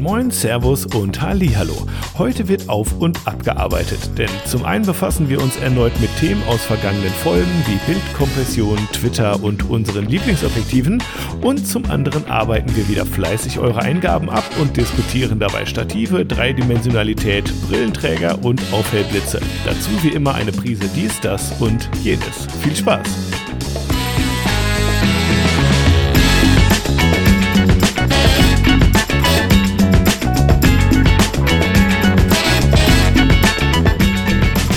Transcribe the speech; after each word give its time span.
Moin 0.00 0.30
Servus 0.30 0.86
und 0.86 1.20
Hallihallo. 1.20 1.86
Heute 2.16 2.48
wird 2.48 2.70
auf 2.70 2.98
und 2.98 3.18
abgearbeitet, 3.26 3.98
denn 4.16 4.30
zum 4.46 4.64
einen 4.64 4.86
befassen 4.86 5.28
wir 5.28 5.42
uns 5.42 5.58
erneut 5.58 5.92
mit 6.00 6.08
Themen 6.18 6.42
aus 6.48 6.64
vergangenen 6.64 7.12
Folgen 7.22 7.50
wie 7.66 7.92
Bildkompression, 7.92 8.78
Twitter 8.92 9.42
und 9.42 9.68
unseren 9.68 10.06
Lieblingsobjektiven 10.06 11.02
und 11.42 11.66
zum 11.66 11.84
anderen 11.90 12.26
arbeiten 12.30 12.74
wir 12.74 12.88
wieder 12.88 13.04
fleißig 13.04 13.58
eure 13.58 13.80
Eingaben 13.80 14.30
ab 14.30 14.44
und 14.60 14.74
diskutieren 14.76 15.38
dabei 15.38 15.66
Stative, 15.66 16.24
Dreidimensionalität, 16.24 17.52
Brillenträger 17.68 18.42
und 18.42 18.60
Aufhellblitze. 18.72 19.40
Dazu 19.66 19.90
wie 20.02 20.14
immer 20.14 20.34
eine 20.34 20.52
Prise 20.52 20.88
dies, 20.96 21.20
das 21.20 21.52
und 21.60 21.90
jenes. 22.02 22.46
Viel 22.62 22.74
Spaß! 22.74 23.49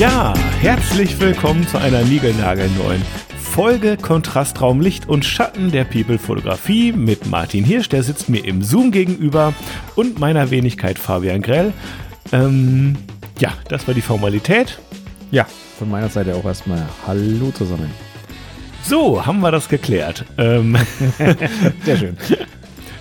Ja, 0.03 0.33
herzlich 0.59 1.17
willkommen 1.21 1.65
zu 1.65 1.77
einer 1.77 2.03
niegelnagelneuen 2.03 3.01
Folge 3.39 3.95
Kontrastraum 3.95 4.81
Licht 4.81 5.07
und 5.07 5.23
Schatten 5.23 5.71
der 5.71 5.85
People 5.85 6.19
Fotografie 6.19 6.91
mit 6.91 7.27
Martin 7.27 7.63
Hirsch, 7.63 7.87
der 7.87 8.03
sitzt 8.03 8.27
mir 8.27 8.43
im 8.43 8.61
Zoom 8.61 8.91
gegenüber 8.91 9.53
und 9.95 10.19
meiner 10.19 10.51
Wenigkeit 10.51 10.99
Fabian 10.99 11.41
Grell. 11.41 11.71
Ähm, 12.33 12.97
ja, 13.39 13.53
das 13.69 13.87
war 13.87 13.93
die 13.93 14.01
Formalität. 14.01 14.77
Ja, 15.31 15.47
von 15.79 15.89
meiner 15.89 16.09
Seite 16.09 16.35
auch 16.35 16.43
erstmal 16.43 16.85
Hallo 17.07 17.51
zusammen. 17.51 17.89
So, 18.83 19.25
haben 19.25 19.39
wir 19.39 19.51
das 19.51 19.69
geklärt. 19.69 20.25
Ähm, 20.37 20.75
Sehr 21.85 21.95
schön. 21.95 22.17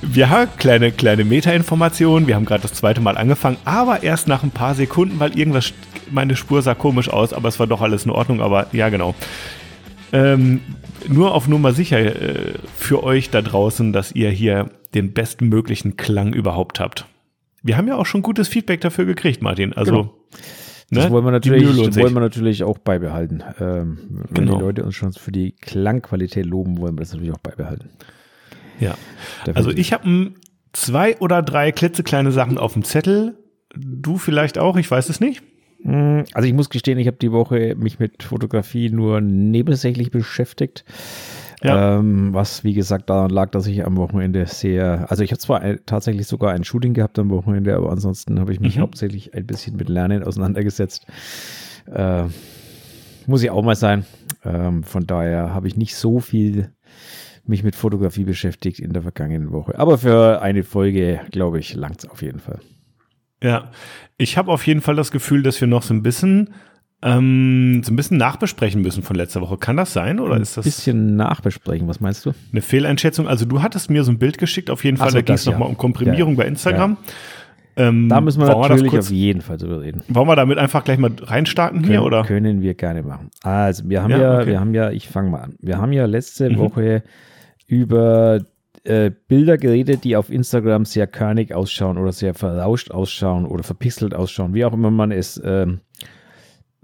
Wir 0.03 0.31
haben 0.31 0.51
kleine, 0.57 0.93
kleine 0.93 1.25
Meta-Informationen. 1.25 2.29
Wir 2.29 2.37
haben 2.37 2.45
gerade 2.45 2.63
das 2.63 2.75
zweite 2.75 3.01
Mal 3.01 3.17
angefangen, 3.17 3.57
aber 3.65 4.05
erst 4.05 4.29
nach 4.29 4.45
ein 4.45 4.53
paar 4.53 4.77
Sekunden, 4.77 5.19
weil 5.19 5.37
irgendwas, 5.37 5.73
meine 6.13 6.37
Spur 6.37 6.63
sah 6.63 6.75
komisch 6.75 7.09
aus, 7.09 7.33
aber 7.33 7.49
es 7.49 7.59
war 7.59 7.67
doch 7.67 7.81
alles 7.81 8.05
in 8.05 8.11
Ordnung. 8.11 8.41
Aber 8.41 8.67
ja, 8.73 8.89
genau. 8.89 9.15
Ähm, 10.13 10.61
nur 11.09 11.35
auf 11.35 11.49
Nummer 11.49 11.73
sicher 11.73 11.99
äh, 11.99 12.55
für 12.77 13.03
euch 13.03 13.31
da 13.31 13.43
draußen, 13.43 13.93
dass 13.93 14.13
ihr 14.13 14.31
hier 14.31 14.71
den 14.95 15.13
bestmöglichen 15.13 15.97
Klang 15.97 16.35
überhaupt 16.35 16.81
habt. 16.81 17.07
Wir 17.63 17.77
haben 17.77 17.89
ja 17.89 17.97
auch 17.97 18.07
schon 18.07 18.23
gutes 18.23 18.49
Feedback 18.49 18.81
dafür 18.81 19.05
gekriegt, 19.05 19.43
Martin. 19.43 19.73
Also. 19.73 19.93
Genau. 19.93 20.15
Das, 20.91 21.07
ne? 21.07 21.11
wollen, 21.11 21.25
wir 21.25 21.31
natürlich, 21.31 21.65
das 21.65 21.97
wollen 21.97 22.13
wir 22.13 22.21
natürlich 22.21 22.65
auch 22.65 22.77
beibehalten. 22.77 23.43
Ähm, 23.59 24.27
wenn 24.29 24.45
genau. 24.45 24.59
die 24.59 24.63
Leute 24.63 24.85
uns 24.85 24.95
schon 24.95 25.15
für 25.15 25.33
die 25.33 25.53
Klangqualität 25.53 26.45
loben, 26.45 26.79
wollen 26.79 26.97
wir 26.97 27.01
das 27.01 27.13
natürlich 27.13 27.33
auch 27.33 27.39
beibehalten. 27.39 27.89
Ja. 28.79 28.95
Definitiv. 29.47 29.57
Also 29.57 29.71
ich 29.71 29.95
habe 29.95 30.33
zwei 30.75 31.17
oder 31.17 31.41
drei 31.41 31.73
klitzekleine 31.73 32.31
Sachen 32.31 32.59
auf 32.59 32.75
dem 32.75 32.85
Zettel. 32.85 33.39
Du 33.75 34.19
vielleicht 34.19 34.59
auch, 34.59 34.77
ich 34.77 34.91
weiß 34.91 35.09
es 35.09 35.19
nicht. 35.19 35.43
Hm, 35.83 36.25
also 36.33 36.47
ich 36.47 36.55
muss 36.55 36.71
gestehen, 36.71 36.99
ich 36.99 37.07
habe 37.07 37.17
die 37.17 37.33
Woche 37.33 37.75
mich 37.77 37.99
mit 37.99 38.23
Fotografie 38.23 38.91
nur 38.91 39.21
nebensächlich 39.21 40.11
beschäftigt. 40.11 40.85
Ja. 41.63 41.99
Ähm, 41.99 42.35
was, 42.35 42.65
wie 42.65 42.75
gesagt, 42.75 43.09
daran 43.09 43.31
lag, 43.31 43.51
dass 43.51 43.67
ich 43.67 43.87
am 43.87 43.97
Wochenende 43.97 44.47
sehr, 44.47 45.07
also 45.11 45.23
ich 45.23 45.31
habe 45.31 45.39
zwar 45.39 45.61
ein, 45.61 45.79
tatsächlich 45.87 46.27
sogar 46.27 46.53
ein 46.53 46.65
Shooting 46.65 46.93
gehabt 46.93 47.19
am 47.19 47.31
Wochenende, 47.31 47.77
aber 47.77 47.91
ansonsten 47.91 48.41
habe 48.41 48.53
ich 48.53 48.59
mich 48.59 48.77
mhm. 48.77 48.83
hauptsächlich 48.83 49.35
ein 49.35 49.47
bisschen 49.47 49.77
mit 49.77 49.89
Lernen 49.89 50.25
auseinandergesetzt. 50.25 51.07
Äh, 51.87 52.25
muss 53.27 53.43
ich 53.43 53.51
auch 53.51 53.63
mal 53.63 53.77
sein. 53.77 54.05
Ähm, 54.45 54.83
von 54.83 55.07
daher 55.07 55.55
habe 55.55 55.69
ich 55.69 55.77
nicht 55.77 55.95
so 55.95 56.19
viel 56.19 56.73
mich 57.45 57.63
mit 57.63 57.75
Fotografie 57.77 58.25
beschäftigt 58.25 58.81
in 58.81 58.93
der 58.93 59.03
vergangenen 59.03 59.53
Woche. 59.53 59.79
Aber 59.79 59.99
für 59.99 60.43
eine 60.43 60.63
Folge, 60.63 61.21
glaube 61.31 61.59
ich, 61.59 61.75
langt 61.75 62.05
es 62.05 62.11
auf 62.11 62.23
jeden 62.23 62.41
Fall. 62.41 62.61
Ja, 63.43 63.71
ich 64.17 64.39
habe 64.39 64.51
auf 64.51 64.67
jeden 64.67 64.81
Fall 64.81 64.97
das 64.97 65.11
Gefühl, 65.11 65.43
dass 65.43 65.61
wir 65.61 65.69
noch 65.69 65.83
so 65.83 65.93
ein 65.93 66.03
bisschen 66.03 66.51
ähm, 67.03 67.83
so 67.85 67.93
ein 67.93 67.97
bisschen 67.97 68.17
nachbesprechen 68.17 68.81
müssen 68.81 69.03
von 69.03 69.17
letzter 69.17 69.41
Woche. 69.41 69.59
Kann 69.59 69.77
das 69.77 69.93
sein 69.93 70.21
oder 70.21 70.37
ist 70.37 70.57
das? 70.57 70.65
Ein 70.65 70.69
bisschen 70.69 71.17
nachbesprechen, 71.17 71.89
was 71.89 72.01
meinst 72.01 72.25
du? 72.25 72.33
Eine 72.53 72.63
Fehleinschätzung. 72.63 73.27
Also 73.27 73.45
du 73.45 73.61
hattest 73.61 73.91
mir 73.91 74.05
so 74.05 74.13
ein 74.13 74.19
Bild 74.19 74.39
geschickt, 74.39 74.71
auf 74.71 74.85
jeden 74.85 74.97
Fall, 74.97 75.11
so, 75.11 75.17
da 75.17 75.23
ging 75.23 75.35
es 75.35 75.45
ja. 75.45 75.53
nochmal 75.53 75.69
um 75.69 75.77
Komprimierung 75.77 76.35
ja. 76.35 76.39
bei 76.39 76.47
Instagram. 76.47 76.97
Ähm, 77.75 78.09
da 78.09 78.21
müssen 78.21 78.41
wir 78.41 78.55
natürlich 78.55 78.85
wir 78.85 78.91
kurz, 78.91 79.07
auf 79.07 79.13
jeden 79.13 79.41
Fall 79.41 79.57
drüber 79.57 79.81
reden. 79.81 80.03
Wollen 80.09 80.29
wir 80.29 80.37
damit 80.37 80.59
einfach 80.59 80.85
gleich 80.85 80.99
mal 80.99 81.11
reinstarten 81.21 81.81
hier, 81.81 81.97
können, 81.97 82.07
oder? 82.07 82.23
Können 82.23 82.61
wir 82.61 82.75
gerne 82.75 83.03
machen. 83.03 83.31
Also, 83.43 83.89
wir 83.89 84.03
haben 84.03 84.11
ja, 84.11 84.19
ja 84.19 84.39
okay. 84.41 84.47
wir 84.47 84.61
haben 84.61 84.75
ja, 84.75 84.91
ich 84.91 85.09
fange 85.09 85.31
mal 85.31 85.41
an. 85.41 85.55
Wir 85.59 85.79
haben 85.79 85.93
ja 85.93 86.05
letzte 86.05 86.51
mhm. 86.51 86.59
Woche 86.59 87.03
über 87.67 88.41
äh, 88.85 89.11
Bilder 89.29 89.59
geredet, 89.59 90.05
die 90.05 90.17
auf 90.17 90.31
Instagram 90.31 90.85
sehr 90.85 91.07
körnig 91.07 91.55
ausschauen 91.55 91.99
oder 91.99 92.13
sehr 92.13 92.35
verrauscht 92.35 92.91
ausschauen 92.91 93.47
oder 93.47 93.63
verpixelt 93.63 94.15
ausschauen, 94.15 94.55
wie 94.55 94.65
auch 94.65 94.73
immer 94.73 94.91
man 94.91 95.13
es 95.13 95.41
ähm, 95.45 95.81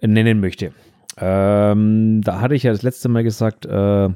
nennen 0.00 0.41
möchte. 0.41 0.72
Ähm, 1.16 2.20
da 2.22 2.41
hatte 2.41 2.54
ich 2.54 2.62
ja 2.62 2.72
das 2.72 2.82
letzte 2.82 3.08
Mal 3.08 3.25
gesagt, 3.25 3.66
äh, 3.66 4.10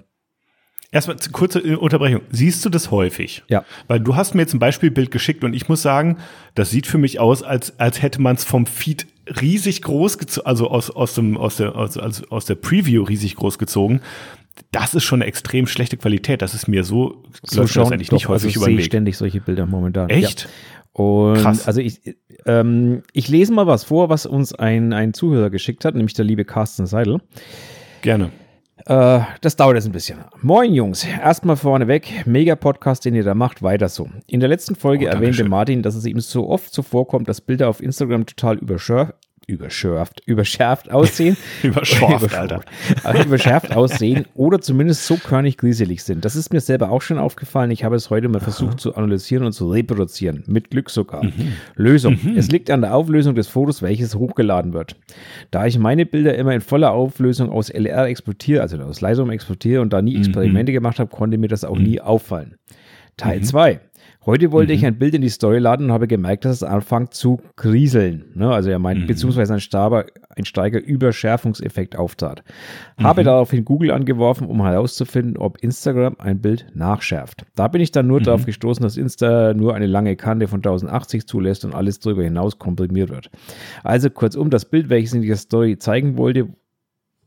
Erstmal 0.94 1.16
kurze 1.32 1.78
Unterbrechung. 1.78 2.21
Siehst 2.31 2.62
du 2.66 2.69
das 2.69 2.91
häufig? 2.91 3.42
Ja. 3.48 3.65
Weil 3.88 3.98
du 3.98 4.15
hast 4.15 4.34
mir 4.34 4.42
jetzt 4.42 4.53
ein 4.53 4.59
Beispielbild 4.59 5.10
geschickt 5.10 5.42
und 5.42 5.54
ich 5.54 5.66
muss 5.71 5.81
sagen, 5.81 6.19
das 6.54 6.71
sieht 6.71 6.87
für 6.87 6.98
mich 6.98 7.19
aus, 7.19 7.42
als, 7.42 7.81
als 7.81 8.03
hätte 8.03 8.21
man 8.21 8.37
es 8.37 8.44
vom 8.44 8.66
Feed 8.66 9.06
riesig 9.41 9.81
groß 9.81 10.19
gezogen, 10.19 10.47
also 10.47 10.69
aus, 10.69 10.91
aus, 10.91 11.15
dem, 11.15 11.38
aus, 11.38 11.56
der, 11.56 11.76
aus, 11.76 11.97
aus 11.97 12.44
der 12.44 12.56
Preview 12.56 13.04
riesig 13.04 13.37
groß 13.37 13.59
gezogen 13.59 14.03
das 14.70 14.94
ist 14.94 15.04
schon 15.04 15.22
eine 15.22 15.28
extrem 15.28 15.66
schlechte 15.66 15.96
Qualität. 15.96 16.42
Das 16.42 16.54
ist 16.54 16.68
mir 16.68 16.84
so, 16.84 17.24
so 17.42 17.66
schauen 17.66 17.84
das 17.84 17.92
eigentlich 17.92 18.08
doch, 18.08 18.16
nicht 18.16 18.28
häufig 18.28 18.56
also 18.56 18.60
über 18.60 18.70
den 18.70 18.78
Weg. 18.78 18.86
ständig 18.86 19.16
solche 19.16 19.40
Bilder 19.40 19.66
momentan. 19.66 20.08
Echt? 20.10 20.42
Ja. 20.42 20.48
Und 20.92 21.38
Krass. 21.38 21.66
also 21.66 21.80
ich, 21.80 22.00
ähm, 22.44 23.02
ich 23.12 23.28
lese 23.28 23.52
mal 23.52 23.66
was 23.66 23.84
vor, 23.84 24.10
was 24.10 24.26
uns 24.26 24.54
ein, 24.54 24.92
ein 24.92 25.14
Zuhörer 25.14 25.48
geschickt 25.48 25.84
hat, 25.84 25.94
nämlich 25.94 26.14
der 26.14 26.24
liebe 26.24 26.44
Carsten 26.44 26.86
Seidel. 26.86 27.20
Gerne. 28.02 28.30
Äh, 28.86 29.20
das 29.41 29.56
dauert 29.56 29.76
jetzt 29.76 29.86
ein 29.86 29.92
bisschen. 29.92 30.18
Moin 30.42 30.74
Jungs, 30.74 31.04
erstmal 31.04 31.56
vorneweg, 31.56 32.26
mega 32.26 32.56
Podcast, 32.56 33.04
den 33.04 33.14
ihr 33.14 33.24
da 33.24 33.34
macht, 33.34 33.62
weiter 33.62 33.88
so. 33.88 34.10
In 34.26 34.41
der 34.41 34.48
letzten 34.48 34.74
Folge 34.74 35.06
oh, 35.06 35.08
erwähnte 35.08 35.44
Martin, 35.44 35.82
dass 35.82 35.94
es 35.94 36.04
ihm 36.04 36.20
so 36.20 36.48
oft 36.48 36.74
so 36.74 36.82
vorkommt, 36.82 37.28
dass 37.28 37.41
Bilder 37.41 37.68
auf 37.68 37.80
Instagram 37.80 38.26
total 38.26 38.58
überschör 38.58 39.14
überschärft, 39.47 40.22
überschärft 40.26 40.91
aussehen. 40.91 41.36
überschärft, 41.62 42.34
Alter. 42.34 42.62
überschärft 43.25 43.75
aussehen 43.76 44.26
oder 44.34 44.60
zumindest 44.60 45.06
so 45.06 45.16
körnig 45.16 45.58
grieselig 45.58 46.03
sind. 46.04 46.25
Das 46.25 46.36
ist 46.36 46.53
mir 46.53 46.60
selber 46.60 46.91
auch 46.91 47.03
schon 47.03 47.19
aufgefallen. 47.19 47.70
Ich 47.70 47.84
habe 47.84 47.97
es 47.97 48.10
heute 48.10 48.28
mal 48.28 48.41
versucht 48.41 48.72
Aha. 48.72 48.78
zu 48.78 48.94
analysieren 48.94 49.44
und 49.44 49.53
zu 49.53 49.70
reproduzieren. 49.70 50.44
Mit 50.47 50.70
Glück 50.70 50.91
sogar. 50.91 51.25
Mhm. 51.25 51.53
Lösung. 51.76 52.19
Mhm. 52.22 52.36
Es 52.36 52.50
liegt 52.50 52.70
an 52.70 52.82
der 52.82 52.94
Auflösung 52.94 53.34
des 53.34 53.48
Fotos, 53.48 53.82
welches 53.82 54.14
hochgeladen 54.14 54.72
wird. 54.72 54.97
Da 55.50 55.66
ich 55.66 55.78
meine 55.78 56.06
Bilder 56.06 56.34
immer 56.34 56.54
in 56.54 56.60
voller 56.60 56.92
Auflösung 56.92 57.50
aus 57.50 57.70
LR 57.70 58.06
exportiere, 58.06 58.62
also 58.62 58.78
aus 58.78 59.00
Lightroom 59.00 59.30
exportiere 59.30 59.82
und 59.82 59.92
da 59.92 60.03
nie 60.03 60.14
mhm. 60.14 60.22
Experimente 60.22 60.72
mhm. 60.72 60.74
gemacht 60.74 60.98
habe, 60.98 61.10
konnte 61.10 61.38
mir 61.38 61.48
das 61.48 61.64
auch 61.64 61.78
nie 61.78 61.98
mhm. 61.98 62.06
auffallen. 62.06 62.56
Teil 63.16 63.42
2. 63.42 63.80
Heute 64.25 64.53
wollte 64.53 64.72
mhm. 64.72 64.78
ich 64.78 64.87
ein 64.87 64.99
Bild 64.99 65.15
in 65.15 65.22
die 65.22 65.28
Story 65.28 65.59
laden 65.59 65.87
und 65.87 65.93
habe 65.93 66.06
gemerkt, 66.06 66.44
dass 66.44 66.56
es 66.56 66.62
anfängt 66.62 67.12
zu 67.12 67.41
kriseln. 67.56 68.27
Ne? 68.34 68.53
Also 68.53 68.71
er 68.71 68.78
meint, 68.78 69.00
mhm. 69.00 69.06
beziehungsweise 69.09 69.55
ein, 69.55 69.60
Staber, 69.60 70.06
ein 70.37 70.44
steiger 70.44 70.81
Überschärfungseffekt 70.81 71.97
auftrat. 71.97 72.44
Mhm. 72.99 73.05
Habe 73.05 73.25
daraufhin 73.25 73.65
Google 73.65 73.91
angeworfen, 73.91 74.47
um 74.47 74.62
herauszufinden, 74.65 75.37
ob 75.37 75.59
Instagram 75.59 76.16
ein 76.19 76.41
Bild 76.41 76.66
nachschärft. 76.72 77.44
Da 77.56 77.66
bin 77.66 77.81
ich 77.81 77.91
dann 77.91 78.06
nur 78.06 78.21
mhm. 78.21 78.25
darauf 78.25 78.47
gestoßen, 78.47 78.83
dass 78.83 78.97
Insta 78.97 79.55
nur 79.55 79.75
eine 79.75 79.87
lange 79.87 80.15
Kante 80.15 80.47
von 80.47 80.59
1080 80.59 81.27
zulässt 81.27 81.65
und 81.65 81.75
alles 81.75 81.99
darüber 81.99 82.22
hinaus 82.22 82.60
komprimiert 82.60 83.10
wird. 83.10 83.28
Also 83.83 84.09
kurzum, 84.09 84.50
das 84.50 84.66
Bild, 84.66 84.89
welches 84.89 85.15
in 85.15 85.22
dieser 85.22 85.37
Story 85.37 85.78
zeigen 85.78 86.16
wollte, 86.16 86.49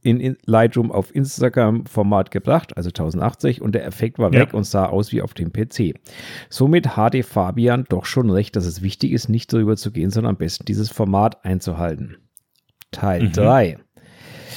in 0.05 0.37
Lightroom 0.45 0.91
auf 0.91 1.13
Instagram-Format 1.13 2.31
gebracht, 2.31 2.77
also 2.77 2.89
1080, 2.89 3.61
und 3.61 3.73
der 3.73 3.85
Effekt 3.85 4.19
war 4.19 4.33
ja. 4.33 4.41
weg 4.41 4.53
und 4.53 4.65
sah 4.65 4.85
aus 4.85 5.11
wie 5.11 5.21
auf 5.21 5.33
dem 5.33 5.51
PC. 5.51 5.95
Somit 6.49 6.95
hatte 6.95 7.23
Fabian 7.23 7.85
doch 7.89 8.05
schon 8.05 8.29
recht, 8.29 8.55
dass 8.55 8.65
es 8.65 8.81
wichtig 8.81 9.11
ist, 9.11 9.29
nicht 9.29 9.51
darüber 9.51 9.75
zu 9.75 9.91
gehen, 9.91 10.11
sondern 10.11 10.31
am 10.31 10.37
besten 10.37 10.65
dieses 10.65 10.89
Format 10.89 11.43
einzuhalten. 11.43 12.17
Teil 12.91 13.29
3. 13.31 13.77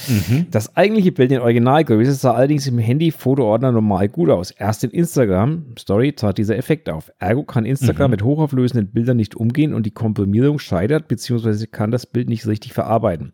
Mhm. 0.07 0.15
mhm. 0.15 0.47
Das 0.51 0.75
eigentliche 0.75 1.11
Bild 1.11 1.31
in 1.31 1.39
Originalgröße 1.39 2.13
sah 2.13 2.33
allerdings 2.33 2.67
im 2.67 2.77
Handy-Fotoordner 2.77 3.71
normal 3.71 4.09
gut 4.09 4.29
aus. 4.29 4.51
Erst 4.51 4.83
in 4.83 4.91
Instagram-Story 4.91 6.13
trat 6.13 6.37
dieser 6.37 6.57
Effekt 6.57 6.89
auf. 6.89 7.11
Ergo 7.19 7.43
kann 7.43 7.65
Instagram 7.65 8.09
mhm. 8.09 8.11
mit 8.11 8.23
hochauflösenden 8.23 8.91
Bildern 8.91 9.17
nicht 9.17 9.35
umgehen 9.35 9.73
und 9.73 9.85
die 9.85 9.91
Komprimierung 9.91 10.59
scheitert, 10.59 11.07
beziehungsweise 11.07 11.67
kann 11.67 11.91
das 11.91 12.05
Bild 12.05 12.29
nicht 12.29 12.47
richtig 12.47 12.73
verarbeiten. 12.73 13.33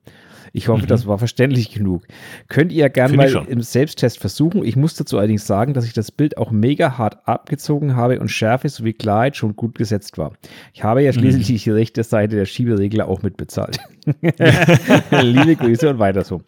Ich 0.53 0.67
hoffe, 0.67 0.83
mhm. 0.83 0.87
das 0.87 1.07
war 1.07 1.17
verständlich 1.17 1.71
genug. 1.71 2.03
Könnt 2.47 2.71
ihr 2.71 2.89
gerne 2.89 3.15
mal 3.15 3.45
im 3.47 3.61
Selbsttest 3.61 4.19
versuchen. 4.19 4.63
Ich 4.63 4.75
muss 4.75 4.95
dazu 4.95 5.17
allerdings 5.17 5.47
sagen, 5.47 5.73
dass 5.73 5.85
ich 5.85 5.93
das 5.93 6.11
Bild 6.11 6.37
auch 6.37 6.51
mega 6.51 6.97
hart 6.97 7.27
abgezogen 7.27 7.95
habe 7.95 8.19
und 8.19 8.29
Schärfe 8.29 8.69
sowie 8.69 8.93
Klarheit 8.93 9.35
schon 9.35 9.55
gut 9.55 9.75
gesetzt 9.77 10.17
war. 10.17 10.33
Ich 10.73 10.83
habe 10.83 11.01
ja 11.03 11.13
schließlich 11.13 11.49
mhm. 11.49 11.57
die 11.57 11.71
rechte 11.71 12.03
Seite 12.03 12.35
der 12.35 12.45
Schieberegler 12.45 13.07
auch 13.07 13.21
mitbezahlt. 13.21 13.77
Liebe 15.11 15.55
Grüße 15.55 15.89
und 15.89 15.99
weiter 15.99 16.23
so. 16.23 16.41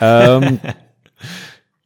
Ähm, 0.00 0.58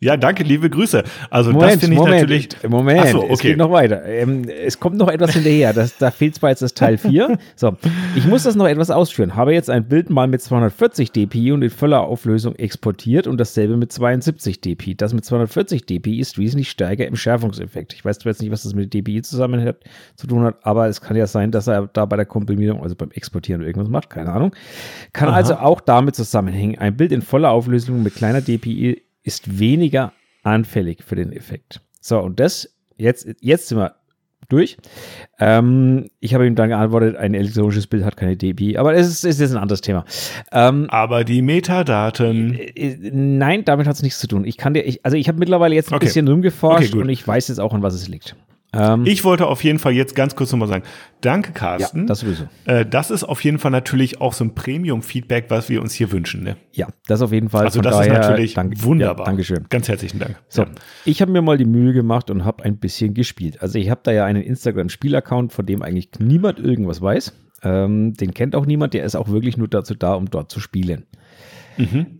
Ja, 0.02 0.16
danke, 0.16 0.44
liebe 0.44 0.70
Grüße. 0.70 1.04
Also 1.28 1.52
Moment, 1.52 1.74
das 1.74 1.80
finde 1.80 1.94
ich 1.94 1.98
Moment, 1.98 2.20
natürlich. 2.22 2.48
Moment, 2.66 3.08
so, 3.08 3.22
es 3.22 3.32
okay. 3.32 3.48
geht 3.48 3.58
noch 3.58 3.70
weiter. 3.70 4.02
Ähm, 4.06 4.48
es 4.48 4.80
kommt 4.80 4.96
noch 4.96 5.08
etwas 5.08 5.34
hinterher. 5.34 5.74
Das, 5.74 5.98
da 5.98 6.10
fehlt 6.10 6.36
zwar 6.36 6.48
jetzt 6.48 6.62
das 6.62 6.72
Teil 6.72 6.96
4. 6.96 7.36
So, 7.54 7.76
ich 8.16 8.26
muss 8.26 8.44
das 8.44 8.54
noch 8.54 8.66
etwas 8.66 8.90
ausführen. 8.90 9.36
Habe 9.36 9.52
jetzt 9.52 9.68
ein 9.68 9.86
Bild 9.88 10.08
mal 10.08 10.26
mit 10.26 10.40
240 10.40 11.12
dpi 11.12 11.52
und 11.52 11.60
in 11.60 11.68
voller 11.68 12.00
Auflösung 12.00 12.54
exportiert 12.54 13.26
und 13.26 13.38
dasselbe 13.38 13.76
mit 13.76 13.92
72 13.92 14.62
dpi. 14.62 14.94
Das 14.94 15.12
mit 15.12 15.26
240 15.26 15.84
dpi 15.84 16.18
ist 16.18 16.38
wesentlich 16.38 16.70
stärker 16.70 17.06
im 17.06 17.16
Schärfungseffekt. 17.16 17.92
Ich 17.92 18.02
weiß 18.02 18.20
zwar 18.20 18.32
jetzt 18.32 18.40
nicht, 18.40 18.52
was 18.52 18.62
das 18.62 18.72
mit 18.72 18.94
dpi 18.94 19.20
zusammen 19.20 19.62
hat, 19.62 19.80
zu 20.16 20.26
tun 20.26 20.44
hat, 20.44 20.56
aber 20.62 20.88
es 20.88 21.02
kann 21.02 21.14
ja 21.14 21.26
sein, 21.26 21.50
dass 21.50 21.66
er 21.66 21.90
da 21.92 22.06
bei 22.06 22.16
der 22.16 22.24
Komprimierung, 22.24 22.82
also 22.82 22.94
beim 22.94 23.10
Exportieren 23.10 23.60
irgendwas 23.60 23.90
macht, 23.90 24.08
keine 24.08 24.32
Ahnung. 24.32 24.56
Kann 25.12 25.28
also 25.28 25.56
auch 25.56 25.82
damit 25.82 26.14
zusammenhängen. 26.14 26.78
Ein 26.78 26.96
Bild 26.96 27.12
in 27.12 27.20
voller 27.20 27.50
Auflösung 27.50 28.02
mit 28.02 28.14
kleiner 28.14 28.40
dpi 28.40 29.02
ist 29.22 29.58
weniger 29.58 30.12
anfällig 30.42 31.04
für 31.04 31.16
den 31.16 31.32
Effekt. 31.32 31.80
So, 32.00 32.18
und 32.20 32.40
das, 32.40 32.74
jetzt, 32.96 33.28
jetzt 33.40 33.68
sind 33.68 33.78
wir 33.78 33.94
durch. 34.48 34.76
Ähm, 35.38 36.08
ich 36.18 36.34
habe 36.34 36.46
ihm 36.46 36.54
dann 36.56 36.70
geantwortet, 36.70 37.16
ein 37.16 37.34
elektronisches 37.34 37.86
Bild 37.86 38.04
hat 38.04 38.16
keine 38.16 38.36
dpi, 38.36 38.76
aber 38.78 38.94
es 38.94 39.22
ist, 39.24 39.40
ist 39.40 39.50
ein 39.52 39.56
anderes 39.58 39.80
Thema. 39.80 40.04
Ähm, 40.50 40.86
Aber 40.90 41.22
die 41.24 41.40
Metadaten. 41.42 42.54
äh, 42.54 42.96
nein, 43.12 43.64
damit 43.64 43.86
hat 43.86 43.94
es 43.96 44.02
nichts 44.02 44.18
zu 44.18 44.26
tun. 44.26 44.44
Ich 44.44 44.56
kann 44.56 44.74
dir, 44.74 44.80
ich, 44.82 45.04
also 45.04 45.16
ich 45.16 45.28
habe 45.28 45.38
mittlerweile 45.38 45.74
jetzt 45.74 45.90
ein 45.92 45.96
Okay. 45.96 46.06
bisschen 46.06 46.26
rumgeforscht 46.26 46.94
Okay, 46.94 47.02
und 47.02 47.08
ich 47.10 47.26
weiß 47.26 47.48
jetzt 47.48 47.58
auch, 47.60 47.72
an 47.74 47.82
was 47.82 47.94
es 47.94 48.08
liegt. 48.08 48.34
Ähm, 48.72 49.04
Ich 49.04 49.24
wollte 49.24 49.46
auf 49.48 49.64
jeden 49.64 49.78
Fall 49.78 49.92
jetzt 49.92 50.14
ganz 50.14 50.36
kurz 50.36 50.52
nochmal 50.52 50.68
sagen, 50.68 50.84
danke 51.20 51.52
Carsten. 51.52 52.00
ja, 52.00 52.06
das 52.06 52.20
sowieso. 52.20 52.44
äh, 52.66 52.86
das 52.86 53.10
ist 53.10 53.24
auf 53.24 53.42
jeden 53.42 53.58
Fall 53.58 53.70
natürlich 53.72 54.20
auch 54.20 54.32
so 54.32 54.44
ein 54.44 54.54
Premium-Feedback, 54.54 55.46
was 55.48 55.68
wir 55.68 55.82
uns 55.82 55.92
hier 55.94 56.12
wünschen. 56.12 56.44
Ne? 56.44 56.56
Ja, 56.72 56.86
das 57.08 57.20
auf 57.22 57.32
jeden 57.32 57.48
Fall. 57.48 57.64
Also 57.64 57.78
Von 57.78 57.84
das 57.84 57.96
daher, 57.98 58.20
ist 58.20 58.28
natürlich 58.28 58.54
danke- 58.54 58.82
wunderbar. 58.84 59.26
Ja, 59.26 59.30
Dankeschön. 59.30 59.66
Ganz 59.68 59.88
herzlichen 59.88 60.18
Dank. 60.20 60.36
So, 60.48 60.62
Ja. 60.62 60.68
ich 61.04 61.20
habe 61.20 61.32
mir 61.32 61.42
mal 61.42 61.58
die 61.58 61.64
Mühe 61.64 61.92
gemacht 61.92 62.30
und 62.30 62.44
habe 62.44 62.64
ein 62.64 62.78
bisschen 62.78 63.12
gespielt. 63.14 63.60
Also 63.60 63.78
ich 63.78 63.90
habe 63.90 64.00
da 64.04 64.12
ja 64.12 64.24
einen 64.24 64.42
Instagram-Spielaccount, 64.42 65.52
von 65.52 65.66
dem 65.66 65.82
eigentlich 65.82 66.10
niemand 66.20 66.58
irgendwas 66.60 67.00
weiß. 67.02 67.32
Ähm, 67.62 68.14
den 68.14 68.32
kennt 68.32 68.54
auch 68.54 68.66
niemand, 68.66 68.94
der 68.94 69.04
ist 69.04 69.16
auch 69.16 69.28
wirklich 69.28 69.56
nur 69.56 69.68
dazu 69.68 69.94
da, 69.94 70.14
um 70.14 70.30
dort 70.30 70.50
zu 70.50 70.60
spielen. 70.60 71.06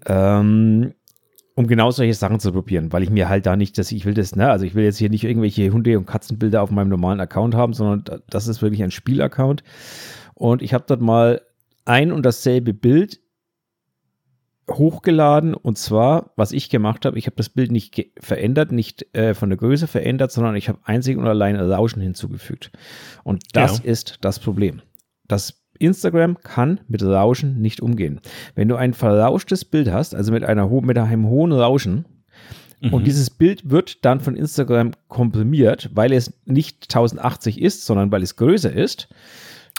Ähm, 0.07 0.93
um 1.61 1.67
genau 1.67 1.91
solche 1.91 2.15
Sachen 2.15 2.41
zu 2.41 2.53
probieren, 2.53 2.91
weil 2.91 3.03
ich 3.03 3.11
mir 3.11 3.29
halt 3.29 3.45
da 3.45 3.55
nicht, 3.55 3.77
dass 3.77 3.93
ich 3.93 4.07
will 4.07 4.15
das, 4.15 4.35
ne, 4.35 4.51
also 4.51 4.65
ich 4.65 4.75
will 4.75 4.85
jetzt 4.85 4.97
hier 4.97 5.11
nicht 5.11 5.25
irgendwelche 5.25 5.71
Hunde- 5.71 5.99
und 5.99 6.07
Katzenbilder 6.07 6.63
auf 6.63 6.71
meinem 6.71 6.89
normalen 6.89 7.21
Account 7.21 7.55
haben, 7.55 7.75
sondern 7.75 8.03
da- 8.05 8.19
das 8.31 8.49
ist 8.49 8.63
wirklich 8.63 8.83
ein 8.83 8.91
Spielaccount. 8.91 9.63
Und 10.35 10.63
ich 10.63 10.73
habe 10.73 10.85
dort 10.87 11.03
mal 11.03 11.43
ein 11.85 12.13
und 12.13 12.25
dasselbe 12.25 12.73
Bild 12.73 13.21
hochgeladen 14.71 15.53
und 15.55 15.77
zwar, 15.79 16.33
was 16.37 16.53
ich 16.53 16.71
gemacht 16.71 17.05
habe, 17.05 17.19
ich 17.19 17.27
habe 17.27 17.37
das 17.37 17.49
Bild 17.49 17.73
nicht 17.73 18.07
verändert, 18.21 18.73
nicht 18.73 19.15
äh, 19.15 19.35
von 19.35 19.51
der 19.51 19.59
Größe 19.59 19.87
verändert, 19.87 20.31
sondern 20.33 20.55
ich 20.57 20.69
habe 20.69 20.79
einzig 20.85 21.19
und 21.19 21.27
allein 21.27 21.57
Rauschen 21.57 22.01
hinzugefügt. 22.01 22.71
Und 23.25 23.43
das 23.53 23.79
Ja. 23.79 23.85
ist 23.85 24.19
das 24.23 24.39
Problem. 24.39 24.81
Das 25.27 25.60
Instagram 25.81 26.39
kann 26.43 26.81
mit 26.89 27.03
Rauschen 27.03 27.61
nicht 27.61 27.81
umgehen. 27.81 28.21
Wenn 28.55 28.69
du 28.69 28.77
ein 28.77 28.95
verrauschtes 28.95 29.65
Bild 29.65 29.91
hast, 29.91 30.15
also 30.15 30.33
mit, 30.33 30.45
einer 30.45 30.69
mit 30.69 30.99
einem 30.99 31.27
hohen 31.27 31.53
Rauschen, 31.53 32.05
und 32.91 33.07
dieses 33.07 33.29
Bild 33.29 33.69
wird 33.71 34.07
dann 34.07 34.21
von 34.21 34.35
Instagram 34.35 34.93
komprimiert, 35.09 35.91
weil 35.93 36.15
es 36.15 36.33
nicht 36.47 36.85
1080 36.85 37.61
ist, 37.61 37.85
sondern 37.85 38.11
weil 38.11 38.23
es 38.23 38.37
größer 38.37 38.73
ist. 38.73 39.09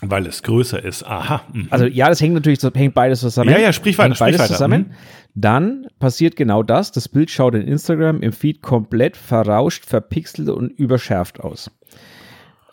Weil 0.03 0.27
es 0.27 0.43
größer 0.43 0.83
ist. 0.83 1.03
Aha. 1.05 1.41
mhm. 1.51 1.67
Also 1.71 1.85
ja, 1.85 2.09
das 2.09 2.21
hängt 2.21 2.35
natürlich, 2.35 2.59
hängt 2.75 2.93
beides 2.93 3.21
zusammen. 3.21 3.49
Ja, 3.49 3.57
ja, 3.59 3.73
sprich 3.73 3.97
weiter, 3.97 4.09
Hängt 4.09 4.17
sprich 4.17 4.27
beides 4.27 4.41
weiter. 4.41 4.53
zusammen. 4.53 4.81
Mhm. 4.89 4.93
Dann 5.33 5.87
passiert 5.99 6.35
genau 6.35 6.61
das. 6.61 6.91
Das 6.91 7.07
Bild 7.07 7.31
schaut 7.31 7.55
in 7.55 7.63
Instagram 7.67 8.21
im 8.21 8.33
Feed 8.33 8.61
komplett 8.61 9.17
verrauscht, 9.17 9.85
verpixelt 9.85 10.49
und 10.49 10.69
überschärft 10.69 11.39
aus. 11.39 11.71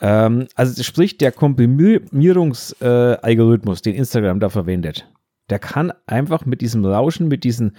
Ähm, 0.01 0.47
also 0.55 0.83
sprich, 0.83 1.19
der 1.19 1.33
Komprimierungsalgorithmus, 1.33 3.81
äh, 3.81 3.83
den 3.83 3.95
Instagram 3.95 4.41
da 4.41 4.49
verwendet, 4.49 5.07
der 5.51 5.59
kann 5.59 5.93
einfach 6.07 6.47
mit 6.47 6.61
diesem 6.61 6.85
Rauschen, 6.85 7.29
mit 7.29 7.45
diesen 7.45 7.77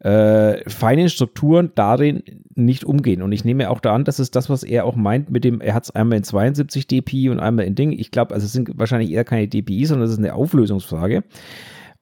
äh, 0.00 0.68
feinen 0.68 1.08
Strukturen 1.10 1.72
darin 1.74 2.22
nicht 2.54 2.84
umgehen. 2.84 3.22
Und 3.22 3.32
ich 3.32 3.44
nehme 3.44 3.70
auch 3.70 3.80
da 3.80 3.94
an, 3.94 4.04
das 4.04 4.18
ist 4.18 4.34
das, 4.34 4.48
was 4.48 4.62
er 4.62 4.86
auch 4.86 4.96
meint 4.96 5.30
mit 5.30 5.44
dem, 5.44 5.60
er 5.60 5.74
hat 5.74 5.84
es 5.84 5.90
einmal 5.90 6.18
in 6.18 6.24
72 6.24 6.86
dpi 6.86 7.28
und 7.28 7.38
einmal 7.38 7.66
in 7.66 7.74
Ding. 7.74 7.92
Ich 7.92 8.10
glaube, 8.10 8.34
also 8.34 8.46
es 8.46 8.52
sind 8.52 8.70
wahrscheinlich 8.78 9.10
eher 9.10 9.24
keine 9.24 9.46
dpi, 9.46 9.84
sondern 9.84 10.06
es 10.06 10.12
ist 10.12 10.18
eine 10.18 10.34
Auflösungsfrage. 10.34 11.22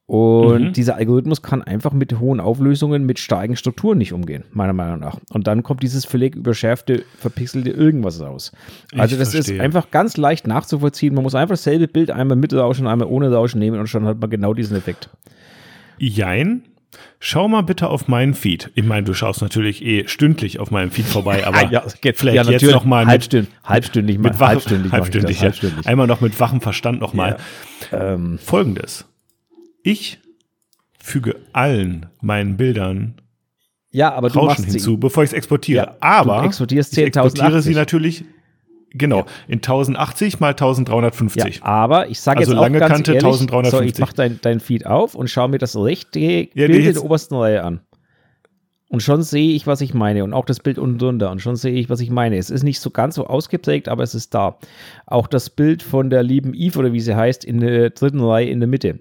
Und 0.08 0.62
Mhm. 0.69 0.72
dieser 0.72 0.96
Algorithmus 0.96 1.43
kann 1.43 1.62
einfach 1.62 1.93
mit 1.93 2.19
hohen 2.19 2.40
Auflösungen, 2.40 3.05
mit 3.05 3.19
starken 3.19 3.56
Strukturen 3.56 3.99
nicht 3.99 4.14
umgehen, 4.14 4.43
meiner 4.52 4.72
Meinung 4.72 5.00
nach. 5.00 5.19
Und 5.34 5.46
dann 5.46 5.62
kommt 5.62 5.82
dieses 5.82 6.06
völlig 6.06 6.34
überschärfte, 6.34 7.05
verpixelte 7.19 7.69
irgendwas 7.69 8.19
raus. 8.22 8.50
Also 8.96 9.16
Ich 9.16 9.19
das 9.20 9.34
verstehe. 9.34 9.56
ist 9.56 9.60
einfach 9.60 9.90
ganz 9.90 10.16
leicht 10.16 10.46
nachzuvollziehen. 10.46 11.14
Man 11.14 11.25
muss 11.25 11.34
einfach 11.34 11.52
dasselbe 11.52 11.88
Bild 11.88 12.10
einmal 12.10 12.38
mit 12.38 12.55
Rauschen, 12.55 12.87
einmal 12.87 13.06
ohne 13.06 13.31
Rauschen 13.31 13.58
nehmen 13.58 13.78
und 13.78 13.87
schon 13.87 14.06
hat 14.06 14.19
man 14.19 14.31
genau 14.31 14.55
diesen 14.55 14.78
Effekt. 14.78 15.10
Jein. 15.99 16.62
Schau 17.20 17.46
mal 17.46 17.60
bitte 17.62 17.88
auf 17.88 18.08
meinen 18.08 18.32
Feed. 18.32 18.70
Ich 18.75 18.84
meine, 18.84 19.02
du 19.05 19.12
schaust 19.12 19.43
natürlich 19.43 19.84
eh 19.84 20.08
stündlich 20.08 20.58
auf 20.58 20.70
meinem 20.70 20.90
Feed 20.90 21.05
vorbei, 21.05 21.46
aber 21.46 21.70
ja, 21.70 21.82
vielleicht 22.14 22.34
ja, 22.34 22.50
jetzt 22.50 22.62
noch 22.64 22.87
mal 22.87 23.05
mit, 23.05 23.10
halbstündlich, 23.10 23.55
halbstündig, 23.62 24.19
mit 24.19 24.40
wach, 24.40 24.49
halbstündig, 24.49 24.90
halbstündig, 24.90 25.37
ja. 25.37 25.43
halbstündig. 25.43 25.87
Einmal 25.87 26.06
noch 26.06 26.22
mit 26.22 26.40
wachem 26.40 26.62
Verstand 26.62 26.99
noch 27.00 27.12
mal. 27.12 27.37
Ähm, 27.93 28.38
Folgendes. 28.38 29.05
Ich 29.83 30.19
füge 31.01 31.37
allen 31.53 32.07
meinen 32.21 32.57
Bildern 32.57 33.15
ja, 33.91 34.13
aber 34.13 34.29
du 34.29 34.35
Rauschen 34.41 34.47
machst 34.49 34.65
sie- 34.65 34.71
hinzu, 34.73 34.99
bevor 34.99 35.23
ich 35.25 35.31
es 35.31 35.33
exportiere. 35.33 35.87
Ja, 35.87 35.97
Aber 36.01 36.41
du 36.43 36.47
exportierst 36.49 36.93
ich 36.93 37.05
exportiere 37.07 37.63
sie 37.63 37.71
1080. 37.71 37.77
natürlich 37.77 38.25
genau 38.91 39.25
in 39.49 39.63
1080 39.63 40.41
mal 40.41 40.51
1350. 40.51 41.57
Ja, 41.57 41.65
aber 41.65 42.11
ich 42.11 42.21
sage 42.21 42.41
Also 42.41 42.53
jetzt 42.53 42.59
auch 42.59 42.63
lange 42.63 42.81
ganz 42.81 42.93
Kante, 42.93 43.13
ehrlich, 43.13 43.25
1350. 43.25 43.79
So, 43.79 43.83
ich 43.95 43.99
mache 43.99 44.15
dein, 44.15 44.39
dein 44.43 44.61
Feed 44.61 44.85
auf 44.87 45.15
und 45.15 45.31
schaue 45.31 45.49
mir 45.49 45.57
das 45.59 45.75
rechte 45.75 46.21
Bild 46.21 46.55
in 46.55 46.93
der 46.93 47.03
obersten 47.05 47.35
Reihe 47.37 47.65
an. 47.65 47.81
Und 48.91 49.03
schon 49.03 49.23
sehe 49.23 49.53
ich, 49.55 49.67
was 49.67 49.81
ich 49.83 49.93
meine. 49.95 50.25
Und 50.25 50.33
auch 50.35 50.45
das 50.47 50.61
Bild 50.61 50.79
unten 50.79 50.99
drunter. 50.99 51.31
Und 51.31 51.41
schon 51.41 51.57
sehe 51.57 51.75
ich, 51.75 51.91
was 51.91 52.01
ich 52.01 52.09
meine. 52.11 52.37
Es 52.39 52.49
ist 52.49 52.63
nicht 52.63 52.81
so 52.81 52.91
ganz 52.91 53.17
so 53.17 53.27
ausgeprägt, 53.27 53.89
aber 53.89 54.03
es 54.03 54.15
ist 54.15 54.33
da. 54.35 54.59
Auch 55.07 55.27
das 55.27 55.51
Bild 55.51 55.83
von 55.83 56.09
der 56.09 56.23
lieben 56.23 56.55
Eve 56.55 56.79
oder 56.79 56.93
wie 56.95 57.01
sie 57.01 57.15
heißt, 57.15 57.45
in 57.45 57.61
der 57.61 57.91
dritten 57.91 58.21
Reihe 58.21 58.49
in 58.49 58.61
der 58.61 58.69
Mitte. 58.69 58.99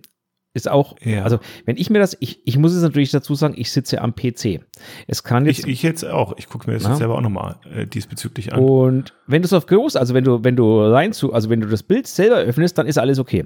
Ist 0.57 0.67
auch, 0.69 0.95
Ja. 1.03 1.23
also 1.23 1.39
wenn 1.65 1.77
ich 1.77 1.89
mir 1.91 1.99
das, 1.99 2.17
ich, 2.19 2.41
ich 2.45 2.57
muss 2.57 2.73
es 2.73 2.81
natürlich 2.81 3.11
dazu 3.11 3.35
sagen, 3.35 3.53
ich 3.55 3.71
sitze 3.71 4.01
am 4.01 4.15
PC. 4.15 4.61
Es 5.05 5.23
kann 5.23 5.45
jetzt 5.45 5.59
Ich, 5.59 5.67
ich 5.67 5.83
jetzt 5.83 6.03
auch. 6.03 6.33
Ich 6.37 6.49
gucke 6.49 6.67
mir 6.67 6.73
das 6.73 6.83
Ja. 6.83 6.89
jetzt 6.89 6.97
selber 6.97 7.15
auch 7.15 7.21
nochmal 7.21 7.57
äh, 7.71 7.85
diesbezüglich 7.85 8.51
an. 8.53 8.59
Und 8.59 9.13
wenn 9.27 9.43
du 9.43 9.45
es 9.45 9.53
auf 9.53 9.67
groß, 9.67 9.95
also 9.95 10.13
wenn 10.15 10.23
du, 10.23 10.43
wenn 10.43 10.55
du 10.55 10.81
rein 10.81 11.13
zu, 11.13 11.31
also 11.33 11.49
wenn 11.51 11.61
du 11.61 11.67
das 11.67 11.83
Bild 11.83 12.07
selber 12.07 12.37
öffnest, 12.37 12.77
dann 12.77 12.87
ist 12.87 12.97
alles 12.97 13.19
okay. 13.19 13.45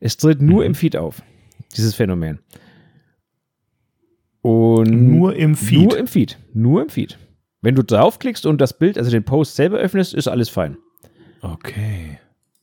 Es 0.00 0.16
tritt 0.16 0.40
nur 0.40 0.60
Mhm. 0.60 0.66
im 0.68 0.74
Feed 0.74 0.96
auf, 0.96 1.22
dieses 1.76 1.94
Phänomen. 1.94 2.38
Und 4.42 4.90
Nur 4.90 5.34
im 5.36 5.56
Feed. 5.56 5.82
Nur 5.90 5.98
im 5.98 6.06
Feed. 6.06 6.38
Nur 6.54 6.82
im 6.82 6.88
Feed. 6.88 7.18
Wenn 7.62 7.74
du 7.74 7.82
draufklickst 7.82 8.46
und 8.46 8.60
das 8.60 8.78
Bild, 8.78 8.96
also 8.96 9.10
den 9.10 9.24
Post 9.24 9.56
selber 9.56 9.78
öffnest, 9.78 10.14
ist 10.14 10.28
alles 10.28 10.48
fein. 10.48 10.76
okay. 11.42 12.18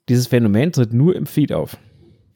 Dieses 0.10 0.28
Phänomen 0.28 0.72
tritt 0.74 0.92
nur 0.94 1.16
im 1.16 1.26
Feed 1.26 1.54
auf. 1.54 1.78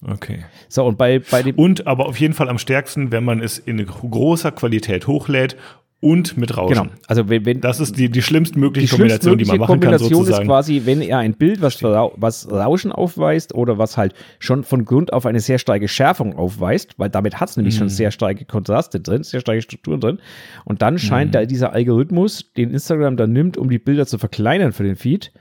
Okay. 0.09 0.45
So, 0.69 0.85
und 0.85 0.97
bei, 0.97 1.19
bei 1.19 1.43
dem. 1.43 1.55
Und 1.55 1.85
aber 1.87 2.05
auf 2.07 2.19
jeden 2.19 2.33
Fall 2.33 2.49
am 2.49 2.57
stärksten, 2.57 3.11
wenn 3.11 3.23
man 3.25 3.41
es 3.41 3.57
in 3.59 3.85
großer 3.85 4.51
Qualität 4.51 5.05
hochlädt 5.07 5.57
und 5.99 6.37
mit 6.37 6.55
Rauschen. 6.55 6.75
Genau. 6.83 6.95
Also 7.07 7.27
wenn, 7.27 7.43
wenn 7.45 7.59
Das 7.59 7.79
ist 7.79 7.97
die, 7.97 8.09
die 8.09 8.21
schlimmstmögliche 8.21 8.85
die 8.85 8.91
Kombination, 8.91 9.37
die 9.39 9.45
man 9.45 9.57
machen 9.57 9.79
kann, 9.79 9.91
Kombination 9.97 10.27
ist 10.27 10.41
quasi, 10.43 10.83
wenn 10.85 11.01
er 11.01 11.17
ein 11.17 11.33
Bild, 11.33 11.59
was, 11.61 11.81
was 11.81 12.51
Rauschen 12.51 12.91
aufweist 12.91 13.55
oder 13.55 13.79
was 13.79 13.97
halt 13.97 14.13
schon 14.37 14.63
von 14.63 14.85
Grund 14.85 15.11
auf 15.11 15.25
eine 15.25 15.39
sehr 15.39 15.57
starke 15.57 15.87
Schärfung 15.87 16.35
aufweist, 16.37 16.93
weil 16.97 17.09
damit 17.09 17.39
hat 17.39 17.49
es 17.49 17.57
nämlich 17.57 17.73
Mhm. 17.75 17.79
schon 17.79 17.89
sehr 17.89 18.11
starke 18.11 18.45
Kontraste 18.45 18.99
drin, 18.99 19.23
sehr 19.23 19.39
starke 19.39 19.61
Strukturen 19.63 19.99
drin. 19.99 20.19
Und 20.65 20.83
dann 20.83 20.99
scheint 20.99 21.29
Mhm. 21.29 21.33
da 21.33 21.45
dieser 21.45 21.73
Algorithmus, 21.73 22.53
den 22.53 22.69
Instagram 22.69 23.17
dann 23.17 23.33
nimmt, 23.33 23.57
um 23.57 23.69
die 23.69 23.79
Bilder 23.79 24.05
zu 24.05 24.19
verkleinern 24.19 24.73
für 24.73 24.83
den 24.83 24.97
Feed, 24.97 25.31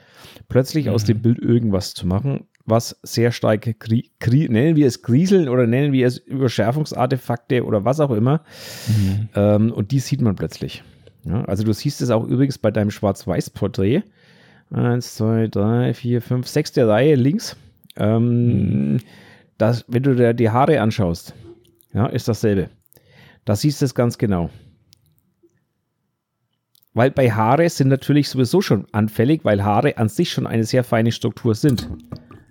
plötzlich 0.49 0.89
aus 0.89 1.03
Mhm. 1.03 1.07
dem 1.09 1.23
Bild 1.23 1.39
irgendwas 1.39 1.93
zu 1.93 2.07
machen, 2.07 2.47
was 2.67 2.99
sehr 3.03 3.31
Kri 3.31 4.11
nennen 4.21 4.77
wir 4.77 4.87
es 4.87 5.03
Grieseln 5.03 5.49
oder 5.49 5.67
nennen 5.67 5.93
wir 5.93 6.07
es 6.07 6.19
Überschärfungsartefakte 6.19 7.65
oder 7.65 7.85
was 7.85 8.01
auch 8.01 8.11
immer. 8.11 8.43
Mhm. 8.89 9.29
Ähm, 9.35 9.73
und 9.73 9.93
die 9.93 10.01
sieht 10.01 10.21
man 10.21 10.37
plötzlich. 10.37 10.83
Ja, 11.25 11.45
also 11.45 11.65
du 11.65 11.73
siehst 11.73 12.01
es 12.03 12.11
auch 12.11 12.25
übrigens 12.25 12.59
bei 12.59 12.71
deinem 12.71 12.91
Schwarz-Weiß-Porträt. 12.91 14.03
Eins, 14.71 15.15
zwei, 15.15 15.47
drei, 15.49 15.95
vier, 15.95 16.21
fünf, 16.21 16.49
sechste 16.49 16.89
Reihe 16.89 17.15
links. 17.15 17.57
Ähm, 17.97 18.99
das, 19.59 19.85
wenn 19.89 20.03
du 20.03 20.15
dir 20.15 20.35
die 20.35 20.51
Haare 20.51 20.81
anschaust, 20.81 21.35
ja, 21.95 22.07
ist 22.07 22.29
dasselbe. 22.29 22.69
Da 23.45 23.57
siehst 23.57 23.81
du 23.81 23.85
es 23.87 23.95
ganz 23.95 24.19
genau. 24.19 24.51
Weil 26.95 27.11
bei 27.11 27.31
Haare 27.31 27.69
sind 27.69 27.89
natürlich 27.89 28.29
sowieso 28.29 28.61
schon 28.61 28.87
anfällig, 28.93 29.45
weil 29.45 29.63
Haare 29.63 29.99
an 29.99 30.09
sich 30.09 30.31
schon 30.31 30.47
eine 30.47 30.65
sehr 30.65 30.83
feine 30.83 31.13
Struktur 31.13 31.55
sind. 31.55 31.89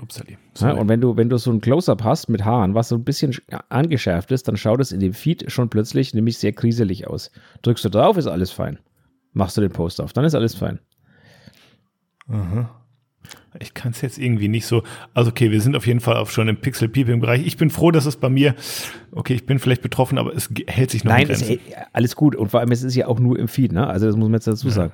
Upsali. 0.02 0.38
Ja, 0.60 0.72
und 0.74 0.90
wenn 0.90 1.00
du, 1.02 1.16
wenn 1.18 1.30
du 1.30 1.38
so 1.38 1.52
ein 1.52 1.62
Close-Up 1.62 2.04
hast 2.04 2.28
mit 2.30 2.44
Haaren, 2.46 2.74
was 2.76 2.90
so 2.90 2.96
ein 2.96 3.04
bisschen 3.04 3.32
sch- 3.34 3.42
angeschärft 3.70 4.32
ist, 4.32 4.48
dann 4.48 4.58
schaut 4.58 4.80
es 4.82 4.92
in 4.92 5.00
dem 5.00 5.14
Feed 5.14 5.52
schon 5.52 5.70
plötzlich 5.70 6.14
nämlich 6.14 6.38
sehr 6.38 6.52
kriselig 6.54 7.08
aus. 7.08 7.32
Drückst 7.62 7.86
du 7.86 7.90
drauf, 7.90 8.18
ist 8.18 8.28
alles 8.28 8.52
fein. 8.52 8.80
machst 9.34 9.56
du 9.58 9.62
den 9.62 9.72
Post 9.72 10.02
auf. 10.02 10.14
Dann 10.14 10.26
ist 10.26 10.36
alles 10.36 10.56
fein. 10.56 10.80
Aha. 12.28 12.70
Ich 13.60 13.74
kann 13.74 13.92
es 13.92 14.02
jetzt 14.02 14.18
irgendwie 14.20 14.50
nicht 14.50 14.66
so. 14.66 14.84
Also 15.14 15.32
okay, 15.32 15.50
wir 15.50 15.62
sind 15.62 15.76
auf 15.76 15.88
jeden 15.88 16.00
Fall 16.02 16.18
auch 16.18 16.30
schon 16.30 16.48
im 16.48 16.58
Pixel-Peeping-Bereich. 16.58 17.46
Ich 17.48 17.58
bin 17.58 17.70
froh, 17.70 17.90
dass 17.92 18.06
es 18.06 18.18
bei 18.18 18.30
mir, 18.30 18.54
okay, 19.12 19.34
ich 19.34 19.46
bin 19.46 19.60
vielleicht 19.60 19.82
betroffen, 19.82 20.18
aber 20.18 20.36
es 20.36 20.50
hält 20.68 20.92
sich 20.92 21.04
noch 21.04 21.12
Nein, 21.14 21.30
es, 21.30 21.44
alles 21.94 22.16
gut. 22.16 22.36
Und 22.36 22.50
vor 22.50 22.60
allem, 22.60 22.72
es 22.72 22.84
ist 22.84 22.96
ja 22.96 23.08
auch 23.08 23.20
nur 23.20 23.40
im 23.40 23.48
Feed, 23.48 23.72
ne? 23.72 23.88
Also 23.88 24.08
das 24.08 24.16
muss 24.16 24.26
man 24.28 24.36
jetzt 24.36 24.48
dazu 24.48 24.70
sagen. 24.70 24.92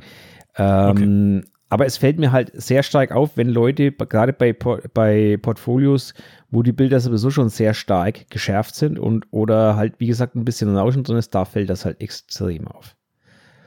Ja. 0.58 0.92
Ähm, 0.92 1.42
okay. 1.42 1.52
Aber 1.72 1.86
es 1.86 1.96
fällt 1.96 2.20
mir 2.20 2.34
halt 2.34 2.52
sehr 2.54 2.84
stark 2.84 3.14
auf, 3.14 3.38
wenn 3.38 3.48
Leute, 3.48 3.94
gerade 3.94 4.34
bei, 4.34 4.52
bei 4.52 5.38
Portfolios, 5.42 6.14
wo 6.50 6.64
die 6.64 6.74
Bilder 6.74 7.00
sowieso 7.00 7.30
schon 7.30 7.48
sehr 7.48 7.74
stark 7.74 8.30
geschärft 8.30 8.76
sind 8.76 9.00
und 9.00 9.26
oder 9.32 9.78
halt, 9.78 9.94
wie 9.98 10.08
gesagt, 10.08 10.36
ein 10.36 10.44
bisschen 10.44 10.76
rauschen 10.76 11.04
drin 11.04 11.16
ist, 11.16 11.34
da 11.34 11.46
fällt 11.46 11.70
das 11.70 11.86
halt 11.86 12.02
extrem 12.02 12.68
auf. 12.68 12.98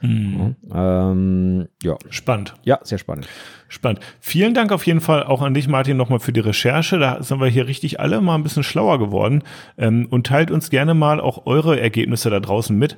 Mhm. 0.01 0.55
Ähm, 0.71 1.67
ja. 1.81 1.97
Spannend. 2.11 2.53
Ja, 2.63 2.79
sehr 2.83 2.99
spannend. 2.99 3.27
Spannend. 3.69 4.01
Vielen 4.19 4.53
Dank 4.53 4.71
auf 4.71 4.85
jeden 4.85 5.01
Fall 5.01 5.23
auch 5.23 5.41
an 5.41 5.55
dich, 5.55 5.67
Martin, 5.67 5.97
nochmal 5.97 6.19
für 6.19 6.31
die 6.31 6.41
Recherche. 6.41 6.99
Da 6.99 7.23
sind 7.23 7.39
wir 7.39 7.47
hier 7.47 7.65
richtig 7.65 7.99
alle 7.99 8.21
mal 8.21 8.35
ein 8.35 8.43
bisschen 8.43 8.61
schlauer 8.61 8.99
geworden. 8.99 9.41
Ähm, 9.79 10.05
und 10.11 10.27
teilt 10.27 10.51
uns 10.51 10.69
gerne 10.69 10.93
mal 10.93 11.19
auch 11.19 11.47
eure 11.47 11.79
Ergebnisse 11.79 12.29
da 12.29 12.39
draußen 12.39 12.77
mit. 12.77 12.97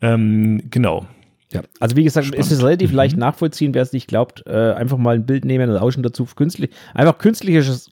Ähm, 0.00 0.62
genau. 0.70 1.06
Ja, 1.50 1.62
also 1.80 1.96
wie 1.96 2.04
gesagt, 2.04 2.26
Spannend. 2.26 2.44
ist 2.44 2.52
es 2.52 2.62
relativ 2.62 2.90
mhm. 2.90 2.96
leicht 2.96 3.16
nachvollziehen, 3.16 3.72
wer 3.72 3.82
es 3.82 3.92
nicht 3.92 4.06
glaubt. 4.06 4.44
Äh, 4.46 4.72
einfach 4.72 4.98
mal 4.98 5.14
ein 5.14 5.24
Bild 5.24 5.44
nehmen, 5.44 5.70
Rauschen 5.70 6.02
dazu, 6.02 6.26
künstlich, 6.36 6.70
einfach 6.92 7.16
künstliches, 7.16 7.90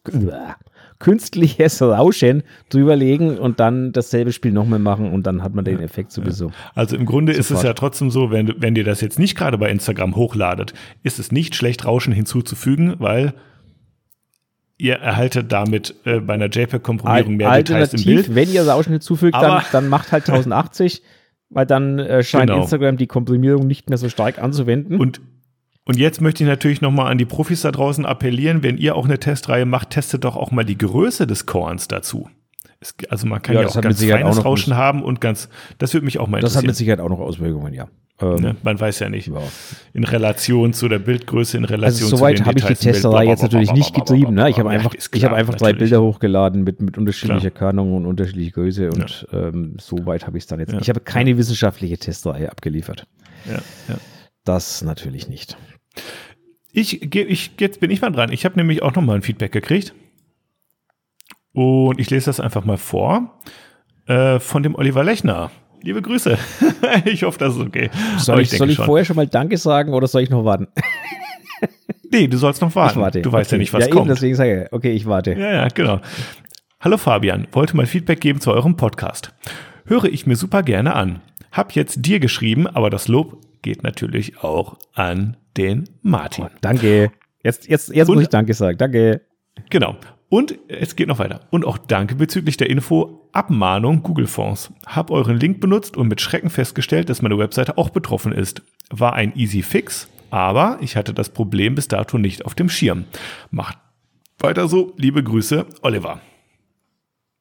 künstliches 0.98 1.80
Rauschen 1.80 2.42
drüberlegen 2.68 3.38
und 3.38 3.58
dann 3.58 3.92
dasselbe 3.92 4.32
Spiel 4.32 4.52
nochmal 4.52 4.78
machen 4.78 5.10
und 5.10 5.26
dann 5.26 5.42
hat 5.42 5.54
man 5.54 5.64
den 5.64 5.80
Effekt 5.80 6.12
sowieso. 6.12 6.52
Also 6.74 6.96
im 6.96 7.06
Grunde 7.06 7.32
Sofort. 7.32 7.50
ist 7.50 7.56
es 7.56 7.62
ja 7.62 7.72
trotzdem 7.72 8.10
so, 8.10 8.30
wenn, 8.30 8.54
wenn 8.58 8.76
ihr 8.76 8.84
das 8.84 9.00
jetzt 9.00 9.18
nicht 9.18 9.36
gerade 9.36 9.56
bei 9.56 9.70
Instagram 9.70 10.16
hochladet, 10.16 10.74
ist 11.02 11.18
es 11.18 11.32
nicht 11.32 11.54
schlecht, 11.54 11.86
Rauschen 11.86 12.12
hinzuzufügen, 12.12 12.96
weil 12.98 13.32
ihr 14.78 14.96
erhaltet 14.96 15.50
damit 15.52 15.94
äh, 16.04 16.20
bei 16.20 16.34
einer 16.34 16.50
JPEG-Komprimierung 16.50 17.36
mehr 17.36 17.54
Details 17.56 17.94
im 17.94 18.04
Bild. 18.04 18.34
Wenn 18.34 18.52
ihr 18.52 18.66
Rauschen 18.68 18.92
hinzufügt, 18.92 19.34
dann, 19.34 19.62
dann 19.72 19.88
macht 19.88 20.12
halt 20.12 20.24
1080 20.28 21.02
weil 21.50 21.66
dann 21.66 21.98
äh, 21.98 22.22
scheint 22.22 22.50
genau. 22.50 22.62
Instagram 22.62 22.96
die 22.96 23.06
Komprimierung 23.06 23.66
nicht 23.66 23.88
mehr 23.88 23.98
so 23.98 24.08
stark 24.08 24.38
anzuwenden. 24.38 24.98
Und, 24.98 25.20
und 25.84 25.98
jetzt 25.98 26.20
möchte 26.20 26.44
ich 26.44 26.48
natürlich 26.48 26.80
nochmal 26.80 27.10
an 27.10 27.18
die 27.18 27.24
Profis 27.24 27.62
da 27.62 27.70
draußen 27.70 28.04
appellieren, 28.04 28.62
wenn 28.62 28.78
ihr 28.78 28.96
auch 28.96 29.04
eine 29.04 29.18
Testreihe 29.18 29.66
macht, 29.66 29.90
testet 29.90 30.24
doch 30.24 30.36
auch 30.36 30.50
mal 30.50 30.64
die 30.64 30.78
Größe 30.78 31.26
des 31.26 31.46
Korns 31.46 31.88
dazu. 31.88 32.28
Es, 32.80 32.94
also 33.08 33.26
man 33.26 33.42
kann 33.42 33.54
ja, 33.54 33.62
ja 33.62 33.68
auch 33.68 33.80
ganz 33.80 34.04
feines 34.04 34.38
auch 34.38 34.44
Rauschen 34.44 34.76
haben 34.76 35.02
und 35.02 35.20
ganz, 35.20 35.48
das 35.78 35.94
würde 35.94 36.04
mich 36.04 36.18
auch 36.18 36.28
mal 36.28 36.38
interessieren. 36.38 36.54
Das 36.54 36.56
hat 36.56 36.66
mit 36.66 36.76
Sicherheit 36.76 37.00
auch 37.00 37.08
noch 37.08 37.20
Auswirkungen, 37.20 37.72
ja. 37.72 37.88
Ähm, 38.20 38.36
ne? 38.36 38.56
Man 38.62 38.80
weiß 38.80 39.00
ja 39.00 39.08
nicht. 39.10 39.28
Ja. 39.28 39.42
In 39.92 40.04
Relation 40.04 40.72
zu 40.72 40.88
der 40.88 40.98
Bildgröße, 40.98 41.58
in 41.58 41.64
Relation 41.64 42.04
also 42.04 42.16
soweit 42.16 42.44
habe 42.46 42.58
ich 42.58 42.64
die 42.64 42.74
Testerei 42.74 43.26
jetzt 43.26 43.42
natürlich 43.42 43.72
nicht 43.72 43.94
getrieben. 43.94 44.34
Ne? 44.34 44.48
Ich 44.48 44.58
habe 44.58 44.70
einfach, 44.70 44.94
ich 44.94 45.24
habe 45.24 45.36
einfach 45.36 45.54
drei 45.54 45.74
Bilder 45.74 46.00
hochgeladen 46.00 46.64
mit, 46.64 46.80
mit 46.80 46.96
unterschiedlicher 46.96 47.50
Kernung 47.50 47.94
und 47.94 48.06
unterschiedlicher 48.06 48.52
Größe 48.52 48.90
und 48.90 49.26
ja. 49.30 49.48
ähm, 49.48 49.76
soweit 49.78 50.26
habe 50.26 50.38
ich 50.38 50.44
es 50.44 50.48
dann 50.48 50.60
jetzt. 50.60 50.72
Ja. 50.72 50.80
Ich 50.80 50.88
habe 50.88 51.00
keine 51.00 51.36
wissenschaftliche 51.36 51.98
Testerei 51.98 52.50
abgeliefert. 52.50 53.06
Ja. 53.46 53.58
Ja. 53.88 53.96
Das 54.44 54.82
natürlich 54.82 55.28
nicht. 55.28 55.58
Ich, 56.72 57.14
ich, 57.14 57.52
jetzt 57.58 57.80
bin 57.80 57.90
ich 57.90 58.00
mal 58.00 58.10
dran. 58.10 58.32
Ich 58.32 58.44
habe 58.44 58.56
nämlich 58.56 58.82
auch 58.82 58.94
nochmal 58.94 59.16
ein 59.16 59.22
Feedback 59.22 59.52
gekriegt. 59.52 59.94
Und 61.56 61.98
ich 61.98 62.10
lese 62.10 62.26
das 62.26 62.38
einfach 62.38 62.66
mal 62.66 62.76
vor. 62.76 63.40
Äh, 64.06 64.40
von 64.40 64.62
dem 64.62 64.74
Oliver 64.74 65.02
Lechner. 65.02 65.50
Liebe 65.80 66.02
Grüße. 66.02 66.36
ich 67.06 67.22
hoffe, 67.22 67.38
das 67.38 67.56
ist 67.56 67.62
okay. 67.62 67.88
Soll 68.18 68.40
ich, 68.40 68.52
ich 68.52 68.58
soll 68.58 68.68
ich 68.68 68.76
vorher 68.76 69.06
schon 69.06 69.16
mal 69.16 69.26
Danke 69.26 69.56
sagen 69.56 69.94
oder 69.94 70.06
soll 70.06 70.20
ich 70.20 70.28
noch 70.28 70.44
warten? 70.44 70.68
nee, 72.12 72.26
du 72.26 72.36
sollst 72.36 72.60
noch 72.60 72.74
warten. 72.74 72.98
Ich 72.98 73.02
warte. 73.02 73.22
Du 73.22 73.32
weißt 73.32 73.48
okay. 73.48 73.56
ja 73.56 73.58
nicht, 73.58 73.72
was 73.72 73.86
ja, 73.86 73.90
kommt. 73.90 74.04
Eben, 74.04 74.14
deswegen 74.14 74.34
sage 74.34 74.64
ich, 74.64 74.72
okay, 74.72 74.92
ich 74.92 75.06
warte. 75.06 75.32
Ja, 75.32 75.50
ja, 75.50 75.68
genau. 75.68 76.00
Hallo 76.78 76.98
Fabian, 76.98 77.48
wollte 77.52 77.74
mal 77.74 77.86
Feedback 77.86 78.20
geben 78.20 78.38
zu 78.38 78.52
eurem 78.52 78.76
Podcast. 78.76 79.32
Höre 79.86 80.04
ich 80.04 80.26
mir 80.26 80.36
super 80.36 80.62
gerne 80.62 80.94
an. 80.94 81.22
Hab 81.52 81.72
jetzt 81.72 82.04
dir 82.04 82.20
geschrieben, 82.20 82.66
aber 82.66 82.90
das 82.90 83.08
Lob 83.08 83.40
geht 83.62 83.82
natürlich 83.82 84.42
auch 84.42 84.76
an 84.92 85.38
den 85.56 85.84
Martin. 86.02 86.44
Oh, 86.44 86.50
danke. 86.60 87.12
Jetzt, 87.42 87.66
jetzt, 87.66 87.88
jetzt 87.94 88.08
muss 88.08 88.20
ich 88.20 88.28
Danke 88.28 88.52
sagen. 88.52 88.76
Danke. 88.76 89.22
Genau. 89.70 89.96
Und 90.28 90.58
es 90.68 90.96
geht 90.96 91.06
noch 91.06 91.18
weiter. 91.18 91.42
Und 91.50 91.64
auch 91.64 91.78
danke 91.78 92.16
bezüglich 92.16 92.56
der 92.56 92.68
Info 92.68 93.28
Abmahnung 93.32 94.02
Google 94.02 94.26
Fonds. 94.26 94.72
Hab 94.86 95.10
euren 95.10 95.38
Link 95.38 95.60
benutzt 95.60 95.96
und 95.96 96.08
mit 96.08 96.20
Schrecken 96.20 96.50
festgestellt, 96.50 97.08
dass 97.08 97.22
meine 97.22 97.38
Webseite 97.38 97.78
auch 97.78 97.90
betroffen 97.90 98.32
ist. 98.32 98.62
War 98.90 99.12
ein 99.12 99.36
easy 99.36 99.62
fix, 99.62 100.08
aber 100.30 100.78
ich 100.80 100.96
hatte 100.96 101.14
das 101.14 101.28
Problem 101.28 101.76
bis 101.76 101.86
dato 101.86 102.18
nicht 102.18 102.44
auf 102.44 102.54
dem 102.54 102.68
Schirm. 102.68 103.04
Macht 103.50 103.78
weiter 104.38 104.68
so. 104.68 104.94
Liebe 104.96 105.22
Grüße, 105.22 105.64
Oliver. 105.82 106.20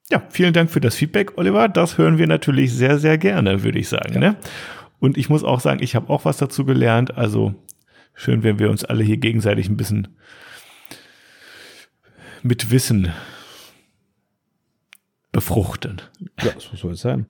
Ja, 0.08 0.22
vielen 0.30 0.52
Dank 0.52 0.70
für 0.70 0.80
das 0.80 0.94
Feedback, 0.94 1.36
Oliver. 1.36 1.68
Das 1.68 1.98
hören 1.98 2.18
wir 2.18 2.28
natürlich 2.28 2.72
sehr, 2.72 2.98
sehr 2.98 3.18
gerne, 3.18 3.64
würde 3.64 3.80
ich 3.80 3.88
sagen. 3.88 4.14
Ja. 4.14 4.20
Ne? 4.20 4.36
Und 5.00 5.18
ich 5.18 5.28
muss 5.28 5.42
auch 5.42 5.58
sagen, 5.58 5.82
ich 5.82 5.96
habe 5.96 6.08
auch 6.10 6.24
was 6.24 6.36
dazu 6.36 6.64
gelernt. 6.64 7.16
Also 7.16 7.54
schön, 8.14 8.44
wenn 8.44 8.60
wir 8.60 8.70
uns 8.70 8.84
alle 8.84 9.02
hier 9.02 9.16
gegenseitig 9.16 9.68
ein 9.68 9.76
bisschen 9.76 10.08
mit 12.46 12.70
Wissen 12.70 13.12
befruchten. 15.32 16.00
Ja, 16.42 16.52
so 16.58 16.76
soll 16.76 16.92
es 16.92 17.00
sein. 17.00 17.26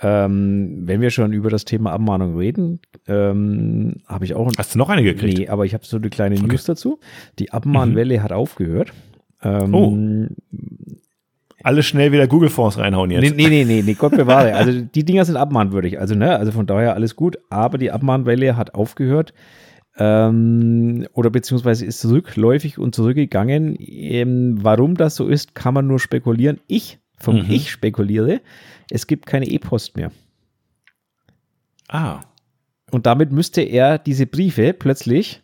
Ähm, 0.00 0.82
wenn 0.86 1.00
wir 1.00 1.10
schon 1.10 1.32
über 1.32 1.50
das 1.50 1.64
Thema 1.64 1.92
Abmahnung 1.92 2.36
reden, 2.36 2.80
ähm, 3.08 3.96
habe 4.06 4.24
ich 4.24 4.34
auch. 4.34 4.50
Hast 4.56 4.74
du 4.74 4.78
noch 4.78 4.90
eine 4.90 5.02
gekriegt? 5.02 5.38
Nee, 5.38 5.48
aber 5.48 5.64
ich 5.64 5.74
habe 5.74 5.84
so 5.84 5.96
eine 5.96 6.08
kleine 6.08 6.36
okay. 6.36 6.46
News 6.46 6.64
dazu. 6.64 7.00
Die 7.38 7.52
Abmahnwelle 7.52 8.18
mhm. 8.18 8.22
hat 8.22 8.32
aufgehört. 8.32 8.92
Ähm, 9.42 9.74
oh. 9.74 10.28
Alle 11.64 11.82
schnell 11.82 12.12
wieder 12.12 12.28
Google-Fonds 12.28 12.78
reinhauen 12.78 13.10
jetzt. 13.10 13.34
Nee, 13.34 13.48
nee, 13.48 13.64
nee, 13.64 13.82
nee, 13.82 13.94
Gott 13.94 14.12
bewahre. 14.12 14.54
Also 14.54 14.80
die 14.80 15.04
Dinger 15.04 15.24
sind 15.24 15.36
abmahnwürdig. 15.36 15.98
Also, 15.98 16.14
ne, 16.14 16.36
also 16.36 16.52
von 16.52 16.66
daher 16.66 16.94
alles 16.94 17.16
gut. 17.16 17.36
Aber 17.50 17.78
die 17.78 17.90
Abmahnwelle 17.90 18.56
hat 18.56 18.74
aufgehört 18.74 19.34
ähm, 19.98 21.06
oder 21.12 21.30
beziehungsweise 21.30 21.84
ist 21.84 22.04
rückläufig 22.04 22.78
und 22.78 22.94
zurückgegangen. 22.94 23.76
Ähm, 23.78 24.58
warum 24.62 24.94
das 24.94 25.16
so 25.16 25.28
ist, 25.28 25.54
kann 25.54 25.74
man 25.74 25.86
nur 25.86 25.98
spekulieren. 25.98 26.60
Ich, 26.68 26.98
vom 27.18 27.42
mhm. 27.42 27.50
Ich 27.50 27.70
spekuliere, 27.70 28.40
es 28.90 29.06
gibt 29.06 29.26
keine 29.26 29.48
E-Post 29.48 29.96
mehr. 29.96 30.12
Ah. 31.88 32.20
Und 32.90 33.06
damit 33.06 33.32
müsste 33.32 33.62
er 33.62 33.98
diese 33.98 34.26
Briefe 34.26 34.72
plötzlich 34.72 35.42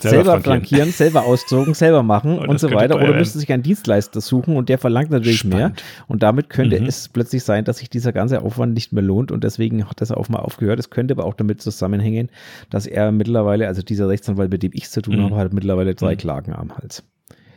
selber, 0.00 0.40
flankieren, 0.40 0.90
selber 0.90 1.24
ausdrucken, 1.24 1.74
selber 1.74 2.02
machen 2.02 2.38
oh, 2.38 2.48
und 2.48 2.58
so 2.58 2.70
weiter. 2.70 2.96
Oder 2.96 3.14
müsste 3.14 3.38
sich 3.38 3.52
einen 3.52 3.62
Dienstleister 3.62 4.20
suchen 4.20 4.56
und 4.56 4.68
der 4.68 4.78
verlangt 4.78 5.10
natürlich 5.10 5.38
Spannend. 5.38 5.56
mehr. 5.56 5.72
Und 6.08 6.22
damit 6.22 6.50
könnte 6.50 6.80
mhm. 6.80 6.86
es 6.86 7.08
plötzlich 7.08 7.44
sein, 7.44 7.64
dass 7.64 7.78
sich 7.78 7.90
dieser 7.90 8.12
ganze 8.12 8.42
Aufwand 8.42 8.74
nicht 8.74 8.92
mehr 8.92 9.02
lohnt 9.02 9.32
und 9.32 9.44
deswegen 9.44 9.88
hat 9.88 10.00
das 10.00 10.10
auch 10.10 10.28
mal 10.28 10.40
aufgehört. 10.40 10.78
Es 10.78 10.90
könnte 10.90 11.14
aber 11.14 11.24
auch 11.24 11.34
damit 11.34 11.60
zusammenhängen, 11.62 12.30
dass 12.70 12.86
er 12.86 13.12
mittlerweile, 13.12 13.66
also 13.66 13.82
dieser 13.82 14.08
Rechtsanwalt, 14.08 14.50
mit 14.50 14.62
dem 14.62 14.72
ich 14.74 14.90
zu 14.90 15.02
tun 15.02 15.16
mhm. 15.16 15.24
habe, 15.24 15.36
hat 15.36 15.52
mittlerweile 15.52 15.94
drei 15.94 16.14
mhm. 16.14 16.18
Klagen 16.18 16.54
am 16.54 16.76
Hals. 16.76 17.02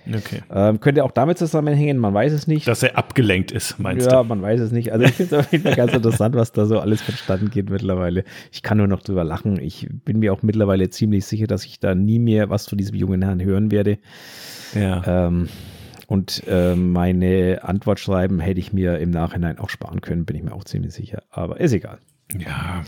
Okay. 0.08 0.42
Ähm, 0.54 0.80
könnte 0.80 1.04
auch 1.04 1.12
damit 1.12 1.38
zusammenhängen, 1.38 1.98
man 1.98 2.14
weiß 2.14 2.34
es 2.34 2.48
nicht. 2.48 2.68
Dass 2.68 2.84
er 2.84 2.98
abgelenkt 2.98 3.52
ist, 3.52 3.80
meinst 3.80 4.06
ja, 4.06 4.12
du? 4.12 4.18
Ja, 4.18 4.24
man 4.24 4.42
weiß 4.42 4.60
es 4.60 4.72
nicht. 4.72 4.92
Also 4.92 5.06
ich 5.06 5.14
finde 5.14 5.36
es 5.36 5.46
auf 5.46 5.52
jeden 5.52 5.64
Fall 5.64 5.76
ganz 5.76 5.94
interessant, 5.96 6.36
was 6.36 6.52
da 6.52 6.66
so 6.66 6.80
alles 6.80 7.02
verstanden 7.02 7.50
geht 7.50 7.70
mittlerweile. 7.70 8.24
Ich 8.52 8.64
kann 8.64 8.78
nur 8.78 8.88
noch 8.88 9.02
drüber 9.02 9.24
lachen. 9.24 9.60
Ich 9.60 9.88
bin 10.06 10.20
mir 10.20 10.34
auch 10.34 10.44
mittlerweile 10.44 10.90
ziemlich 10.90 11.26
sicher, 11.26 11.48
dass 11.48 11.66
ich 11.66 11.80
da 11.80 11.96
nie 11.96 12.20
mehr 12.20 12.50
was 12.50 12.68
von 12.68 12.78
diesem 12.78 12.96
jungen 12.96 13.22
Herrn 13.22 13.42
hören 13.42 13.72
werde. 13.72 13.98
Ja. 14.76 15.28
Ähm, 15.28 15.50
und 16.08 16.44
äh, 16.48 16.76
meine 16.76 17.62
Antwort 17.64 18.00
schreiben 18.00 18.40
hätte 18.40 18.60
ich 18.60 18.74
mir 18.74 19.00
im 19.00 19.10
Nachhinein 19.10 19.58
auch 19.58 19.70
sparen 19.70 20.02
können, 20.02 20.26
bin 20.26 20.36
ich 20.36 20.44
mir 20.44 20.54
auch 20.54 20.66
ziemlich 20.66 20.94
sicher. 20.94 21.24
Aber 21.32 21.60
ist 21.60 21.74
egal. 21.74 22.00
Ja 22.38 22.84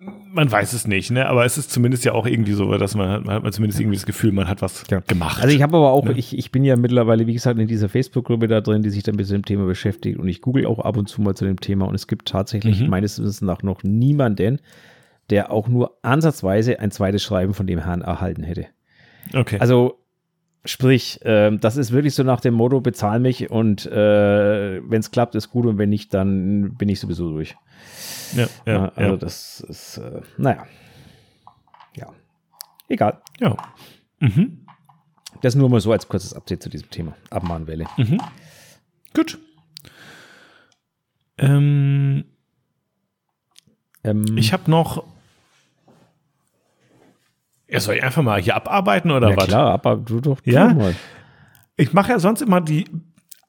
man 0.00 0.50
weiß 0.50 0.72
es 0.72 0.86
nicht, 0.86 1.10
ne? 1.10 1.26
Aber 1.26 1.44
es 1.44 1.58
ist 1.58 1.70
zumindest 1.70 2.04
ja 2.04 2.12
auch 2.12 2.26
irgendwie 2.26 2.52
so, 2.52 2.76
dass 2.76 2.94
man, 2.94 3.24
man 3.24 3.36
hat 3.36 3.42
man 3.42 3.52
zumindest 3.52 3.80
irgendwie 3.80 3.96
das 3.96 4.06
Gefühl, 4.06 4.32
man 4.32 4.48
hat 4.48 4.62
was 4.62 4.84
ja. 4.90 5.00
gemacht. 5.00 5.42
Also 5.42 5.54
ich 5.54 5.62
habe 5.62 5.76
aber 5.76 5.90
auch, 5.90 6.04
ne? 6.04 6.12
ich, 6.16 6.36
ich 6.36 6.52
bin 6.52 6.64
ja 6.64 6.76
mittlerweile, 6.76 7.26
wie 7.26 7.32
gesagt, 7.32 7.58
in 7.58 7.66
dieser 7.66 7.88
Facebook-Gruppe 7.88 8.48
da 8.48 8.60
drin, 8.60 8.82
die 8.82 8.90
sich 8.90 9.02
dann 9.02 9.16
mit 9.16 9.28
dem 9.28 9.44
Thema 9.44 9.66
beschäftigt 9.66 10.18
und 10.18 10.28
ich 10.28 10.40
google 10.40 10.66
auch 10.66 10.78
ab 10.78 10.96
und 10.96 11.08
zu 11.08 11.20
mal 11.22 11.34
zu 11.34 11.44
dem 11.44 11.60
Thema 11.60 11.86
und 11.86 11.94
es 11.94 12.06
gibt 12.06 12.28
tatsächlich 12.28 12.80
mhm. 12.80 12.88
meines 12.88 13.18
Wissens 13.18 13.42
nach 13.42 13.62
noch 13.62 13.82
niemanden, 13.82 14.60
der 15.30 15.50
auch 15.50 15.68
nur 15.68 15.98
ansatzweise 16.02 16.78
ein 16.80 16.90
zweites 16.90 17.22
Schreiben 17.22 17.54
von 17.54 17.66
dem 17.66 17.80
Herrn 17.80 18.02
erhalten 18.02 18.42
hätte. 18.44 18.66
Okay. 19.34 19.58
Also 19.58 19.98
Sprich, 20.64 21.24
äh, 21.24 21.56
das 21.56 21.76
ist 21.78 21.92
wirklich 21.92 22.14
so 22.14 22.24
nach 22.24 22.40
dem 22.40 22.52
Motto, 22.52 22.80
bezahl 22.80 23.20
mich 23.20 23.50
und 23.50 23.86
äh, 23.86 24.82
wenn 24.82 25.00
es 25.00 25.10
klappt, 25.10 25.34
ist 25.34 25.50
gut 25.50 25.64
und 25.64 25.78
wenn 25.78 25.88
nicht, 25.88 26.12
dann 26.12 26.74
bin 26.74 26.88
ich 26.90 27.00
sowieso 27.00 27.30
durch. 27.30 27.56
Ja, 28.34 28.46
ja, 28.66 28.88
also 28.94 29.10
ja. 29.12 29.16
das 29.16 29.60
ist, 29.60 29.98
äh, 29.98 30.20
naja. 30.36 30.66
Ja. 31.96 32.12
Egal. 32.88 33.20
Ja. 33.40 33.56
Mhm. 34.20 34.66
Das 35.42 35.54
nur 35.54 35.68
mal 35.68 35.80
so 35.80 35.92
als 35.92 36.08
kurzes 36.08 36.34
Update 36.34 36.62
zu 36.62 36.68
diesem 36.68 36.90
Thema. 36.90 37.14
Abmahnwelle. 37.30 37.86
Mhm. 37.96 38.20
Gut. 39.14 39.38
Ähm, 41.38 42.24
ähm, 44.04 44.36
ich 44.36 44.52
habe 44.52 44.70
noch 44.70 45.04
Ja, 47.68 47.80
soll 47.80 47.96
ich 47.96 48.02
einfach 48.02 48.22
mal 48.22 48.40
hier 48.40 48.56
abarbeiten 48.56 49.10
oder 49.10 49.30
ja, 49.30 49.36
was? 49.36 49.46
klar, 49.46 49.70
aber 49.72 49.96
du 49.96 50.20
doch 50.20 50.40
Ja? 50.44 50.72
mal. 50.74 50.94
Ich 51.76 51.92
mache 51.92 52.10
ja 52.12 52.18
sonst 52.18 52.40
immer 52.42 52.60
die 52.60 52.86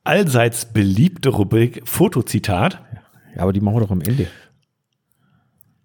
allseits 0.03 0.71
beliebte 0.71 1.29
Rubrik 1.29 1.81
Fotozitat. 1.87 2.81
Ja, 3.35 3.41
aber 3.43 3.53
die 3.53 3.61
machen 3.61 3.75
wir 3.77 3.81
doch 3.81 3.91
am 3.91 4.01
Ende. 4.01 4.27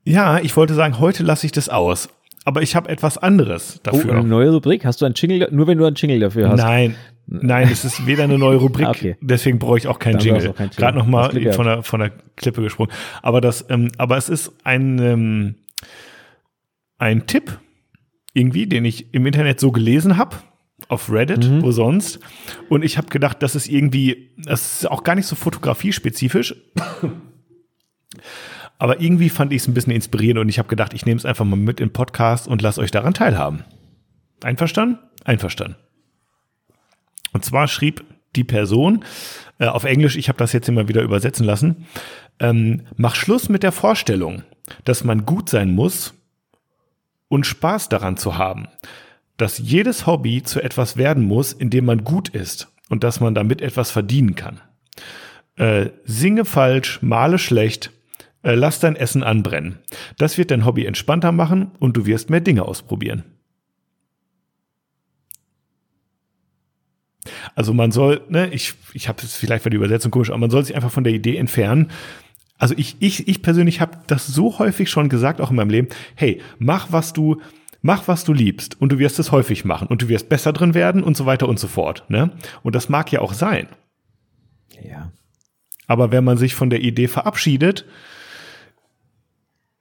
Ja, 0.04 0.38
ich 0.38 0.56
wollte 0.56 0.74
sagen, 0.74 0.98
heute 0.98 1.22
lasse 1.22 1.46
ich 1.46 1.52
das 1.52 1.68
aus. 1.68 2.08
Aber 2.46 2.60
ich 2.60 2.76
habe 2.76 2.90
etwas 2.90 3.16
anderes 3.16 3.76
Oh, 3.78 3.80
dafür. 3.84 4.12
eine 4.12 4.24
neue 4.24 4.50
Rubrik? 4.50 4.84
Hast 4.84 5.00
du 5.00 5.06
einen 5.06 5.14
Jingle? 5.14 5.48
Nur 5.50 5.66
wenn 5.66 5.78
du 5.78 5.86
einen 5.86 5.96
Jingle 5.96 6.20
dafür 6.20 6.50
hast. 6.50 6.58
Nein, 6.60 6.94
nein, 7.26 7.68
es 7.72 7.86
ist 7.86 8.06
weder 8.06 8.24
eine 8.24 8.36
neue 8.36 8.58
Rubrik, 8.58 8.86
Ah, 8.86 8.90
okay. 8.90 9.16
deswegen 9.22 9.58
brauche 9.58 9.78
ich 9.78 9.86
auch 9.88 9.98
keinen 9.98 10.18
Dann 10.18 10.26
Jingle. 10.26 10.50
auch 10.50 10.54
keinen 10.54 10.66
Jingle. 10.68 10.76
Gerade 10.76 10.98
noch 10.98 11.04
Hast 11.06 11.10
mal 11.10 11.28
Glück 11.30 11.42
gehabt. 11.44 11.56
von 11.56 11.64
der, 11.66 11.82
von 11.82 12.00
der 12.00 12.10
Klippe 12.36 12.60
gesprungen. 12.60 12.92
Aber 13.22 13.40
das, 13.40 13.64
ähm, 13.70 13.92
aber 13.96 14.18
es 14.18 14.28
ist 14.28 14.52
ein, 14.62 14.98
ähm, 14.98 15.54
ein 16.98 17.26
Tipp 17.26 17.58
irgendwie, 18.34 18.66
den 18.66 18.84
ich 18.84 19.14
im 19.14 19.24
Internet 19.24 19.58
so 19.58 19.72
gelesen 19.72 20.18
habe. 20.18 20.36
Auf 20.88 21.10
Reddit, 21.10 21.48
Mhm. 21.48 21.62
wo 21.62 21.70
sonst. 21.70 22.20
Und 22.68 22.84
ich 22.84 22.98
habe 22.98 23.06
gedacht, 23.08 23.42
das 23.42 23.54
ist 23.54 23.68
irgendwie, 23.68 24.32
das 24.36 24.82
ist 24.82 24.90
auch 24.90 25.02
gar 25.02 25.14
nicht 25.14 25.26
so 25.26 25.34
fotografiespezifisch. 25.34 26.54
Aber 28.78 29.00
irgendwie 29.00 29.30
fand 29.30 29.52
ich 29.52 29.62
es 29.62 29.68
ein 29.68 29.74
bisschen 29.74 29.92
inspirierend 29.92 30.40
und 30.40 30.48
ich 30.48 30.58
habe 30.58 30.68
gedacht, 30.68 30.94
ich 30.94 31.06
nehme 31.06 31.18
es 31.18 31.24
einfach 31.24 31.44
mal 31.44 31.56
mit 31.56 31.80
in 31.80 31.92
Podcast 31.92 32.48
und 32.48 32.62
lasse 32.62 32.80
euch 32.80 32.90
daran 32.90 33.14
teilhaben. 33.14 33.64
Einverstanden? 34.42 34.98
Einverstanden. 35.24 35.76
Und 37.32 37.44
zwar 37.44 37.68
schrieb 37.68 38.04
die 38.36 38.44
Person 38.44 39.04
äh, 39.58 39.66
auf 39.66 39.84
Englisch, 39.84 40.16
ich 40.16 40.28
habe 40.28 40.38
das 40.38 40.52
jetzt 40.52 40.68
immer 40.68 40.88
wieder 40.88 41.02
übersetzen 41.02 41.44
lassen, 41.44 41.86
ähm, 42.40 42.82
mach 42.96 43.14
Schluss 43.14 43.48
mit 43.48 43.62
der 43.62 43.72
Vorstellung, 43.72 44.42
dass 44.84 45.04
man 45.04 45.24
gut 45.24 45.48
sein 45.48 45.72
muss 45.72 46.14
und 47.28 47.46
Spaß 47.46 47.88
daran 47.88 48.16
zu 48.16 48.38
haben, 48.38 48.68
dass 49.36 49.58
jedes 49.58 50.06
Hobby 50.06 50.42
zu 50.42 50.62
etwas 50.62 50.96
werden 50.96 51.24
muss, 51.24 51.52
in 51.52 51.70
dem 51.70 51.84
man 51.86 52.04
gut 52.04 52.28
ist 52.28 52.68
und 52.88 53.04
dass 53.04 53.20
man 53.20 53.34
damit 53.34 53.60
etwas 53.60 53.90
verdienen 53.90 54.34
kann. 54.34 54.60
Äh, 55.56 55.90
singe 56.04 56.44
falsch, 56.44 57.00
male 57.02 57.38
schlecht, 57.38 57.92
äh, 58.44 58.54
lass 58.54 58.78
dein 58.78 58.94
Essen 58.94 59.22
anbrennen. 59.22 59.78
Das 60.18 60.38
wird 60.38 60.50
dein 60.50 60.64
Hobby 60.64 60.84
entspannter 60.84 61.32
machen 61.32 61.72
und 61.80 61.96
du 61.96 62.06
wirst 62.06 62.30
mehr 62.30 62.40
Dinge 62.40 62.64
ausprobieren. 62.64 63.24
Also 67.54 67.72
man 67.72 67.90
soll, 67.90 68.22
ne, 68.28 68.52
ich, 68.52 68.74
ich 68.92 69.08
habe 69.08 69.22
es 69.22 69.36
vielleicht 69.36 69.64
war 69.64 69.70
die 69.70 69.76
Übersetzung 69.76 70.10
komisch, 70.10 70.30
aber 70.30 70.38
man 70.38 70.50
soll 70.50 70.64
sich 70.64 70.76
einfach 70.76 70.90
von 70.90 71.04
der 71.04 71.14
Idee 71.14 71.36
entfernen. 71.36 71.90
Also 72.58 72.74
ich, 72.76 72.96
ich, 73.00 73.26
ich 73.28 73.42
persönlich 73.42 73.80
habe 73.80 73.98
das 74.06 74.26
so 74.26 74.58
häufig 74.58 74.90
schon 74.90 75.08
gesagt, 75.08 75.40
auch 75.40 75.50
in 75.50 75.56
meinem 75.56 75.70
Leben, 75.70 75.88
hey, 76.14 76.40
mach 76.58 76.92
was 76.92 77.12
du, 77.12 77.40
mach 77.82 78.08
was 78.08 78.24
du 78.24 78.32
liebst 78.32 78.80
und 78.80 78.92
du 78.92 78.98
wirst 78.98 79.18
es 79.18 79.32
häufig 79.32 79.64
machen 79.64 79.88
und 79.88 80.02
du 80.02 80.08
wirst 80.08 80.28
besser 80.28 80.52
drin 80.52 80.74
werden 80.74 81.02
und 81.02 81.16
so 81.16 81.26
weiter 81.26 81.48
und 81.48 81.58
so 81.58 81.66
fort. 81.66 82.04
Ne? 82.08 82.30
Und 82.62 82.74
das 82.74 82.88
mag 82.88 83.10
ja 83.10 83.20
auch 83.20 83.32
sein. 83.32 83.68
Ja. 84.82 85.12
Aber 85.86 86.12
wenn 86.12 86.24
man 86.24 86.36
sich 86.36 86.54
von 86.54 86.70
der 86.70 86.82
Idee 86.82 87.08
verabschiedet, 87.08 87.86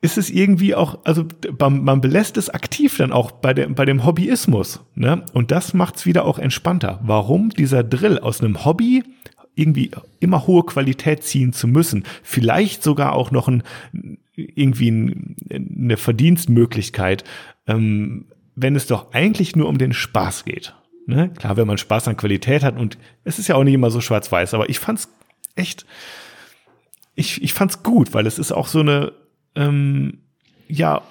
ist 0.04 0.18
es 0.18 0.30
irgendwie 0.30 0.76
auch, 0.76 1.00
also 1.06 1.26
man, 1.60 1.82
man 1.82 2.02
belässt 2.02 2.36
es 2.36 2.50
aktiv 2.50 2.98
dann 2.98 3.14
auch 3.14 3.32
bei, 3.32 3.54
der, 3.54 3.70
bei 3.70 3.86
dem 3.86 4.04
Hobbyismus. 4.04 4.82
Ne? 4.96 5.24
Und 5.32 5.50
das 5.52 5.74
macht 5.74 5.96
es 5.96 6.06
wieder 6.06 6.26
auch 6.26 6.40
entspannter. 6.40 7.00
Warum 7.04 7.52
dieser 7.52 7.86
Drill 7.86 8.20
aus 8.20 8.42
einem 8.42 8.66
Hobby 8.66 9.04
irgendwie 9.56 9.92
immer 10.20 10.46
hohe 10.46 10.66
Qualität 10.66 11.24
ziehen 11.24 11.54
zu 11.54 11.70
müssen, 11.70 12.04
vielleicht 12.22 12.84
sogar 12.84 13.14
auch 13.14 13.32
noch 13.32 13.48
ein, 13.48 13.64
irgendwie 14.34 14.92
ein, 14.92 15.38
eine 15.50 15.96
Verdienstmöglichkeit, 15.96 17.24
ähm, 17.66 18.26
wenn 18.56 18.76
es 18.76 18.88
doch 18.88 19.14
eigentlich 19.14 19.56
nur 19.56 19.70
um 19.70 19.78
den 19.78 19.94
Spaß 19.94 20.44
geht. 20.44 20.76
Ne? 21.06 21.30
Klar, 21.30 21.56
wenn 21.56 21.68
man 21.68 21.78
Spaß 21.78 22.10
an 22.10 22.18
Qualität 22.18 22.62
hat 22.64 22.78
und 22.78 22.98
es 23.24 23.40
ist 23.40 23.48
ja 23.48 23.56
auch 23.56 23.64
nicht 23.64 23.76
immer 23.76 23.90
so 23.90 24.02
schwarz-weiß, 24.02 24.54
aber 24.54 24.70
ich 24.70 24.80
fand's 24.80 25.08
echt, 25.56 25.86
ich, 27.16 27.42
ich 27.42 27.54
fand's 27.54 27.84
gut, 27.84 28.14
weil 28.14 28.28
es 28.28 28.38
ist 28.38 28.52
auch 28.52 28.68
so 28.68 28.82
eine, 28.82 29.14
ähm, 29.56 30.20
ja, 30.68 31.02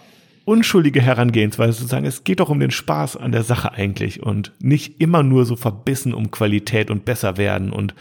unschuldige 0.45 1.01
Herangehensweise 1.01 1.79
zu 1.79 1.87
sagen, 1.87 2.07
es 2.07 2.25
geht 2.25 2.41
doch 2.41 2.49
um 2.49 2.61
den 2.61 2.71
Spaß 2.71 3.17
an 3.17 3.33
der 3.33 3.45
Sache 3.45 3.73
eigentlich 3.73 4.23
und 4.23 4.53
nicht 4.61 5.01
immer 5.01 5.23
nur 5.23 5.45
so 5.45 5.57
verbissen 5.57 6.15
um 6.15 6.31
Qualität 6.31 6.91
und 6.91 7.05
besser 7.05 7.37
werden 7.37 7.71
und 7.71 7.95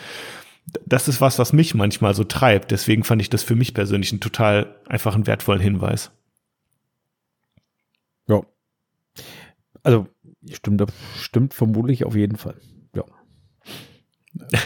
das 0.86 1.08
ist 1.08 1.21
was, 1.21 1.39
was 1.39 1.54
mich 1.54 1.73
manchmal 1.75 2.13
so 2.13 2.23
treibt. 2.23 2.71
Deswegen 2.71 3.04
fand 3.04 3.21
ich 3.21 3.30
das 3.30 3.43
für 3.43 3.56
mich 3.56 3.73
persönlich 3.73 4.12
einen 4.12 4.21
total 4.21 4.75
einfach 4.88 5.15
einen 5.15 5.27
wertvollen 5.27 5.62
Hinweis. 5.62 6.12
Ja. 8.27 8.41
Also, 9.84 10.08
stimmt, 10.51 10.84
stimmt 11.19 11.54
vermutlich 11.54 12.06
auf 12.06 12.15
jeden 12.15 12.38
Fall. 12.38 12.56
Ja. 12.95 13.04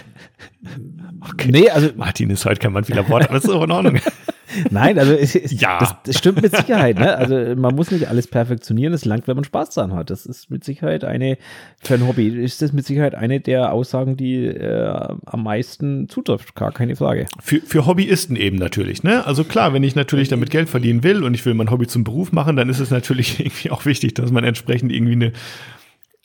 Okay. 1.32 1.52
Nee, 1.52 1.70
also, 1.70 1.90
Martin 1.96 2.30
ist 2.30 2.46
heute 2.46 2.60
kein 2.60 2.74
Mann 2.74 2.86
vieler 2.86 3.08
Worte, 3.10 3.30
aber 3.30 3.38
ist 3.38 3.50
auch 3.50 3.64
in 3.64 3.72
Ordnung. 3.72 4.00
nein, 4.72 4.98
also, 5.00 5.14
es, 5.14 5.34
Ja. 5.60 5.80
das, 5.80 5.96
das 6.04 6.18
stimmt 6.18 6.42
mit 6.42 6.56
Sicherheit. 6.56 7.00
Ne? 7.00 7.16
Also, 7.16 7.56
man 7.56 7.76
muss 7.76 7.92
nicht 7.92 8.08
alles 8.08 8.28
perfektionieren. 8.28 8.94
Es 8.94 9.06
langt, 9.06 9.28
wenn 9.28 9.36
man 9.36 9.44
Spaß 9.44 9.72
daran 9.72 9.94
hat. 9.94 10.10
Das 10.10 10.26
ist 10.26 10.50
mit 10.52 10.64
Sicherheit 10.64 11.04
eine, 11.04 11.38
für 11.82 11.96
ein 11.96 12.08
Hobby 12.08 12.28
ist 12.28 12.62
das 12.62 12.74
mit 12.74 12.86
Sicherheit 12.86 13.16
eine 13.16 13.40
der 13.40 13.72
Aussagen, 13.74 14.18
die 14.18 14.46
äh, 14.46 15.10
am 15.26 15.44
meisten 15.44 16.10
zutrifft. 16.10 16.56
Gar 16.56 16.72
keine 16.72 16.96
Frage. 16.96 17.26
Für, 17.42 17.62
für 17.62 17.86
Hobbyisten 17.86 18.36
eben 18.36 18.58
natürlich, 18.58 19.04
ne? 19.04 19.26
Also 19.26 19.44
klar, 19.44 19.74
wenn 19.74 19.84
ich 19.84 19.96
natürlich 19.96 20.30
damit 20.30 20.50
Geld 20.50 20.70
verdienen 20.70 21.04
will 21.04 21.24
und 21.24 21.34
ich 21.34 21.46
will 21.46 21.54
mein 21.54 21.72
Hobby 21.72 21.88
zum 21.88 22.04
Beruf 22.04 22.32
machen, 22.32 22.56
dann 22.56 22.70
ist 22.70 22.80
es 22.80 22.92
natürlich 22.92 23.40
irgendwie 23.46 23.72
auch 23.72 23.86
wichtig, 23.86 24.14
dass 24.16 24.32
man 24.32 24.44
entsprechend 24.44 24.92
irgendwie 24.92 25.14
eine, 25.14 25.32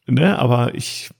ne? 0.06 0.38
Aber 0.38 0.74
ich, 0.74 1.10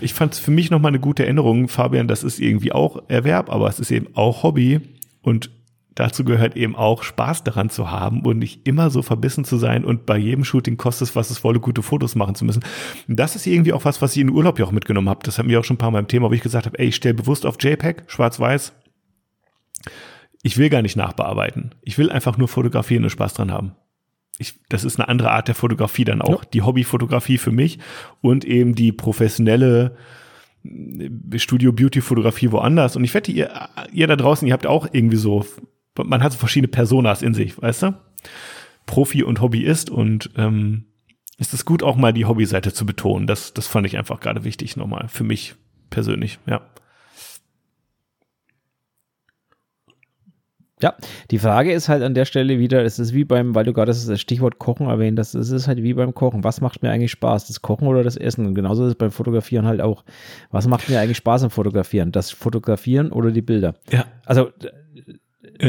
ich 0.00 0.14
fand 0.14 0.34
es 0.34 0.38
für 0.38 0.50
mich 0.50 0.70
nochmal 0.70 0.90
eine 0.90 1.00
gute 1.00 1.24
Erinnerung, 1.24 1.68
Fabian, 1.68 2.08
das 2.08 2.24
ist 2.24 2.40
irgendwie 2.40 2.72
auch 2.72 3.02
Erwerb, 3.08 3.50
aber 3.50 3.68
es 3.68 3.78
ist 3.80 3.90
eben 3.90 4.08
auch 4.14 4.42
Hobby 4.42 4.80
und 5.22 5.50
dazu 5.94 6.24
gehört 6.24 6.56
eben 6.56 6.74
auch 6.76 7.02
Spaß 7.02 7.44
daran 7.44 7.70
zu 7.70 7.90
haben 7.90 8.22
und 8.24 8.38
nicht 8.38 8.66
immer 8.66 8.90
so 8.90 9.02
verbissen 9.02 9.44
zu 9.44 9.56
sein 9.56 9.84
und 9.84 10.06
bei 10.06 10.16
jedem 10.16 10.44
Shooting 10.44 10.76
kostet 10.76 11.08
es, 11.08 11.16
was 11.16 11.30
es 11.30 11.44
wolle, 11.44 11.60
gute 11.60 11.82
Fotos 11.82 12.14
machen 12.14 12.34
zu 12.34 12.44
müssen. 12.44 12.64
Und 13.08 13.18
das 13.18 13.36
ist 13.36 13.46
irgendwie 13.46 13.72
auch 13.72 13.84
was, 13.84 14.02
was 14.02 14.14
ich 14.14 14.22
in 14.22 14.28
den 14.28 14.36
Urlaub 14.36 14.58
ja 14.58 14.64
auch 14.64 14.72
mitgenommen 14.72 15.08
habe. 15.08 15.20
Das 15.24 15.38
haben 15.38 15.48
wir 15.48 15.60
auch 15.60 15.64
schon 15.64 15.74
ein 15.74 15.78
paar 15.78 15.90
Mal 15.90 16.00
im 16.00 16.08
Thema, 16.08 16.30
wo 16.30 16.32
ich 16.32 16.42
gesagt 16.42 16.66
habe, 16.66 16.78
ey, 16.78 16.86
ich 16.86 16.96
stelle 16.96 17.14
bewusst 17.14 17.46
auf 17.46 17.56
JPEG, 17.60 18.04
schwarz-weiß. 18.06 18.72
Ich 20.42 20.58
will 20.58 20.70
gar 20.70 20.82
nicht 20.82 20.96
nachbearbeiten. 20.96 21.74
Ich 21.82 21.98
will 21.98 22.10
einfach 22.10 22.36
nur 22.36 22.48
fotografieren 22.48 23.04
und 23.04 23.10
Spaß 23.10 23.34
dran 23.34 23.52
haben. 23.52 23.72
Ich, 24.38 24.54
das 24.68 24.82
ist 24.82 24.98
eine 24.98 25.08
andere 25.08 25.30
Art 25.30 25.46
der 25.46 25.54
Fotografie 25.54 26.04
dann 26.04 26.22
auch. 26.22 26.42
Ja. 26.42 26.48
Die 26.52 26.62
Hobbyfotografie 26.62 27.38
für 27.38 27.52
mich 27.52 27.78
und 28.20 28.44
eben 28.44 28.74
die 28.74 28.90
professionelle 28.90 29.96
äh, 30.64 31.38
Studio 31.38 31.72
Beauty 31.72 32.00
Fotografie 32.00 32.50
woanders. 32.50 32.96
Und 32.96 33.04
ich 33.04 33.14
wette, 33.14 33.30
ihr, 33.30 33.50
ihr 33.92 34.06
da 34.06 34.16
draußen, 34.16 34.48
ihr 34.48 34.54
habt 34.54 34.66
auch 34.66 34.88
irgendwie 34.90 35.16
so, 35.16 35.44
man 35.96 36.22
hat 36.22 36.32
so 36.32 36.38
verschiedene 36.38 36.68
Personas 36.68 37.22
in 37.22 37.34
sich, 37.34 37.60
weißt 37.60 37.82
du? 37.84 37.94
Profi 38.86 39.22
und 39.22 39.40
Hobbyist 39.40 39.90
und 39.90 40.30
ähm, 40.36 40.86
ist 41.38 41.54
es 41.54 41.64
gut, 41.64 41.82
auch 41.82 41.96
mal 41.96 42.12
die 42.12 42.24
Hobbyseite 42.24 42.72
zu 42.72 42.86
betonen. 42.86 43.26
Das, 43.26 43.54
das 43.54 43.66
fand 43.66 43.86
ich 43.86 43.96
einfach 43.96 44.20
gerade 44.20 44.44
wichtig 44.44 44.76
nochmal 44.76 45.08
für 45.08 45.24
mich 45.24 45.54
persönlich, 45.90 46.38
ja. 46.46 46.62
Ja, 50.82 50.96
die 51.30 51.38
Frage 51.38 51.72
ist 51.72 51.88
halt 51.88 52.02
an 52.02 52.12
der 52.14 52.24
Stelle 52.24 52.58
wieder, 52.58 52.82
es 52.84 52.98
ist 52.98 53.14
wie 53.14 53.24
beim, 53.24 53.54
weil 53.54 53.64
du 53.64 53.72
gerade 53.72 53.92
das 53.92 54.20
Stichwort 54.20 54.58
Kochen 54.58 54.88
erwähnt 54.88 55.16
hast, 55.16 55.34
es 55.34 55.50
ist 55.50 55.68
halt 55.68 55.80
wie 55.80 55.94
beim 55.94 56.12
Kochen. 56.12 56.42
Was 56.42 56.60
macht 56.60 56.82
mir 56.82 56.90
eigentlich 56.90 57.12
Spaß? 57.12 57.46
Das 57.46 57.62
Kochen 57.62 57.86
oder 57.86 58.02
das 58.02 58.16
Essen? 58.16 58.46
Und 58.46 58.56
genauso 58.56 58.82
ist 58.84 58.88
es 58.90 58.94
beim 58.96 59.12
Fotografieren 59.12 59.64
halt 59.64 59.80
auch. 59.80 60.04
Was 60.50 60.66
macht 60.66 60.88
mir 60.88 60.98
eigentlich 60.98 61.18
Spaß 61.18 61.44
am 61.44 61.50
Fotografieren? 61.50 62.10
Das 62.10 62.32
Fotografieren 62.32 63.12
oder 63.12 63.30
die 63.30 63.42
Bilder? 63.42 63.76
Ja, 63.92 64.06
Also, 64.26 64.50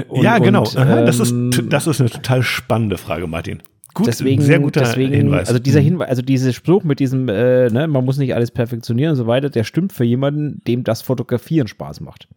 Und- 0.10 0.24
ja 0.24 0.40
genau. 0.40 0.62
und, 0.62 0.78
Aha, 0.78 1.02
das, 1.06 1.20
ist, 1.20 1.32
ähm, 1.32 1.52
das 1.70 1.88
ist 1.88 2.00
eine 2.02 2.10
total 2.10 2.42
spannende 2.44 2.98
Frage, 2.98 3.28
Martin. 3.28 3.62
Gut, 3.94 4.08
deswegen, 4.08 4.42
sehr 4.42 4.60
guter 4.60 4.80
deswegen, 4.82 5.14
Hinweis. 5.14 5.48
also 5.50 5.60
dieser 5.60 5.82
Mhm. 5.82 5.86
Hinweis, 5.86 6.10
also 6.10 6.22
dieser 6.24 6.52
Spruch 6.52 6.84
mit 6.84 7.00
diesem, 7.00 7.30
äh, 7.30 7.70
ne, 7.70 7.88
man 7.88 8.04
muss 8.04 8.18
nicht 8.18 8.34
alles 8.34 8.50
perfektionieren 8.50 9.12
und 9.12 9.18
so 9.18 9.28
weiter, 9.28 9.52
der 9.52 9.64
stimmt 9.64 9.94
für 9.94 10.04
jemanden, 10.04 10.62
dem 10.68 10.84
das 10.84 11.04
Fotografieren 11.04 11.68
Spaß 11.68 12.02
macht. 12.02 12.28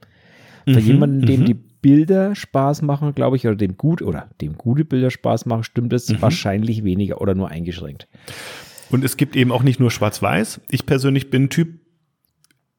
Für 0.66 0.80
Mhm, 0.80 0.86
jemanden, 0.86 1.22
dem 1.26 1.40
mhm. 1.40 1.44
die 1.46 1.54
Bilder 1.54 2.34
Spaß 2.34 2.82
machen, 2.82 3.14
glaube 3.14 3.36
ich, 3.36 3.46
oder 3.46 3.56
dem 3.56 3.76
gut 3.78 4.02
oder 4.02 4.28
dem 4.42 4.58
gute 4.58 4.84
Bilder 4.84 5.10
Spaß 5.10 5.46
machen, 5.46 5.62
stimmt 5.62 5.92
es 5.94 6.10
Mhm. 6.10 6.20
wahrscheinlich 6.20 6.84
weniger 6.84 7.20
oder 7.22 7.34
nur 7.34 7.48
eingeschränkt. 7.48 8.06
Und 8.90 9.02
es 9.04 9.16
gibt 9.16 9.34
eben 9.34 9.50
auch 9.50 9.62
nicht 9.62 9.80
nur 9.80 9.90
Schwarz-Weiß. 9.90 10.60
Ich 10.70 10.84
persönlich 10.84 11.30
bin 11.30 11.44
ein 11.44 11.48
Typ, 11.50 11.78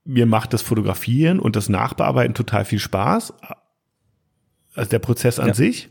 mir 0.06 0.26
macht 0.26 0.54
das 0.54 0.62
Fotografieren 0.62 1.40
und 1.40 1.56
das 1.56 1.68
Nachbearbeiten 1.68 2.34
total 2.36 2.64
viel 2.64 2.80
Spaß. 2.80 3.34
Also 4.78 4.90
der 4.90 5.00
Prozess 5.00 5.40
an 5.40 5.50
Ja. 5.50 5.54
sich. 5.54 5.90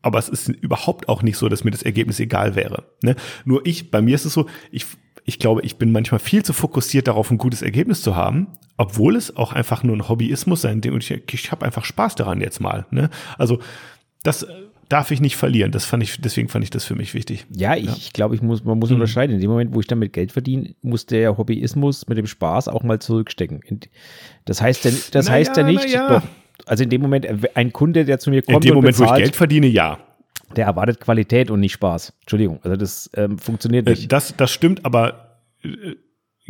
Aber 0.00 0.18
es 0.18 0.28
ist 0.28 0.48
überhaupt 0.48 1.08
auch 1.08 1.22
nicht 1.22 1.36
so, 1.36 1.48
dass 1.48 1.62
mir 1.62 1.70
das 1.70 1.82
Ergebnis 1.82 2.18
egal 2.18 2.56
wäre. 2.56 2.84
Ne? 3.02 3.14
Nur 3.44 3.64
ich, 3.64 3.90
bei 3.90 4.02
mir 4.02 4.16
ist 4.16 4.24
es 4.24 4.32
so, 4.32 4.46
ich, 4.72 4.86
ich 5.24 5.38
glaube, 5.38 5.62
ich 5.62 5.76
bin 5.76 5.92
manchmal 5.92 6.18
viel 6.18 6.44
zu 6.44 6.52
fokussiert 6.52 7.06
darauf, 7.06 7.30
ein 7.30 7.38
gutes 7.38 7.62
Ergebnis 7.62 8.02
zu 8.02 8.16
haben, 8.16 8.48
obwohl 8.76 9.14
es 9.14 9.36
auch 9.36 9.52
einfach 9.52 9.84
nur 9.84 9.96
ein 9.96 10.08
Hobbyismus 10.08 10.62
sein 10.62 10.80
und 10.84 11.08
ich, 11.08 11.22
ich 11.32 11.52
habe 11.52 11.64
einfach 11.64 11.84
Spaß 11.84 12.16
daran 12.16 12.40
jetzt 12.40 12.60
mal. 12.60 12.86
Ne? 12.90 13.10
Also 13.38 13.60
das, 14.24 14.44
darf 14.92 15.10
ich 15.10 15.22
nicht 15.22 15.36
verlieren. 15.36 15.72
Das 15.72 15.86
fand 15.86 16.02
ich, 16.02 16.20
deswegen 16.20 16.48
fand 16.48 16.64
ich 16.64 16.70
das 16.70 16.84
für 16.84 16.94
mich 16.94 17.14
wichtig. 17.14 17.46
Ja, 17.50 17.74
ich 17.76 17.86
ja. 17.86 17.94
glaube, 18.12 18.34
ich 18.34 18.42
muss, 18.42 18.62
man 18.62 18.78
muss 18.78 18.90
mhm. 18.90 18.96
unterscheiden. 18.96 19.34
In 19.34 19.40
dem 19.40 19.50
Moment, 19.50 19.74
wo 19.74 19.80
ich 19.80 19.86
damit 19.86 20.12
Geld 20.12 20.32
verdiene, 20.32 20.74
muss 20.82 21.06
der 21.06 21.38
Hobbyismus 21.38 22.06
mit 22.08 22.18
dem 22.18 22.26
Spaß 22.26 22.68
auch 22.68 22.82
mal 22.82 22.98
zurückstecken. 22.98 23.60
Das 24.44 24.60
heißt, 24.60 24.84
denn, 24.84 24.98
das 25.12 25.26
naja, 25.26 25.38
heißt 25.38 25.56
ja 25.56 25.62
nicht, 25.62 25.88
ja. 25.88 26.08
Doch, 26.20 26.22
also 26.66 26.84
in 26.84 26.90
dem 26.90 27.00
Moment, 27.00 27.26
ein 27.54 27.72
Kunde, 27.72 28.04
der 28.04 28.18
zu 28.18 28.30
mir 28.30 28.42
kommt. 28.42 28.64
In 28.64 28.70
dem 28.70 28.74
Moment, 28.74 28.96
bezahlt, 28.96 29.10
wo 29.10 29.14
ich 29.16 29.22
Geld 29.22 29.36
verdiene, 29.36 29.66
ja. 29.66 29.98
Der 30.56 30.66
erwartet 30.66 31.00
Qualität 31.00 31.50
und 31.50 31.60
nicht 31.60 31.72
Spaß. 31.72 32.12
Entschuldigung, 32.20 32.60
also 32.62 32.76
das 32.76 33.10
ähm, 33.14 33.38
funktioniert 33.38 33.86
äh, 33.86 33.90
nicht. 33.90 34.12
Das, 34.12 34.36
das 34.36 34.50
stimmt, 34.50 34.84
aber 34.84 35.38
äh, 35.62 35.94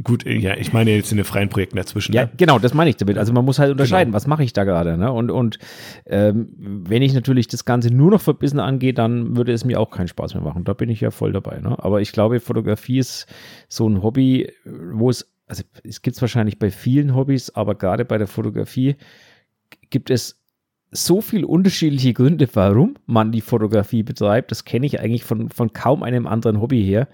Gut, 0.02 0.24
äh, 0.24 0.36
ja, 0.36 0.56
ich 0.56 0.72
meine 0.72 0.90
jetzt 0.90 1.10
in 1.10 1.18
den 1.18 1.26
freien 1.26 1.50
Projekten 1.50 1.76
dazwischen. 1.76 2.14
Ja, 2.14 2.24
ne? 2.24 2.30
genau, 2.38 2.58
das 2.58 2.72
meine 2.72 2.88
ich 2.88 2.96
damit. 2.96 3.18
Also 3.18 3.34
man 3.34 3.44
muss 3.44 3.58
halt 3.58 3.70
unterscheiden, 3.70 4.10
genau. 4.10 4.16
was 4.16 4.26
mache 4.26 4.42
ich 4.42 4.54
da 4.54 4.64
gerade. 4.64 4.96
Ne? 4.96 5.12
Und, 5.12 5.30
und 5.30 5.58
ähm, 6.06 6.48
wenn 6.56 7.02
ich 7.02 7.12
natürlich 7.12 7.46
das 7.46 7.66
Ganze 7.66 7.92
nur 7.92 8.10
noch 8.10 8.20
verbissen 8.22 8.58
angehe, 8.58 8.94
dann 8.94 9.36
würde 9.36 9.52
es 9.52 9.66
mir 9.66 9.78
auch 9.78 9.90
keinen 9.90 10.08
Spaß 10.08 10.32
mehr 10.32 10.42
machen. 10.42 10.64
Da 10.64 10.72
bin 10.72 10.88
ich 10.88 11.02
ja 11.02 11.10
voll 11.10 11.32
dabei. 11.32 11.58
Ne? 11.58 11.76
Aber 11.78 12.00
ich 12.00 12.12
glaube, 12.12 12.40
Fotografie 12.40 12.98
ist 12.98 13.26
so 13.68 13.86
ein 13.86 14.02
Hobby, 14.02 14.50
wo 14.64 15.10
es, 15.10 15.30
also 15.46 15.62
es 15.84 16.00
gibt 16.00 16.16
es 16.16 16.22
wahrscheinlich 16.22 16.58
bei 16.58 16.70
vielen 16.70 17.14
Hobbys, 17.14 17.50
aber 17.50 17.74
gerade 17.74 18.06
bei 18.06 18.16
der 18.16 18.28
Fotografie 18.28 18.96
gibt 19.92 20.10
es 20.10 20.42
so 20.90 21.20
viele 21.20 21.46
unterschiedliche 21.46 22.12
Gründe, 22.12 22.48
warum 22.52 22.96
man 23.06 23.30
die 23.30 23.40
Fotografie 23.40 24.02
betreibt. 24.02 24.50
Das 24.50 24.64
kenne 24.64 24.84
ich 24.86 25.00
eigentlich 25.00 25.24
von, 25.24 25.48
von 25.48 25.72
kaum 25.72 26.02
einem 26.02 26.26
anderen 26.26 26.60
Hobby 26.60 26.84
her. 26.84 27.08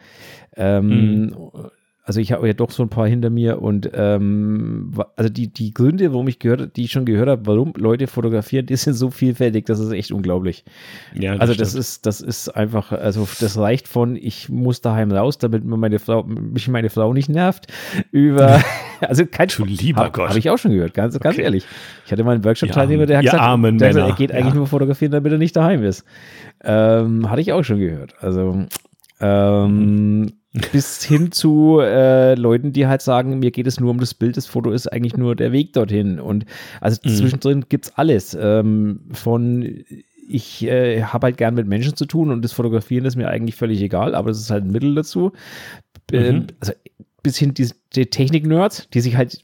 Ähm, 0.56 1.26
mhm 1.26 1.70
also 2.08 2.20
ich 2.20 2.32
habe 2.32 2.46
ja 2.46 2.54
doch 2.54 2.70
so 2.70 2.82
ein 2.82 2.88
paar 2.88 3.06
hinter 3.06 3.28
mir 3.28 3.60
und 3.60 3.90
ähm, 3.92 4.92
also 5.14 5.28
die, 5.28 5.52
die 5.52 5.74
Gründe, 5.74 6.10
warum 6.14 6.26
ich 6.26 6.38
gehört, 6.38 6.74
die 6.74 6.84
ich 6.84 6.90
schon 6.90 7.04
gehört 7.04 7.28
habe, 7.28 7.44
warum 7.44 7.74
Leute 7.76 8.06
fotografieren, 8.06 8.64
die 8.66 8.76
sind 8.76 8.94
so 8.94 9.10
vielfältig, 9.10 9.66
das 9.66 9.78
ist 9.78 9.92
echt 9.92 10.10
unglaublich. 10.10 10.64
Ja, 11.12 11.32
das 11.32 11.40
also 11.42 11.54
das 11.54 11.68
stimmt. 11.68 11.80
ist, 11.80 12.06
das 12.06 12.20
ist 12.22 12.48
einfach, 12.48 12.92
also 12.92 13.28
das 13.40 13.58
reicht 13.58 13.88
von, 13.88 14.16
ich 14.16 14.48
muss 14.48 14.80
daheim 14.80 15.12
raus, 15.12 15.36
damit 15.36 15.66
meine 15.66 15.98
Frau, 15.98 16.24
mich 16.24 16.66
meine 16.68 16.88
Frau 16.88 17.12
nicht 17.12 17.28
nervt, 17.28 17.66
über, 18.10 18.58
also 19.02 19.26
kein 19.26 19.48
Du 19.48 19.66
lieber 19.66 20.04
hab, 20.04 20.14
Gott. 20.14 20.30
Habe 20.30 20.38
ich 20.38 20.48
auch 20.48 20.56
schon 20.56 20.72
gehört, 20.72 20.94
ganz, 20.94 21.20
ganz 21.20 21.36
ehrlich. 21.36 21.66
Ich 22.06 22.12
hatte 22.12 22.24
mal 22.24 22.36
einen 22.36 22.44
Workshop-Teilnehmer, 22.44 23.04
der 23.04 23.18
hat 23.18 23.24
gesagt, 23.26 23.42
der 23.42 23.58
Männer. 23.58 24.06
er 24.06 24.14
geht 24.14 24.32
eigentlich 24.32 24.54
ja. 24.54 24.54
nur 24.54 24.66
fotografieren, 24.66 25.12
damit 25.12 25.30
er 25.30 25.36
nicht 25.36 25.54
daheim 25.56 25.82
ist. 25.82 26.06
Ähm, 26.64 27.28
hatte 27.30 27.42
ich 27.42 27.52
auch 27.52 27.64
schon 27.64 27.80
gehört. 27.80 28.14
Also 28.22 28.64
ähm, 29.20 30.32
bis 30.72 31.04
hin 31.04 31.30
zu 31.30 31.80
äh, 31.80 32.34
Leuten, 32.34 32.72
die 32.72 32.86
halt 32.86 33.02
sagen, 33.02 33.38
mir 33.38 33.50
geht 33.50 33.66
es 33.66 33.80
nur 33.80 33.90
um 33.90 34.00
das 34.00 34.14
Bild, 34.14 34.36
das 34.36 34.46
Foto 34.46 34.70
ist 34.70 34.90
eigentlich 34.90 35.16
nur 35.16 35.36
der 35.36 35.52
Weg 35.52 35.74
dorthin. 35.74 36.20
Und 36.20 36.46
also 36.80 36.98
mhm. 37.04 37.10
zwischendrin 37.10 37.64
es 37.70 37.96
alles. 37.96 38.36
Ähm, 38.40 39.00
von 39.12 39.84
ich 40.30 40.64
äh, 40.64 41.02
habe 41.02 41.26
halt 41.26 41.38
gern 41.38 41.54
mit 41.54 41.66
Menschen 41.66 41.96
zu 41.96 42.06
tun 42.06 42.30
und 42.30 42.42
das 42.44 42.52
Fotografieren 42.52 43.04
ist 43.04 43.16
mir 43.16 43.28
eigentlich 43.28 43.56
völlig 43.56 43.80
egal, 43.80 44.14
aber 44.14 44.30
es 44.30 44.38
ist 44.38 44.50
halt 44.50 44.64
ein 44.64 44.70
Mittel 44.70 44.94
dazu. 44.94 45.32
Ähm, 46.12 46.36
mhm. 46.36 46.46
also 46.60 46.72
bis 47.22 47.36
hin 47.36 47.54
die, 47.54 47.70
die 47.94 48.06
Technik-Nerds, 48.06 48.88
die 48.90 49.00
sich 49.00 49.16
halt 49.16 49.42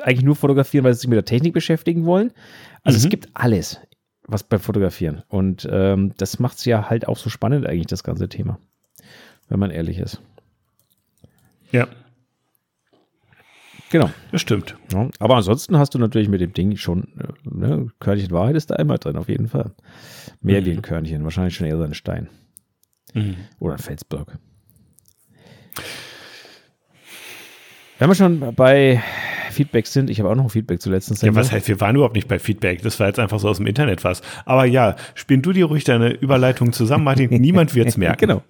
eigentlich 0.00 0.24
nur 0.24 0.36
fotografieren, 0.36 0.84
weil 0.84 0.94
sie 0.94 1.00
sich 1.00 1.08
mit 1.08 1.16
der 1.16 1.24
Technik 1.24 1.52
beschäftigen 1.52 2.04
wollen. 2.04 2.32
Also 2.82 2.98
mhm. 2.98 3.04
es 3.04 3.10
gibt 3.10 3.28
alles, 3.34 3.80
was 4.26 4.42
beim 4.42 4.60
Fotografieren. 4.60 5.22
Und 5.28 5.68
ähm, 5.70 6.12
das 6.16 6.38
macht 6.38 6.58
es 6.58 6.64
ja 6.64 6.88
halt 6.88 7.08
auch 7.08 7.16
so 7.16 7.30
spannend 7.30 7.66
eigentlich, 7.66 7.86
das 7.86 8.04
ganze 8.04 8.28
Thema 8.28 8.58
wenn 9.48 9.60
man 9.60 9.70
ehrlich 9.70 9.98
ist. 9.98 10.20
Ja. 11.72 11.88
Genau. 13.90 14.10
Das 14.32 14.40
stimmt. 14.40 14.76
Ja, 14.92 15.08
aber 15.20 15.36
ansonsten 15.36 15.78
hast 15.78 15.94
du 15.94 15.98
natürlich 15.98 16.28
mit 16.28 16.40
dem 16.40 16.52
Ding 16.52 16.76
schon, 16.76 17.12
äh, 17.18 17.48
ne, 17.48 17.88
Körnchen 18.00 18.32
Wahrheit 18.32 18.56
ist 18.56 18.70
da 18.70 18.76
immer 18.76 18.98
drin, 18.98 19.16
auf 19.16 19.28
jeden 19.28 19.48
Fall. 19.48 19.72
Mehr 20.40 20.60
mhm. 20.60 20.64
wie 20.64 20.70
ein 20.72 20.82
Körnchen, 20.82 21.22
wahrscheinlich 21.24 21.54
schon 21.54 21.66
eher 21.66 21.80
ein 21.80 21.94
Stein. 21.94 22.28
Mhm. 23.12 23.36
Oder 23.60 23.74
ein 23.74 23.78
Felsblock. 23.78 24.38
Wenn 28.04 28.10
wir 28.10 28.16
schon 28.16 28.54
bei 28.54 29.02
Feedback 29.50 29.86
sind. 29.86 30.10
Ich 30.10 30.20
habe 30.20 30.28
auch 30.28 30.34
noch 30.34 30.44
ein 30.44 30.50
Feedback 30.50 30.82
zu 30.82 30.90
letzten 30.90 31.14
Sendung. 31.14 31.36
Ja, 31.36 31.40
was 31.40 31.52
heißt, 31.52 31.68
wir 31.68 31.80
waren 31.80 31.96
überhaupt 31.96 32.16
nicht 32.16 32.28
bei 32.28 32.38
Feedback. 32.38 32.82
Das 32.82 33.00
war 33.00 33.06
jetzt 33.06 33.18
einfach 33.18 33.38
so 33.38 33.48
aus 33.48 33.56
dem 33.56 33.66
Internet 33.66 34.04
was. 34.04 34.20
Aber 34.44 34.66
ja, 34.66 34.96
spiel 35.14 35.38
du 35.38 35.52
dir 35.52 35.64
ruhig 35.64 35.84
deine 35.84 36.10
Überleitung 36.10 36.74
zusammen, 36.74 37.04
Martin. 37.04 37.30
Niemand 37.40 37.74
wird 37.74 37.88
es 37.88 37.96
merken. 37.96 38.26
genau. 38.26 38.42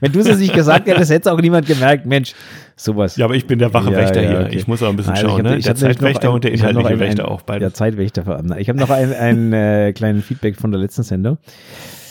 Wenn 0.00 0.12
du 0.12 0.20
es 0.20 0.38
nicht 0.38 0.52
gesagt 0.52 0.86
hättest, 0.86 1.10
hätte 1.10 1.30
es 1.30 1.34
auch 1.34 1.40
niemand 1.40 1.66
gemerkt. 1.66 2.04
Mensch, 2.04 2.34
sowas. 2.76 3.16
Ja, 3.16 3.24
aber 3.24 3.36
ich 3.36 3.46
bin 3.46 3.58
der 3.58 3.72
wache 3.72 3.90
ja, 3.90 3.96
Wächter 3.96 4.20
ja, 4.20 4.28
hier. 4.28 4.40
Okay. 4.40 4.56
Ich 4.56 4.66
muss 4.66 4.82
auch 4.82 4.90
ein 4.90 4.96
bisschen 4.96 5.14
also 5.14 5.28
schauen. 5.28 5.46
Hab, 5.46 5.52
ne? 5.54 5.58
Der 5.60 5.74
Zeitwächter 5.74 6.28
ein, 6.28 6.34
und 6.34 6.44
der 6.44 6.52
inhaltliche 6.52 6.88
ein, 6.88 7.00
Wächter 7.00 7.30
auch 7.30 7.40
beide. 7.40 7.60
Der 7.60 7.72
Zeitwächter 7.72 8.24
vor 8.24 8.36
allem. 8.36 8.52
Ich 8.58 8.68
habe 8.68 8.78
noch 8.78 8.90
einen, 8.90 9.14
einen 9.14 9.52
äh, 9.54 9.94
kleinen 9.94 10.20
Feedback 10.20 10.56
von 10.56 10.72
der 10.72 10.80
letzten 10.80 11.04
Sendung. 11.04 11.38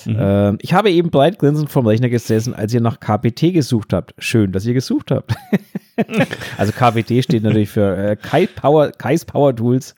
Mhm. 0.06 0.18
Ähm, 0.20 0.58
ich 0.62 0.74
habe 0.74 0.90
eben 0.90 1.12
breit 1.12 1.38
grinsend 1.38 1.70
vom 1.70 1.86
Rechner 1.86 2.10
gesessen, 2.10 2.56
als 2.56 2.74
ihr 2.74 2.82
nach 2.82 3.00
KPT 3.00 3.54
gesucht 3.54 3.94
habt. 3.94 4.16
Schön, 4.18 4.52
dass 4.52 4.66
ihr 4.66 4.74
gesucht 4.74 5.12
habt. 5.12 5.36
also 6.58 6.72
KPT 6.72 7.24
steht 7.24 7.44
natürlich 7.44 7.70
für 7.70 7.96
äh, 7.98 8.16
Kai 8.16 8.48
Power, 8.48 8.92
Kais 8.92 9.26
Power 9.26 9.56
Tools, 9.56 9.96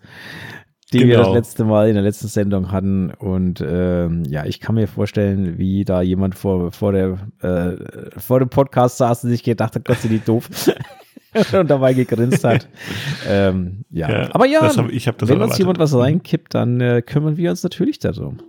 die 0.93 0.99
genau. 0.99 1.09
wir 1.09 1.17
das 1.17 1.27
genau. 1.27 1.37
letzte 1.37 1.63
Mal 1.65 1.87
in 1.89 1.93
der 1.95 2.03
letzten 2.03 2.27
Sendung 2.27 2.71
hatten. 2.71 3.11
Und 3.11 3.63
ähm, 3.65 4.23
ja, 4.27 4.45
ich 4.45 4.59
kann 4.59 4.75
mir 4.75 4.87
vorstellen, 4.87 5.57
wie 5.57 5.85
da 5.85 6.01
jemand 6.01 6.35
vor, 6.35 6.71
vor, 6.71 6.91
der, 6.91 7.17
äh, 7.41 8.19
vor 8.19 8.39
dem 8.39 8.49
Podcast 8.49 8.97
saß 8.97 9.23
und 9.23 9.29
sich 9.29 9.43
gedacht 9.43 9.75
hat, 9.75 9.85
Gott, 9.85 9.99
sind 9.99 10.11
die 10.11 10.19
doof. 10.19 10.49
und 11.53 11.69
dabei 11.69 11.93
gegrinst 11.93 12.43
hat. 12.43 12.67
ähm, 13.27 13.85
ja. 13.89 14.09
ja. 14.09 14.29
aber 14.33 14.45
ja, 14.45 14.61
hab, 14.61 14.77
hab 14.77 15.27
wenn 15.27 15.41
uns 15.41 15.57
jemand 15.57 15.79
was 15.79 15.95
reinkippt, 15.95 16.53
dann 16.53 16.81
äh, 16.81 17.01
kümmern 17.01 17.37
wir 17.37 17.51
uns 17.51 17.63
natürlich 17.63 17.99
darum. 17.99 18.39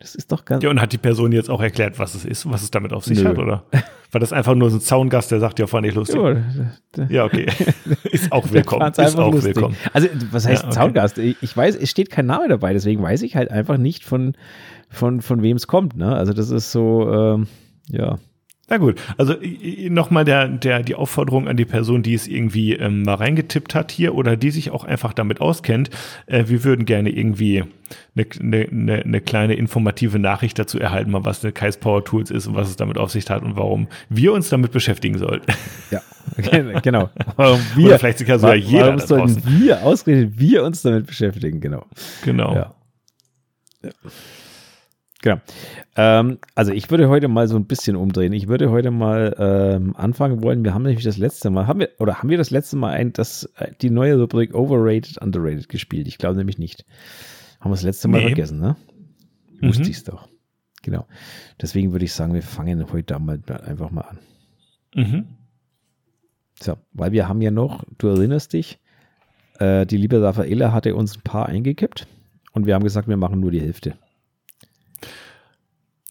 Das 0.00 0.14
ist 0.14 0.32
doch 0.32 0.46
ganz. 0.46 0.64
Ja, 0.64 0.70
und 0.70 0.80
hat 0.80 0.92
die 0.92 0.98
Person 0.98 1.30
jetzt 1.30 1.50
auch 1.50 1.60
erklärt, 1.60 1.98
was 1.98 2.14
es 2.14 2.24
ist, 2.24 2.50
was 2.50 2.62
es 2.62 2.70
damit 2.70 2.94
auf 2.94 3.04
sich 3.04 3.22
Nö. 3.22 3.28
hat, 3.28 3.38
oder? 3.38 3.64
War 4.12 4.18
das 4.18 4.32
einfach 4.32 4.54
nur 4.54 4.70
so 4.70 4.78
ein 4.78 4.80
Zaungast, 4.80 5.30
der 5.30 5.40
sagt, 5.40 5.58
ja, 5.58 5.66
fand 5.66 5.86
ich 5.86 5.94
lustig. 5.94 6.18
Ja, 6.96 7.06
ja 7.08 7.24
okay. 7.24 7.46
ist 8.10 8.32
auch 8.32 8.50
willkommen. 8.50 8.90
Ist 8.90 8.98
auch 9.18 9.30
lustig. 9.30 9.54
willkommen. 9.54 9.76
Also, 9.92 10.08
was 10.32 10.46
heißt 10.46 10.62
ja, 10.62 10.68
okay. 10.68 10.74
Zaungast? 10.74 11.18
Ich 11.18 11.56
weiß, 11.56 11.76
es 11.76 11.90
steht 11.90 12.10
kein 12.10 12.26
Name 12.26 12.48
dabei, 12.48 12.72
deswegen 12.72 13.02
weiß 13.02 13.22
ich 13.22 13.36
halt 13.36 13.50
einfach 13.50 13.76
nicht, 13.76 14.04
von, 14.04 14.34
von, 14.88 15.20
von 15.20 15.42
wem 15.42 15.58
es 15.58 15.66
kommt, 15.66 15.96
ne? 15.96 16.16
Also, 16.16 16.32
das 16.32 16.48
ist 16.48 16.72
so, 16.72 17.08
ähm, 17.12 17.46
ja. 17.88 18.18
Na 18.70 18.76
gut, 18.76 19.00
also 19.18 19.34
nochmal 19.88 20.24
der, 20.24 20.46
der, 20.46 20.84
die 20.84 20.94
Aufforderung 20.94 21.48
an 21.48 21.56
die 21.56 21.64
Person, 21.64 22.04
die 22.04 22.14
es 22.14 22.28
irgendwie 22.28 22.74
ähm, 22.74 23.02
mal 23.02 23.14
reingetippt 23.14 23.74
hat 23.74 23.90
hier 23.90 24.14
oder 24.14 24.36
die 24.36 24.52
sich 24.52 24.70
auch 24.70 24.84
einfach 24.84 25.12
damit 25.12 25.40
auskennt. 25.40 25.90
Äh, 26.26 26.44
wir 26.46 26.62
würden 26.62 26.84
gerne 26.84 27.10
irgendwie 27.10 27.64
eine, 28.14 28.68
eine, 28.70 29.02
eine 29.02 29.20
kleine 29.20 29.54
informative 29.54 30.20
Nachricht 30.20 30.56
dazu 30.56 30.78
erhalten, 30.78 31.10
mal 31.10 31.24
was 31.24 31.42
eine 31.42 31.52
Kais 31.52 31.78
Power 31.78 32.04
Tools 32.04 32.30
ist 32.30 32.46
und 32.46 32.54
was 32.54 32.68
es 32.68 32.76
damit 32.76 32.96
auf 32.96 33.10
sich 33.10 33.28
hat 33.28 33.42
und 33.42 33.56
warum 33.56 33.88
wir 34.08 34.32
uns 34.32 34.48
damit 34.50 34.70
beschäftigen 34.70 35.18
sollten. 35.18 35.52
Ja, 35.90 36.00
genau. 36.80 37.10
Warum 37.34 37.60
wir, 37.74 37.86
oder 37.86 37.98
vielleicht 37.98 38.18
sogar 38.18 38.38
sogar 38.38 38.54
jeder 38.54 38.86
warum 38.86 38.98
sollten 39.00 39.42
wir 39.60 39.82
ausgerechnet 39.82 40.38
wir 40.38 40.62
uns 40.62 40.82
damit 40.82 41.06
beschäftigen, 41.06 41.60
genau. 41.60 41.86
Genau. 42.24 42.54
Ja. 42.54 42.74
ja. 43.82 43.90
Genau. 45.22 45.40
Ähm, 45.96 46.38
also 46.54 46.72
ich 46.72 46.90
würde 46.90 47.08
heute 47.08 47.28
mal 47.28 47.46
so 47.46 47.56
ein 47.56 47.66
bisschen 47.66 47.96
umdrehen. 47.96 48.32
Ich 48.32 48.48
würde 48.48 48.70
heute 48.70 48.90
mal 48.90 49.34
ähm, 49.38 49.94
anfangen 49.96 50.42
wollen. 50.42 50.64
Wir 50.64 50.72
haben 50.72 50.82
nämlich 50.82 51.04
das 51.04 51.18
letzte 51.18 51.50
Mal, 51.50 51.66
haben 51.66 51.80
wir, 51.80 51.90
oder 51.98 52.18
haben 52.18 52.30
wir 52.30 52.38
das 52.38 52.50
letzte 52.50 52.76
Mal 52.76 52.92
ein, 52.92 53.12
das, 53.12 53.44
äh, 53.56 53.72
die 53.82 53.90
neue 53.90 54.18
Rubrik 54.18 54.54
Overrated, 54.54 55.18
Underrated 55.18 55.68
gespielt? 55.68 56.08
Ich 56.08 56.16
glaube 56.16 56.36
nämlich 56.36 56.58
nicht. 56.58 56.86
Haben 57.60 57.70
wir 57.70 57.74
das 57.74 57.82
letzte 57.82 58.08
Mal 58.08 58.18
nee. 58.20 58.28
vergessen, 58.28 58.60
ne? 58.60 58.76
Mhm. 59.60 59.68
Wusste 59.68 59.90
ich 59.90 59.98
es 59.98 60.04
doch. 60.04 60.28
Genau. 60.82 61.06
Deswegen 61.60 61.92
würde 61.92 62.06
ich 62.06 62.14
sagen, 62.14 62.32
wir 62.32 62.42
fangen 62.42 62.90
heute 62.90 63.18
mal 63.18 63.38
einfach 63.66 63.90
mal 63.90 64.02
an. 64.02 64.18
Mhm. 64.94 65.26
So, 66.62 66.76
weil 66.92 67.12
wir 67.12 67.28
haben 67.28 67.42
ja 67.42 67.50
noch, 67.50 67.84
du 67.98 68.08
erinnerst 68.08 68.54
dich, 68.54 68.80
äh, 69.58 69.84
die 69.84 69.98
liebe 69.98 70.22
Raffaella 70.22 70.72
hatte 70.72 70.94
uns 70.94 71.16
ein 71.16 71.22
paar 71.22 71.46
eingekippt 71.46 72.06
und 72.52 72.66
wir 72.66 72.74
haben 72.74 72.84
gesagt, 72.84 73.08
wir 73.08 73.18
machen 73.18 73.40
nur 73.40 73.50
die 73.50 73.60
Hälfte. 73.60 73.94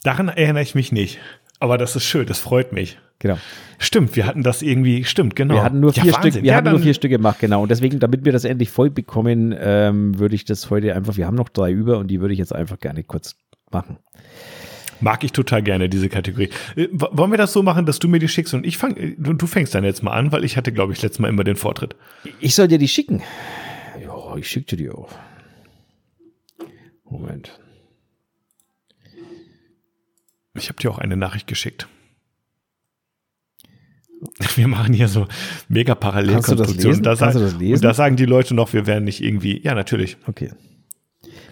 Daran 0.04 0.30
erinnere 0.30 0.64
ich 0.64 0.76
mich 0.76 0.92
nicht. 0.92 1.20
Aber 1.60 1.78
das 1.78 1.96
ist 1.96 2.06
schön, 2.06 2.26
das 2.26 2.40
freut 2.40 2.72
mich. 2.72 2.98
Genau. 3.20 3.38
Stimmt, 3.80 4.16
wir 4.16 4.26
hatten 4.26 4.44
das 4.44 4.62
irgendwie, 4.62 5.04
stimmt, 5.04 5.36
genau. 5.36 5.56
Wir 5.56 5.64
hatten 5.64 5.82
nur 5.82 5.92
vier 5.92 6.06
ja, 6.06 6.14
Stück, 6.14 6.36
wir 6.36 6.44
ja, 6.44 6.56
hatten 6.56 6.72
nur 6.72 6.80
vier 6.80 6.94
Stücke 6.94 7.18
gemacht, 7.18 7.40
genau. 7.40 7.62
Und 7.62 7.70
deswegen, 7.70 8.00
damit 8.00 8.24
wir 8.24 8.32
das 8.32 8.46
endlich 8.46 8.70
voll 8.70 8.90
bekommen, 8.90 9.54
ähm, 9.60 10.18
würde 10.18 10.36
ich 10.36 10.46
das 10.46 10.70
heute 10.70 10.96
einfach, 10.96 11.18
wir 11.18 11.28
haben 11.28 11.36
noch 11.36 11.50
drei 11.50 11.72
über 11.72 11.98
und 11.98 12.08
die 12.08 12.22
würde 12.22 12.34
ich 12.34 12.40
jetzt 12.40 12.56
einfach 12.56 12.80
gerne 12.80 13.04
kurz 13.04 13.36
machen. 13.72 13.98
Mag 15.02 15.24
ich 15.24 15.34
total 15.34 15.64
gerne, 15.64 15.90
diese 15.90 16.08
Kategorie. 16.08 16.50
Äh, 16.78 16.88
wollen 16.92 17.32
wir 17.32 17.38
das 17.38 17.52
so 17.52 17.62
machen, 17.62 17.86
dass 17.86 18.00
du 18.00 18.08
mir 18.08 18.20
die 18.20 18.30
schickst 18.30 18.54
und 18.54 18.66
ich 18.66 18.78
fang, 18.78 18.96
äh, 18.96 19.16
du, 19.18 19.34
du 19.34 19.48
fängst 19.48 19.76
dann 19.76 19.84
jetzt 19.84 20.02
mal 20.02 20.12
an, 20.12 20.32
weil 20.32 20.46
ich 20.46 20.56
hatte, 20.56 20.72
glaube 20.72 20.94
ich, 20.94 21.02
letztes 21.02 21.20
Mal 21.20 21.28
immer 21.28 21.44
den 21.44 21.58
Vortritt. 21.58 21.98
Ich 22.40 22.56
soll 22.56 22.70
dir 22.70 22.78
die 22.78 22.88
schicken. 22.88 23.22
Ja, 24.02 24.36
ich 24.38 24.50
schicke 24.50 24.76
dir 24.76 24.78
die 24.78 24.90
auch. 24.90 25.10
Moment. 27.10 27.60
Ich 30.54 30.70
habe 30.70 30.80
dir 30.80 30.92
auch 30.92 30.98
eine 30.98 31.18
Nachricht 31.18 31.48
geschickt. 31.48 31.88
Wir 34.56 34.68
machen 34.68 34.94
hier 34.94 35.08
so 35.08 35.28
mega 35.68 35.96
Parallelkonstruktionen. 35.96 37.04
Da, 37.04 37.16
sagen, 37.16 37.40
und 37.40 37.84
da 37.84 37.94
sagen 37.94 38.16
die 38.18 38.26
Leute 38.26 38.54
noch, 38.54 38.74
wir 38.74 38.86
werden 38.86 39.06
nicht 39.06 39.24
irgendwie. 39.24 39.62
Ja, 39.64 39.74
natürlich. 39.76 40.18
Okay. 40.28 40.52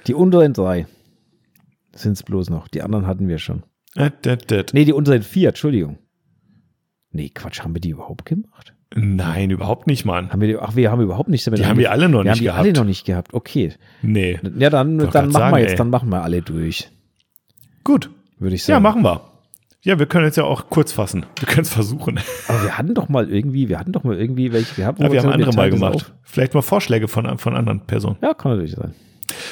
Die 0.05 0.13
unteren 0.13 0.53
drei 0.53 0.86
sind 1.95 2.13
es 2.13 2.23
bloß 2.23 2.49
noch. 2.49 2.67
Die 2.67 2.81
anderen 2.81 3.07
hatten 3.07 3.27
wir 3.27 3.38
schon. 3.38 3.63
Äh, 3.95 4.12
dat, 4.21 4.51
dat. 4.51 4.73
Nee, 4.73 4.86
die 4.86 4.93
unteren 4.93 5.23
vier, 5.23 5.49
Entschuldigung. 5.49 5.97
Nee, 7.12 7.29
Quatsch, 7.29 7.62
haben 7.62 7.73
wir 7.73 7.81
die 7.81 7.91
überhaupt 7.91 8.25
gemacht? 8.25 8.73
Nein, 8.95 9.49
überhaupt 9.49 9.88
nicht, 9.88 10.05
Mann. 10.05 10.31
Haben 10.31 10.41
wir 10.41 10.47
die, 10.47 10.57
ach, 10.57 10.75
wir 10.75 10.91
haben 10.91 11.01
überhaupt 11.01 11.29
nicht 11.29 11.45
damit. 11.45 11.60
Die 11.60 11.65
haben 11.65 11.77
wir 11.79 11.91
alle 11.91 12.10
noch 12.10 12.23
wir 12.23 12.23
nicht 12.23 12.31
haben 12.31 12.39
die 12.39 12.45
gehabt. 12.45 12.60
alle 12.60 12.73
noch 12.73 12.83
nicht 12.86 13.05
gehabt. 13.05 13.33
Okay. 13.33 13.73
Nee. 14.01 14.39
Ja, 14.57 14.69
dann, 14.69 14.97
dann 14.97 15.07
machen 15.07 15.27
wir 15.27 15.31
sagen, 15.31 15.57
jetzt, 15.57 15.71
ey. 15.71 15.75
dann 15.77 15.89
machen 15.89 16.10
wir 16.10 16.23
alle 16.23 16.41
durch, 16.41 16.89
Gut. 17.83 18.10
Würde 18.39 18.56
ich 18.56 18.62
Ja, 18.67 18.76
sagen. 18.76 18.84
machen 18.84 19.04
wir. 19.04 19.21
Ja, 19.84 20.00
wir 20.00 20.06
können 20.08 20.26
jetzt 20.26 20.36
ja 20.38 20.43
auch 20.43 20.69
kurz 20.69 20.91
fassen. 20.91 21.26
Wir 21.39 21.47
können 21.47 21.62
es 21.62 21.69
versuchen. 21.73 22.19
Aber 22.47 22.63
wir 22.63 22.78
hatten 22.78 22.93
doch 22.93 23.10
mal 23.10 23.30
irgendwie, 23.32 23.69
wir 23.69 23.80
hatten 23.80 23.91
doch 23.93 24.04
mal 24.04 24.17
irgendwie 24.19 24.52
welche 24.52 24.76
gehabt. 24.76 25.00
Ja, 25.00 25.12
wir 25.12 25.21
haben 25.21 25.30
andere 25.32 25.54
mal 25.54 25.69
gemacht. 25.69 26.13
Vielleicht 26.23 26.54
mal 26.54 26.62
Vorschläge 26.62 27.08
von, 27.08 27.38
von 27.38 27.56
anderen 27.56 27.82
Personen. 27.82 28.15
auf. 28.17 28.21
Ja, 28.23 28.34
kann 28.34 28.52
natürlich 28.52 28.73
sein. 28.76 28.93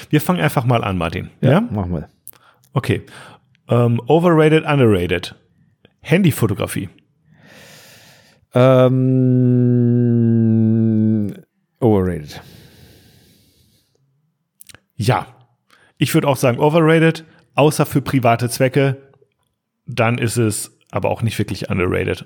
Wir 0.10 0.20
fangen 0.22 0.42
einfach 0.42 0.66
mal 0.66 0.84
an, 0.84 0.98
Martin. 0.98 1.30
Ja? 1.42 1.62
Machen 1.62 1.94
wir. 1.94 2.10
Okay. 2.74 3.04
Ähm, 3.70 4.02
overrated, 4.08 4.66
underrated. 4.66 5.36
Handyfotografie. 6.02 6.90
Ähm, 10.06 11.34
overrated. 11.80 12.42
Ja. 14.96 15.28
Ich 15.98 16.14
würde 16.14 16.28
auch 16.28 16.36
sagen 16.38 16.60
overrated, 16.60 17.24
außer 17.56 17.86
für 17.86 18.02
private 18.02 18.50
Zwecke. 18.50 18.98
Dann 19.88 20.18
ist 20.18 20.38
es 20.38 20.78
aber 20.92 21.10
auch 21.10 21.22
nicht 21.22 21.38
wirklich 21.40 21.70
underrated. 21.70 22.26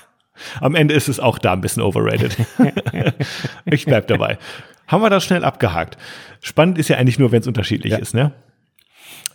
Am 0.60 0.74
Ende 0.74 0.94
ist 0.94 1.08
es 1.08 1.20
auch 1.20 1.38
da 1.38 1.52
ein 1.52 1.60
bisschen 1.60 1.82
overrated. 1.82 2.36
ich 3.64 3.84
bleib 3.84 4.08
dabei. 4.08 4.38
Haben 4.88 5.02
wir 5.02 5.10
das 5.10 5.24
schnell 5.24 5.44
abgehakt. 5.44 5.96
Spannend 6.40 6.78
ist 6.78 6.88
ja 6.88 6.96
eigentlich 6.96 7.18
nur, 7.18 7.32
wenn 7.32 7.40
es 7.40 7.46
unterschiedlich 7.46 7.92
Ja. 7.92 7.98
ist, 7.98 8.14
ne? 8.14 8.32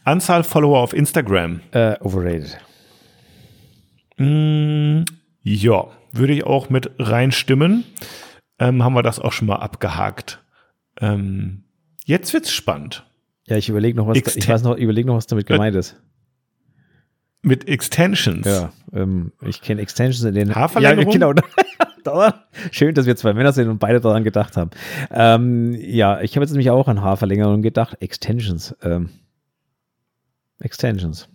Anzahl 0.04 0.44
Follower 0.44 0.80
auf 0.80 0.94
Instagram. 0.94 1.62
Äh, 1.72 1.96
overrated. 2.00 2.58
Mm, 4.18 5.04
ja, 5.44 5.88
würde 6.12 6.34
ich 6.34 6.44
auch 6.44 6.70
mit 6.70 6.92
reinstimmen. 7.00 7.84
Ähm, 8.60 8.84
haben 8.84 8.94
wir 8.94 9.04
das 9.04 9.20
auch 9.20 9.32
schon 9.32 9.48
mal 9.48 9.58
abgehakt. 9.58 10.44
Ähm, 11.00 11.64
jetzt 12.06 12.34
wird's 12.34 12.52
spannend. 12.52 13.06
Ja, 13.48 13.58
ich 13.58 13.70
überlege 13.70 13.98
noch 13.98 14.08
was, 14.08 14.18
Exten- 14.18 14.38
ich 14.40 14.50
weiß 14.50 14.64
noch, 14.64 14.76
überlege 14.78 15.08
noch, 15.08 15.16
was 15.16 15.28
damit 15.28 15.46
gemeint 15.46 15.76
ist. 15.76 16.00
Mit 17.42 17.68
Extensions. 17.68 18.46
Ja, 18.46 18.74
ähm, 18.94 19.32
ich 19.42 19.62
kenne 19.62 19.82
Extensions 19.82 20.24
in 20.26 20.36
den 20.36 20.54
Haarverlängerung? 20.56 21.14
Ja, 21.20 21.34
genau. 22.04 22.34
Schön, 22.72 22.94
dass 22.96 23.06
wir 23.06 23.16
zwei 23.16 23.34
Männer 23.34 23.52
sind 23.54 23.68
und 23.70 23.80
beide 23.80 24.00
daran 24.02 24.24
gedacht 24.24 24.58
haben. 24.58 24.72
Ähm, 25.12 25.74
ja, 25.80 26.22
ich 26.22 26.36
habe 26.36 26.44
jetzt 26.44 26.52
nämlich 26.52 26.70
auch 26.70 26.88
an 26.88 27.02
Haarverlängerung 27.02 27.62
gedacht. 27.62 27.98
Extensions. 28.02 28.76
Ähm, 28.82 29.10
Extensions. 30.60 31.30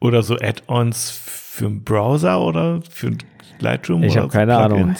Oder 0.00 0.22
so 0.22 0.36
Add-ons 0.36 1.10
für 1.10 1.66
einen 1.66 1.84
Browser 1.84 2.40
oder 2.40 2.80
für 2.82 3.16
Lightroom? 3.60 4.02
Ich 4.02 4.12
oder 4.12 4.22
hab 4.22 4.32
so 4.32 4.38
keine 4.38 4.56
Ahnung. 4.56 4.94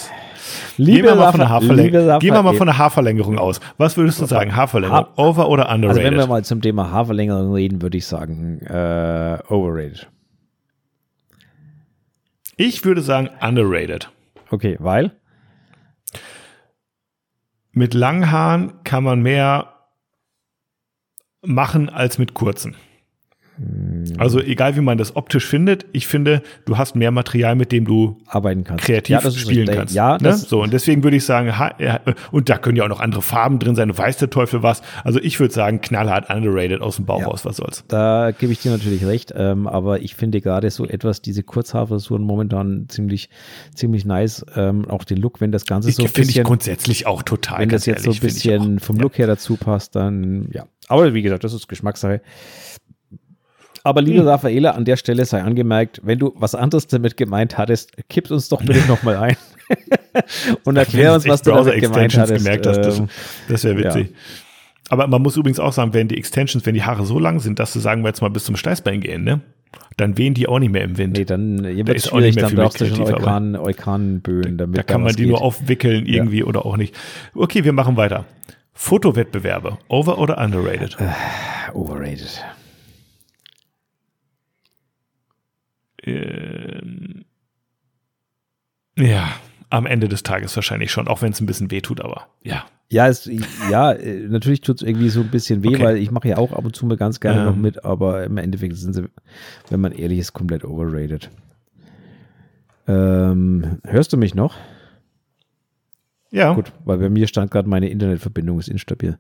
Liebe 0.77 0.93
Gehen 0.93 1.05
wir, 1.05 1.15
mal 1.17 1.31
von 1.31 1.41
der 1.41 1.49
Rafa- 1.51 1.65
Haarverläng- 1.67 1.83
liebe 1.83 2.07
Rafa- 2.07 2.19
Gehen 2.19 2.35
wir 2.35 2.43
mal 2.43 2.55
von 2.55 2.67
der 2.67 2.79
Haarverlängerung 2.79 3.39
aus. 3.39 3.61
Was 3.79 3.97
würdest 3.97 4.21
du 4.21 4.27
sagen? 4.27 4.55
Haarverlängerung, 4.57 5.05
Ha- 5.07 5.13
over 5.17 5.49
oder 5.49 5.69
Also 5.69 5.75
underrated? 5.77 6.05
wenn 6.05 6.17
wir 6.19 6.27
mal 6.27 6.45
zum 6.45 6.61
Thema 6.63 6.91
Haarverlängerung 6.91 7.53
reden, 7.53 7.83
würde 7.83 7.99
ich 7.99 8.07
sagen 8.07 8.61
äh, 8.63 9.39
overrated. 9.49 10.09
ich 12.57 12.85
würde 12.85 13.03
sagen 13.03 13.31
underrated. 13.41 14.11
Okay, 14.51 14.77
weil? 14.81 15.13
Mit 17.73 17.95
langen 17.95 18.31
Haaren 18.31 18.83
kann 18.85 19.05
man 19.05 19.23
mehr 19.23 19.75
machen 21.43 21.89
als 21.89 22.19
mit 22.19 22.35
kurzen. 22.35 22.75
Also 24.17 24.41
egal 24.41 24.77
wie 24.77 24.81
man 24.81 24.97
das 24.97 25.17
optisch 25.17 25.47
findet, 25.47 25.85
ich 25.93 26.07
finde, 26.07 26.43
du 26.65 26.79
hast 26.79 26.97
mehr 26.97 27.11
Material, 27.11 27.55
mit 27.55 27.73
dem 27.73 27.85
du 27.85 28.17
Arbeiten 28.27 28.65
kannst. 28.65 28.85
kreativ 28.85 29.23
ja, 29.23 29.31
spielen 29.31 29.59
richtig. 29.61 29.77
kannst. 29.77 29.95
Ja, 29.95 30.19
ne? 30.19 30.35
so 30.35 30.63
und 30.63 30.73
deswegen 30.73 31.03
würde 31.03 31.17
ich 31.19 31.25
sagen, 31.25 31.59
ha, 31.59 31.75
ja, 31.79 32.01
und 32.31 32.49
da 32.49 32.57
können 32.59 32.77
ja 32.77 32.85
auch 32.85 32.89
noch 32.89 33.01
andere 33.01 33.23
Farben 33.23 33.59
drin 33.59 33.75
sein, 33.75 33.97
weiß 33.97 34.17
der 34.17 34.31
Teufel 34.31 34.63
was. 34.63 34.83
Also 35.05 35.21
ich 35.21 35.39
würde 35.41 35.53
sagen, 35.53 35.81
knallhart 35.81 36.31
underrated 36.31 36.81
aus 36.81 36.97
dem 36.97 37.05
Bauch 37.07 37.21
Ja. 37.21 37.31
was 37.45 37.57
soll's. 37.57 37.85
Da 37.89 38.31
gebe 38.33 38.53
ich 38.53 38.61
dir 38.61 38.71
natürlich 38.71 39.05
recht, 39.05 39.33
ähm, 39.37 39.67
aber 39.67 40.01
ich 40.01 40.15
finde 40.15 40.41
gerade 40.41 40.71
so 40.71 40.87
etwas, 40.87 41.21
diese 41.21 41.43
Kurzhaarfrisuren 41.43 42.23
momentan 42.23 42.87
ziemlich, 42.89 43.29
ziemlich 43.75 44.05
nice. 44.05 44.45
Ähm, 44.57 44.89
auch 44.89 45.05
den 45.05 45.19
Look, 45.19 45.41
wenn 45.41 45.53
das 45.53 45.67
Ganze 45.67 45.91
Ich 45.91 45.97
so 45.97 46.05
ein 46.05 46.09
finde 46.09 46.31
ich 46.31 46.43
grundsätzlich 46.43 47.07
auch 47.07 47.23
total. 47.23 47.61
wenn 47.61 47.69
das 47.69 47.87
jetzt 47.87 48.05
so 48.05 48.11
ein 48.11 48.15
ehrlich, 48.15 48.21
finde 48.21 48.37
ich 48.37 48.43
bisschen 48.43 48.79
vom 48.81 48.97
Look 48.97 49.19
her 49.19 49.27
dazu 49.27 49.57
passt, 49.57 49.97
dann 49.97 50.49
ja. 50.53 50.67
Aber 50.89 51.15
wie 51.15 51.23
gesagt, 51.23 51.45
das 51.45 51.53
ist 51.53 51.69
Geschmackssache. 51.69 52.21
Aber 53.83 54.03
liebe 54.03 54.21
Hm. 54.21 54.29
Raffaele, 54.29 54.75
an 54.75 54.85
der 54.85 54.97
Stelle 54.97 55.25
sei 55.25 55.43
angemerkt, 55.43 56.01
wenn 56.05 56.19
du 56.19 56.33
was 56.37 56.55
anderes 56.55 56.87
damit 56.87 57.17
gemeint 57.17 57.57
hattest, 57.59 57.93
kippst 58.09 58.31
uns 58.33 58.49
doch 58.49 58.63
bitte 58.63 58.87
nochmal 58.89 59.17
ein. 59.17 59.37
Und 60.65 60.77
erklär 60.77 61.15
uns, 61.15 61.27
was 61.27 61.43
du 61.43 61.51
damit 61.53 61.81
gemeint 61.81 62.17
hattest. 62.19 62.45
gemerkt 62.45 62.67
hast, 62.67 62.79
das, 62.81 62.99
Ähm, 62.99 63.09
das 63.49 63.65
wäre 63.65 63.79
witzig. 63.79 64.15
Aber 64.89 65.07
man 65.07 65.23
muss 65.23 65.37
übrigens 65.37 65.61
auch 65.61 65.73
sagen, 65.73 65.95
wenn 65.95 66.09
die 66.09 66.19
Extensions, 66.19 66.67
wenn 66.67 66.75
die 66.75 66.83
Haare 66.83 67.07
so 67.07 67.19
lang 67.21 67.39
sind, 67.39 67.59
dass 67.61 67.73
du 67.73 67.79
sagen 67.79 68.03
wir 68.03 68.09
jetzt 68.09 68.21
mal 68.23 68.29
bis 68.31 68.45
zum 68.45 68.57
Steißbein 68.57 69.01
gehen, 69.01 69.23
ne? 69.23 69.41
Dann 69.97 70.19
wehen 70.19 70.35
die 70.35 70.49
auch 70.49 70.59
nicht 70.59 70.73
mehr 70.73 70.83
im 70.83 70.99
Wind. 70.99 71.17
Nee, 71.17 71.25
dann 71.25 71.65
äh, 71.65 71.77
Da 71.77 71.87
wird 71.87 71.97
ist 71.97 72.13
auch 72.13 72.19
nicht 72.19 72.35
schwierig, 72.35 72.35
mehr 72.37 72.45
dann 72.47 72.55
brauchst 72.57 72.81
du 72.81 72.87
schon 72.87 73.03
Eukan, 73.03 73.55
Eukanböen, 73.57 74.59
damit 74.59 74.79
Da 74.79 74.83
kann 74.83 75.03
man 75.03 75.15
die 75.15 75.23
geht. 75.23 75.31
nur 75.31 75.43
aufwickeln 75.43 76.07
irgendwie 76.07 76.43
oder 76.43 76.67
auch 76.67 76.77
nicht. 76.77 76.97
Okay, 77.35 77.65
wir 77.65 77.73
machen 77.73 77.97
weiter. 77.97 78.25
Fotowettbewerbe, 78.75 79.79
over 79.89 80.19
oder 80.19 80.39
underrated? 80.39 80.97
Overrated. 81.73 82.43
Ähm, 86.05 87.25
ja, 88.99 89.29
am 89.71 89.87
Ende 89.87 90.09
des 90.09 90.23
Tages 90.23 90.55
wahrscheinlich 90.57 90.91
schon, 90.91 91.09
auch 91.09 91.23
wenn 91.23 91.33
es 91.33 91.41
ein 91.41 91.47
bisschen 91.47 91.71
weh 91.71 91.81
tut, 91.81 92.01
aber 92.01 92.27
ja. 92.43 92.65
Ja, 92.93 93.07
es, 93.07 93.31
ja, 93.71 93.93
äh, 93.93 94.27
natürlich 94.29 94.63
tut 94.63 94.83
es 94.83 94.87
irgendwie 94.89 95.11
so 95.11 95.21
ein 95.21 95.31
bisschen 95.31 95.63
weh, 95.63 95.69
Okay. 95.77 95.85
weil 95.85 95.97
ich 95.99 96.11
mache 96.11 96.27
ja 96.29 96.39
auch 96.39 96.53
ab 96.53 96.65
und 96.65 96.75
zu 96.75 96.87
mal 96.87 96.97
ganz 96.97 97.21
gerne 97.21 97.41
Ähm. 97.41 97.47
noch 97.47 97.55
mit, 97.57 97.85
aber 97.85 98.25
im 98.25 98.37
Endeffekt 98.37 98.75
sind 98.77 98.95
sie, 98.95 99.05
wenn 99.69 99.81
man 99.81 99.93
ehrlich 99.93 100.19
ist, 100.19 100.33
komplett 100.33 100.65
overrated. 100.65 101.31
Ähm, 102.89 103.79
hörst 103.85 104.13
du 104.13 104.17
mich 104.17 104.35
noch? 104.35 104.57
Ja, 106.33 106.55
Gut, 106.55 106.73
weil 106.85 106.99
bei 106.99 107.09
mir 107.09 107.27
stand 107.29 107.51
gerade 107.51 107.69
meine 107.69 107.89
Internetverbindung 107.89 108.59
ist 108.59 108.69
instabil. 108.69 109.19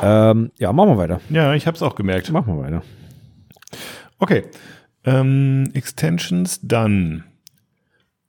Ähm, 0.00 0.50
ja, 0.58 0.72
machen 0.72 0.90
wir 0.90 0.96
weiter. 0.98 1.20
ja, 1.30 1.54
ich 1.54 1.66
habe 1.68 1.76
es 1.76 1.82
auch 1.82 1.94
gemerkt. 1.96 2.30
Machen 2.30 2.56
wir 2.56 2.62
weiter. 2.64 2.82
Okay. 4.18 4.44
Ähm, 5.04 5.70
Extensions, 5.74 6.60
dann. 6.62 7.24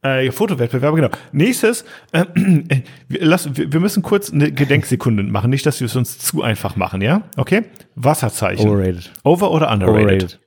Äh, 0.02 0.32
Fotowettbewerbe, 0.32 0.96
genau. 0.98 1.10
Nächstes, 1.32 1.86
äh, 2.12 2.26
wir, 3.08 3.26
lass, 3.26 3.56
wir, 3.56 3.72
wir 3.72 3.80
müssen 3.80 4.04
kurz 4.04 4.34
eine 4.34 4.52
Gedenksekunde 4.52 5.24
machen, 5.24 5.50
nicht, 5.50 5.66
dass 5.66 5.80
wir 5.80 5.86
es 5.86 5.96
uns 5.96 6.18
zu 6.20 6.42
einfach 6.42 6.76
machen, 6.76 7.02
ja? 7.02 7.24
Okay? 7.38 7.64
Wasserzeichen. 7.96 8.68
Overrated. 8.68 9.12
Over 9.24 9.52
oder 9.52 9.72
underrated? 9.72 10.04
Overrated. 10.04 10.40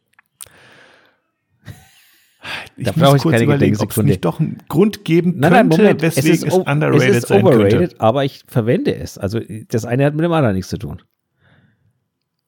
Ich 2.76 2.84
Da 2.84 2.92
muss 2.92 3.00
brauche 3.02 3.16
ich 3.16 3.22
kurz 3.22 3.32
keine 3.32 3.44
überlegen, 3.44 3.76
ob 3.78 3.90
es 3.90 3.96
nicht 3.98 4.24
doch 4.24 4.38
einen 4.38 4.58
Grund 4.68 5.04
geben 5.04 5.34
Nein, 5.38 5.52
nein, 5.52 5.68
könnte, 5.68 5.82
Moment. 5.82 6.02
weswegen 6.02 6.30
es 6.32 6.42
es, 6.42 6.44
ist, 6.48 6.52
o- 6.52 6.70
underrated 6.70 7.08
es 7.10 7.16
ist 7.16 7.28
sein 7.28 7.42
overrated, 7.44 7.78
könnte. 7.78 8.00
aber 8.00 8.24
ich 8.24 8.44
verwende 8.46 8.94
es. 8.94 9.18
Also 9.18 9.40
das 9.68 9.84
eine 9.84 10.04
hat 10.04 10.14
mit 10.14 10.24
dem 10.24 10.32
anderen 10.32 10.54
nichts 10.54 10.68
zu 10.70 10.78
tun. 10.78 11.02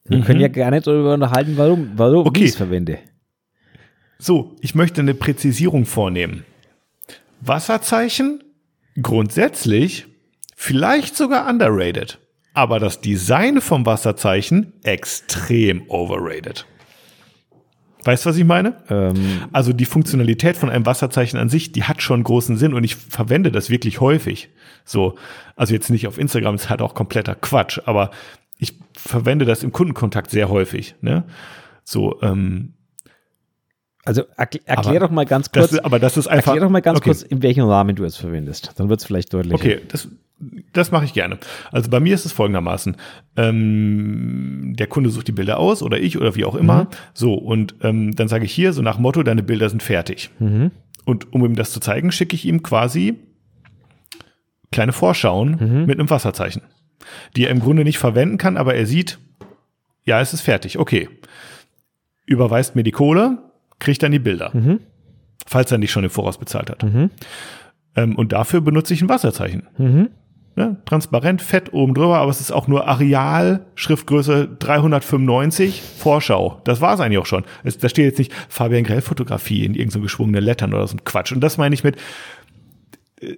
Wir 0.04 0.18
Mhm. 0.18 0.24
können 0.24 0.40
ja 0.40 0.48
gar 0.48 0.70
nicht 0.70 0.86
darüber 0.86 1.14
unterhalten, 1.14 1.54
warum, 1.56 1.90
warum 1.96 2.26
Okay. 2.26 2.44
ich 2.44 2.50
es 2.50 2.56
verwende. 2.56 2.98
So, 4.18 4.56
ich 4.60 4.74
möchte 4.74 5.00
eine 5.00 5.14
Präzisierung 5.14 5.86
vornehmen. 5.86 6.44
Wasserzeichen 7.40 8.42
grundsätzlich 9.00 10.06
vielleicht 10.56 11.16
sogar 11.16 11.48
underrated, 11.48 12.18
aber 12.52 12.80
das 12.80 13.00
Design 13.00 13.60
vom 13.60 13.86
Wasserzeichen 13.86 14.72
extrem 14.82 15.88
overrated. 15.88 16.66
Weißt 18.02 18.24
du, 18.24 18.30
was 18.30 18.36
ich 18.36 18.44
meine? 18.44 18.82
Ähm, 18.90 19.42
Also 19.52 19.72
die 19.72 19.84
Funktionalität 19.84 20.56
von 20.56 20.68
einem 20.70 20.86
Wasserzeichen 20.86 21.38
an 21.38 21.48
sich, 21.48 21.70
die 21.70 21.84
hat 21.84 22.02
schon 22.02 22.24
großen 22.24 22.56
Sinn 22.56 22.74
und 22.74 22.82
ich 22.82 22.96
verwende 22.96 23.52
das 23.52 23.70
wirklich 23.70 24.00
häufig. 24.00 24.48
So, 24.84 25.16
also 25.54 25.74
jetzt 25.74 25.90
nicht 25.90 26.08
auf 26.08 26.18
Instagram, 26.18 26.56
ist 26.56 26.70
halt 26.70 26.82
auch 26.82 26.94
kompletter 26.94 27.36
Quatsch, 27.36 27.80
aber 27.84 28.10
ich 28.58 28.74
verwende 28.94 29.44
das 29.44 29.62
im 29.62 29.70
Kundenkontakt 29.72 30.30
sehr 30.30 30.48
häufig. 30.48 30.96
Ne? 31.02 31.24
So, 31.84 32.20
ähm, 32.22 32.74
also 34.08 34.22
erkl 34.36 34.60
erklär 34.64 34.96
Aber 34.96 35.00
doch 35.00 35.10
mal 35.10 35.26
ganz 35.26 35.50
das 35.50 35.60
kurz, 35.60 35.72
ist, 35.72 35.84
aber 35.84 35.98
das 35.98 36.16
ist 36.16 36.26
einfach. 36.28 36.52
erklär 36.52 36.64
doch 36.64 36.70
mal 36.70 36.80
ganz 36.80 36.96
okay. 36.98 37.10
kurz, 37.10 37.22
in 37.22 37.42
welchem 37.42 37.64
Rahmen 37.66 37.94
du 37.94 38.04
es 38.04 38.16
verwendest. 38.16 38.72
Dann 38.76 38.88
wird 38.88 39.00
es 39.00 39.06
vielleicht 39.06 39.32
deutlich. 39.34 39.52
Okay, 39.54 39.80
das, 39.88 40.08
das 40.72 40.90
mache 40.90 41.04
ich 41.04 41.12
gerne. 41.12 41.38
Also 41.70 41.90
bei 41.90 42.00
mir 42.00 42.14
ist 42.14 42.24
es 42.24 42.32
folgendermaßen. 42.32 42.96
Ähm, 43.36 44.74
der 44.78 44.86
Kunde 44.86 45.10
sucht 45.10 45.28
die 45.28 45.32
Bilder 45.32 45.58
aus 45.58 45.82
oder 45.82 45.98
ich 46.00 46.16
oder 46.18 46.34
wie 46.36 46.44
auch 46.44 46.54
immer. 46.54 46.84
Mhm. 46.84 46.88
So, 47.12 47.34
und 47.34 47.74
ähm, 47.82 48.14
dann 48.16 48.28
sage 48.28 48.44
ich 48.46 48.52
hier, 48.52 48.72
so 48.72 48.80
nach 48.82 48.98
Motto, 48.98 49.22
deine 49.22 49.42
Bilder 49.42 49.68
sind 49.68 49.82
fertig. 49.82 50.30
Mhm. 50.38 50.70
Und 51.04 51.32
um 51.32 51.44
ihm 51.44 51.54
das 51.54 51.72
zu 51.72 51.80
zeigen, 51.80 52.10
schicke 52.12 52.34
ich 52.34 52.44
ihm 52.46 52.62
quasi 52.62 53.16
kleine 54.72 54.92
Vorschauen 54.92 55.56
Mhm. 55.60 55.86
mit 55.86 55.98
einem 55.98 56.10
Wasserzeichen, 56.10 56.62
die 57.36 57.44
er 57.44 57.50
im 57.50 57.60
Grunde 57.60 57.84
nicht 57.84 57.98
verwenden 57.98 58.38
kann, 58.38 58.56
aber 58.56 58.74
er 58.74 58.86
sieht, 58.86 59.18
ja, 60.04 60.20
es 60.20 60.32
ist 60.32 60.42
fertig, 60.42 60.78
okay. 60.78 61.08
Überweist 62.26 62.76
mir 62.76 62.82
die 62.82 62.90
Kohle, 62.92 63.38
kriegt 63.78 64.02
dann 64.02 64.12
die 64.12 64.18
Bilder. 64.18 64.50
Mhm. 64.52 64.80
Falls 65.46 65.72
er 65.72 65.78
nicht 65.78 65.92
schon 65.92 66.04
im 66.04 66.10
Voraus 66.10 66.38
bezahlt 66.38 66.70
hat. 66.70 66.82
Mhm. 66.82 67.10
Ähm, 67.96 68.16
und 68.16 68.32
dafür 68.32 68.60
benutze 68.60 68.94
ich 68.94 69.02
ein 69.02 69.08
Wasserzeichen. 69.08 69.68
Mhm. 69.78 70.10
Ne? 70.58 70.76
Transparent, 70.86 71.40
fett 71.40 71.72
oben 71.72 71.94
drüber, 71.94 72.18
aber 72.18 72.32
es 72.32 72.40
ist 72.40 72.50
auch 72.50 72.66
nur 72.66 72.88
Areal, 72.88 73.66
Schriftgröße 73.76 74.56
395, 74.58 75.82
Vorschau. 75.82 76.60
Das 76.64 76.80
war 76.80 76.94
es 76.94 77.00
eigentlich 77.00 77.18
auch 77.18 77.26
schon. 77.26 77.44
Es, 77.62 77.78
da 77.78 77.88
steht 77.88 78.06
jetzt 78.06 78.18
nicht 78.18 78.34
Fabian 78.48 78.82
Grell 78.82 79.00
Fotografie 79.00 79.64
in 79.64 79.74
irgendeinem 79.74 79.90
so 79.90 80.00
geschwungenen 80.00 80.42
Lettern 80.42 80.74
oder 80.74 80.86
so 80.88 80.96
ein 80.96 81.04
Quatsch. 81.04 81.30
Und 81.30 81.42
das 81.42 81.58
meine 81.58 81.76
ich 81.76 81.84
mit, 81.84 81.96
äh, 83.20 83.36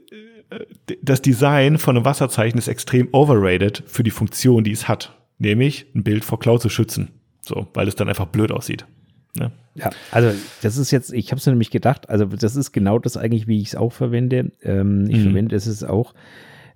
das 1.02 1.20
Design 1.20 1.76
von 1.76 1.96
einem 1.96 2.06
Wasserzeichen 2.06 2.58
ist 2.58 2.68
extrem 2.68 3.08
overrated 3.12 3.84
für 3.86 4.02
die 4.02 4.10
Funktion, 4.10 4.64
die 4.64 4.72
es 4.72 4.88
hat. 4.88 5.16
Nämlich 5.38 5.86
ein 5.94 6.02
Bild 6.02 6.24
vor 6.24 6.38
Klau 6.38 6.56
zu 6.58 6.70
schützen. 6.70 7.10
So, 7.42 7.68
weil 7.74 7.86
es 7.86 7.96
dann 7.96 8.08
einfach 8.08 8.26
blöd 8.26 8.50
aussieht. 8.50 8.86
Ne? 9.34 9.50
Ja, 9.74 9.90
also 10.10 10.32
das 10.62 10.76
ist 10.76 10.90
jetzt, 10.90 11.12
ich 11.12 11.30
habe 11.30 11.38
es 11.38 11.46
nämlich 11.46 11.70
gedacht, 11.70 12.10
also 12.10 12.24
das 12.24 12.56
ist 12.56 12.72
genau 12.72 12.98
das 12.98 13.16
eigentlich, 13.16 13.46
wie 13.46 13.60
ich 13.60 13.68
es 13.68 13.76
auch 13.76 13.92
verwende. 13.92 14.50
Ähm, 14.62 15.06
ich 15.08 15.18
Mhm. 15.18 15.22
verwende 15.22 15.56
es 15.56 15.84
auch 15.84 16.14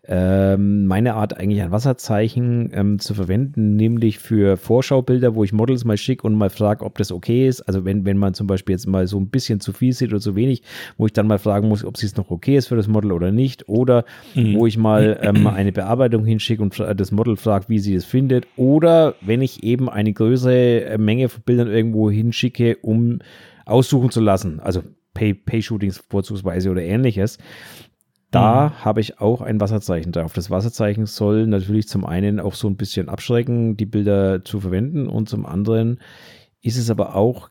ähm, 0.07 0.87
meine 0.87 1.14
Art 1.14 1.37
eigentlich 1.37 1.62
ein 1.62 1.71
Wasserzeichen 1.71 2.71
ähm, 2.75 2.99
zu 2.99 3.14
verwenden, 3.14 3.77
nämlich 3.77 4.19
für 4.19 4.57
Vorschaubilder, 4.57 5.35
wo 5.35 5.45
ich 5.45 5.53
Models 5.53 5.85
mal 5.85 5.97
schicke 5.97 6.27
und 6.27 6.35
mal 6.35 6.51
frage, 6.51 6.85
ob 6.85 6.99
das 6.99 7.11
okay 7.11 7.49
ist. 7.49 7.62
Also 7.62 7.85
wenn, 7.85 8.05
wenn 8.05 8.19
man 8.19 8.35
zum 8.35 8.47
Beispiel 8.47 8.75
jetzt 8.75 8.87
mal 8.87 9.07
so 9.07 9.19
ein 9.19 9.29
bisschen 9.29 9.61
zu 9.61 9.73
viel 9.73 9.93
sieht 9.93 10.11
oder 10.11 10.21
zu 10.21 10.37
wenig, 10.37 10.62
wo 10.99 11.07
ich 11.07 11.12
dann 11.12 11.27
mal 11.27 11.38
fragen 11.38 11.69
muss, 11.69 11.85
ob 11.85 11.97
es 11.97 12.17
noch 12.17 12.31
okay 12.31 12.57
ist 12.57 12.67
für 12.67 12.77
das 12.77 12.88
Model 12.88 13.12
oder 13.12 13.33
nicht. 13.33 13.69
Oder 13.69 14.05
wo 14.35 14.67
ich 14.67 14.77
mal 14.77 15.19
ähm, 15.23 15.47
eine 15.47 15.73
Bearbeitung 15.73 16.25
hinschicke 16.25 16.62
und 16.62 16.79
das 16.79 17.11
Model 17.11 17.37
fragt, 17.37 17.69
wie 17.69 17.79
sie 17.79 17.95
es 17.95 18.05
findet. 18.05 18.47
Oder 18.57 19.14
wenn 19.23 19.40
ich 19.40 19.62
eben 19.62 19.88
eine 19.88 20.12
größere 20.12 20.85
äh, 20.85 20.99
Menge 20.99 21.29
von 21.29 21.43
Bildern 21.45 21.69
irgendwo 21.69 22.11
hinschicke, 22.11 22.77
um 22.83 23.21
aussuchen 23.64 24.11
zu 24.11 24.21
lassen. 24.21 24.61
Also 24.61 24.83
Pay- 25.14 25.35
Pay-Shootings 25.35 26.05
vorzugsweise 26.11 26.71
oder 26.71 26.83
ähnliches. 26.83 27.38
Da 28.35 28.73
habe 28.85 29.01
ich 29.01 29.20
auch 29.20 29.40
ein 29.40 29.61
Wasserzeichen 29.61 30.12
drauf. 30.12 30.33
Das 30.33 30.51
Wasserzeichen 30.51 31.07
soll 31.07 31.47
natürlich 31.47 31.88
zum 31.88 32.05
einen 32.05 32.40
auch 32.40 32.55
so 32.55 32.68
ein 32.68 32.77
bisschen 32.77 33.09
abschrecken, 33.09 33.77
die 33.77 33.87
Bilder 33.87 34.44
zu 34.44 34.61
verwenden 34.61 35.09
und 35.09 35.29
zum 35.29 35.47
anderen 35.47 36.01
ist 36.62 36.79
es 36.79 36.90
aber 36.90 37.14
auch 37.14 37.51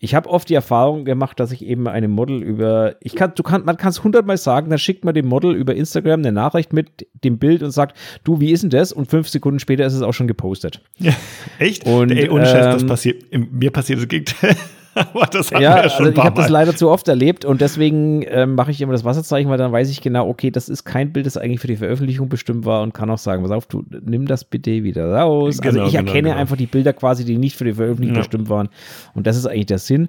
ich 0.00 0.14
habe 0.14 0.30
oft 0.30 0.48
die 0.48 0.54
Erfahrung 0.54 1.04
gemacht, 1.04 1.40
dass 1.40 1.50
ich 1.50 1.64
eben 1.64 1.88
einem 1.88 2.12
Model 2.12 2.40
über, 2.40 2.94
ich 3.00 3.16
kann, 3.16 3.32
du 3.34 3.42
kann, 3.42 3.64
man 3.64 3.76
kann 3.76 3.90
es 3.90 4.04
hundertmal 4.04 4.36
sagen, 4.36 4.70
dann 4.70 4.78
schickt 4.78 5.04
man 5.04 5.12
dem 5.12 5.26
Model 5.26 5.54
über 5.54 5.74
Instagram 5.74 6.20
eine 6.20 6.30
Nachricht 6.30 6.72
mit 6.72 7.08
dem 7.24 7.38
Bild 7.38 7.62
und 7.64 7.72
sagt, 7.72 7.96
du, 8.22 8.38
wie 8.40 8.52
ist 8.52 8.62
denn 8.62 8.70
das? 8.70 8.92
Und 8.92 9.10
fünf 9.10 9.28
Sekunden 9.28 9.58
später 9.58 9.84
ist 9.84 9.94
es 9.94 10.02
auch 10.02 10.14
schon 10.14 10.28
gepostet. 10.28 10.82
Ja, 10.98 11.12
echt? 11.58 11.84
Und, 11.84 12.12
Ey, 12.12 12.28
ohne 12.30 12.46
Scheiß, 12.46 12.74
das 12.74 12.82
ähm, 12.82 12.88
passiert, 12.88 13.24
mir 13.52 13.72
passiert 13.72 13.98
das 13.98 14.08
Gegenteil. 14.08 14.56
Aber 15.14 15.26
das 15.26 15.50
Ja, 15.50 15.60
ja 15.60 15.88
schon 15.90 16.06
also 16.06 16.18
ich 16.18 16.24
habe 16.24 16.36
das 16.40 16.48
leider 16.48 16.74
zu 16.74 16.88
oft 16.90 17.08
erlebt 17.08 17.44
und 17.44 17.60
deswegen 17.60 18.22
ähm, 18.26 18.54
mache 18.54 18.70
ich 18.70 18.80
immer 18.80 18.92
das 18.92 19.04
Wasserzeichen, 19.04 19.50
weil 19.50 19.58
dann 19.58 19.72
weiß 19.72 19.90
ich 19.90 20.00
genau, 20.00 20.28
okay, 20.28 20.50
das 20.50 20.68
ist 20.68 20.84
kein 20.84 21.12
Bild, 21.12 21.26
das 21.26 21.36
eigentlich 21.36 21.60
für 21.60 21.66
die 21.66 21.76
Veröffentlichung 21.76 22.28
bestimmt 22.28 22.64
war 22.64 22.82
und 22.82 22.94
kann 22.94 23.10
auch 23.10 23.18
sagen, 23.18 23.42
pass 23.42 23.52
auf, 23.52 23.66
du 23.66 23.84
nimm 24.04 24.26
das 24.26 24.44
bitte 24.44 24.82
wieder 24.82 25.12
raus. 25.12 25.60
also 25.60 25.70
Genau, 25.72 25.86
ich 25.86 25.92
genau, 25.92 26.06
erkenne 26.06 26.28
genau. 26.30 26.40
einfach 26.40 26.56
die 26.56 26.66
Bilder 26.66 26.92
quasi, 26.92 27.24
die 27.24 27.38
nicht 27.38 27.56
für 27.56 27.64
die 27.64 27.74
Veröffentlichung 27.74 28.16
Ja. 28.16 28.20
bestimmt 28.22 28.48
waren 28.48 28.68
und 29.14 29.26
das 29.26 29.36
ist 29.36 29.46
eigentlich 29.46 29.66
der 29.66 29.78
Sinn. 29.78 30.08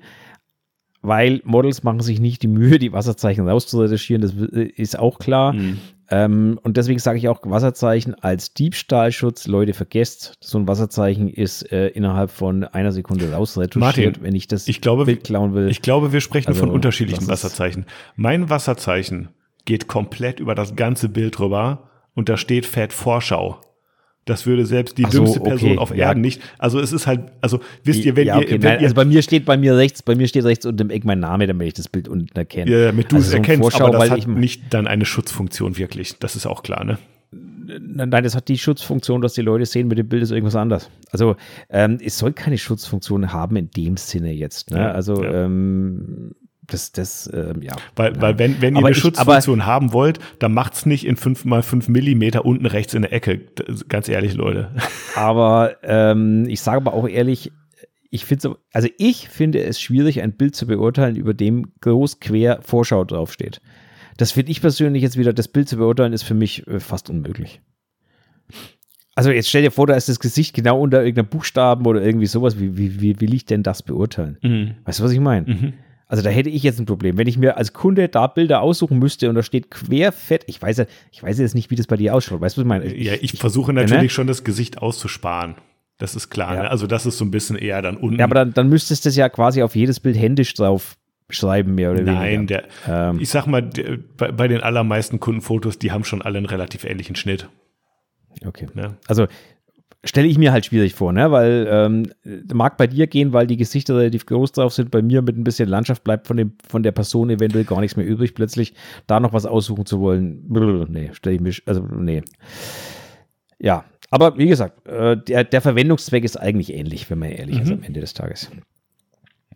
Weil 1.02 1.42
Models 1.46 1.84
machen 1.84 2.02
sich 2.02 2.20
nicht 2.20 2.44
die 2.44 2.48
Mühe, 2.50 2.78
die 2.78 2.92
Wasserzeichen 2.92 3.48
rauszuretuschieren, 3.48 4.22
das 4.22 4.34
äh, 4.52 4.64
ist 4.76 5.00
auch 5.00 5.18
klar. 5.20 5.54
Mhm. 5.54 5.78
Ähm, 6.12 6.60
und 6.64 6.78
deswegen 6.78 7.00
sage 7.00 7.20
ich 7.20 7.28
auch 7.28 7.40
Wasserzeichen 7.44 8.16
als 8.16 8.54
Diebstahlschutz. 8.54 9.48
Leute, 9.48 9.74
vergesst, 9.74 10.36
so 10.42 10.58
ein 10.58 10.68
Wasserzeichen 10.68 11.30
ist 11.30 11.72
äh, 11.72 11.88
innerhalb 11.90 12.32
von 12.32 12.64
einer 12.64 12.92
Sekunde 12.92 13.32
rausretuschiert, 13.32 13.80
Martin, 13.80 14.24
wenn 14.24 14.36
ich 14.36 14.48
das 14.48 14.68
ich 14.68 14.82
glaube, 14.82 15.06
Bild 15.06 15.24
klauen 15.24 15.54
will. 15.54 15.70
Ich 15.70 15.82
glaube, 15.82 16.12
wir 16.12 16.22
sprechen 16.22 16.48
Also, 16.48 16.62
von 16.62 16.70
unterschiedlichen 16.70 17.28
Wasserzeichen. 17.28 17.86
Mein 18.16 18.50
Wasserzeichen 18.50 19.30
geht 19.66 19.88
komplett 19.88 20.40
über 20.40 20.56
das 20.56 20.76
ganze 20.76 21.10
Bild 21.10 21.40
rüber 21.40 21.90
und 22.16 22.28
da 22.28 22.38
steht 22.38 22.66
fett 22.66 22.92
Vorschau. 22.92 23.62
Das 24.30 24.46
würde 24.46 24.66
selbst 24.66 24.98
die 24.98 25.04
so, 25.04 25.24
dümmste 25.24 25.40
Person 25.40 25.72
okay, 25.72 25.78
auf 25.80 25.90
ja. 25.92 26.08
Erden 26.08 26.22
nicht. 26.22 26.42
Also 26.58 26.80
es 26.80 26.94
ist 26.94 27.08
halt, 27.08 27.22
also 27.42 27.60
wisst 27.84 28.06
ihr, 28.06 28.16
wenn 28.16 28.28
ja, 28.28 28.36
ihr, 28.38 28.44
okay, 28.44 28.52
wenn 28.54 28.62
nein, 28.62 28.80
ihr 28.80 28.84
also 28.84 28.96
bei 28.96 29.06
mir 29.06 29.22
steht 29.22 29.46
bei 29.46 29.58
mir 29.58 29.76
rechts, 29.76 30.04
bei 30.04 30.16
mir 30.16 30.28
steht 30.28 30.46
rechts 30.46 30.66
unter 30.66 30.84
dem 30.84 30.92
Eck 30.92 31.04
mein 31.06 31.20
Name, 31.20 31.48
damit 31.48 31.68
ich 31.68 31.74
das 31.74 31.90
Bild 31.90 32.08
unten 32.08 32.38
erkenne. 32.38 32.70
ja, 32.72 32.86
damit 32.88 33.12
du 33.12 33.16
Also 33.16 33.26
es 33.26 33.32
so 33.32 33.38
erkennst, 33.38 33.62
Vorschau, 33.62 33.88
aber 33.88 33.98
das 34.00 34.12
hat 34.12 34.20
ich- 34.20 34.28
nicht 34.28 34.62
dann 34.74 34.88
eine 34.88 35.06
Schutzfunktion 35.06 35.78
wirklich. 35.78 36.18
Das 36.20 36.36
ist 36.36 36.46
auch 36.46 36.64
klar, 36.64 36.84
ne? 36.84 36.98
Nein, 37.32 38.10
nein, 38.10 38.24
das 38.24 38.36
hat 38.36 38.48
die 38.48 38.58
Schutzfunktion, 38.58 39.22
dass 39.22 39.34
die 39.34 39.42
Leute 39.42 39.66
sehen, 39.66 39.88
mit 39.88 39.98
dem 39.98 40.08
Bild 40.08 40.24
ist 40.24 40.32
irgendwas 40.32 40.56
anders. 40.56 40.90
Also 41.12 41.36
ähm, 41.70 42.00
es 42.04 42.18
soll 42.18 42.34
keine 42.34 42.58
Schutzfunktion 42.58 43.32
haben 43.32 43.56
in 43.58 43.70
dem 43.70 43.98
Sinne 43.98 44.32
jetzt. 44.34 44.72
Ne? 44.72 44.80
Ja, 44.80 44.92
also 44.92 45.24
ja. 45.24 45.46
ähm, 45.46 46.32
das, 46.70 46.92
das, 46.92 47.30
ähm, 47.34 47.62
ja. 47.62 47.76
Weil, 47.96 48.20
weil 48.22 48.40
wenn, 48.40 48.62
wenn 48.62 48.76
ihr 48.76 48.80
Aber 48.80 48.88
eine 48.88 48.96
ich- 48.96 49.02
Schutzfunktion 49.02 49.66
haben 49.66 49.94
wollt, 49.94 50.20
dann 50.40 50.54
macht's 50.54 50.86
nicht 50.86 51.06
in 51.06 51.16
5 51.16 51.46
mal 51.46 51.62
5 51.64 51.88
Millimeter 51.90 52.46
unten 52.46 52.66
rechts 52.66 52.94
in 52.94 53.02
der 53.04 53.14
Ecke. 53.14 53.42
Ganz 53.88 54.08
ehrlich, 54.10 54.34
Leute. 54.36 54.72
Aber 55.16 55.78
ähm, 55.84 56.46
ich 56.48 56.62
sage 56.62 56.78
aber 56.78 56.94
auch 56.94 57.08
ehrlich, 57.08 57.52
ich 58.12 58.26
finde 58.26 58.56
also 58.74 58.88
ich 58.98 59.30
finde 59.30 59.64
es 59.64 59.80
schwierig, 59.80 60.22
ein 60.22 60.34
Bild 60.34 60.56
zu 60.56 60.66
beurteilen, 60.68 61.16
über 61.16 61.34
dem 61.34 61.74
groß 61.82 62.20
quer 62.20 62.60
Vorschau 62.62 63.04
draufsteht. 63.04 63.62
Das 64.18 64.32
finde 64.32 64.52
ich 64.52 64.62
persönlich 64.62 65.02
jetzt 65.04 65.18
wieder, 65.18 65.32
das 65.34 65.48
Bild 65.48 65.70
zu 65.70 65.78
beurteilen, 65.78 66.12
ist 66.14 66.24
für 66.24 66.34
mich 66.34 66.66
äh, 66.68 66.80
fast 66.80 67.10
unmöglich. 67.10 67.62
Also 69.16 69.32
jetzt 69.32 69.50
stell 69.50 69.64
dir 69.64 69.72
vor, 69.72 69.86
da 69.86 69.96
ist 69.96 70.08
das 70.08 70.20
Gesicht 70.20 70.56
genau 70.56 70.80
unter 70.80 71.00
irgendeinem 71.04 71.28
Buchstaben 71.30 71.86
oder 71.86 72.02
irgendwie 72.02 72.26
sowas. 72.26 72.58
Wie, 72.60 72.78
wie, 72.78 73.02
wie 73.02 73.20
will 73.20 73.34
ich 73.34 73.46
denn 73.46 73.64
das 73.64 73.84
beurteilen? 73.84 74.78
Weißt 74.86 75.00
du, 75.00 75.04
was 75.04 75.12
ich 75.12 75.20
meine? 75.20 75.74
Also 76.10 76.24
da 76.24 76.32
hätte 76.32 76.50
ich 76.50 76.64
jetzt 76.64 76.80
ein 76.80 76.88
Problem. 76.88 77.20
Wenn 77.20 77.28
ich 77.28 77.38
mir 77.38 77.56
als 77.56 77.72
Kunde 77.72 78.10
da 78.10 78.26
Bilder 78.26 78.62
aussuchen 78.62 78.98
müsste 78.98 79.30
und 79.30 79.36
da 79.36 79.44
steht 79.44 79.70
querfett, 79.70 80.44
ich 80.48 80.60
weiß 80.60 80.78
ja, 80.78 80.86
ich 81.12 81.22
weiß 81.22 81.38
jetzt 81.38 81.54
nicht, 81.54 81.70
wie 81.70 81.76
das 81.76 81.86
bei 81.86 81.98
dir 81.98 82.16
ausschaut. 82.16 82.42
Weißt 82.42 82.58
du, 82.58 82.62
was 82.62 82.66
ich 82.66 82.68
meine? 82.68 82.98
Ja, 82.98 83.14
ich 83.22 83.34
versuche 83.34 83.72
ne? 83.72 83.84
natürlich 83.84 84.12
schon 84.12 84.26
das 84.26 84.44
Gesicht 84.44 84.80
auszusparen. 84.80 85.56
Das 86.00 86.16
ist 86.16 86.32
klar. 86.32 86.56
Ja. 86.56 86.64
Ne? 86.64 86.72
Also 86.72 86.88
das 86.88 87.06
ist 87.06 87.20
so 87.20 87.26
ein 87.26 87.30
bisschen 87.30 87.58
eher 87.58 87.84
dann 87.84 87.96
unten. 87.96 88.18
Ja, 88.18 88.26
aber 88.26 88.34
dann, 88.34 88.54
dann 88.56 88.70
müsstest 88.70 89.06
du 89.06 89.10
es 89.10 89.16
ja 89.16 89.30
quasi 89.30 89.62
auf 89.62 89.76
jedes 89.76 90.00
Bild 90.00 90.18
händisch 90.18 90.56
drauf 90.56 90.98
schreiben, 91.30 91.76
mehr 91.76 91.92
oder 91.92 92.02
Nein, 92.02 92.50
weniger. 92.50 92.64
der, 92.88 93.10
Ähm. 93.10 93.20
ich 93.20 93.30
sag 93.30 93.46
mal, 93.46 93.62
der, 93.62 94.00
bei, 94.18 94.32
bei 94.32 94.48
den 94.48 94.62
allermeisten 94.62 95.20
Kundenfotos, 95.20 95.78
die 95.78 95.92
haben 95.92 96.04
schon 96.04 96.24
alle 96.24 96.40
einen 96.40 96.48
relativ 96.48 96.86
ähnlichen 96.86 97.16
Schnitt. 97.16 97.50
Okay. 98.44 98.68
Ne? 98.74 98.98
Also 99.08 99.28
stelle 100.06 100.28
ich 100.28 100.38
mir 100.38 100.52
halt 100.52 100.66
schwierig 100.66 100.94
vor, 100.96 101.12
ne? 101.12 101.30
Weil 101.32 101.68
ähm, 101.70 102.12
mag 102.54 102.78
bei 102.78 102.88
dir 102.88 103.08
gehen, 103.08 103.34
weil 103.34 103.48
die 103.48 103.58
Gesichter 103.58 103.98
relativ 103.98 104.26
groß 104.26 104.54
drauf 104.54 104.74
sind. 104.74 104.92
Bei 104.92 105.02
mir 105.02 105.22
mit 105.22 105.38
ein 105.38 105.44
bisschen 105.44 105.68
Landschaft 105.68 106.04
bleibt 106.04 106.28
von, 106.28 106.38
dem, 106.38 106.54
von 106.68 106.84
der 106.84 106.92
Person 106.94 107.30
eventuell 107.30 107.66
gar 107.66 107.82
nichts 107.82 107.98
mehr 107.98 108.06
übrig. 108.06 108.34
Plötzlich 108.34 108.74
da 109.08 109.20
noch 109.20 109.34
was 109.34 109.46
aussuchen 109.46 109.86
zu 109.86 110.00
wollen, 110.00 110.48
brr, 110.48 110.86
nee, 110.90 111.10
stelle 111.14 111.36
ich 111.36 111.42
mich, 111.42 111.64
also 111.66 111.82
nee. 111.82 112.22
Ja, 113.60 113.84
aber 114.10 114.38
wie 114.38 114.48
gesagt, 114.48 114.88
äh, 114.88 115.18
der, 115.18 115.44
der 115.44 115.62
Verwendungszweck 115.62 116.24
ist 116.24 116.38
eigentlich 116.38 116.74
ähnlich, 116.74 117.10
wenn 117.10 117.20
man 117.20 117.30
ehrlich 117.32 117.58
Mhm. 117.58 117.62
ist 117.64 117.72
am 117.72 117.84
Ende 117.84 118.00
des 118.00 118.14
Tages. 118.14 118.50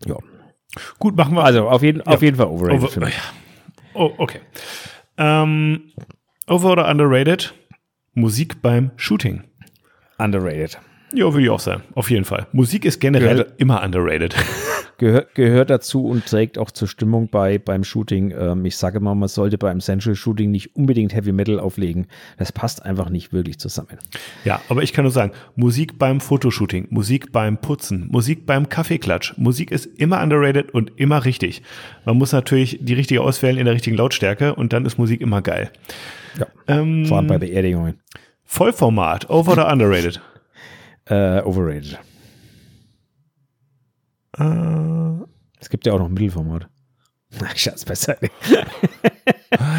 Ja, 0.06 0.16
Gut, 0.98 1.16
machen 1.16 1.34
wir. 1.36 1.44
also 1.44 1.68
auf 1.68 1.82
jeden, 1.82 2.02
auf 2.02 2.20
jeden 2.20 2.36
Fall 2.36 2.46
overrated 2.48 2.78
Over, 2.80 2.88
für 2.88 3.00
mich. 3.00 3.14
ja. 3.14 3.22
Oh, 3.94 4.12
okay. 4.18 4.40
Ähm, 5.16 5.84
over 6.48 6.72
oder 6.72 6.88
underrated? 6.90 7.54
Musik 8.12 8.60
beim 8.60 8.90
Shooting. 8.96 9.44
Underrated. 10.18 10.78
Ja, 11.12 11.32
würde 11.32 11.44
ich 11.44 11.50
auch 11.50 11.60
sagen. 11.60 11.82
Auf 11.94 12.10
jeden 12.10 12.24
Fall. 12.24 12.46
Musik 12.52 12.84
ist 12.84 12.98
generell 13.00 13.36
Gehört- 13.36 13.60
immer 13.60 13.82
underrated. 13.84 14.34
Gehör, 14.98 15.26
gehört 15.34 15.70
dazu 15.70 16.06
und 16.06 16.24
trägt 16.24 16.56
auch 16.56 16.70
zur 16.70 16.86
Stimmung 16.86 17.28
bei 17.28 17.58
beim 17.58 17.82
Shooting. 17.82 18.32
Ähm, 18.36 18.64
ich 18.64 18.76
sage 18.76 19.00
mal, 19.00 19.14
man 19.16 19.28
sollte 19.28 19.58
beim 19.58 19.80
Central 19.80 20.14
Shooting 20.14 20.52
nicht 20.52 20.76
unbedingt 20.76 21.12
Heavy 21.14 21.32
Metal 21.32 21.58
auflegen. 21.58 22.06
Das 22.38 22.52
passt 22.52 22.84
einfach 22.84 23.10
nicht 23.10 23.32
wirklich 23.32 23.58
zusammen. 23.58 23.98
Ja, 24.44 24.60
aber 24.68 24.82
ich 24.84 24.92
kann 24.92 25.04
nur 25.04 25.10
sagen, 25.12 25.32
Musik 25.56 25.98
beim 25.98 26.20
Fotoshooting, 26.20 26.86
Musik 26.90 27.32
beim 27.32 27.58
Putzen, 27.58 28.08
Musik 28.10 28.46
beim 28.46 28.68
Kaffeeklatsch. 28.68 29.34
Musik 29.36 29.72
ist 29.72 29.86
immer 29.86 30.22
underrated 30.22 30.70
und 30.72 30.92
immer 30.96 31.24
richtig. 31.24 31.62
Man 32.04 32.16
muss 32.16 32.30
natürlich 32.32 32.78
die 32.80 32.94
richtige 32.94 33.20
auswählen 33.20 33.58
in 33.58 33.64
der 33.64 33.74
richtigen 33.74 33.96
Lautstärke 33.96 34.54
und 34.54 34.72
dann 34.72 34.86
ist 34.86 34.96
Musik 34.96 35.20
immer 35.20 35.42
geil. 35.42 35.70
Ja. 36.38 36.46
Ähm, 36.68 37.06
Vor 37.06 37.18
allem 37.18 37.26
bei 37.26 37.38
Beerdigungen. 37.38 37.98
Vollformat, 38.54 39.28
over 39.30 39.52
oder 39.52 39.70
underrated? 39.70 40.20
Äh, 41.06 41.42
overrated. 41.42 41.98
Äh, 44.38 45.24
Es 45.60 45.68
gibt 45.68 45.84
ja 45.86 45.92
auch 45.92 45.98
noch 45.98 46.08
Mittelformat. 46.08 46.66
Na, 47.40 47.54
Schatz, 47.54 47.84
beiseite. 47.84 48.30
Ah, 48.56 49.10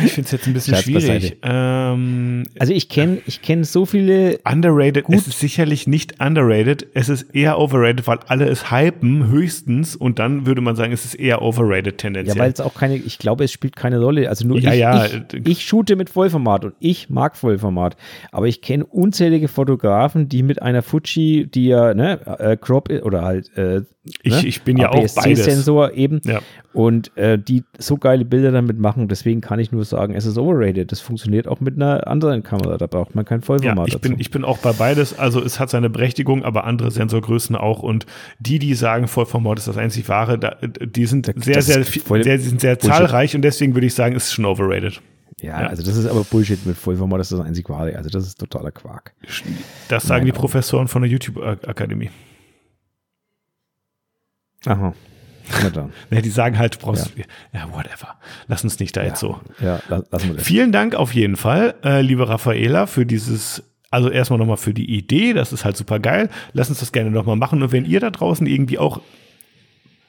ich 0.06 0.12
finde 0.14 0.26
es 0.26 0.32
jetzt 0.32 0.48
ein 0.48 0.54
bisschen 0.54 0.76
schwierig. 0.76 1.38
Ähm, 1.44 2.44
Also 2.60 2.74
ich 2.74 2.90
kenne 2.90 3.20
ich 3.26 3.42
kenn 3.42 3.64
so 3.64 3.86
viele. 3.86 4.40
underrated, 4.50 5.06
es 5.10 5.28
ist 5.28 5.40
sicherlich 5.40 5.88
nicht 5.88 6.22
underrated, 6.22 6.88
es 6.94 7.10
ist 7.10 7.34
eher 7.36 7.60
overrated, 7.60 8.06
weil 8.08 8.20
alle 8.28 8.46
es 8.48 8.72
hypen, 8.72 9.28
höchstens, 9.30 9.96
und 9.96 10.20
dann 10.20 10.46
würde 10.46 10.62
man 10.62 10.76
sagen, 10.76 10.92
es 10.92 11.06
ist 11.06 11.16
eher 11.16 11.42
overrated 11.42 11.86
Ja, 11.94 11.98
tendenziell. 11.98 12.38
weil 12.40 12.52
es 12.52 12.60
auch 12.62 12.74
keine, 12.74 12.96
ich 12.96 13.18
glaube, 13.20 13.44
es 13.44 13.52
spielt 13.52 13.76
keine 13.76 14.00
Rolle. 14.00 14.30
Also 14.30 14.48
nur 14.48 14.60
Ja, 14.60 14.74
ich, 14.74 14.80
ja. 14.80 15.06
ich, 15.06 15.48
ich 15.48 15.66
shoote 15.66 15.96
mit 15.96 16.10
Vollformat 16.10 16.66
und 16.66 16.76
ich 16.80 17.10
mag 17.10 17.36
Vollformat. 17.38 17.98
Aber 18.32 18.48
ich 18.48 18.62
kenne 18.62 18.86
unzählige 18.86 19.48
Fotografen, 19.48 20.30
die 20.30 20.44
mit 20.44 20.62
einer 20.62 20.82
Fuji, 20.82 21.48
die 21.48 21.68
ja, 21.68 21.94
ne, 21.94 22.20
äh, 22.40 22.58
Crop 22.58 22.90
oder 22.90 23.24
halt, 23.24 23.56
äh, 23.58 23.82
Ich- 24.22 24.32
ne, 24.34 24.48
ich 24.48 24.62
bin 24.62 24.78
ja 24.78 24.90
auch 24.90 24.94
beides. 24.96 25.18
APS-C-Sensor 25.18 25.94
eben. 25.94 26.22
Ja. 26.26 26.40
Und 26.74 27.16
äh, 27.18 27.40
die 27.40 27.64
so 27.78 27.98
geile 27.98 28.26
Bilder 28.26 28.52
damit 28.52 28.78
machen. 28.80 29.08
Deswegen 29.08 29.42
kann 29.42 29.60
ich 29.60 29.65
nur 29.72 29.86
sagen, 29.86 30.14
es 30.16 30.26
ist 30.26 30.38
overrated. 30.38 30.92
Das 30.92 31.00
funktioniert 31.02 31.48
auch 31.48 31.60
mit 31.60 31.76
einer 31.76 32.08
anderen 32.08 32.44
Kamera. 32.44 32.78
Da 32.78 32.88
braucht 32.88 33.16
man 33.16 33.26
kein 33.26 33.40
Ja, 33.40 33.46
Vollformat 33.46 33.88
ich 33.88 33.94
dazu. 33.94 34.10
bin, 34.10 34.20
ich 34.20 34.32
bin 34.32 34.44
auch 34.44 34.58
bei 34.60 34.72
beides. 34.74 35.18
Also 35.18 35.42
es 35.44 35.60
hat 35.60 35.70
seine 35.70 35.90
Berechtigung, 35.90 36.44
aber 36.44 36.66
andere 36.66 36.92
Sensorgrößen 36.92 37.56
auch. 37.56 37.84
Und 37.84 38.06
die, 38.40 38.60
die 38.60 38.74
sagen, 38.76 39.08
Vollformat 39.08 39.58
ist 39.60 39.68
das 39.68 39.78
einzig 39.78 40.08
wahre, 40.10 40.40
die 40.82 41.06
sind 41.06 41.26
sehr, 41.44 41.56
das 41.56 41.66
sehr, 41.66 41.86
voll 41.86 42.24
sehr, 42.24 42.40
sind 42.40 42.62
sehr 42.62 42.76
Bullshit. 42.76 42.92
zahlreich 42.98 43.36
und 43.36 43.42
deswegen 43.42 43.74
würde 43.74 43.88
ich 43.88 43.94
sagen, 43.94 44.16
es 44.16 44.26
ist 44.26 44.34
schon 44.34 44.46
overrated. 44.46 45.02
ja, 45.42 45.62
ja. 45.62 45.68
also 45.68 45.84
das 45.84 45.98
ist 45.98 46.06
aber 46.06 46.24
Bullshit 46.24 46.66
mit 46.66 46.78
Vollformat. 46.78 47.20
Das 47.20 47.32
ist 47.32 47.38
das 47.38 47.46
einzig 47.46 47.70
wahre. 47.70 47.96
Also 47.96 48.10
das 48.10 48.26
ist 48.26 48.40
totaler 48.40 48.72
Quark. 48.72 49.14
Das 49.90 50.04
sagen 50.04 50.24
Meine 50.24 50.32
die 50.34 50.38
Professoren 50.38 50.88
von 50.88 51.02
der 51.02 51.12
YouTube-Akademie. 51.12 52.10
Aha. 54.66 54.94
Ja, 56.12 56.22
die 56.22 56.30
sagen 56.30 56.58
halt, 56.58 56.76
du 56.76 56.80
brauchst, 56.80 57.12
ja. 57.16 57.68
whatever. 57.72 58.16
Lass 58.48 58.64
uns 58.64 58.80
nicht 58.80 58.96
da 58.98 59.04
jetzt 59.04 59.20
so. 59.20 59.40
Ja, 59.60 59.80
la- 59.90 60.04
lassen 60.12 60.30
wir 60.30 60.36
das. 60.36 60.44
Vielen 60.46 60.72
Dank 60.72 60.96
auf 60.96 61.14
jeden 61.14 61.36
Fall, 61.36 61.76
äh, 61.84 62.02
liebe 62.02 62.28
Raffaela, 62.28 62.88
für 62.88 63.06
dieses, 63.06 63.64
also 63.92 64.10
erstmal 64.10 64.40
nochmal 64.40 64.58
für 64.58 64.74
die 64.74 64.90
Idee, 64.96 65.34
das 65.34 65.54
ist 65.54 65.66
halt 65.66 65.78
super 65.78 66.00
geil. 66.00 66.30
Lass 66.54 66.70
uns 66.70 66.80
das 66.80 66.92
gerne 66.92 67.12
nochmal 67.12 67.36
machen. 67.36 67.62
Und 67.64 67.72
wenn 67.72 67.86
ihr 67.86 68.00
da 68.00 68.10
draußen 68.10 68.46
irgendwie 68.48 68.78
auch 68.80 69.02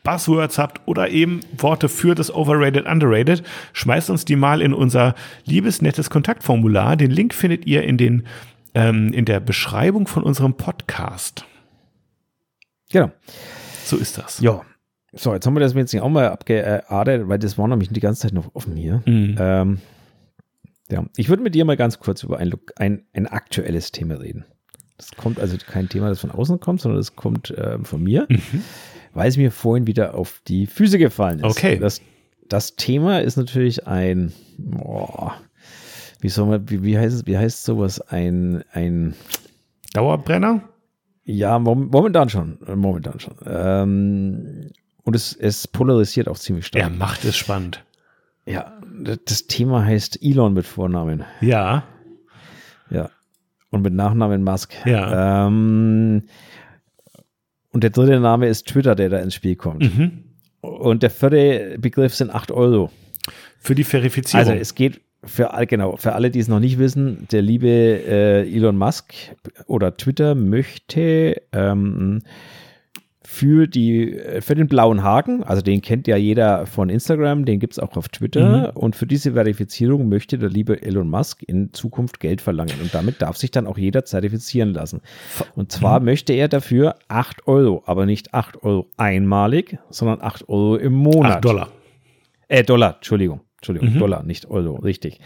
Buzzwords 0.03 0.59
habt 0.59 0.82
oder 0.87 1.09
eben 1.11 1.41
Worte 1.59 1.89
für 1.89 2.14
das 2.14 2.32
Overrated, 2.32 2.87
Underrated, 2.87 3.43
schmeißt 3.72 4.09
uns 4.11 4.24
die 4.24 4.37
mal 4.37 4.62
in 4.62 4.72
unser 4.72 5.14
liebes, 5.45 5.82
nettes 5.82 6.11
Kontaktformular. 6.11 6.97
Den 6.97 7.11
Link 7.11 7.34
findet 7.34 7.66
ihr 7.66 7.82
in 7.82 7.97
den, 7.99 8.26
ähm, 8.74 9.12
in 9.12 9.24
der 9.24 9.41
Beschreibung 9.41 10.07
von 10.07 10.22
unserem 10.22 10.55
Podcast. 10.57 11.45
Genau. 12.93 13.11
So 13.84 13.97
ist 13.97 14.16
das. 14.18 14.39
Ja. 14.41 14.62
So, 15.18 15.32
jetzt 15.32 15.46
haben 15.46 15.54
wir 15.54 15.60
das 15.60 15.74
jetzt 15.74 15.94
auch 15.96 16.08
mal 16.08 16.28
abgeadert, 16.28 17.28
weil 17.28 17.38
das 17.38 17.56
war 17.56 17.66
nämlich 17.68 17.88
die 17.88 18.00
ganze 18.00 18.22
Zeit 18.22 18.32
noch 18.32 18.54
offen 18.54 18.76
hier. 18.76 19.02
Mhm. 19.06 19.36
Ähm, 19.38 19.78
ja, 20.90 21.04
ich 21.16 21.28
würde 21.28 21.42
mit 21.42 21.54
dir 21.54 21.64
mal 21.64 21.76
ganz 21.76 21.98
kurz 21.98 22.22
über 22.22 22.38
ein, 22.38 22.52
ein, 22.76 23.02
ein 23.12 23.26
aktuelles 23.26 23.92
Thema 23.92 24.20
reden. 24.20 24.44
Das 24.98 25.12
kommt 25.12 25.40
also 25.40 25.56
kein 25.58 25.88
Thema, 25.88 26.08
das 26.08 26.20
von 26.20 26.30
außen 26.30 26.60
kommt, 26.60 26.80
sondern 26.80 26.98
das 26.98 27.16
kommt 27.16 27.52
ähm, 27.56 27.84
von 27.84 28.02
mir, 28.02 28.28
weil 29.14 29.28
es 29.28 29.36
mir 29.36 29.50
vorhin 29.50 29.86
wieder 29.86 30.14
auf 30.14 30.40
die 30.46 30.66
Füße 30.66 30.98
gefallen 30.98 31.40
ist. 31.40 31.44
Okay. 31.44 31.78
Das, 31.78 32.00
das 32.48 32.76
Thema 32.76 33.20
ist 33.20 33.36
natürlich 33.36 33.86
ein, 33.86 34.32
boah, 34.58 35.34
wie 36.20 36.28
soll 36.28 36.46
man, 36.46 36.70
wie, 36.70 36.82
wie 36.82 36.98
heißt 36.98 37.14
es, 37.14 37.26
wie 37.26 37.36
heißt 37.36 37.64
sowas, 37.64 38.00
ein, 38.00 38.64
ein, 38.72 39.14
Dauerbrenner? 39.92 40.62
ja, 41.26 41.58
mom 41.58 41.88
momentan 41.90 42.28
schon, 42.28 42.58
äh, 42.66 42.76
momentan 42.76 43.18
schon. 43.18 43.34
Ähm, 43.44 44.70
und 45.07 45.14
es, 45.14 45.32
es 45.32 45.68
polarisiert 45.68 46.28
auch 46.28 46.36
ziemlich 46.36 46.66
stark. 46.66 46.82
Er 46.82 46.90
macht 46.90 47.24
es 47.24 47.36
spannend. 47.36 47.84
Ja, 48.44 48.80
das 49.24 49.46
Thema 49.46 49.84
heißt 49.84 50.18
Elon 50.20 50.52
mit 50.52 50.66
Vornamen. 50.66 51.24
Ja. 51.40 51.84
Ja. 52.90 53.11
Und 53.70 53.82
mit 53.82 53.94
Nachnamen 53.94 54.42
Musk. 54.42 54.74
Ja. 54.84 55.46
Ähm, 55.46 56.24
und 57.70 57.84
der 57.84 57.90
dritte 57.90 58.18
Name 58.18 58.48
ist 58.48 58.66
Twitter, 58.66 58.96
der 58.96 59.09
da 59.09 59.18
ins 59.18 59.34
Spiel 59.34 59.54
kommt. 59.54 59.82
Mhm. 59.82 60.24
Und 60.61 61.04
der 61.04 61.11
vierte 61.11 61.76
Begriff 61.78 62.14
sind 62.14 62.34
8 62.34 62.50
Euro. 62.50 62.90
Für 63.61 63.76
die 63.76 63.84
Verifizierung. 63.84 64.48
Also 64.48 64.61
es 64.61 64.74
geht 64.74 65.02
für 65.22 65.50
genau, 65.68 65.96
für 65.96 66.14
alle, 66.14 66.30
die 66.30 66.40
es 66.40 66.48
noch 66.48 66.61
nicht 66.61 66.78
wissen, 66.78 67.28
der 67.30 67.42
liebe 67.42 67.68
äh, 67.68 68.52
Elon 68.52 68.76
Musk 68.76 69.14
oder 69.66 69.96
Twitter 69.96 70.34
möchte 70.34 71.42
ähm, 71.52 72.22
für 73.37 73.66
die 73.66 74.14
äh, 74.14 74.41
für 74.41 74.55
den 74.55 74.66
blauen 74.66 75.03
Haken, 75.03 75.43
also 75.45 75.61
den 75.61 75.82
kennt 75.82 76.09
ja 76.09 76.16
jeder 76.16 76.66
von 76.66 76.89
Instagram, 76.89 77.45
den 77.45 77.61
gibt 77.61 77.74
es 77.74 77.78
auch 77.78 77.95
auf 77.97 78.09
Twitter 78.09 78.72
und 78.74 78.97
für 78.97 79.07
diese 79.07 79.32
Verifizierung 79.32 80.09
möchte 80.09 80.39
der 80.39 80.49
liebe 80.49 80.82
Elon 80.82 81.11
Musk 81.11 81.43
in 81.43 81.72
Zukunft 81.74 82.18
Geld 82.20 82.41
verlangen 82.41 82.74
und 82.80 82.95
damit 82.95 83.20
darf 83.20 83.37
sich 83.37 83.51
dann 83.51 83.66
auch 83.66 83.76
jeder 83.76 84.05
zertifizieren 84.05 84.72
lassen. 84.72 85.03
Und 85.55 85.70
zwar 85.70 86.01
möchte 86.01 86.32
er 86.32 86.49
dafür 86.49 86.97
8 87.09 87.47
Euro, 87.47 87.82
aber 87.87 88.07
nicht 88.07 88.32
8 88.32 88.62
Euro 88.62 88.87
einmalig, 88.97 89.78
sondern 89.91 90.22
8 90.22 90.49
Euro 90.49 90.76
im 90.76 90.95
Monat. 90.95 91.37
8 91.37 91.45
Dollar. 91.45 91.68
Äh, 92.49 92.64
Dollar, 92.64 92.97
Entschuldigung. 92.97 93.41
Entschuldigung, 93.57 93.99
Dollar, 93.99 94.22
nicht 94.22 94.49
Euro, 94.51 94.76
richtig. 94.76 95.20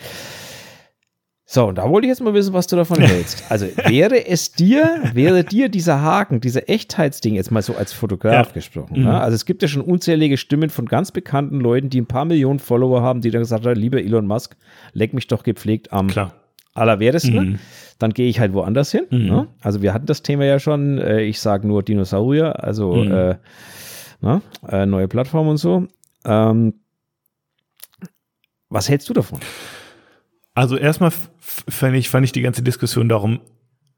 So, 1.53 1.67
und 1.67 1.79
da 1.79 1.91
wollte 1.91 2.07
ich 2.07 2.11
jetzt 2.11 2.21
mal 2.23 2.33
wissen, 2.33 2.53
was 2.53 2.69
du 2.69 2.77
davon 2.77 3.01
hältst. 3.01 3.43
Also 3.51 3.67
wäre 3.89 4.25
es 4.29 4.53
dir, 4.53 5.01
wäre 5.15 5.43
dir 5.43 5.69
dieser 5.69 6.01
Haken, 6.01 6.41
dieser 6.41 6.69
Echtheitsding 6.69 7.35
jetzt 7.35 7.51
mal 7.51 7.61
so 7.61 7.75
als 7.75 7.93
Fotograf 7.93 8.47
Ja. 8.49 8.53
gesprochen. 8.55 9.03
Ne? 9.03 9.21
Also 9.21 9.35
es 9.35 9.45
gibt 9.47 9.61
ja 9.63 9.67
schon 9.67 9.83
unzählige 9.83 10.37
Stimmen 10.37 10.71
von 10.71 10.87
ganz 10.87 11.11
bekannten 11.11 11.59
Leuten, 11.59 11.91
die 11.91 12.01
ein 12.01 12.07
paar 12.07 12.25
Millionen 12.25 12.61
Follower 12.61 13.03
haben, 13.03 13.21
die 13.21 13.33
dann 13.33 13.41
gesagt 13.43 13.67
haben, 13.67 13.75
lieber 13.75 13.99
Elon 14.01 14.29
Musk, 14.29 14.57
leck 14.93 15.13
mich 15.13 15.27
doch 15.27 15.43
gepflegt 15.43 15.93
am 15.93 16.07
Klar. 16.07 16.35
allerwertesten. 16.75 17.59
Dann 17.99 18.13
gehe 18.13 18.29
ich 18.29 18.39
halt 18.39 18.53
woanders 18.53 18.93
hin. 18.93 19.07
Ne? 19.11 19.49
Also 19.61 19.83
wir 19.83 19.93
hatten 19.93 20.07
das 20.07 20.23
Thema 20.23 20.45
ja 20.45 20.61
schon, 20.61 20.99
äh, 20.99 21.23
ich 21.23 21.41
sage 21.41 21.67
nur 21.67 21.83
Dinosaurier, 21.83 22.63
also 22.63 23.03
äh, 23.03 23.39
ne? 24.21 24.41
äh, 24.69 24.87
neue 24.87 25.09
Plattform 25.09 25.49
und 25.49 25.57
so. 25.57 25.89
Ähm, 26.25 26.75
was 28.69 28.89
hältst 28.89 29.09
du 29.09 29.15
davon? 29.15 29.41
Also 30.61 30.77
erstmal 30.77 31.11
fand 31.39 31.97
ich, 31.97 32.11
fand 32.11 32.23
ich 32.23 32.33
die 32.33 32.43
ganze 32.43 32.63
Diskussion 32.63 33.09
darum 33.09 33.41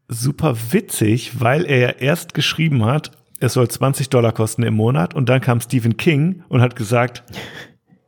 super 0.06 0.54
witzig, 0.70 1.40
weil 1.40 1.64
er 1.64 1.78
ja 1.78 1.88
erst 1.88 2.34
geschrieben 2.34 2.84
hat, 2.84 3.10
es 3.40 3.54
soll 3.54 3.66
20 3.66 4.10
Dollar 4.10 4.30
kosten 4.30 4.62
im 4.62 4.74
Monat 4.74 5.12
und 5.12 5.28
dann 5.28 5.40
kam 5.40 5.60
Stephen 5.60 5.96
King 5.96 6.44
und 6.48 6.60
hat 6.60 6.76
gesagt, 6.76 7.24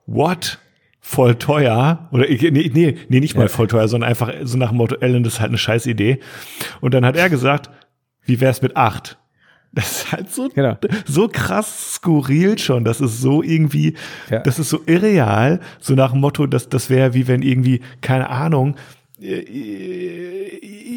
what? 0.07 0.61
Voll 1.01 1.35
teuer. 1.35 2.09
Oder 2.13 2.29
nee, 2.29 2.71
nee, 2.73 2.97
nee 3.09 3.21
nicht 3.21 3.37
mal 3.37 3.49
voll 3.49 3.67
teuer, 3.67 3.89
sondern 3.89 4.09
einfach 4.09 4.33
so 4.45 4.57
nach 4.57 4.69
dem 4.69 4.77
Motto, 4.77 4.95
Ellen, 5.01 5.25
das 5.25 5.35
ist 5.35 5.41
halt 5.41 5.49
eine 5.49 5.59
scheiß 5.59 5.87
Idee. 5.87 6.21
Und 6.81 6.95
dann 6.95 7.05
hat 7.05 7.17
er 7.17 7.29
gesagt, 7.29 7.71
wie 8.23 8.41
wär's 8.41 8.63
mit 8.63 8.77
acht? 8.77 9.19
Das 9.75 9.91
ist 9.91 10.13
halt 10.13 10.31
so, 10.33 10.49
Genau. 10.55 10.77
so 11.05 11.29
krass 11.29 11.95
skurril 11.95 12.59
schon. 12.59 12.85
Das 12.85 13.01
ist 13.01 13.21
so 13.21 13.43
irgendwie, 13.43 13.95
Ja. 14.31 14.39
das 14.41 14.59
ist 14.59 14.71
so 14.71 14.81
irreal. 14.87 15.61
So 15.81 15.95
nach 15.95 16.13
dem 16.13 16.21
Motto, 16.21 16.47
dass 16.47 16.69
das 16.69 16.91
wäre 16.91 17.15
wie 17.15 17.27
wenn 17.27 17.43
irgendwie, 17.43 17.81
keine 18.01 18.31
Ahnung, 18.31 18.77
äh, 19.21 19.39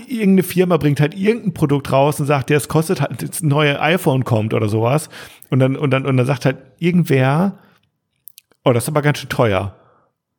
irgendeine 0.09 0.43
Firma 0.43 0.77
bringt 0.77 0.99
halt 0.99 1.15
irgendein 1.15 1.53
Produkt 1.53 1.91
raus 1.91 2.19
und 2.19 2.25
sagt, 2.25 2.49
ja, 2.49 2.57
es 2.57 2.67
kostet 2.67 3.01
halt, 3.01 3.21
das 3.27 3.41
neue 3.43 3.79
iPhone 3.81 4.23
kommt 4.23 4.53
oder 4.53 4.69
sowas. 4.69 5.09
Und 5.49 5.59
dann, 5.59 5.75
und 5.75 5.91
dann, 5.91 6.05
und 6.05 6.17
dann 6.17 6.25
sagt 6.25 6.45
halt 6.45 6.57
irgendwer, 6.79 7.57
oh, 8.63 8.73
das 8.73 8.83
ist 8.85 8.89
aber 8.89 9.01
ganz 9.01 9.19
schön 9.19 9.29
teuer. 9.29 9.75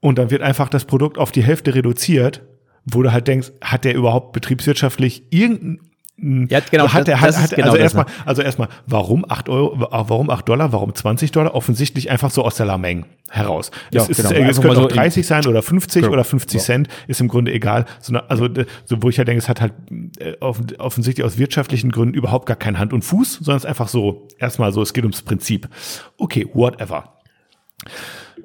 Und 0.00 0.18
dann 0.18 0.30
wird 0.30 0.42
einfach 0.42 0.68
das 0.68 0.84
Produkt 0.84 1.18
auf 1.18 1.32
die 1.32 1.42
Hälfte 1.42 1.74
reduziert, 1.74 2.42
wo 2.84 3.02
du 3.02 3.12
halt 3.12 3.26
denkst, 3.26 3.52
hat 3.62 3.84
der 3.84 3.94
überhaupt 3.94 4.32
betriebswirtschaftlich 4.32 5.24
irgendein 5.30 5.80
Ja, 6.20 6.58
genau, 6.68 6.92
hat 6.92 7.06
er, 7.06 7.20
hat, 7.20 7.28
das 7.28 7.36
ist 7.36 7.42
hat, 7.42 7.50
genau 7.56 7.68
also 7.68 7.76
erstmal, 7.78 8.06
also 8.26 8.42
erstmal, 8.42 8.68
warum 8.88 9.24
8 9.28 9.48
Euro, 9.48 9.76
warum 9.78 10.30
8 10.30 10.48
Dollar, 10.48 10.72
warum 10.72 10.92
20 10.92 11.30
Dollar? 11.30 11.54
Offensichtlich 11.54 12.10
einfach 12.10 12.32
so 12.32 12.44
aus 12.44 12.56
der 12.56 12.66
Lameng 12.66 13.06
heraus. 13.30 13.70
Ja, 13.92 14.02
es, 14.02 14.08
ist, 14.08 14.16
genau. 14.16 14.30
es 14.30 14.36
Einfach 14.36 14.62
könnte 14.62 14.78
auch 14.78 14.82
so 14.82 14.88
in- 14.88 14.96
30 14.96 15.24
sein 15.26 15.46
oder 15.46 15.62
50 15.62 16.02
Genau. 16.02 16.12
oder 16.14 16.24
50 16.24 16.60
So. 16.60 16.66
Cent, 16.66 16.88
ist 17.06 17.20
im 17.20 17.28
Grunde 17.28 17.52
egal. 17.52 17.84
Sondern, 18.00 18.24
also, 18.28 18.46
äh, 18.46 18.66
so, 18.84 19.00
wo 19.00 19.10
ich 19.10 19.16
ja 19.16 19.22
denke, 19.22 19.38
es 19.38 19.48
hat 19.48 19.60
halt 19.60 19.74
äh, 20.18 20.32
offen, 20.40 20.66
offensichtlich 20.78 21.24
aus 21.24 21.38
wirtschaftlichen 21.38 21.92
Gründen 21.92 22.14
überhaupt 22.14 22.46
gar 22.46 22.56
kein 22.56 22.80
Hand 22.80 22.92
und 22.92 23.02
Fuß, 23.04 23.34
sondern 23.34 23.58
es 23.58 23.62
ist 23.64 23.68
einfach 23.68 23.86
so, 23.86 24.26
erstmal 24.40 24.72
so, 24.72 24.82
es 24.82 24.92
geht 24.94 25.04
ums 25.04 25.22
Prinzip. 25.22 25.68
Okay, 26.16 26.48
whatever. 26.52 27.14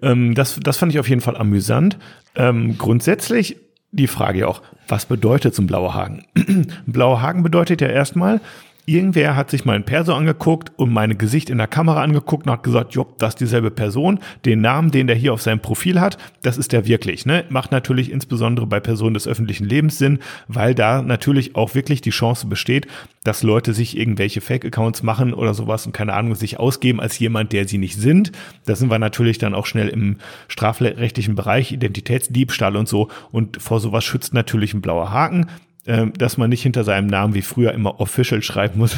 Ähm, 0.03 0.35
das, 0.35 0.59
das 0.61 0.77
fand 0.77 0.91
ich 0.91 0.99
auf 0.99 1.09
jeden 1.09 1.21
Fall 1.21 1.37
amüsant. 1.37 1.97
Ähm, 2.35 2.77
grundsätzlich 2.77 3.57
die 3.93 4.07
Frage 4.07 4.39
ja 4.39 4.47
auch, 4.47 4.61
was 4.87 5.05
bedeutet 5.05 5.55
so 5.55 5.61
ein 5.61 5.67
blauer 5.67 5.93
Haken? 5.93 6.25
ein 6.35 6.67
blauer 6.85 7.21
Haken 7.21 7.43
bedeutet 7.43 7.79
ja 7.79 7.87
erstmal, 7.87 8.41
irgendwer 8.85 9.35
hat 9.35 9.49
sich 9.49 9.65
meinen 9.65 9.83
Perso 9.83 10.13
angeguckt 10.13 10.71
und 10.77 10.91
mein 10.91 11.17
Gesicht 11.17 11.49
in 11.49 11.57
der 11.57 11.67
Kamera 11.67 12.01
angeguckt 12.03 12.45
und 12.45 12.51
hat 12.51 12.63
gesagt, 12.63 12.93
jo, 12.93 13.05
das 13.17 13.35
ist 13.35 13.41
dieselbe 13.41 13.71
Person. 13.71 14.19
Den 14.45 14.61
Namen, 14.61 14.91
den 14.91 15.07
der 15.07 15.15
hier 15.15 15.33
auf 15.33 15.41
seinem 15.41 15.59
Profil 15.59 15.99
hat, 15.99 16.17
das 16.41 16.57
ist 16.57 16.71
der 16.71 16.85
wirklich. 16.85 17.25
Ne? 17.25 17.45
Macht 17.49 17.71
natürlich 17.71 18.11
insbesondere 18.11 18.67
bei 18.67 18.79
Personen 18.79 19.13
des 19.13 19.27
öffentlichen 19.27 19.65
Lebens 19.65 19.97
Sinn, 19.97 20.19
weil 20.47 20.75
da 20.75 21.01
natürlich 21.01 21.55
auch 21.55 21.75
wirklich 21.75 22.01
die 22.01 22.09
Chance 22.09 22.47
besteht, 22.47 22.87
dass 23.23 23.43
Leute 23.43 23.73
sich 23.73 23.97
irgendwelche 23.97 24.41
Fake-Accounts 24.41 25.03
machen 25.03 25.33
oder 25.33 25.53
sowas 25.53 25.85
und 25.85 25.93
keine 25.93 26.13
Ahnung, 26.13 26.35
sich 26.35 26.59
ausgeben 26.59 26.99
als 26.99 27.19
jemand, 27.19 27.53
der 27.53 27.67
sie 27.67 27.77
nicht 27.77 27.97
sind. 27.97 28.31
Da 28.65 28.75
sind 28.75 28.91
wir 28.91 28.99
natürlich 28.99 29.37
dann 29.37 29.53
auch 29.53 29.65
schnell 29.65 29.87
im 29.87 30.17
strafrechtlichen 30.47 31.35
Bereich, 31.35 31.71
Identitätsdiebstahl 31.71 32.75
und 32.75 32.87
so. 32.87 33.09
Und 33.31 33.61
vor 33.61 33.79
sowas 33.79 34.03
schützt 34.03 34.33
natürlich 34.33 34.73
ein 34.73 34.81
blauer 34.81 35.11
Haken. 35.11 35.47
Ähm, 35.85 36.13
dass 36.13 36.37
man 36.37 36.49
nicht 36.49 36.63
hinter 36.63 36.83
seinem 36.83 37.07
Namen 37.07 37.33
wie 37.33 37.41
früher 37.41 37.73
immer 37.73 37.99
Official 37.99 38.41
schreiben 38.41 38.79
muss. 38.79 38.95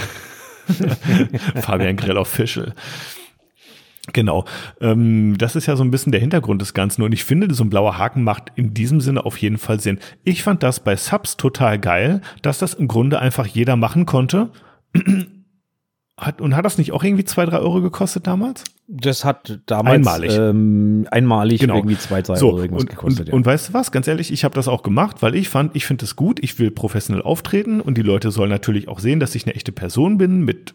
Fabian 1.55 1.95
Grell 1.95 2.17
Official. 2.17 2.73
Genau. 4.13 4.45
Ähm, 4.81 5.35
das 5.37 5.55
ist 5.55 5.65
ja 5.65 5.75
so 5.75 5.83
ein 5.83 5.89
bisschen 5.89 6.11
der 6.11 6.21
Hintergrund 6.21 6.61
des 6.61 6.73
Ganzen. 6.73 7.01
Und 7.01 7.11
ich 7.11 7.25
finde, 7.25 7.51
so 7.53 7.63
ein 7.63 7.69
blauer 7.69 7.97
Haken 7.97 8.23
macht 8.23 8.51
in 8.55 8.73
diesem 8.73 9.01
Sinne 9.01 9.25
auf 9.25 9.37
jeden 9.37 9.57
Fall 9.57 9.79
Sinn. 9.79 9.99
Ich 10.23 10.43
fand 10.43 10.61
das 10.61 10.79
bei 10.79 10.95
Subs 10.95 11.37
total 11.37 11.79
geil, 11.79 12.21
dass 12.41 12.59
das 12.59 12.75
im 12.75 12.87
Grunde 12.87 13.19
einfach 13.19 13.47
jeder 13.47 13.75
machen 13.75 14.05
konnte. 14.05 14.49
Hat, 16.17 16.39
und 16.39 16.55
hat 16.55 16.63
das 16.63 16.77
nicht 16.77 16.93
auch 16.93 17.03
irgendwie 17.03 17.25
zwei, 17.25 17.45
drei 17.45 17.57
Euro 17.59 17.81
gekostet 17.81 18.25
damals? 18.25 18.63
Das 18.87 19.25
hat 19.25 19.59
damals 19.65 19.95
Einmalig. 19.95 20.31
Ähm, 20.33 21.07
einmalig 21.11 21.59
Genau. 21.59 21.75
irgendwie 21.75 21.97
zwei, 21.97 22.21
drei 22.21 22.35
So, 22.35 22.47
Euro 22.51 22.61
irgendwas 22.61 22.83
und, 22.83 22.89
gekostet. 22.89 23.19
und, 23.21 23.27
ja. 23.27 23.33
und 23.33 23.45
weißt 23.45 23.69
du 23.69 23.73
was, 23.73 23.91
ganz 23.91 24.07
ehrlich, 24.07 24.31
ich 24.31 24.45
habe 24.45 24.55
das 24.55 24.69
auch 24.69 24.81
gemacht, 24.81 25.21
weil 25.21 25.35
ich 25.35 25.49
fand, 25.49 25.75
ich 25.75 25.85
finde 25.85 26.05
es 26.05 26.15
gut, 26.15 26.39
ich 26.41 26.57
will 26.57 26.71
professionell 26.71 27.21
auftreten 27.21 27.81
und 27.81 27.97
die 27.97 28.01
Leute 28.01 28.31
sollen 28.31 28.49
natürlich 28.49 28.87
auch 28.87 28.99
sehen, 28.99 29.19
dass 29.19 29.35
ich 29.35 29.45
eine 29.45 29.55
echte 29.55 29.73
Person 29.73 30.17
bin 30.17 30.45
mit 30.45 30.73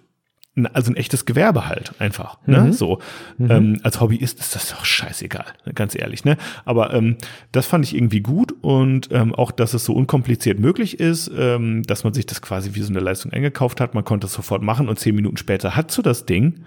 also 0.67 0.91
ein 0.93 0.97
echtes 0.97 1.27
Gewerbe 1.27 1.69
halt 1.69 1.93
einfach. 1.99 2.39
Ne? 2.47 2.61
Mhm. 2.61 2.73
So 2.73 3.01
ähm, 3.39 3.81
als 3.83 4.01
Hobbyist 4.01 4.41
ist 4.41 4.55
das 4.55 4.71
doch 4.71 4.85
scheißegal, 4.85 5.47
ganz 5.75 5.95
ehrlich. 5.95 6.25
Ne? 6.25 6.37
Aber 6.65 6.93
ähm, 6.95 7.17
das 7.53 7.67
fand 7.67 7.85
ich 7.85 7.95
irgendwie 7.95 8.21
gut 8.21 8.53
und 8.61 9.09
ähm, 9.13 9.35
auch, 9.35 9.51
dass 9.51 9.75
es 9.75 9.85
so 9.85 9.93
unkompliziert 9.93 10.59
möglich 10.59 11.01
ist, 11.01 11.31
ähm, 11.37 11.83
dass 11.85 12.05
man 12.05 12.15
sich 12.15 12.27
das 12.27 12.43
quasi 12.43 12.75
wie 12.75 12.83
so 12.83 12.91
eine 12.91 13.01
Leistung 13.01 13.33
eingekauft 13.33 13.81
hat. 13.81 13.95
Man 13.95 14.05
konnte 14.05 14.27
es 14.27 14.33
sofort 14.33 14.63
machen 14.63 14.89
und 14.89 14.99
zehn 14.99 15.15
Minuten 15.15 15.37
später 15.37 15.77
hat 15.77 15.91
so 15.91 16.03
das 16.03 16.27
Ding. 16.27 16.65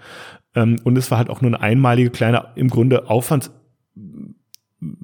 Ähm, 0.54 0.80
und 0.84 0.96
es 0.96 1.10
war 1.10 1.18
halt 1.18 1.30
auch 1.30 1.40
nur 1.40 1.50
eine 1.50 1.60
einmalige 1.60 2.10
kleine, 2.10 2.46
im 2.56 2.68
Grunde 2.68 3.08
Aufwands 3.10 3.50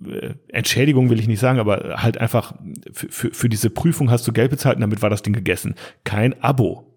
äh, 0.07 0.35
Entschädigung 0.49 1.11
will 1.11 1.21
ich 1.21 1.29
nicht 1.29 1.41
sagen, 1.41 1.59
aber 1.59 2.03
halt 2.03 2.19
einfach 2.19 2.55
für, 2.93 3.09
für, 3.09 3.31
für 3.33 3.49
diese 3.49 3.71
Prüfung 3.71 4.11
hast 4.11 4.27
du 4.27 4.33
Geld 4.33 4.51
bezahlt 4.51 4.77
und 4.77 4.83
damit 4.83 5.03
war 5.03 5.11
das 5.11 5.23
Ding 5.23 5.33
gegessen. 5.33 5.75
Kein 6.05 6.41
Abo 6.43 6.90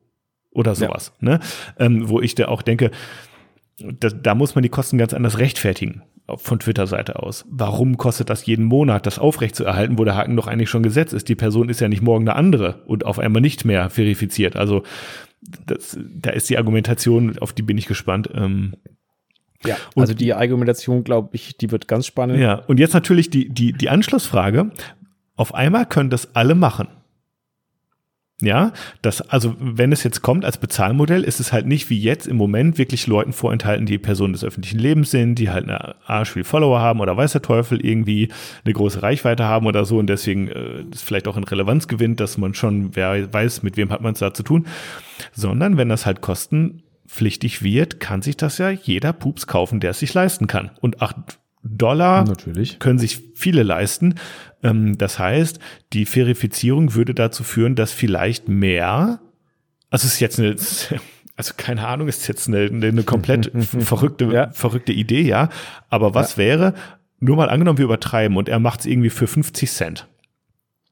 oder 0.53 0.75
sowas. 0.75 1.13
Ne? 1.19 1.39
Ähm, 1.79 2.09
wo 2.09 2.21
ich 2.21 2.35
da 2.35 2.47
auch 2.47 2.61
denke, 2.61 2.91
da, 3.77 4.09
da 4.09 4.35
muss 4.35 4.55
man 4.55 4.61
die 4.61 4.69
Kosten 4.69 4.97
ganz 4.97 5.13
anders 5.13 5.39
rechtfertigen 5.39 6.03
von 6.37 6.59
Twitter-Seite 6.59 7.21
aus. 7.21 7.45
Warum 7.49 7.97
kostet 7.97 8.29
das 8.29 8.45
jeden 8.45 8.65
Monat, 8.65 9.05
das 9.05 9.19
aufrechtzuerhalten, 9.19 9.97
wo 9.97 10.05
der 10.05 10.15
Haken 10.15 10.35
doch 10.35 10.47
eigentlich 10.47 10.69
schon 10.69 10.83
gesetzt 10.83 11.13
ist? 11.13 11.27
Die 11.27 11.35
Person 11.35 11.69
ist 11.69 11.81
ja 11.81 11.89
nicht 11.89 12.01
morgen 12.01 12.27
eine 12.27 12.37
andere 12.37 12.83
und 12.85 13.05
auf 13.05 13.19
einmal 13.19 13.41
nicht 13.41 13.65
mehr 13.65 13.89
verifiziert. 13.89 14.55
Also 14.55 14.83
das, 15.65 15.97
da 16.15 16.29
ist 16.29 16.49
die 16.49 16.57
Argumentation, 16.57 17.37
auf 17.39 17.51
die 17.51 17.63
bin 17.63 17.77
ich 17.77 17.87
gespannt. 17.87 18.29
Ähm, 18.33 18.75
ja, 19.65 19.75
also 19.95 20.13
die 20.13 20.33
Argumentation, 20.33 21.03
glaube 21.03 21.29
ich, 21.33 21.57
die 21.57 21.71
wird 21.71 21.87
ganz 21.87 22.05
spannend. 22.05 22.39
Ja, 22.39 22.55
und 22.67 22.79
jetzt 22.79 22.93
natürlich 22.93 23.29
die, 23.29 23.49
die, 23.49 23.73
die 23.73 23.89
Anschlussfrage. 23.89 24.71
Auf 25.35 25.53
einmal 25.53 25.85
können 25.85 26.09
das 26.09 26.35
alle 26.35 26.55
machen. 26.55 26.87
Ja, 28.43 28.73
das, 29.01 29.21
also 29.21 29.55
wenn 29.57 29.93
es 29.93 30.03
jetzt 30.03 30.21
kommt 30.21 30.43
als 30.43 30.57
Bezahlmodell, 30.57 31.23
ist 31.23 31.39
es 31.39 31.53
halt 31.53 31.65
nicht 31.65 31.89
wie 31.89 31.99
jetzt 31.99 32.27
im 32.27 32.35
Moment 32.35 32.77
wirklich 32.77 33.07
Leuten 33.07 33.31
vorenthalten, 33.31 33.85
die 33.85 33.97
Personen 33.97 34.33
des 34.33 34.43
öffentlichen 34.43 34.79
Lebens 34.79 35.11
sind, 35.11 35.35
die 35.35 35.49
halt 35.49 35.63
eine 35.63 35.95
Arsch 36.05 36.31
viel 36.31 36.43
Follower 36.43 36.79
haben 36.79 36.99
oder 36.99 37.15
weiß 37.15 37.31
der 37.31 37.41
Teufel 37.41 37.83
irgendwie 37.83 38.29
eine 38.65 38.73
große 38.73 39.01
Reichweite 39.01 39.45
haben 39.45 39.65
oder 39.65 39.85
so 39.85 39.97
und 39.97 40.07
deswegen 40.07 40.49
äh, 40.49 40.83
vielleicht 40.93 41.27
auch 41.29 41.37
in 41.37 41.45
Relevanz 41.45 41.87
gewinnt, 41.87 42.19
dass 42.19 42.37
man 42.37 42.53
schon 42.53 42.95
wer 42.95 43.31
weiß, 43.33 43.63
mit 43.63 43.77
wem 43.77 43.91
hat 43.91 44.01
man 44.01 44.13
es 44.13 44.19
da 44.19 44.33
zu 44.33 44.43
tun, 44.43 44.67
sondern 45.31 45.77
wenn 45.77 45.87
das 45.87 46.05
halt 46.05 46.19
kostenpflichtig 46.19 47.63
wird, 47.63 48.01
kann 48.01 48.21
sich 48.21 48.35
das 48.35 48.57
ja 48.57 48.69
jeder 48.69 49.13
Pups 49.13 49.47
kaufen, 49.47 49.79
der 49.79 49.91
es 49.91 49.99
sich 49.99 50.13
leisten 50.13 50.47
kann. 50.47 50.71
Und 50.81 51.01
acht 51.01 51.39
Dollar 51.63 52.25
Natürlich. 52.25 52.79
können 52.79 52.99
sich 52.99 53.19
viele 53.35 53.63
leisten. 53.63 54.15
Ähm, 54.61 54.97
das 54.97 55.17
heißt, 55.19 55.59
die 55.93 56.05
Verifizierung 56.05 56.93
würde 56.93 57.13
dazu 57.13 57.43
führen, 57.43 57.75
dass 57.75 57.91
vielleicht 57.91 58.49
mehr, 58.49 59.19
also 59.89 60.05
es 60.07 60.13
ist 60.15 60.19
jetzt 60.19 60.39
eine, 60.39 60.55
also 61.35 61.53
keine 61.57 61.87
Ahnung, 61.87 62.07
ist 62.07 62.27
jetzt 62.27 62.47
eine, 62.47 62.65
eine 62.65 63.03
komplett 63.03 63.51
verrückte, 63.79 64.25
Ja. 64.25 64.51
verrückte 64.51 64.91
Idee, 64.91 65.21
ja. 65.21 65.49
Aber 65.89 66.13
was 66.13 66.37
wäre, 66.37 66.73
nur 67.19 67.37
mal 67.37 67.49
angenommen, 67.49 67.77
wir 67.77 67.85
übertreiben 67.85 68.35
und 68.37 68.49
er 68.49 68.59
macht 68.59 68.81
es 68.81 68.85
irgendwie 68.85 69.09
für 69.09 69.27
50 69.27 69.71
Cent. 69.71 70.07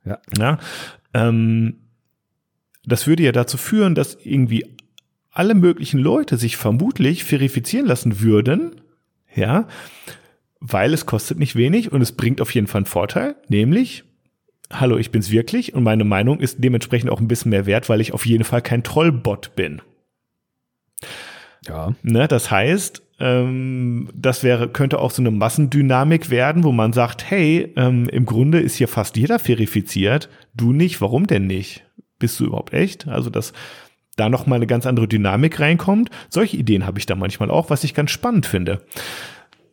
Ja. 0.05 0.19
Ja, 0.38 0.57
ähm, 1.13 1.76
das 2.86 3.05
würde 3.05 3.24
ja 3.24 3.32
dazu 3.32 3.57
führen, 3.57 3.93
dass 3.93 4.17
irgendwie 4.24 4.65
alle 5.30 5.53
möglichen 5.53 5.99
Leute 5.99 6.38
sich 6.38 6.57
vermutlich 6.57 7.24
verifizieren 7.24 7.86
lassen 7.86 8.22
würden, 8.22 8.82
ja, 9.36 9.67
weil 10.62 10.93
es 10.93 11.05
kostet 11.05 11.39
nicht 11.39 11.55
wenig 11.55 11.91
und 11.91 12.01
es 12.01 12.14
bringt 12.14 12.39
auf 12.39 12.53
jeden 12.53 12.68
Fall 12.68 12.80
einen 12.80 12.86
Vorteil, 12.86 13.36
nämlich, 13.49 14.03
hallo, 14.72 14.97
ich 14.97 15.12
bin's 15.12 15.32
wirklich 15.32 15.74
und 15.74 15.84
meine 15.84 16.05
Meinung 16.05 16.39
ist 16.39 16.64
dementsprechend 16.64 17.09
auch 17.09 17.20
ein 17.20 17.28
bisschen 17.28 17.49
mehr 17.49 17.66
wert, 17.66 17.89
weil 17.89 17.99
ich 17.99 18.14
auf 18.14 18.26
jeden 18.26 18.43
Fall 18.43 18.62
kein 18.62 18.84
Trollbot 18.84 19.55
bin. 19.55 19.82
Ja. 21.68 21.93
Ne, 22.03 22.28
das 22.28 22.49
heißt, 22.49 23.01
ähm, 23.20 24.09
das 24.16 24.43
wäre, 24.43 24.70
könnte 24.70 24.99
auch 24.99 25.12
so 25.12 25.22
eine 25.22 25.32
Massendynamik 25.32 26.30
werden, 26.30 26.64
wo 26.64 26.72
man 26.72 26.93
sagt, 26.93 27.30
hey, 27.30 27.74
ähm, 27.76 28.07
im 28.09 28.26
Grunde 28.26 28.59
ist 28.59 28.76
hier 28.76 28.88
fast 28.88 29.18
jeder 29.18 29.39
verifiziert, 29.39 30.30
du 30.55 30.74
nicht, 30.74 31.01
warum 31.01 31.28
denn 31.28 31.47
nicht? 31.47 31.84
Bist 32.20 32.39
du 32.39 32.45
überhaupt 32.45 32.74
echt? 32.74 33.07
Also, 33.07 33.30
dass 33.30 33.53
da 34.16 34.30
nochmal 34.30 34.57
eine 34.57 34.68
ganz 34.68 34.86
andere 34.86 35.07
Dynamik 35.07 35.59
reinkommt. 35.59 36.09
Solche 36.30 36.57
Ideen 36.57 36.86
habe 36.86 36.99
ich 36.99 37.05
da 37.05 37.16
manchmal 37.16 37.49
auch, 37.49 37.70
was 37.70 37.84
ich 37.84 37.93
ganz 37.93 38.12
spannend 38.12 38.45
finde. 38.45 38.84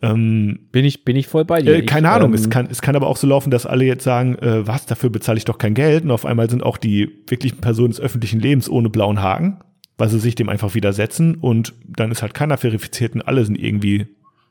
Ähm, 0.00 0.60
Bin 0.70 0.84
ich, 0.84 1.04
bin 1.04 1.16
ich 1.16 1.26
voll 1.26 1.44
bei 1.44 1.60
dir. 1.60 1.76
äh, 1.76 1.82
keine 1.82 2.08
ich, 2.08 2.14
Ahnung, 2.14 2.30
ähm, 2.30 2.34
es, 2.34 2.50
kann, 2.50 2.68
es 2.70 2.82
kann 2.82 2.94
aber 2.94 3.08
auch 3.08 3.16
so 3.16 3.26
laufen, 3.26 3.50
dass 3.50 3.66
alle 3.66 3.84
jetzt 3.84 4.04
sagen, 4.04 4.36
äh, 4.36 4.66
was, 4.66 4.86
dafür 4.86 5.10
bezahle 5.10 5.38
ich 5.38 5.44
doch 5.44 5.58
kein 5.58 5.74
Geld. 5.74 6.04
Und 6.04 6.10
auf 6.10 6.24
einmal 6.24 6.48
sind 6.48 6.62
auch 6.62 6.76
die 6.76 7.08
wirklichen 7.26 7.58
Personen 7.58 7.90
des 7.90 8.00
öffentlichen 8.00 8.38
Lebens 8.40 8.68
ohne 8.70 8.90
blauen 8.90 9.20
Haken, 9.20 9.58
weil 9.96 10.08
sie 10.08 10.20
sich 10.20 10.36
dem 10.36 10.48
einfach 10.48 10.74
widersetzen. 10.74 11.34
Und 11.34 11.74
dann 11.84 12.12
ist 12.12 12.22
halt 12.22 12.34
keiner 12.34 12.58
verifiziert 12.58 13.14
und 13.14 13.22
alle 13.22 13.44
sind 13.44 13.58
irgendwie, 13.58 14.06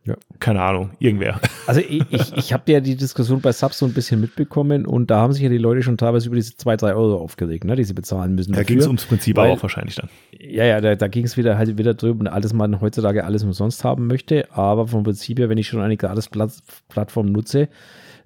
Ja. 0.07 0.15
keine 0.39 0.61
Ahnung, 0.61 0.91
irgendwer. 0.99 1.39
Also 1.67 1.81
ich, 1.81 2.01
ich, 2.11 2.31
ich 2.37 2.53
habe 2.53 2.71
ja 2.71 2.79
die 2.79 2.95
Diskussion 2.95 3.41
bei 3.41 3.51
Subs 3.51 3.77
so 3.79 3.85
ein 3.85 3.91
bisschen 3.93 4.21
mitbekommen 4.21 4.85
und 4.85 5.11
da 5.11 5.17
haben 5.19 5.33
sich 5.33 5.43
ja 5.43 5.49
die 5.49 5.57
Leute 5.57 5.83
schon 5.83 5.97
teilweise 5.97 6.27
über 6.27 6.37
diese 6.37 6.55
2, 6.55 6.77
3 6.77 6.93
Euro 6.95 7.17
aufgeregt, 7.21 7.65
ne, 7.65 7.75
die 7.75 7.83
sie 7.83 7.93
bezahlen 7.93 8.35
müssen. 8.35 8.53
Da 8.53 8.63
ging 8.63 8.79
es 8.79 8.87
ums 8.87 9.03
Prinzip 9.05 9.35
weil- 9.35 9.51
auch 9.51 9.61
wahrscheinlich 9.61 9.95
dann. 9.95 10.07
Ja, 10.39 10.63
ja, 10.63 10.79
da, 10.79 10.95
da 10.95 11.07
ging 11.09 11.25
es 11.25 11.35
wieder 11.35 11.57
halt 11.57 11.77
wieder 11.77 11.93
drüber, 11.93 12.31
alles 12.31 12.53
man 12.53 12.79
heutzutage 12.79 13.25
alles 13.25 13.43
umsonst 13.43 13.83
haben 13.83 14.07
möchte. 14.07 14.47
Aber 14.51 14.87
vom 14.87 15.03
Prinzip 15.03 15.39
her, 15.39 15.49
wenn 15.49 15.57
ich 15.57 15.67
schon 15.67 15.81
eine 15.81 15.97
Gratis-Plattform 15.97 17.25
nutze, 17.33 17.67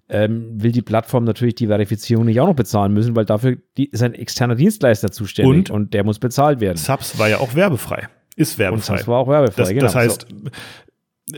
ähm, 0.09 0.61
will 0.61 0.71
die 0.71 0.81
Plattform 0.83 1.23
natürlich 1.23 1.55
die 1.55 1.67
Verifizierung 1.67 2.25
nicht 2.25 2.39
auch 2.41 2.47
noch 2.47 2.55
bezahlen 2.55 2.93
müssen, 2.93 3.15
weil 3.15 3.25
dafür 3.25 3.57
die, 3.77 3.85
ist 3.85 4.03
ein 4.03 4.13
externer 4.13 4.55
Dienstleister 4.55 5.09
zuständig 5.11 5.49
Und? 5.49 5.71
und, 5.71 5.93
der 5.93 6.03
muss 6.03 6.19
bezahlt 6.19 6.59
werden. 6.59 6.77
Subs 6.77 7.17
war 7.17 7.29
ja 7.29 7.37
auch 7.39 7.55
werbefrei. 7.55 8.07
Ist 8.35 8.53
Und 8.53 8.59
werbefrei. 8.59 8.97
das 8.97 9.07
war 9.07 9.17
auch 9.19 9.27
werbefrei, 9.27 9.61
Das, 9.63 9.69
genau. 9.69 9.81
das 9.83 9.95
heißt, 9.95 10.25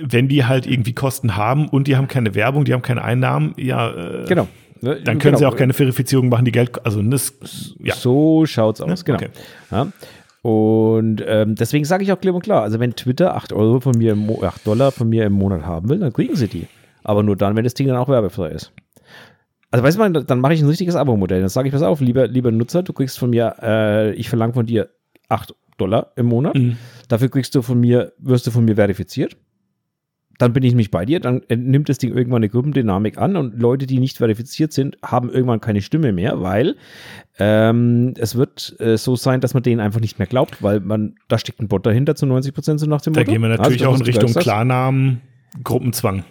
wenn 0.01 0.27
die 0.27 0.45
halt 0.45 0.65
irgendwie 0.65 0.93
Kosten 0.93 1.35
haben 1.35 1.67
und 1.67 1.87
die 1.87 1.97
haben 1.97 2.07
keine 2.07 2.35
Werbung, 2.35 2.65
die 2.65 2.73
haben 2.73 2.81
keine 2.81 3.03
Einnahmen, 3.03 3.53
ja, 3.57 3.91
äh, 3.91 4.25
genau. 4.27 4.47
dann 4.81 5.19
können 5.19 5.37
sie 5.37 5.45
auch 5.45 5.55
keine 5.55 5.73
Verifizierung 5.73 6.29
machen, 6.29 6.45
die 6.45 6.51
Geld, 6.51 6.85
also 6.85 7.01
das, 7.01 7.33
ja. 7.79 7.95
So 7.95 8.45
schaut's 8.45 8.81
aus, 8.81 8.89
Ne? 8.89 8.95
genau. 9.05 9.17
Okay. 9.17 9.29
Ja. 9.71 9.87
Und 10.43 11.23
ähm, 11.25 11.55
deswegen 11.55 11.85
sage 11.85 12.03
ich 12.03 12.11
auch 12.11 12.19
klipp 12.19 12.35
und 12.35 12.43
klar, 12.43 12.63
also 12.63 12.79
wenn 12.79 12.95
Twitter 12.95 13.35
8 13.35 13.53
Euro 13.53 13.79
von 13.79 13.97
mir, 13.97 14.11
im 14.11 14.25
Mo 14.25 14.43
8 14.43 14.67
Dollar 14.67 14.91
von 14.91 15.07
mir 15.07 15.25
im 15.25 15.33
Monat 15.33 15.65
haben 15.65 15.87
will, 15.87 15.99
dann 15.99 16.11
kriegen 16.11 16.35
sie 16.35 16.49
die. 16.49 16.67
Aber 17.03 17.23
nur 17.23 17.37
dann, 17.37 17.55
wenn 17.55 17.63
das 17.63 17.73
Ding 17.73 17.87
dann 17.87 17.95
auch 17.95 18.09
werbefrei 18.09 18.49
ist. 18.49 18.73
Also 19.71 19.83
weißt 19.83 19.97
du, 19.97 20.01
mal, 20.01 20.11
dann 20.11 20.39
mache 20.39 20.53
ich 20.53 20.61
ein 20.61 20.67
richtiges 20.67 20.95
Abo-Modell. 20.95 21.39
Dann 21.39 21.49
sage 21.49 21.69
ich, 21.69 21.73
pass 21.73 21.81
auf, 21.81 22.01
lieber, 22.01 22.27
lieber 22.27 22.51
Nutzer, 22.51 22.83
du 22.83 22.93
kriegst 22.93 23.17
von 23.17 23.29
mir, 23.29 23.55
äh, 23.61 24.13
ich 24.13 24.29
verlange 24.29 24.53
von 24.53 24.65
dir 24.65 24.89
8 25.29 25.55
Dollar 25.77 26.11
im 26.15 26.27
Monat. 26.27 26.55
Mhm. 26.55 26.77
Dafür 27.07 27.29
kriegst 27.29 27.55
du 27.55 27.61
von 27.61 27.79
mir, 27.79 28.11
wirst 28.17 28.45
du 28.45 28.51
von 28.51 28.65
mir 28.65 28.75
verifiziert. 28.75 29.37
Dann 30.39 30.51
bin 30.53 30.63
ich 30.63 30.71
nämlich 30.71 30.89
bei 30.91 31.05
dir, 31.05 31.19
dann 31.19 31.41
äh, 31.47 31.55
nimmt 31.55 31.89
das 31.89 31.99
Ding 31.99 32.11
irgendwann 32.13 32.37
eine 32.37 32.49
Gruppendynamik 32.49 33.17
an 33.19 33.35
und 33.35 33.59
Leute, 33.61 33.85
die 33.85 33.99
nicht 33.99 34.17
verifiziert 34.17 34.73
sind, 34.73 34.97
haben 35.03 35.29
irgendwann 35.29 35.61
keine 35.61 35.81
Stimme 35.81 36.11
mehr, 36.11 36.41
weil 36.41 36.75
ähm, 37.39 38.13
es 38.17 38.35
wird 38.35 38.75
äh, 38.79 38.97
so 38.97 39.15
sein, 39.15 39.41
dass 39.41 39.53
man 39.53 39.63
denen 39.63 39.79
einfach 39.79 39.99
nicht 40.01 40.17
mehr 40.19 40.27
glaubt, 40.27 40.61
weil 40.63 40.79
man, 40.79 41.15
da 41.27 41.37
steckt 41.37 41.59
ein 41.59 41.67
Bot 41.67 41.85
dahinter 41.85 42.15
zu 42.15 42.25
90 42.25 42.53
Prozent 42.53 42.79
so 42.79 42.85
nach 42.87 43.01
dem 43.01 43.13
Da 43.13 43.21
Motto. 43.21 43.31
gehen 43.31 43.41
wir 43.41 43.49
Also, 43.51 43.61
natürlich 43.61 43.81
das, 43.81 43.89
auch 43.89 43.95
in 43.99 44.01
Richtung. 44.05 44.33
Klarnamen, 44.33 45.21
Gruppenzwang. 45.63 46.23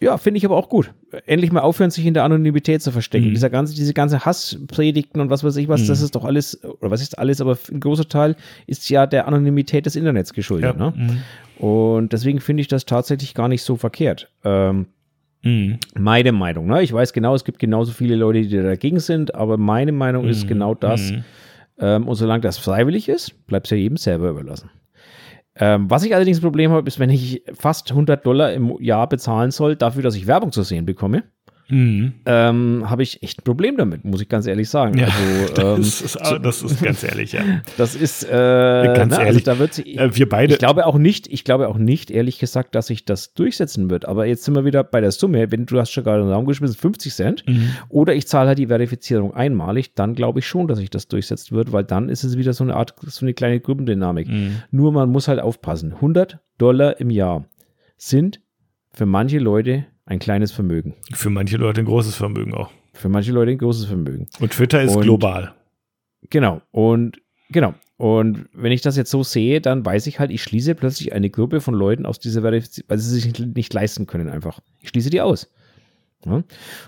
Ja, 0.00 0.16
finde 0.16 0.38
ich 0.38 0.46
aber 0.46 0.56
auch 0.56 0.68
gut. 0.70 0.92
Endlich 1.26 1.52
mal 1.52 1.60
aufhören, 1.60 1.90
sich 1.90 2.06
in 2.06 2.14
der 2.14 2.24
Anonymität 2.24 2.80
zu 2.82 2.90
verstecken. 2.90 3.28
Mhm. 3.28 3.34
Dieser 3.34 3.50
ganze, 3.50 3.74
diese 3.74 3.92
ganze 3.92 4.24
Hasspredigten 4.24 5.20
und 5.20 5.28
was 5.28 5.44
weiß 5.44 5.56
ich 5.56 5.68
was, 5.68 5.82
Mhm. 5.82 5.86
das 5.88 6.00
ist 6.00 6.14
doch 6.14 6.24
alles, 6.24 6.62
oder 6.64 6.90
was 6.90 7.02
ist 7.02 7.18
alles, 7.18 7.40
aber 7.42 7.58
ein 7.70 7.80
großer 7.80 8.08
Teil 8.08 8.34
ist 8.66 8.88
ja 8.88 9.06
der 9.06 9.28
Anonymität 9.28 9.84
des 9.84 9.96
Internets 9.96 10.32
geschuldet. 10.32 10.76
Ja. 10.78 10.90
Ne? 10.90 10.94
Mhm. 10.96 11.64
Und 11.64 12.12
deswegen 12.14 12.40
finde 12.40 12.62
ich 12.62 12.68
das 12.68 12.86
tatsächlich 12.86 13.34
gar 13.34 13.48
nicht 13.48 13.62
so 13.62 13.76
verkehrt. 13.76 14.30
Ähm, 14.44 14.86
Mhm. 15.42 15.78
meine 15.98 16.32
Meinung. 16.32 16.66
Ne? 16.66 16.82
Ich 16.82 16.92
weiß 16.92 17.12
genau, 17.14 17.34
es 17.34 17.44
gibt 17.44 17.58
genauso 17.58 17.92
viele 17.92 18.14
Leute, 18.14 18.42
die 18.42 18.56
dagegen 18.56 19.00
sind, 19.00 19.34
aber 19.34 19.56
meine 19.56 19.92
Meinung 19.92 20.26
ist 20.28 20.44
Mhm. 20.44 20.48
genau 20.48 20.74
das. 20.74 21.12
Mhm. 21.12 21.24
Ähm, 21.78 22.08
und 22.08 22.14
solange 22.16 22.42
das 22.42 22.58
freiwillig 22.58 23.08
ist, 23.08 23.46
bleibt 23.46 23.66
es 23.66 23.70
ja 23.70 23.76
jedem 23.78 23.96
selber 23.96 24.28
überlassen. 24.30 24.68
Ähm, 25.56 25.90
was 25.90 26.04
ich 26.04 26.14
allerdings 26.14 26.38
ein 26.38 26.42
Problem 26.42 26.70
habe, 26.70 26.86
ist, 26.86 26.98
wenn 26.98 27.10
ich 27.10 27.42
fast 27.54 27.90
100 27.90 28.24
Dollar 28.24 28.52
im 28.52 28.76
Jahr 28.80 29.08
bezahlen 29.08 29.50
soll, 29.50 29.76
dafür, 29.76 30.02
dass 30.02 30.14
ich 30.14 30.26
Werbung 30.26 30.52
zu 30.52 30.62
sehen 30.62 30.86
bekomme, 30.86 31.24
Mhm. 31.70 32.12
ähm, 32.26 32.84
habe 32.88 33.02
ich 33.02 33.22
echt 33.22 33.40
ein 33.40 33.44
Problem 33.44 33.76
damit, 33.76 34.04
muss 34.04 34.20
ich 34.20 34.28
ganz 34.28 34.46
ehrlich 34.46 34.68
sagen. 34.68 34.98
Ja, 34.98 35.06
also, 35.06 35.62
ähm, 35.62 35.76
das, 35.78 36.00
ist, 36.00 36.18
das 36.42 36.62
ist 36.62 36.82
ganz 36.82 37.02
ehrlich, 37.02 37.32
ja. 37.32 37.42
das 37.76 37.94
ist, 37.94 38.24
äh, 38.24 38.28
Ganz 38.30 39.12
ne, 39.12 39.18
also 39.18 39.20
ehrlich, 39.22 39.44
da 39.44 39.58
wird 39.58 39.74
sich, 39.74 39.98
Äh, 39.98 40.16
wir 40.16 40.28
beide, 40.28 40.52
ich 40.52 40.58
glaube 40.58 40.86
auch 40.86 40.98
nicht, 40.98 41.26
ich 41.26 41.44
glaube 41.44 41.68
auch 41.68 41.78
nicht, 41.78 42.10
ehrlich 42.10 42.38
gesagt, 42.38 42.74
dass 42.74 42.88
sich 42.88 43.04
das 43.04 43.34
durchsetzen 43.34 43.90
wird. 43.90 44.06
Aber 44.06 44.26
jetzt 44.26 44.44
sind 44.44 44.54
wir 44.54 44.64
wieder 44.64 44.84
bei 44.84 45.00
der 45.00 45.12
Summe. 45.12 45.50
Wenn 45.50 45.66
du 45.66 45.78
hast 45.78 45.90
schon 45.90 46.04
gerade 46.04 46.20
in 46.20 46.26
den 46.26 46.34
Raum 46.34 46.46
geschmissen, 46.46 46.76
50 46.76 47.14
Cent. 47.14 47.44
Mhm. 47.48 47.70
Oder 47.88 48.14
ich 48.14 48.26
zahle 48.26 48.48
halt 48.48 48.58
die 48.58 48.66
Verifizierung 48.66 49.34
einmalig, 49.34 49.94
dann 49.94 50.14
glaube 50.14 50.40
ich 50.40 50.46
schon, 50.46 50.68
dass 50.68 50.78
sich 50.78 50.90
das 50.90 51.08
durchsetzen 51.08 51.56
wird, 51.56 51.72
weil 51.72 51.84
dann 51.84 52.08
ist 52.08 52.24
es 52.24 52.36
wieder 52.36 52.52
so 52.52 52.64
eine 52.64 52.76
Art, 52.76 52.94
so 53.06 53.24
eine 53.24 53.34
kleine 53.34 53.60
Gruppendynamik. 53.60 54.28
Mhm. 54.28 54.62
Nur 54.70 54.92
man 54.92 55.10
muss 55.10 55.28
halt 55.28 55.40
aufpassen. 55.40 55.94
100 55.94 56.38
Dollar 56.58 57.00
im 57.00 57.10
Jahr 57.10 57.44
sind 57.96 58.40
für 58.92 59.06
manche 59.06 59.38
Leute 59.38 59.86
ein 60.10 60.18
kleines 60.18 60.52
Vermögen. 60.52 60.94
Für 61.12 61.30
manche 61.30 61.56
Leute 61.56 61.80
ein 61.80 61.86
großes 61.86 62.14
Vermögen 62.16 62.52
auch. 62.52 62.70
Für 62.92 63.08
manche 63.08 63.32
Leute 63.32 63.52
ein 63.52 63.58
großes 63.58 63.86
Vermögen. 63.86 64.28
Und 64.40 64.50
Twitter 64.52 64.82
ist 64.82 64.96
Und- 64.96 65.02
global. 65.02 65.54
Genau. 66.28 66.60
Und 66.72 67.22
genau. 67.48 67.74
Und 67.96 68.46
wenn 68.52 68.72
ich 68.72 68.80
das 68.82 68.96
jetzt 68.96 69.10
so 69.10 69.22
sehe, 69.22 69.60
dann 69.60 69.84
weiß 69.84 70.06
ich 70.06 70.18
halt, 70.18 70.30
ich 70.30 70.42
schließe 70.42 70.74
plötzlich 70.74 71.12
eine 71.12 71.30
Gruppe 71.30 71.60
von 71.60 71.74
Leuten 71.74 72.06
aus 72.06 72.18
dieser 72.18 72.40
Verifizierung, 72.42 72.88
weil 72.90 72.98
sie 72.98 73.10
sich 73.20 73.38
nicht 73.38 73.72
leisten 73.72 74.06
können 74.06 74.28
einfach. 74.28 74.60
Ich 74.80 74.88
schließe 74.90 75.10
die 75.10 75.20
aus. 75.20 75.50
Ja? 76.26 76.42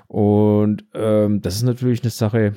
Und 0.09 0.85
ähm, 0.95 1.41
das 1.41 1.57
ist 1.57 1.63
natürlich 1.63 2.03
eine 2.03 2.11
Sache, 2.11 2.53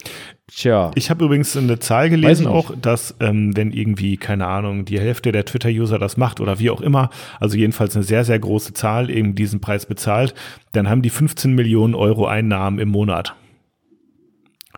tja. 0.48 0.92
Ich 0.96 1.10
habe 1.10 1.26
übrigens 1.26 1.56
eine 1.56 1.80
Zahl 1.80 2.10
gelesen 2.10 2.48
auch, 2.48 2.74
dass 2.82 3.16
ähm, 3.20 3.56
wenn 3.56 3.72
irgendwie, 3.72 4.18
keine 4.18 4.48
Ahnung, 4.48 4.86
die 4.86 5.00
Hälfte 5.00 5.32
der 5.32 5.46
Twitter-User 5.46 6.00
das 6.00 6.18
macht 6.18 6.42
oder 6.42 6.60
wie 6.60 6.70
auch 6.70 6.82
immer, 6.82 7.10
also 7.40 7.58
jedenfalls 7.58 7.96
eine 7.96 8.04
sehr, 8.04 8.26
sehr 8.26 8.40
große 8.40 8.74
Zahl 8.74 9.10
eben 9.10 9.36
diesen 9.36 9.62
Preis 9.62 9.86
bezahlt, 9.86 10.34
dann 10.74 10.90
haben 10.90 11.02
die 11.02 11.10
15 11.10 11.54
Millionen 11.54 11.96
Euro 11.96 12.28
Einnahmen 12.28 12.80
im 12.80 12.90
Monat. 12.90 13.36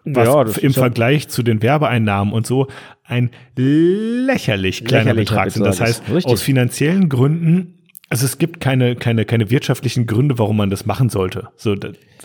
Was 0.05 0.27
ja, 0.27 0.41
im 0.61 0.71
ja- 0.71 0.79
Vergleich 0.79 1.27
zu 1.27 1.43
den 1.43 1.61
Werbeeinnahmen 1.61 2.33
und 2.33 2.47
so 2.47 2.67
ein 3.03 3.31
lächerlich 3.55 4.85
kleiner 4.85 5.13
Betrag 5.13 5.51
sind. 5.51 5.65
Das 5.65 5.81
heißt. 5.81 6.03
Richtig. 6.09 6.25
aus 6.25 6.41
finanziellen 6.41 7.09
Gründen, 7.09 7.76
also 8.09 8.25
es 8.25 8.37
gibt 8.37 8.59
keine, 8.59 8.95
keine, 8.95 9.25
keine 9.25 9.49
wirtschaftlichen 9.49 10.07
Gründe, 10.07 10.39
warum 10.39 10.57
man 10.57 10.69
das 10.69 10.85
machen 10.85 11.09
sollte. 11.09 11.49
So, 11.57 11.75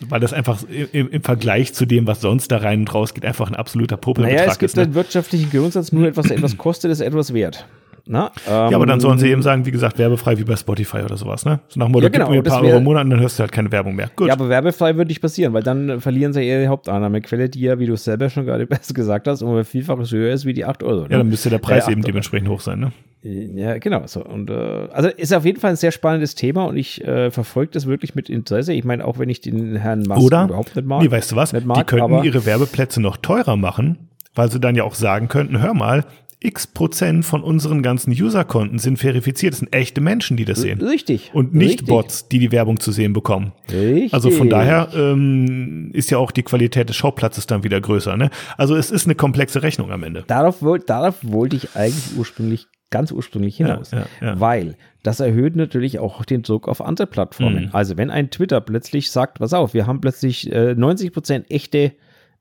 weil 0.09 0.21
das 0.21 0.33
einfach 0.33 0.63
im, 0.93 1.11
im 1.11 1.23
Vergleich 1.23 1.75
zu 1.75 1.87
dem, 1.87 2.07
was 2.07 2.21
sonst 2.21 2.53
da 2.53 2.59
rein 2.59 2.81
und 2.81 2.95
raus 2.95 3.15
geht, 3.15 3.25
einfach 3.25 3.49
ein 3.49 3.57
absoluter 3.57 3.97
Popelbetrag 3.97 4.39
Naja, 4.39 4.53
es 4.53 4.59
gibt 4.59 4.71
ist. 4.71 4.77
Ne? 4.77 4.85
einen 4.85 4.95
wirtschaftlichen 4.95 5.51
Grundsatz, 5.51 5.93
nur 5.93 6.07
etwas 6.07 6.31
etwas 6.31 6.57
kostet, 6.57 6.91
ist 6.91 7.01
etwas 7.01 7.35
wert. 7.35 7.67
Na, 8.05 8.33
Ja, 8.49 8.75
aber 8.75 8.85
dann 8.85 8.99
sollen 8.99 9.19
sie 9.19 9.27
ähm, 9.27 9.35
eben 9.35 9.43
sagen, 9.43 9.65
wie 9.65 9.71
gesagt, 9.71 9.97
werbefrei 9.97 10.37
wie 10.37 10.43
bei 10.43 10.57
Spotify 10.57 10.99
oder 10.99 11.17
sowas, 11.17 11.45
ne? 11.45 11.61
So 11.69 11.79
nach 11.79 11.87
dem 11.87 11.93
Motto, 11.93 12.05
Ja, 12.05 12.09
genau, 12.09 12.25
gib 12.27 12.33
mir 12.33 12.41
ein 12.41 12.45
paar 12.45 12.65
Euro 12.65 12.79
im 12.79 12.85
Monat 12.85 13.05
und 13.05 13.11
dann 13.11 13.21
hörst 13.21 13.39
du 13.39 13.43
halt 13.43 13.53
keine 13.53 13.71
Werbung 13.71 13.95
mehr. 13.95 14.11
Gut. 14.17 14.27
Ja, 14.27 14.33
aber 14.33 14.49
werbefrei 14.49 14.97
würde 14.97 15.09
nicht 15.09 15.21
passieren, 15.21 15.53
weil 15.53 15.63
dann 15.63 16.01
verlieren 16.01 16.33
sie 16.33 16.43
ihre 16.43 16.67
Hauptannahmequelle, 16.67 17.49
die 17.49 17.61
ja, 17.61 17.79
wie 17.79 17.87
du 17.87 17.93
es 17.93 18.03
selber 18.03 18.29
schon 18.29 18.45
gerade 18.45 18.67
besser 18.67 18.93
gesagt 18.93 19.29
hast, 19.29 19.43
um 19.43 19.57
ein 19.57 19.65
Vielfaches 19.65 20.11
höher 20.11 20.33
ist 20.33 20.45
wie 20.45 20.53
die 20.53 20.65
8 20.65 20.83
Euro. 20.83 21.03
Ne? 21.03 21.09
Ja, 21.11 21.19
dann 21.19 21.29
müsste 21.29 21.49
der 21.49 21.59
Preis 21.59 21.87
Äh, 21.87 21.93
eben 21.93 22.03
dementsprechend 22.03 22.49
hoch 22.49 22.61
sein, 22.61 22.81
ne? 22.81 22.93
Ja, 23.23 23.79
genau. 23.79 24.07
So. 24.07 24.25
Und 24.25 24.51
äh, 24.51 24.89
also 24.93 25.09
ist 25.09 25.33
auf 25.33 25.45
jeden 25.45 25.61
Fall 25.61 25.71
ein 25.71 25.77
sehr 25.77 25.93
spannendes 25.93 26.35
Thema 26.35 26.65
und 26.65 26.77
ich 26.77 27.05
äh, 27.05 27.31
verfolge 27.31 27.73
das 27.73 27.87
wirklich 27.87 28.15
mit 28.15 28.29
Interesse. 28.29 28.73
Ich 28.73 28.85
meine, 28.85 29.05
auch 29.05 29.19
wenn 29.19 29.29
ich 29.29 29.41
den 29.41 29.77
Herrn 29.77 30.01
Musk 30.01 30.21
Oder, 30.21 30.45
überhaupt 30.45 30.75
nicht 30.75 30.87
mag. 30.87 31.03
nee, 31.03 31.11
weißt 31.11 31.33
du 31.33 31.37
was? 31.37 31.53
mag, 31.53 31.77
die 31.77 31.85
könnten 31.85 32.25
ihre 32.25 32.45
Werbeplätze 32.45 33.01
noch 33.01 33.17
teurer 33.17 33.57
machen, 33.57 34.09
weil 34.35 34.51
sie 34.51 34.59
dann 34.59 34.75
ja 34.75 34.83
auch 34.85 34.95
sagen 34.95 35.29
könnten, 35.29 35.61
hör 35.61 35.75
mal, 35.75 36.05
x 36.45 36.67
Prozent 36.67 37.25
von 37.25 37.43
unseren 37.43 37.83
ganzen 37.83 38.11
Userkonten 38.11 38.79
sind 38.79 38.99
verifiziert. 38.99 39.53
Das 39.53 39.61
sind 39.61 39.73
echte 39.73 40.01
Menschen, 40.01 40.37
die 40.37 40.45
das 40.45 40.61
sehen. 40.61 40.81
Richtig. 40.81 41.31
Und 41.33 41.55
nicht 41.55 41.71
richtig, 41.71 41.89
Bots, 41.89 42.29
die 42.29 42.39
die 42.39 42.53
Werbung 42.53 42.81
zu 42.81 42.93
sehen 42.93 43.13
bekommen. 43.13 43.53
Richtig. 43.71 44.13
Also 44.13 44.31
von 44.31 44.51
daher 44.51 44.89
ähm, 44.95 45.91
ist 45.93 46.11
ja 46.11 46.19
auch 46.19 46.31
die 46.31 46.43
Qualität 46.43 46.89
des 46.89 46.97
Schauplatzes 46.97 47.47
dann 47.47 47.65
wieder 47.65 47.81
größer. 47.81 48.17
Ne? 48.17 48.31
Also 48.57 48.77
es 48.77 48.91
ist 48.91 49.07
eine 49.07 49.15
komplexe 49.15 49.63
Rechnung 49.63 49.93
am 49.93 50.03
Ende. 50.03 50.25
Darauf, 50.27 50.57
darauf 50.87 51.17
wollte 51.23 51.57
ich 51.57 51.77
eigentlich 51.77 52.17
ursprünglich, 52.17 52.67
ganz 52.93 53.11
ursprünglich 53.11 53.57
hinaus. 53.57 53.91
Ja, 53.91 53.99
ja, 54.21 54.27
ja. 54.29 54.41
Weil 54.41 54.77
das 55.03 55.19
erhöht 55.19 55.57
natürlich 55.57 55.99
auch 55.99 56.25
den 56.25 56.43
Druck 56.43 56.69
auf 56.69 56.81
andere 56.81 57.09
Plattformen. 57.09 57.65
Mhm. 57.65 57.71
Also 57.73 57.97
wenn 57.97 58.11
ein 58.11 58.31
Twitter 58.31 58.61
plötzlich 58.61 59.11
sagt, 59.11 59.41
pass 59.41 59.53
auf, 59.53 59.75
wir 59.75 59.89
haben 59.89 60.01
plötzlich 60.01 60.53
äh, 60.53 60.71
90% 60.79 61.51
echte, 61.51 61.93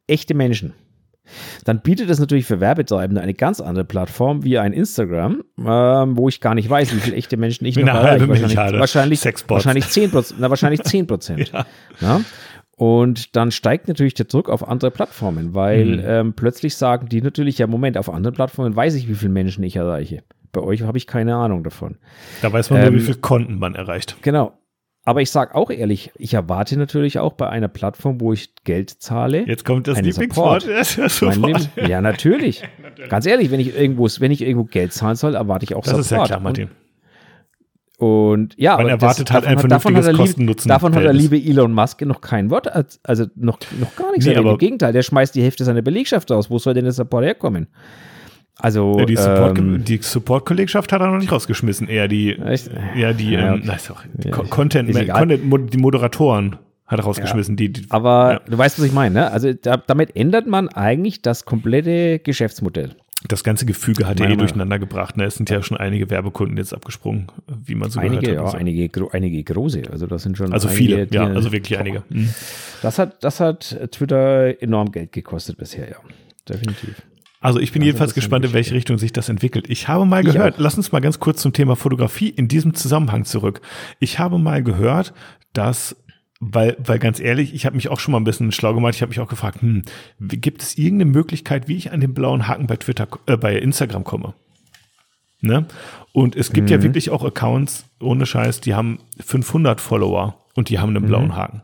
echte 0.06 0.36
Menschen. 0.36 0.74
Dann 1.64 1.82
bietet 1.82 2.10
es 2.10 2.20
natürlich 2.20 2.46
für 2.46 2.60
Werbetreibende 2.60 3.22
eine 3.22 3.34
ganz 3.34 3.62
andere 3.62 3.86
Plattform 3.86 4.44
wie 4.44 4.58
ein 4.58 4.74
Instagram, 4.74 5.44
ähm, 5.60 6.18
wo 6.18 6.28
ich 6.28 6.42
gar 6.42 6.56
nicht 6.56 6.70
weiß, 6.70 6.94
wie 6.94 7.00
viele 7.00 7.16
echte 7.16 7.38
Menschen 7.38 7.66
ich 7.66 7.78
noch 7.78 7.88
eine 7.88 8.02
halbe 8.04 8.28
Wahrscheinlich, 8.28 8.80
wahrscheinlich, 8.80 9.20
Sexbots. 9.22 9.66
wahrscheinlich 9.66 9.88
10 9.88 10.12
Prozent. 10.12 10.40
Na, 10.42 10.50
wahrscheinlich 10.50 10.84
10 10.84 11.08
Prozent. 11.08 11.52
Und 12.76 13.36
dann 13.36 13.52
steigt 13.52 13.88
natürlich 13.88 14.16
der 14.16 14.26
Druck 14.26 14.50
auf 14.50 14.68
andere 14.68 14.92
Plattformen, 14.92 15.54
weil 15.54 15.98
Mhm. 15.98 16.04
ähm, 16.06 16.34
plötzlich 16.34 16.76
sagen 16.76 17.08
die 17.10 17.22
natürlich, 17.22 17.60
ja, 17.60 17.68
Moment, 17.68 17.98
auf 17.98 18.10
anderen 18.10 18.36
Plattformen 18.36 18.76
weiß 18.76 18.96
ich, 18.96 19.08
wie 19.08 19.14
viele 19.16 19.32
Menschen 19.32 19.64
ich 19.64 19.76
erreiche. 19.76 20.24
Bei 20.52 20.62
euch 20.62 20.82
habe 20.84 20.98
ich 20.98 21.08
keine 21.08 21.36
Ahnung 21.36 21.64
davon. 21.64 21.98
Da 22.42 22.52
weiß 22.52 22.70
man 22.70 22.80
nur, 22.82 22.90
Ähm, 22.90 22.96
wie 22.96 23.00
viel 23.00 23.16
Konten 23.16 23.58
man 23.60 23.76
erreicht. 23.76 24.18
Genau. 24.22 24.54
Aber 25.04 25.22
ich 25.22 25.32
sage 25.32 25.56
auch 25.56 25.72
ehrlich, 25.72 26.12
ich 26.16 26.36
erwarte 26.36 26.78
natürlich 26.78 27.18
auch 27.18 27.34
bei 27.34 27.50
einer 27.50 27.68
Plattform, 27.68 28.22
wo 28.22 28.34
ich 28.34 28.54
Geld 28.66 28.92
zahle. 28.92 29.48
Jetzt 29.48 29.66
kommt 29.66 29.88
das 29.88 29.98
Ein 29.98 30.04
Lieblingswort. 30.06 30.62
Support. 30.62 30.98
Das 30.98 31.22
mein 31.22 31.68
ja, 31.90 32.02
natürlich. 32.02 32.62
Ganz 33.10 33.26
ehrlich, 33.26 33.50
wenn 33.50 33.60
ich 33.60 33.76
irgendwo, 33.76 34.08
wenn 34.20 34.30
ich 34.32 34.42
irgendwo 34.42 34.66
Geld 34.66 34.94
zahlen 34.94 35.16
soll, 35.16 35.34
erwarte 35.34 35.64
ich 35.64 35.74
auch 35.74 35.84
Das 35.84 35.98
ist 35.98 36.12
ja 36.12 36.18
Support. 36.18 36.28
klar, 36.28 36.40
Martin. 36.42 36.70
Und, 37.98 38.08
und 38.32 38.56
ja, 38.58 38.78
Man 38.78 38.88
erwartet 38.90 39.32
halt 39.32 39.46
ein 39.46 39.56
davon, 39.56 39.70
davon 39.70 39.96
hat 39.96 40.04
vernünftiges 40.04 40.06
der 40.06 40.14
liebe, 40.14 40.24
Kosten-Nutzen- 40.24 40.68
Davon 40.70 40.96
hat 40.96 41.04
der 41.04 41.14
liebe 41.14 41.38
Elon 41.38 41.72
Musk 41.74 42.02
noch 42.02 42.22
kein 42.22 42.50
Wort, 42.50 42.72
als- 42.72 43.00
also 43.04 43.26
noch, 43.36 43.60
noch 43.80 43.96
gar 43.96 44.12
nichts. 44.12 44.26
Nee, 44.26 44.34
Im 44.34 44.58
Gegenteil, 44.58 44.92
der 44.94 45.04
schmeißt 45.04 45.36
die 45.36 45.42
Hälfte 45.44 45.64
seiner 45.66 45.82
Belegschaft 45.84 46.30
raus. 46.32 46.50
Wo 46.50 46.58
soll 46.58 46.74
denn 46.74 46.84
der 46.86 46.94
Support 46.94 47.26
herkommen? 47.26 47.68
Also, 48.58 48.98
Ja, 49.00 49.06
die 49.06 49.16
Support- 49.16 49.58
ähm, 49.58 49.84
die 49.84 49.98
Support-Kollegschaft 50.02 50.92
hat 50.92 51.02
er 51.02 51.08
noch 51.08 51.18
nicht 51.18 51.32
rausgeschmissen. 51.32 51.88
Eher 51.88 52.08
die, 52.08 52.38
Echt? 52.38 52.70
ja, 52.96 53.14
die, 53.14 53.32
Ja, 53.32 53.56
ähm, 53.56 53.62
okay. 53.66 53.76
ist 53.76 53.90
doch, 53.90 54.04
Ja, 54.24 54.32
Co- 54.32 54.44
Content. 54.44 54.94
Content, 55.10 55.74
die 55.74 55.78
Moderatoren 55.78 56.58
hat 56.86 57.00
er 57.00 57.06
rausgeschmissen. 57.06 57.56
Die, 57.56 57.72
die, 57.74 57.86
aber 57.90 58.34
Ja. 58.34 58.42
du 58.50 58.58
weißt, 58.58 58.78
was 58.78 58.86
ich 58.86 58.92
meine, 58.94 59.14
ne? 59.16 59.32
Also 59.32 59.54
da, 59.54 59.78
damit 59.78 60.16
ändert 60.16 60.46
man 60.48 60.68
eigentlich 60.70 61.22
das 61.22 61.46
komplette 61.46 62.20
Geschäftsmodell. 62.20 62.96
das 63.28 63.44
ganze 63.44 63.68
Gefüge 63.68 64.08
hat 64.08 64.20
er 64.20 64.30
eh 64.32 64.36
durcheinander 64.36 64.80
gebracht. 64.80 65.16
Ne? 65.16 65.26
Es 65.26 65.36
sind 65.36 65.48
ja 65.52 65.62
schon 65.62 65.78
einige 65.78 66.10
Werbekunden 66.10 66.58
jetzt 66.58 66.74
abgesprungen, 66.74 67.28
wie 67.66 67.76
man 67.76 67.92
so 67.92 68.00
einige, 68.00 68.22
gehört 68.22 68.36
ja, 68.36 68.40
hat. 68.40 68.46
und 68.46 68.52
so. 68.54 68.58
einige, 68.58 68.90
gro 68.90 69.10
einige 69.14 69.44
große. 69.44 69.84
Also 69.92 70.08
das 70.08 70.24
sind 70.24 70.38
schon 70.38 70.52
Also 70.52 70.68
einige, 70.70 70.84
viele, 70.84 71.08
ja, 71.12 71.28
also 71.28 71.52
wirklich 71.52 71.78
einige. 71.80 72.02
Mhm. 72.10 72.30
Das 72.82 72.98
hat, 72.98 73.24
das 73.24 73.40
hat 73.40 73.78
Twitter 73.92 74.60
enorm 74.62 74.92
Geld 74.92 75.12
gekostet 75.12 75.58
bisher, 75.58 75.88
ja. 75.88 75.98
Definitiv. 76.50 77.00
Also 77.44 77.60
ich 77.60 77.72
bin 77.72 77.82
Also 77.82 77.88
jedenfalls 77.88 78.14
gespannt, 78.14 78.46
in 78.46 78.54
welche. 78.54 78.74
Richtung 78.76 78.98
sich 79.00 79.12
das 79.14 79.28
entwickelt. 79.28 79.66
Ich 79.70 79.88
habe 79.88 80.06
mal 80.06 80.26
Ich 80.26 80.32
gehört, 80.34 80.56
auch. 80.56 80.60
lass 80.60 80.78
uns 80.78 80.92
mal 80.92 81.00
ganz 81.02 81.20
kurz 81.20 81.42
zum 81.42 81.54
Thema 81.54 81.76
Fotografie 81.76 82.30
in 82.30 82.48
diesem 82.48 82.74
Zusammenhang 82.76 83.26
zurück. 83.26 83.62
Ich 84.00 84.20
habe 84.20 84.38
mal 84.38 84.62
gehört, 84.64 85.14
dass, 85.54 85.96
weil, 86.40 86.78
weil 86.80 87.00
ganz 87.00 87.20
ehrlich, 87.20 87.54
ich 87.56 87.66
habe 87.66 87.76
mich 87.76 87.90
auch 87.90 88.00
schon 88.00 88.12
mal 88.12 88.20
ein 88.20 88.24
bisschen 88.26 88.52
schlau 88.52 88.74
gemacht, 88.76 88.94
ich 88.96 89.02
habe 89.02 89.10
mich 89.10 89.20
auch 89.20 89.28
gefragt, 89.28 89.62
hm, 89.62 89.82
gibt 90.20 90.62
es 90.62 90.78
irgendeine 90.78 91.12
Möglichkeit, 91.12 91.68
wie 91.68 91.76
ich 91.78 91.92
an 91.92 92.00
den 92.00 92.14
blauen 92.14 92.48
Haken 92.48 92.68
bei 92.68 92.78
Twitter, 92.78 93.08
äh, 93.26 93.38
bei 93.38 93.58
Instagram 93.58 94.04
komme? 94.04 94.34
Ne? 95.42 95.66
Und 96.14 96.36
es 96.36 96.54
gibt 96.54 96.70
Mhm. 96.70 96.76
ja 96.76 96.84
wirklich 96.84 97.10
auch 97.10 97.24
Accounts, 97.24 97.86
ohne 98.00 98.28
Scheiß, 98.28 98.62
die 98.62 98.76
haben 98.76 99.00
500 99.20 99.82
Follower 99.82 100.46
und 100.54 100.70
die 100.70 100.78
haben 100.78 100.96
einen 100.96 101.06
blauen 101.08 101.30
Mhm. 101.30 101.36
Haken. 101.36 101.62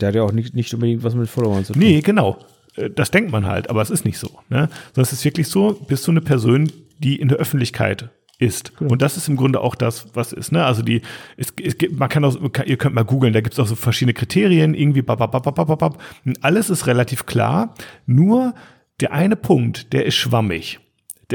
Der 0.00 0.08
hat 0.08 0.14
ja 0.14 0.22
auch 0.22 0.32
nicht, 0.32 0.54
nicht 0.54 0.72
unbedingt 0.74 1.02
was 1.02 1.14
mit 1.14 1.28
Followern 1.30 1.64
zu 1.64 1.72
tun. 1.72 1.80
Nee, 1.80 2.02
genau. 2.02 2.36
Äh, 2.78 2.90
Das 2.90 3.10
denkt 3.10 3.30
man 3.30 3.46
halt, 3.46 3.70
aber 3.70 3.82
es 3.82 3.90
ist 3.90 4.04
nicht 4.04 4.18
so. 4.18 4.28
Ne? 4.48 4.68
Sondern 4.94 5.02
es 5.02 5.12
ist 5.12 5.24
wirklich 5.24 5.48
so, 5.48 5.72
bist 5.88 6.06
du 6.06 6.10
eine 6.10 6.20
Person, 6.20 6.70
die 6.98 7.16
in 7.16 7.28
der 7.28 7.38
Öffentlichkeit 7.38 8.10
ist. 8.38 8.72
Und 8.80 9.02
das 9.02 9.16
ist 9.16 9.28
im 9.28 9.36
Grunde 9.36 9.60
auch 9.60 9.74
das, 9.74 10.06
was 10.14 10.32
ist. 10.32 10.52
Ne? 10.52 10.64
Also 10.64 10.82
die, 10.82 11.02
es, 11.36 11.52
es 11.62 11.76
gibt, 11.76 11.98
man 11.98 12.08
kann 12.08 12.24
auch, 12.24 12.36
ihr 12.64 12.76
könnt 12.76 12.94
mal 12.94 13.04
googeln, 13.04 13.32
da 13.32 13.40
gibt 13.40 13.54
es 13.54 13.60
auch 13.60 13.66
so 13.66 13.74
verschiedene 13.74 14.14
Kriterien, 14.14 14.74
irgendwie 14.74 15.02
babababababab. 15.02 16.00
Und 16.24 16.44
alles 16.44 16.70
ist 16.70 16.86
relativ 16.86 17.26
klar. 17.26 17.74
Nur 18.06 18.54
der 19.00 19.12
eine 19.12 19.36
Punkt, 19.36 19.92
der 19.92 20.06
ist 20.06 20.14
schwammig. 20.14 20.78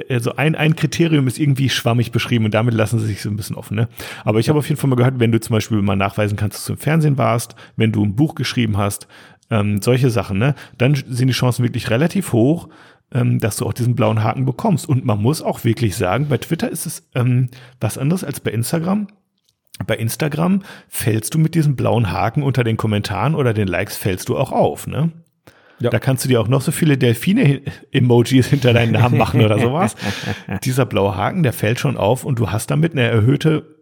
also 0.10 0.36
ein, 0.38 0.56
ein 0.56 0.76
Kriterium 0.76 1.28
ist 1.28 1.39
irgendwie 1.39 1.70
schwammig 1.70 2.12
beschrieben 2.12 2.46
und 2.46 2.54
damit 2.54 2.74
lassen 2.74 3.00
sie 3.00 3.08
sich 3.08 3.22
so 3.22 3.30
ein 3.30 3.36
bisschen 3.36 3.56
offen. 3.58 3.76
Ne? 3.76 3.89
Aber 4.24 4.39
ich 4.39 4.48
habe 4.50 4.60
auf 4.60 4.68
jeden 4.70 4.80
Fall 4.80 4.89
mal 4.89 4.96
gehört, 4.96 5.20
wenn 5.20 5.32
du 5.32 5.39
zum 5.39 5.56
Beispiel 5.56 5.82
mal 5.82 5.96
nachweisen 5.96 6.38
kannst, 6.38 6.58
dass 6.58 6.66
du 6.66 6.74
im 6.74 6.80
Fernsehen 6.80 7.18
warst, 7.18 7.56
wenn 7.76 7.91
du 7.91 8.04
ein 8.04 8.16
Buch 8.16 8.36
geschrieben 8.36 8.78
hast, 8.78 9.08
ähm, 9.54 9.82
solche 9.82 10.10
Sachen, 10.10 10.39
ne, 10.39 10.56
dann 10.78 10.95
sind 10.95 11.28
die 11.28 11.34
Chancen 11.34 11.64
wirklich 11.64 11.91
relativ 11.91 12.34
hoch, 12.34 12.70
ähm, 13.14 13.39
dass 13.39 13.58
du 13.58 13.66
auch 13.68 13.74
diesen 13.74 13.95
blauen 13.95 14.24
Haken 14.24 14.45
bekommst. 14.45 14.89
Und 14.89 15.06
man 15.06 15.22
muss 15.22 15.43
auch 15.43 15.64
wirklich 15.64 15.95
sagen, 15.95 16.28
bei 16.28 16.39
Twitter 16.39 16.70
ist 16.70 16.88
es 16.88 17.08
ähm, 17.14 17.49
was 17.80 17.99
anderes 17.99 18.24
als 18.24 18.39
bei 18.39 18.51
Instagram. 18.51 19.08
Bei 19.86 19.95
Instagram 19.95 20.64
fällst 20.89 21.36
du 21.36 21.39
mit 21.39 21.54
diesem 21.54 21.76
blauen 21.76 22.12
Haken 22.12 22.41
unter 22.41 22.64
den 22.64 22.78
Kommentaren 22.78 23.36
oder 23.36 23.54
den 23.54 23.68
Likes 23.68 23.95
fällst 23.95 24.30
du 24.30 24.38
auch 24.38 24.51
auf, 24.51 24.88
ne? 24.88 25.12
Ja. 25.80 25.89
Da 25.89 25.99
kannst 25.99 26.24
du 26.24 26.30
dir 26.30 26.39
auch 26.39 26.47
noch 26.47 26.62
so 26.62 26.72
viele 26.72 26.97
Delfine-Emojis 26.97 28.47
hinter 28.47 28.74
deinen 28.74 28.93
Namen 28.93 29.18
machen 29.18 29.43
oder 29.43 29.60
sowas. 29.60 29.95
Dieser 30.64 30.86
blaue 30.86 31.18
Haken, 31.18 31.43
der 31.43 31.51
fällt 31.51 31.80
schon 31.80 31.97
auf 31.97 32.24
und 32.24 32.39
du 32.39 32.51
hast 32.51 32.72
damit 32.72 32.93
eine 32.93 33.01
erhöhte 33.01 33.76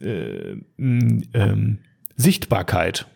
äh, 0.00 0.56
ähm, 0.78 1.78
Sichtbarkeit 2.16 3.06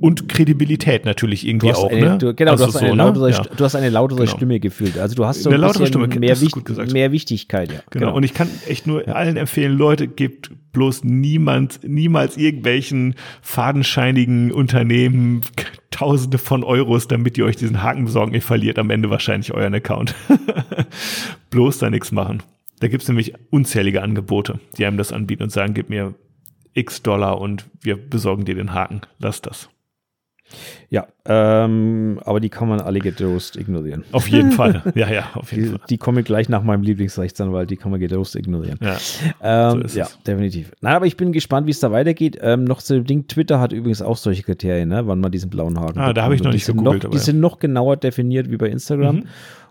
und 0.00 0.28
Kredibilität 0.28 1.04
natürlich 1.04 1.46
irgendwie 1.46 1.72
auch. 1.72 1.90
Eine, 1.90 2.00
ne? 2.00 2.18
du, 2.18 2.34
genau, 2.34 2.52
also 2.52 2.64
du, 2.64 2.68
hast 2.68 2.78
so, 2.78 2.84
eine 2.84 2.94
lautere, 2.94 3.30
ne? 3.30 3.36
ja. 3.36 3.42
du 3.42 3.64
hast 3.64 3.74
eine 3.74 3.90
lautere 3.90 4.20
genau. 4.20 4.30
Stimme 4.30 4.60
gefühlt. 4.60 4.98
Also 4.98 5.14
du 5.14 5.26
hast 5.26 5.42
so 5.42 5.50
eine 5.50 5.58
lautere 5.58 5.86
Stimme, 5.86 6.08
mehr, 6.08 6.40
Wicht, 6.40 6.92
mehr 6.92 7.12
Wichtigkeit. 7.12 7.72
Ja. 7.72 7.80
Genau. 7.90 8.06
genau. 8.06 8.16
Und 8.16 8.22
ich 8.22 8.34
kann 8.34 8.48
echt 8.66 8.86
nur 8.86 9.06
allen 9.08 9.36
empfehlen, 9.36 9.76
Leute, 9.76 10.08
gebt 10.08 10.50
bloß 10.72 11.04
niemand, 11.04 11.80
niemals 11.82 12.36
irgendwelchen 12.36 13.14
fadenscheinigen 13.42 14.52
Unternehmen 14.52 15.42
Tausende 15.90 16.38
von 16.38 16.62
Euros, 16.62 17.08
damit 17.08 17.36
ihr 17.36 17.44
euch 17.44 17.56
diesen 17.56 17.82
Haken 17.82 18.04
besorgen. 18.04 18.32
Ihr 18.32 18.42
verliert 18.42 18.78
am 18.78 18.90
Ende 18.90 19.10
wahrscheinlich 19.10 19.52
euren 19.52 19.74
Account. 19.74 20.14
bloß 21.50 21.78
da 21.78 21.90
nichts 21.90 22.12
machen. 22.12 22.42
Da 22.78 22.88
gibt's 22.88 23.08
nämlich 23.08 23.34
unzählige 23.50 24.00
Angebote, 24.00 24.60
die 24.78 24.86
einem 24.86 24.96
das 24.96 25.12
anbieten 25.12 25.42
und 25.42 25.50
sagen, 25.50 25.74
gib 25.74 25.90
mir 25.90 26.14
x 26.72 27.02
Dollar 27.02 27.40
und 27.40 27.66
wir 27.82 27.96
besorgen 27.96 28.44
dir 28.44 28.54
den 28.54 28.72
Haken. 28.72 29.02
Lass 29.18 29.42
das. 29.42 29.68
Ja, 30.88 31.06
ähm, 31.24 32.20
aber 32.24 32.40
die 32.40 32.48
kann 32.48 32.68
man 32.68 32.80
alle 32.80 32.98
getrost 32.98 33.56
ignorieren. 33.56 34.04
Auf 34.12 34.28
jeden 34.28 34.52
Fall. 34.52 34.82
Ja, 34.94 35.08
ja, 35.10 35.30
auf 35.34 35.52
jeden 35.52 35.64
die, 35.64 35.70
Fall. 35.70 35.80
Die 35.88 35.98
kommen 35.98 36.24
gleich 36.24 36.48
nach 36.48 36.62
meinem 36.62 36.82
Lieblingsrechtsanwalt, 36.82 37.70
die 37.70 37.76
kann 37.76 37.90
man 37.90 38.00
getrost 38.00 38.34
ignorieren. 38.34 38.78
Ja, 38.82 38.96
ähm, 39.72 39.86
so 39.86 39.98
ja 39.98 40.08
definitiv. 40.26 40.72
Nein, 40.80 40.94
aber 40.94 41.06
ich 41.06 41.16
bin 41.16 41.32
gespannt, 41.32 41.66
wie 41.66 41.70
es 41.70 41.80
da 41.80 41.92
weitergeht. 41.92 42.38
Ähm, 42.40 42.64
noch 42.64 42.82
zu 42.82 42.94
dem 42.94 43.04
Ding, 43.04 43.28
Twitter 43.28 43.60
hat 43.60 43.72
übrigens 43.72 44.02
auch 44.02 44.16
solche 44.16 44.42
Kriterien, 44.42 44.88
ne, 44.88 45.06
wann 45.06 45.20
man 45.20 45.30
diesen 45.30 45.48
blauen 45.48 45.78
Haken 45.78 45.98
Ah, 46.00 46.12
da 46.12 46.22
habe 46.24 46.34
ich 46.34 46.42
noch 46.42 46.52
nicht 46.52 46.66
gegoogelt. 46.66 47.04
Noch, 47.04 47.10
die 47.10 47.18
sind 47.18 47.40
noch 47.40 47.58
genauer 47.58 47.96
definiert 47.96 48.50
wie 48.50 48.56
bei 48.56 48.68
Instagram. 48.68 49.16
Mhm. 49.16 49.24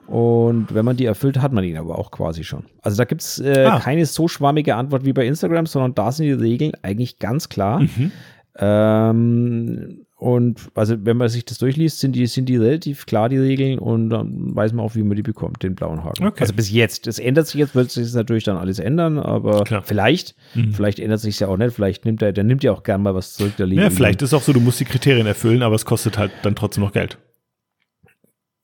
Und 0.10 0.74
wenn 0.74 0.86
man 0.86 0.98
die 0.98 1.06
erfüllt, 1.06 1.40
hat 1.40 1.54
man 1.54 1.64
ihn 1.64 1.78
aber 1.78 2.00
auch 2.00 2.10
quasi 2.10 2.44
schon. 2.44 2.64
Also 2.82 2.98
da 2.98 3.06
gibt 3.06 3.22
es 3.22 3.40
äh, 3.40 3.66
ah. 3.70 3.80
keine 3.80 4.08
so 4.08 4.28
schwammige 4.28 4.76
Antwort 4.76 5.06
wie 5.06 5.14
bei 5.14 5.26
Instagram, 5.28 5.68
sondern 5.68 5.94
da 5.94 6.12
sind 6.12 6.26
die 6.26 6.32
Regeln 6.32 6.72
eigentlich 6.82 7.20
ganz 7.20 7.48
klar. 7.50 7.82
Mhm. 7.82 8.12
Ähm, 8.58 10.06
und 10.20 10.70
also 10.76 10.96
wenn 11.06 11.16
man 11.16 11.30
sich 11.30 11.46
das 11.46 11.60
durchliest, 11.60 12.00
sind 12.00 12.14
die, 12.14 12.28
sind 12.28 12.50
die 12.50 12.58
relativ 12.58 13.06
klar, 13.06 13.30
die 13.30 13.38
Regeln, 13.38 13.80
und 13.80 14.10
dann 14.10 14.54
weiß 14.54 14.74
man 14.74 14.86
auch, 14.86 14.94
wie 14.96 15.04
man 15.04 15.16
die 15.16 15.24
bekommt, 15.24 15.64
den 15.64 15.76
blauen 15.76 16.04
Haken. 16.04 16.28
Okay. 16.28 16.42
Also 16.42 16.54
bis 16.54 16.70
jetzt. 16.70 17.08
Das 17.08 17.20
ändert 17.20 17.48
sich 17.48 17.56
jetzt, 17.56 17.74
wird 17.74 17.90
sich 17.90 18.14
natürlich 18.14 18.44
dann 18.44 18.58
alles 18.58 18.80
ändern, 18.80 19.18
aber 19.18 19.64
klar. 19.64 19.82
vielleicht, 19.86 20.36
mhm. 20.56 20.74
vielleicht 20.74 21.00
ändert 21.00 21.22
sich 21.22 21.40
ja 21.40 21.48
auch 21.48 21.56
nicht, 21.56 21.74
vielleicht 21.74 22.04
nimmt 22.04 22.22
er, 22.22 22.34
der 22.34 22.44
nimmt 22.44 22.66
ja 22.66 22.74
auch 22.74 22.84
gern 22.84 23.02
mal 23.02 23.16
was 23.16 23.36
zurück, 23.36 23.56
der 23.56 23.68
Ja, 23.68 23.90
vielleicht 23.90 24.22
ist 24.22 24.34
auch 24.34 24.42
so, 24.42 24.52
du 24.52 24.60
musst 24.60 24.82
die 24.82 24.86
Kriterien 24.86 25.26
erfüllen, 25.26 25.64
aber 25.64 25.76
es 25.76 25.86
kostet 25.86 26.18
halt 26.18 26.32
dann 26.44 26.54
trotzdem 26.54 26.84
noch 26.84 26.92
Geld. 26.92 27.18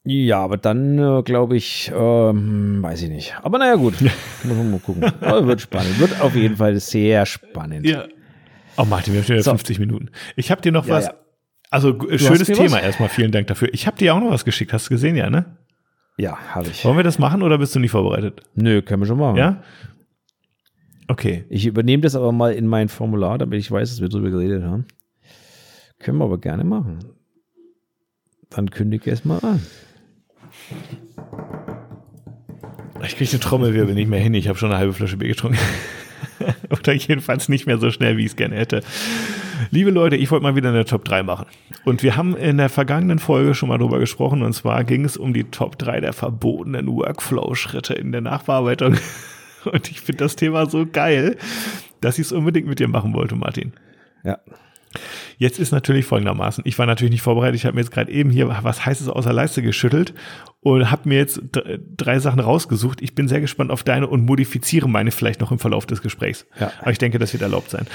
Ja, 0.04 0.40
aber 0.40 0.58
dann 0.58 1.00
äh, 1.00 1.24
glaube 1.24 1.56
ich, 1.56 1.90
ähm, 1.96 2.84
weiß 2.84 3.02
ich 3.02 3.10
nicht. 3.10 3.34
Aber 3.42 3.58
naja, 3.60 3.76
gut. 3.76 3.96
Muss 4.44 4.58
man 4.58 4.72
mal 4.72 4.80
gucken. 4.82 5.04
Aber 5.22 5.48
wird 5.48 5.62
spannend. 5.62 6.00
Wird 6.00 6.20
auf 6.22 6.36
jeden 6.36 6.58
Fall 6.58 6.78
sehr 6.82 7.26
spannend. 7.26 7.88
Ja. 7.88 8.06
Oh, 8.78 8.84
Martin, 8.84 9.14
wir 9.14 9.22
haben 9.22 9.26
schon 9.26 9.36
wieder 9.36 9.44
so. 9.44 9.52
50 9.52 9.80
Minuten. 9.80 10.10
Ich 10.36 10.52
habe 10.52 10.62
dir 10.62 10.72
noch 10.72 10.86
ja, 10.86 10.96
was. 10.96 11.06
Ja. 11.06 11.14
Also, 11.76 11.92
du 11.92 12.18
schönes 12.18 12.48
Thema 12.48 12.78
was? 12.78 12.84
erstmal. 12.84 13.10
Vielen 13.10 13.34
Dank 13.34 13.48
dafür. 13.48 13.68
Ich 13.74 13.86
habe 13.86 13.98
dir 13.98 14.16
auch 14.16 14.22
noch 14.22 14.32
was 14.32 14.46
geschickt. 14.46 14.72
Hast 14.72 14.86
du 14.86 14.94
gesehen, 14.94 15.18
ja, 15.18 15.30
ne? 15.30 15.58
Ja, 16.18 16.38
habe 16.38 16.70
ich. 16.70 16.86
Wollen 16.86 16.96
wir 16.96 17.04
das 17.04 17.20
machen 17.20 17.44
oder 17.44 17.58
bist 17.58 17.76
du 17.76 17.80
nicht 17.80 17.92
vorbereitet? 17.92 18.44
Nö, 18.56 18.82
können 18.82 19.02
wir 19.02 19.08
schon 19.08 19.20
machen. 19.20 19.36
Ja? 19.36 19.62
Okay. 21.10 21.44
Ich 21.50 21.66
übernehme 21.66 22.00
das 22.00 22.16
aber 22.16 22.32
mal 22.32 22.54
in 22.54 22.66
mein 22.66 22.88
Formular, 22.88 23.38
damit 23.38 23.60
ich 23.60 23.70
weiß, 23.70 23.90
dass 23.90 24.00
wir 24.00 24.08
drüber 24.08 24.30
geredet 24.30 24.64
haben. 24.64 24.86
Können 26.00 26.18
wir 26.18 26.24
aber 26.24 26.38
gerne 26.38 26.64
machen. 26.64 27.00
Dann 28.52 28.72
kündige 28.72 29.12
es 29.12 29.26
mal 29.26 29.40
an. 29.40 29.62
Ich 33.04 33.18
kriege 33.18 33.32
den 33.32 33.42
Trommelwirbel 33.42 33.96
nicht 33.96 34.08
mehr 34.08 34.22
hin. 34.22 34.34
Ich 34.34 34.48
habe 34.48 34.58
schon 34.58 34.70
eine 34.70 34.80
halbe 34.80 34.94
Flasche 34.94 35.18
Bier 35.18 35.28
getrunken. 35.28 35.58
Oder 36.70 36.94
jedenfalls 36.94 37.50
nicht 37.50 37.66
mehr 37.66 37.78
so 37.78 37.92
schnell, 37.92 38.18
wie 38.18 38.22
ich 38.22 38.32
es 38.32 38.36
gerne 38.36 38.56
hätte. 38.56 38.82
Liebe 39.72 39.92
Leute, 39.92 40.16
ich 40.16 40.32
wollte 40.32 40.44
mal 40.44 40.56
wieder 40.56 40.70
eine 40.70 40.86
Top 40.86 41.06
3 41.06 41.24
machen. 41.24 41.46
Und 41.84 42.04
wir 42.04 42.16
haben 42.16 42.36
in 42.36 42.58
der 42.58 42.70
vergangenen 42.70 43.20
Folge 43.20 43.56
schon 43.56 43.70
mal 43.70 43.78
drüber 43.78 44.00
gesprochen. 44.00 44.44
Und 44.44 44.54
zwar 44.54 44.84
ging 44.84 45.06
es 45.06 45.18
um 45.18 45.34
die 45.34 45.46
Top 45.46 45.78
3 45.78 46.02
der 46.02 46.14
verbotenen 46.14 46.88
Workflow-Schritte 46.88 47.94
in 47.94 48.12
der 48.12 48.22
Nachbearbeitung. 48.22 48.98
Und 49.66 49.90
ich 49.90 50.02
finde 50.02 50.24
das 50.24 50.36
Thema 50.36 50.70
so 50.70 50.86
geil, 50.86 51.38
dass 52.02 52.20
ich 52.20 52.28
es 52.28 52.32
unbedingt 52.32 52.68
mit 52.68 52.80
dir 52.80 52.88
machen 52.88 53.14
wollte, 53.14 53.36
Martin. 53.36 53.74
Ja. 54.24 54.40
Jetzt 55.38 55.60
ist 55.60 55.72
natürlich 55.72 56.06
folgendermaßen, 56.06 56.64
ich 56.66 56.78
war 56.80 56.86
natürlich 56.86 57.12
nicht 57.12 57.22
vorbereitet, 57.22 57.56
ich 57.56 57.66
habe 57.66 57.76
mir 57.76 57.82
jetzt 57.82 57.92
gerade 57.92 58.12
eben 58.12 58.30
hier 58.30 58.48
was 58.62 58.86
Heißes 58.86 59.10
aus 59.10 59.26
der 59.26 59.34
Leiste 59.34 59.62
geschüttelt 59.62 60.14
und 60.62 60.90
habe 60.92 61.10
mir 61.10 61.18
jetzt 61.18 61.42
drei 61.98 62.20
Sachen 62.20 62.40
rausgesucht. 62.40 63.02
Ich 63.02 63.16
bin 63.16 63.28
sehr 63.28 63.42
gespannt 63.42 63.72
auf 63.72 63.84
deine 63.84 64.08
und 64.08 64.26
modifiziere 64.26 64.90
meine 64.90 65.12
vielleicht 65.12 65.42
noch 65.42 65.52
im 65.52 65.60
Verlauf 65.60 65.86
des 65.86 66.02
Gesprächs. 66.02 66.46
Ja. 66.60 66.72
Aber 66.82 66.92
ich 66.92 66.98
denke, 66.98 67.20
das 67.20 67.34
wird 67.34 67.44
erlaubt 67.44 67.70
sein. 67.70 67.86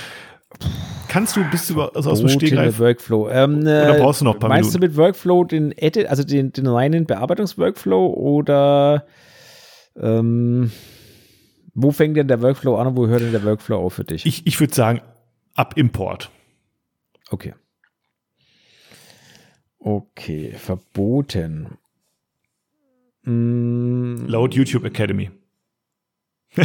Kannst 1.09 1.37
du, 1.37 1.45
bist 1.51 1.71
du 1.71 1.83
also 1.83 2.11
aus 2.11 2.21
dem 2.21 2.29
Stegreif? 2.29 2.79
Workflow. 2.79 3.29
Ähm, 3.29 3.61
oder 3.61 3.99
brauchst 3.99 4.21
du 4.21 4.25
noch 4.25 4.35
ein 4.35 4.41
paar 4.41 4.49
Meinst 4.49 4.73
Minuten? 4.73 4.81
du 4.81 4.89
mit 4.89 4.97
Workflow 4.97 5.45
den 5.45 5.73
Edit, 5.77 6.07
also 6.07 6.23
den, 6.23 6.53
den 6.53 6.67
reinen 6.67 7.07
Bearbeitungsworkflow 7.07 8.07
oder 8.07 9.05
ähm, 10.01 10.71
wo 11.75 11.91
fängt 11.91 12.17
denn 12.17 12.29
der 12.29 12.43
Workflow 12.43 12.77
an 12.77 12.89
und 12.89 12.97
wo 12.97 13.07
hört 13.07 13.23
denn 13.23 13.33
der 13.33 13.45
Workflow 13.45 13.77
auf 13.77 13.95
für 13.95 14.05
dich? 14.05 14.27
Ich, 14.27 14.47
ich 14.47 14.59
würde 14.61 14.75
sagen, 14.75 15.01
ab 15.55 15.75
Import. 15.77 16.31
Okay. 17.31 17.55
Okay, 19.79 20.53
verboten. 20.53 21.79
Mm. 23.23 24.27
Laut 24.27 24.55
YouTube 24.55 24.85
Academy. 24.85 25.31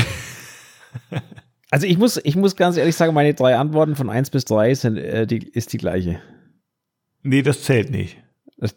also 1.69 1.87
ich 1.87 1.97
muss, 1.97 2.19
ich 2.23 2.35
muss 2.35 2.55
ganz 2.55 2.77
ehrlich 2.77 2.95
sagen, 2.95 3.13
meine 3.13 3.33
drei 3.33 3.55
Antworten 3.55 3.95
von 3.95 4.09
1 4.09 4.31
bis 4.31 4.45
3 4.45 4.73
sind, 4.73 4.97
äh, 4.97 5.27
die, 5.27 5.47
ist 5.47 5.71
die 5.71 5.77
gleiche. 5.77 6.21
Nee, 7.21 7.41
das 7.41 7.63
zählt 7.63 7.89
nicht. 7.89 8.21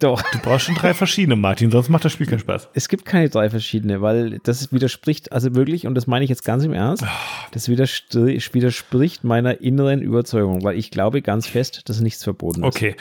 Doch. 0.00 0.20
Du 0.32 0.38
brauchst 0.40 0.66
schon 0.66 0.74
drei 0.74 0.92
verschiedene, 0.92 1.36
Martin, 1.36 1.70
sonst 1.70 1.88
macht 1.88 2.04
das 2.04 2.12
Spiel 2.12 2.26
keinen 2.26 2.40
Spaß. 2.40 2.70
Es 2.74 2.88
gibt 2.88 3.04
keine 3.04 3.28
drei 3.28 3.48
verschiedene, 3.48 4.00
weil 4.02 4.40
das 4.42 4.72
widerspricht, 4.72 5.30
also 5.30 5.54
wirklich, 5.54 5.86
und 5.86 5.94
das 5.94 6.08
meine 6.08 6.24
ich 6.24 6.30
jetzt 6.30 6.44
ganz 6.44 6.64
im 6.64 6.72
Ernst, 6.72 7.04
ah. 7.04 7.10
das 7.52 7.68
widerspricht 7.68 9.22
meiner 9.24 9.60
inneren 9.60 10.02
Überzeugung, 10.02 10.64
weil 10.64 10.76
ich 10.76 10.90
glaube 10.90 11.22
ganz 11.22 11.46
fest, 11.46 11.88
dass 11.88 12.00
nichts 12.00 12.24
verboten 12.24 12.62
ist. 12.62 12.66
Okay. 12.66 12.96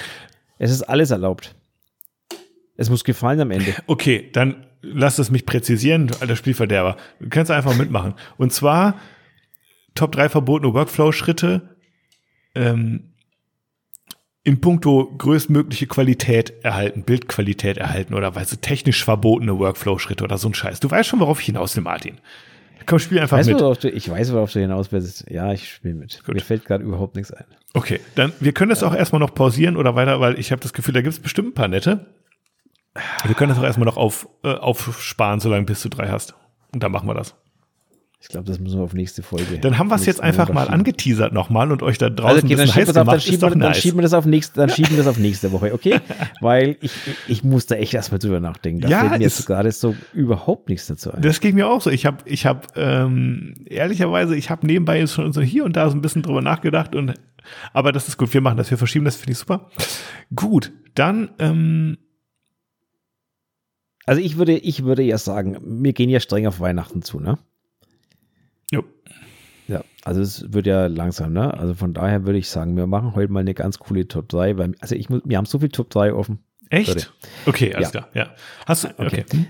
Es 0.60 0.72
ist 0.72 0.84
alles 0.84 1.10
erlaubt. 1.10 1.56
Es 2.76 2.92
muss 2.92 3.04
gefallen 3.04 3.40
am 3.42 3.50
Ende. 3.50 3.74
Okay, 3.88 4.30
dann 4.32 4.68
lass 4.82 5.18
es 5.18 5.32
mich 5.32 5.48
präzisieren, 5.48 6.12
alter 6.20 6.36
Spielverderber. 6.36 6.98
Du 7.20 7.30
kannst 7.30 7.50
einfach 7.50 7.76
mitmachen. 7.76 8.14
Und 8.38 8.54
zwar 8.54 9.00
Top 9.96 10.12
3 10.12 10.30
verbotene 10.30 10.74
Workflow-Schritte. 10.76 11.76
Ähm, 12.54 13.14
in 14.48 14.62
puncto 14.62 15.14
größtmögliche 15.18 15.88
Qualität 15.88 16.54
erhalten, 16.64 17.04
Bildqualität 17.04 17.78
erhalten 17.78 18.14
oder 18.14 18.34
weißt 18.34 18.54
du, 18.54 18.56
technisch 18.56 19.04
verbotene 19.04 19.60
Workflow-Schritte 19.60 20.24
oder 20.24 20.38
so 20.38 20.48
ein 20.48 20.54
Scheiß. 20.54 20.80
Du 20.80 20.90
weißt 20.90 21.10
schon, 21.10 21.20
worauf 21.20 21.42
ich 21.42 21.48
hinaus 21.48 21.76
will, 21.76 21.84
Martin. 21.84 22.18
Komm, 22.86 23.00
spiel 23.00 23.20
einfach 23.20 23.36
weißt 23.40 23.50
mit. 23.50 23.60
Du, 23.60 23.90
ich 23.90 24.10
weiß, 24.10 24.32
worauf 24.32 24.54
du 24.54 24.62
hinaus 24.62 24.94
willst. 24.94 25.30
Ja, 25.30 25.52
ich 25.52 25.70
spiele 25.70 25.96
mit. 25.96 26.24
Gut. 26.24 26.34
Mir 26.34 26.40
fällt 26.40 26.64
gerade 26.64 26.82
überhaupt 26.86 27.18
nichts 27.18 27.34
ein. 27.34 27.44
Okay, 27.74 28.00
dann 28.16 28.32
wir 28.40 28.54
können 28.54 28.70
das 28.70 28.80
ja. 28.80 28.88
auch 28.88 28.96
erstmal 28.96 29.20
noch 29.20 29.36
pausieren 29.36 29.76
oder 29.76 29.96
weiter, 29.96 30.22
weil 30.22 30.40
ich 30.40 30.54
habe 30.54 30.62
das 30.62 30.72
Gefühl, 30.72 30.94
da 30.94 31.02
gibt 31.02 31.14
es 31.14 31.20
bestimmt 31.20 31.50
ein 31.50 31.54
paar 31.54 31.68
nette. 31.68 32.06
Wir 33.26 33.36
können 33.36 33.50
das 33.50 33.60
auch 33.60 33.66
erstmal 33.66 33.86
noch 33.86 33.98
auf, 33.98 34.30
äh, 34.46 34.54
aufsparen, 34.54 35.42
solange 35.42 35.66
bis 35.66 35.82
du 35.82 35.90
drei 35.90 36.08
hast. 36.08 36.36
Und 36.74 36.84
dann 36.84 36.94
machen 36.94 37.10
wir 37.10 37.16
das. 37.16 37.36
Ich 38.20 38.30
glaube, 38.30 38.48
das 38.48 38.60
müssen 38.60 38.80
wir 38.80 38.84
auf 38.84 38.94
nächste 38.94 39.22
Folge. 39.22 39.60
Dann 39.60 39.78
haben 39.78 39.90
wir 39.90 39.96
es 39.96 40.08
jetzt 40.08 40.22
einfach 40.22 40.52
mal 40.52 40.68
angeteasert 40.68 41.34
nochmal 41.34 41.72
und 41.72 41.84
euch 41.84 42.00
da 42.00 42.10
draußen 42.10 42.26
also 42.26 42.46
okay, 42.46 42.56
ein 42.56 42.62
bisschen 42.62 42.76
heiß 42.76 42.94
gemacht. 42.94 43.08
Dann, 43.14 43.20
schieben 43.22 43.42
wir, 43.42 43.60
dann 43.60 43.74
schieben 43.76 43.98
wir 44.00 44.02
das 44.02 44.14
auf 44.14 44.26
nächste, 44.26 44.60
dann 44.60 44.70
schieben 44.70 44.92
wir 44.92 44.98
das 44.98 45.08
auf 45.08 45.20
nächste 45.20 45.52
Woche, 45.52 45.72
okay? 45.72 46.00
Weil 46.42 46.78
ich, 46.82 46.92
ich 47.28 47.44
muss 47.44 47.68
da 47.68 47.76
echt 47.76 47.94
erstmal 47.94 48.18
drüber 48.18 48.40
nachdenken. 48.40 48.82
Da 48.82 48.90
ja, 48.90 49.00
fällt 49.02 49.20
mir 49.20 49.26
jetzt 49.26 49.46
gerade 49.46 49.72
so 49.72 49.96
überhaupt 50.14 50.68
nichts 50.68 50.88
dazu 50.88 51.14
ein. 51.14 51.22
Das 51.22 51.40
ging 51.40 51.54
mir 51.56 51.68
auch 51.68 51.80
so. 51.80 51.92
Ich 51.92 52.08
habe, 52.08 52.18
ich 52.26 52.48
habe 52.48 52.62
ähm, 52.76 53.54
ehrlicherweise, 53.66 54.36
ich 54.36 54.50
habe 54.50 54.66
nebenbei 54.66 55.06
schon 55.06 55.32
so 55.32 55.42
hier 55.42 55.64
und 55.64 55.76
da 55.76 55.88
so 55.88 55.96
ein 55.96 56.02
bisschen 56.02 56.24
drüber 56.24 56.42
nachgedacht 56.42 56.96
und 56.96 57.14
aber 57.72 57.92
das 57.92 58.08
ist 58.08 58.18
gut. 58.18 58.34
Wir 58.34 58.42
machen 58.42 58.58
das, 58.58 58.72
wir 58.72 58.80
verschieben 58.80 59.06
das, 59.06 59.16
finde 59.16 59.34
ich 59.34 59.38
super. 59.38 59.70
Gut, 60.36 60.74
dann 60.96 61.30
ähm, 61.38 61.98
Also 64.08 64.22
ich 64.22 64.38
würde, 64.38 64.58
ich 64.58 64.86
würde 64.86 65.04
ja 65.04 65.20
sagen, 65.20 65.60
wir 65.62 65.94
gehen 65.94 66.10
ja 66.10 66.20
streng 66.20 66.48
auf 66.48 66.60
Weihnachten 66.60 67.04
zu, 67.04 67.20
ne? 67.20 67.38
Ja, 69.68 69.84
also 70.06 70.22
es 70.22 70.54
wird 70.54 70.66
ja 70.66 70.88
langsam, 70.88 71.34
ne? 71.34 71.54
Also 71.54 71.74
von 71.74 71.94
daher 71.94 72.26
würde 72.26 72.40
ich 72.40 72.50
sagen, 72.50 72.78
wir 72.78 72.88
machen 72.88 73.16
heute 73.16 73.32
mal 73.32 73.42
eine 73.42 73.54
ganz 73.54 73.80
coole 73.80 74.08
Top 74.08 74.30
3, 74.30 74.58
weil, 74.58 74.76
also 74.80 74.96
ich 74.96 75.10
muss, 75.10 75.22
wir 75.26 75.38
haben 75.38 75.46
so 75.46 75.60
viel 75.60 75.70
Top 75.70 75.90
3 75.90 76.14
offen. 76.14 76.40
Echt? 76.70 76.88
Sorry. 76.88 77.06
Okay, 77.46 77.74
alles 77.76 77.92
Ja. 77.94 78.02
klar. 78.02 78.10
Ja. 78.14 78.30
Hast 78.66 78.86
du, 78.86 78.88
okay. 78.98 79.26
Okay. 79.28 79.46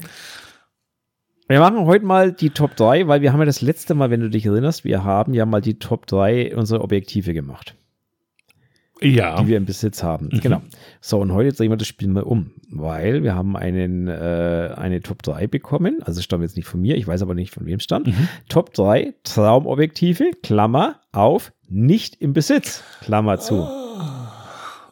Wir 1.49 1.59
machen 1.61 1.86
heute 1.86 2.03
mal 2.03 2.34
die 2.34 2.49
Top 2.49 2.76
3, 2.76 3.07
weil 3.07 3.22
wir 3.22 3.32
haben 3.32 3.39
ja 3.39 3.45
das 3.45 3.61
letzte 3.61 3.93
Mal, 3.95 4.09
wenn 4.09 4.20
du 4.20 4.30
dich 4.30 4.45
erinnerst, 4.45 4.84
wir 4.84 5.05
haben 5.05 5.34
ja 5.34 5.45
mal 5.45 5.61
die 5.61 5.80
Top 5.80 6.05
3 6.05 6.53
unserer 6.55 6.84
Objektive 6.84 7.34
gemacht, 7.34 7.76
Ja. 9.02 9.41
die 9.41 9.48
wir 9.48 9.58
im 9.58 9.66
Besitz 9.66 10.02
haben. 10.04 10.30
Genau. 10.41 10.62
So, 11.02 11.20
und 11.20 11.32
heute 11.32 11.52
drehen 11.56 11.70
wir 11.72 11.78
das 11.78 11.88
Spiel 11.88 12.08
mal 12.08 12.24
um, 12.24 12.52
weil 12.70 13.24
wir 13.24 13.36
haben 13.36 13.56
einen, 13.56 14.08
äh, 14.08 14.74
eine 14.76 15.02
Top 15.02 15.22
3 15.24 15.48
bekommen. 15.48 16.02
Also 16.04 16.22
stammt 16.22 16.43
jetzt 16.43 16.56
nicht 16.58 16.68
von 16.68 16.82
mir, 16.82 16.95
ich 16.98 17.08
weiß 17.08 17.22
aber 17.22 17.34
nicht, 17.34 17.54
von 17.54 17.66
wem 17.66 17.78
es 17.78 17.84
stammt. 17.84 18.10
Top 18.50 18.74
3 18.74 19.14
Traumobjektive, 19.24 20.32
Klammer 20.43 21.00
auf, 21.12 21.52
nicht 21.70 22.16
im 22.22 22.34
Besitz, 22.34 22.84
Klammer 23.02 23.39
zu. 23.39 23.68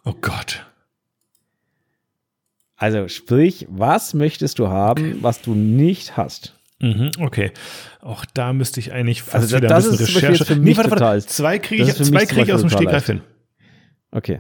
Oh 0.04 0.14
Gott. 0.22 0.66
Also 2.78 3.08
sprich, 3.08 3.66
was 3.70 4.14
möchtest 4.14 4.60
du 4.60 4.68
haben, 4.68 5.20
was 5.24 5.42
du 5.42 5.56
nicht 5.56 6.18
hast? 6.18 6.54
Mhm, 6.82 7.12
okay. 7.22 7.52
Auch 8.02 8.26
da 8.34 8.52
müsste 8.52 8.82
ich 8.82 8.92
eigentlich 8.92 9.24
fast 9.24 9.36
Also 9.36 9.58
wieder 9.58 9.70
das 9.70 9.86
ein 9.86 9.92
bisschen 9.92 10.08
ist 10.08 10.16
Recherche. 10.18 10.46
für 10.46 10.56
mich 10.58 10.76
warte, 10.78 10.92
warte. 10.92 11.02
total- 11.04 11.22
Zwei 11.24 11.58
kriege 11.60 11.84
ich, 11.84 11.94
zwei 11.94 12.26
kriege 12.26 12.42
ich 12.44 12.54
aus 12.54 12.62
dem 12.62 12.70
Stegreif 12.70 13.06
hin. 13.06 13.22
Okay. 14.16 14.40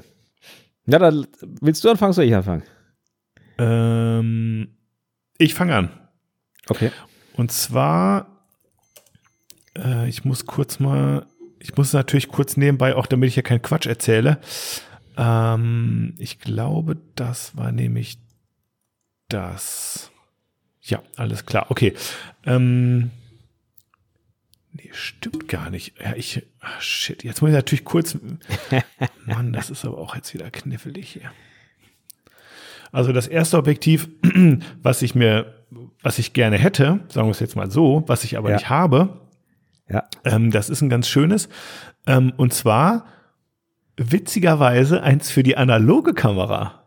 Ja, 0.85 0.99
dann 0.99 1.27
willst 1.41 1.83
du 1.83 1.89
anfangen, 1.89 2.13
soll 2.13 2.23
ich 2.23 2.33
anfangen? 2.33 2.63
Ähm, 3.57 4.69
ich 5.37 5.53
fange 5.53 5.75
an. 5.75 5.89
Okay. 6.69 6.91
Und 7.33 7.51
zwar, 7.51 8.47
äh, 9.77 10.07
ich 10.07 10.23
muss 10.23 10.45
kurz 10.45 10.79
mal, 10.79 11.25
ich 11.59 11.75
muss 11.75 11.91
natürlich 11.91 12.29
kurz 12.29 12.55
nebenbei, 12.55 12.95
auch 12.95 13.05
damit 13.05 13.27
ich 13.27 13.33
hier 13.33 13.43
keinen 13.43 13.61
Quatsch 13.61 13.85
erzähle. 13.85 14.39
Ähm, 15.17 16.15
ich 16.19 16.39
glaube, 16.39 16.95
das 17.15 17.57
war 17.57 17.73
nämlich 17.73 18.17
das. 19.27 20.09
Ja, 20.83 21.03
alles 21.17 21.45
klar. 21.45 21.65
Okay. 21.69 21.93
Ähm, 22.45 23.11
nee, 24.75 24.89
stimmt 24.93 25.47
gar 25.47 25.69
nicht. 25.69 25.93
Ja, 26.01 26.13
ich, 26.15 26.45
ah, 26.61 26.79
shit, 26.79 27.23
jetzt 27.23 27.41
muss 27.41 27.49
ich 27.49 27.55
natürlich 27.55 27.85
kurz, 27.85 28.17
Mann, 29.25 29.53
das 29.53 29.69
ist 29.69 29.85
aber 29.85 29.97
auch 29.97 30.15
jetzt 30.15 30.33
wieder 30.33 30.49
knifflig 30.51 31.09
hier. 31.09 31.31
Also 32.91 33.11
das 33.11 33.27
erste 33.27 33.57
Objektiv, 33.57 34.07
was 34.81 35.01
ich 35.01 35.15
mir, 35.15 35.65
was 36.01 36.19
ich 36.19 36.33
gerne 36.33 36.57
hätte, 36.57 36.99
sagen 37.09 37.27
wir 37.27 37.31
es 37.31 37.39
jetzt 37.39 37.55
mal 37.55 37.69
so, 37.71 38.03
was 38.07 38.23
ich 38.23 38.37
aber 38.37 38.49
Ja. 38.49 38.55
nicht 38.55 38.69
habe, 38.69 39.19
Ja. 39.89 40.03
ähm, 40.23 40.51
das 40.51 40.69
ist 40.69 40.81
ein 40.81 40.89
ganz 40.89 41.07
schönes. 41.09 41.49
Ähm, 42.07 42.31
und 42.37 42.53
zwar 42.53 43.05
witzigerweise 43.97 45.01
eins 45.03 45.29
für 45.31 45.43
die 45.43 45.57
analoge 45.57 46.13
Kamera. 46.13 46.84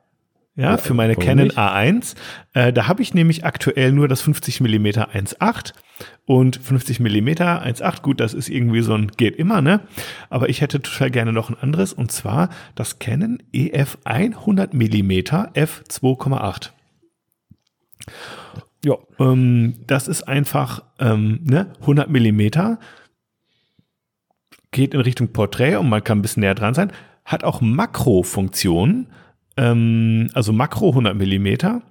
Ja, 0.59 0.77
für 0.77 0.93
meine 0.93 1.13
warum 1.13 1.25
Canon 1.25 1.47
nicht? 1.47 1.59
A1. 1.59 2.17
Äh, 2.53 2.73
da 2.73 2.89
habe 2.89 3.01
ich 3.01 3.15
nämlich 3.15 3.45
aktuell 3.45 3.93
nur 3.93 4.09
das 4.09 4.23
50 4.23 4.61
mm 4.61 4.87
1.8 4.87 5.73
und 6.27 6.57
50 6.57 6.99
mm 6.99 7.29
1.8. 7.29 8.03
Gut, 8.03 8.19
das 8.19 8.35
ist 8.35 8.49
irgendwie 8.49 8.81
so 8.81 8.93
ein, 8.95 9.07
geht 9.17 9.37
immer, 9.37 9.63
ne? 9.63 9.83
Aber 10.31 10.49
ich 10.49 10.61
hätte 10.61 10.83
total 10.83 11.13
gerne 11.13 11.33
noch 11.33 11.49
ein 11.49 11.57
anderes 11.61 11.93
und 11.93 12.11
zwar 12.11 12.49
das 12.75 12.99
Canon 12.99 13.41
EF 13.53 13.99
100 14.03 14.75
mm 14.75 15.11
f2,8. 15.13 16.71
Ja. 18.85 18.97
Ähm, 19.21 19.77
das 19.87 20.09
ist 20.09 20.25
einfach 20.25 20.83
ähm, 20.99 21.39
ne, 21.45 21.73
100 21.83 22.11
Millimeter, 22.11 22.81
geht 24.73 24.93
in 24.93 25.01
Richtung 25.03 25.29
Porträt 25.29 25.77
und 25.77 25.89
man 25.89 26.03
kann 26.03 26.19
ein 26.19 26.23
bisschen 26.23 26.41
näher 26.41 26.57
dran 26.57 26.75
sein, 26.75 26.93
hat 27.25 27.45
auch 27.45 27.61
Makrofunktionen, 27.61 29.07
ähm, 29.59 30.31
also 30.33 30.53
Makro 30.55 30.89
100 30.91 31.15
Millimeter 31.17 31.83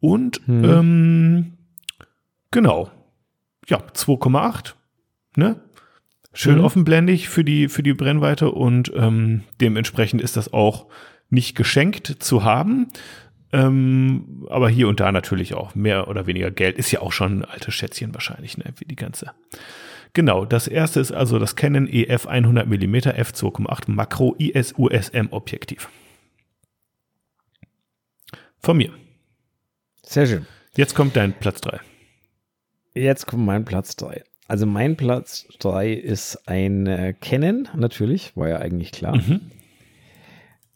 und 0.00 0.40
Hm. 0.46 0.64
ähm, 0.64 1.52
genau, 2.50 2.90
ja 3.66 3.78
2,8, 3.92 4.74
ne? 5.36 5.56
Schön 6.34 6.58
Mhm. 6.58 6.64
offenblendig 6.64 7.28
für 7.28 7.42
die 7.42 7.68
für 7.68 7.82
die 7.82 7.94
Brennweite 7.94 8.50
und 8.52 8.92
ähm, 8.94 9.42
dementsprechend 9.60 10.22
ist 10.22 10.36
das 10.36 10.52
auch 10.52 10.86
nicht 11.30 11.56
geschenkt 11.56 12.06
zu 12.20 12.44
haben. 12.44 12.88
Ähm, 13.52 14.46
aber 14.50 14.68
hier 14.68 14.88
und 14.88 15.00
da 15.00 15.10
natürlich 15.10 15.54
auch 15.54 15.74
mehr 15.74 16.06
oder 16.08 16.26
weniger 16.26 16.50
Geld. 16.50 16.76
Ist 16.78 16.90
ja 16.92 17.00
auch 17.00 17.12
schon 17.12 17.40
ein 17.40 17.44
altes 17.46 17.74
Schätzchen 17.74 18.12
wahrscheinlich, 18.14 18.58
ne? 18.58 18.66
Wie 18.76 18.84
die 18.84 18.94
ganze. 18.94 19.32
Genau, 20.12 20.44
das 20.44 20.68
erste 20.68 21.00
ist 21.00 21.12
also 21.12 21.38
das 21.38 21.56
Canon 21.56 21.88
EF 21.88 22.26
100 22.26 22.66
mm 22.66 22.94
f2,8 22.96 23.90
Makro 23.90 24.34
ISUSM 24.38 25.28
Objektiv. 25.30 25.88
Von 28.60 28.76
mir. 28.76 28.92
Sehr 30.02 30.26
schön. 30.26 30.46
Jetzt 30.76 30.94
kommt 30.94 31.16
dein 31.16 31.32
Platz 31.32 31.60
3. 31.60 31.80
Jetzt 32.94 33.26
kommt 33.26 33.44
mein 33.44 33.64
Platz 33.64 33.96
3. 33.96 34.22
Also 34.48 34.64
mein 34.64 34.96
Platz 34.96 35.46
3 35.58 35.92
ist 35.92 36.48
ein 36.48 36.86
äh, 36.86 37.14
Canon, 37.20 37.68
natürlich, 37.74 38.36
war 38.36 38.48
ja 38.48 38.58
eigentlich 38.58 38.92
klar. 38.92 39.16
Mhm. 39.16 39.40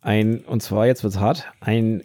Ein, 0.00 0.40
und 0.40 0.62
zwar, 0.62 0.86
jetzt 0.86 1.02
wird's 1.04 1.18
hart, 1.18 1.50
ein 1.60 2.02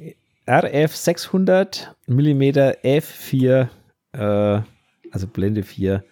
RF 0.49 0.95
600 0.95 1.95
mm 2.07 2.41
f4, 2.41 3.67
äh, 4.13 4.61
also 5.11 5.27
Blende 5.27 5.63
4 5.63 6.03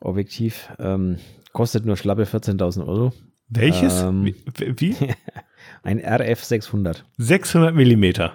Objektiv, 0.00 0.68
ähm, 0.78 1.18
kostet 1.52 1.84
nur 1.84 1.96
schlappe 1.96 2.24
14.000 2.24 2.86
Euro. 2.86 3.12
Welches? 3.48 4.02
Ähm. 4.02 4.24
wie, 4.24 4.34
wie? 4.80 4.96
Ein 5.82 5.98
RF 5.98 6.42
600. 6.42 7.04
600 7.18 7.74
Millimeter. 7.74 8.34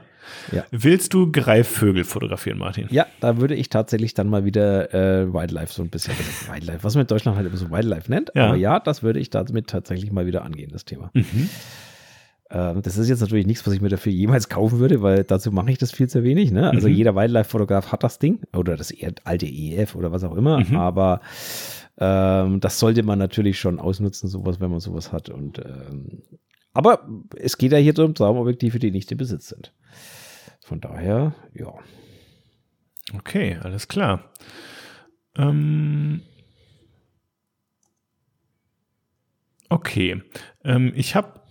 Ja. 0.51 0.63
Willst 0.71 1.13
du 1.13 1.31
Greifvögel 1.31 2.03
fotografieren, 2.03 2.57
Martin? 2.57 2.87
Ja, 2.91 3.05
da 3.19 3.37
würde 3.39 3.55
ich 3.55 3.69
tatsächlich 3.69 4.13
dann 4.13 4.29
mal 4.29 4.45
wieder 4.45 4.93
äh, 4.93 5.33
Wildlife 5.33 5.73
so 5.73 5.83
ein 5.83 5.89
bisschen, 5.89 6.13
Wildlife, 6.51 6.79
was 6.83 6.95
man 6.95 7.01
in 7.01 7.07
Deutschland 7.07 7.37
halt 7.37 7.47
immer 7.47 7.57
so 7.57 7.69
Wildlife 7.69 8.09
nennt. 8.11 8.31
Ja. 8.35 8.47
Aber 8.47 8.55
ja, 8.55 8.79
das 8.79 9.03
würde 9.03 9.19
ich 9.19 9.29
damit 9.29 9.67
tatsächlich 9.67 10.11
mal 10.11 10.25
wieder 10.25 10.43
angehen, 10.43 10.69
das 10.71 10.85
Thema. 10.85 11.09
Mhm. 11.13 11.49
Ähm, 12.49 12.81
das 12.81 12.97
ist 12.97 13.09
jetzt 13.09 13.19
natürlich 13.19 13.45
nichts, 13.45 13.67
was 13.67 13.73
ich 13.73 13.81
mir 13.81 13.89
dafür 13.89 14.11
jemals 14.13 14.47
kaufen 14.47 14.79
würde, 14.79 15.01
weil 15.01 15.23
dazu 15.25 15.51
mache 15.51 15.69
ich 15.71 15.77
das 15.77 15.91
viel 15.91 16.07
zu 16.07 16.23
wenig. 16.23 16.51
Ne? 16.51 16.69
Also 16.69 16.87
Mhm. 16.87 16.93
jeder 16.95 17.15
Wildlife-Fotograf 17.15 17.91
hat 17.91 18.03
das 18.03 18.19
Ding 18.19 18.39
oder 18.55 18.77
das 18.77 18.91
eher 18.91 19.11
alte 19.25 19.45
EF 19.45 19.95
oder 19.95 20.11
was 20.13 20.23
auch 20.23 20.35
immer. 20.35 20.59
Mhm. 20.61 20.77
Aber 20.77 21.19
ähm, 21.99 22.59
das 22.61 22.79
sollte 22.79 23.03
man 23.03 23.19
natürlich 23.19 23.59
schon 23.59 23.79
ausnutzen, 23.79 24.29
sowas, 24.29 24.59
wenn 24.61 24.71
man 24.71 24.79
sowas 24.79 25.11
hat. 25.11 25.29
Und 25.29 25.59
ähm, 25.59 26.21
aber 26.77 27.09
es 27.35 27.57
geht 27.57 27.71
ja 27.71 27.79
hier 27.79 27.97
um 27.97 28.13
Traumobjektive, 28.13 28.77
die 28.77 28.91
nicht 28.91 29.11
im 29.11 29.17
Besitz 29.17 29.47
sind. 29.47 29.73
Von 30.61 30.79
daher, 30.79 31.33
ja. 31.51 31.73
Okay, 33.15 33.57
alles 33.63 33.87
klar. 33.87 34.31
Ähm 35.35 36.21
okay, 39.69 40.21
ähm, 40.63 40.93
ich 40.95 41.15
habe 41.15 41.41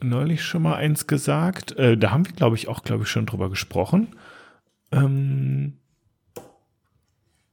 neulich 0.00 0.42
schon 0.42 0.62
mal 0.62 0.76
eins 0.76 1.06
gesagt. 1.06 1.72
Äh, 1.72 1.98
da 1.98 2.10
haben 2.10 2.24
wir, 2.24 2.32
glaube 2.32 2.56
ich, 2.56 2.68
auch, 2.68 2.82
glaube 2.82 3.02
ich, 3.02 3.10
schon 3.10 3.26
drüber 3.26 3.50
gesprochen. 3.50 4.16
Ähm, 4.90 5.80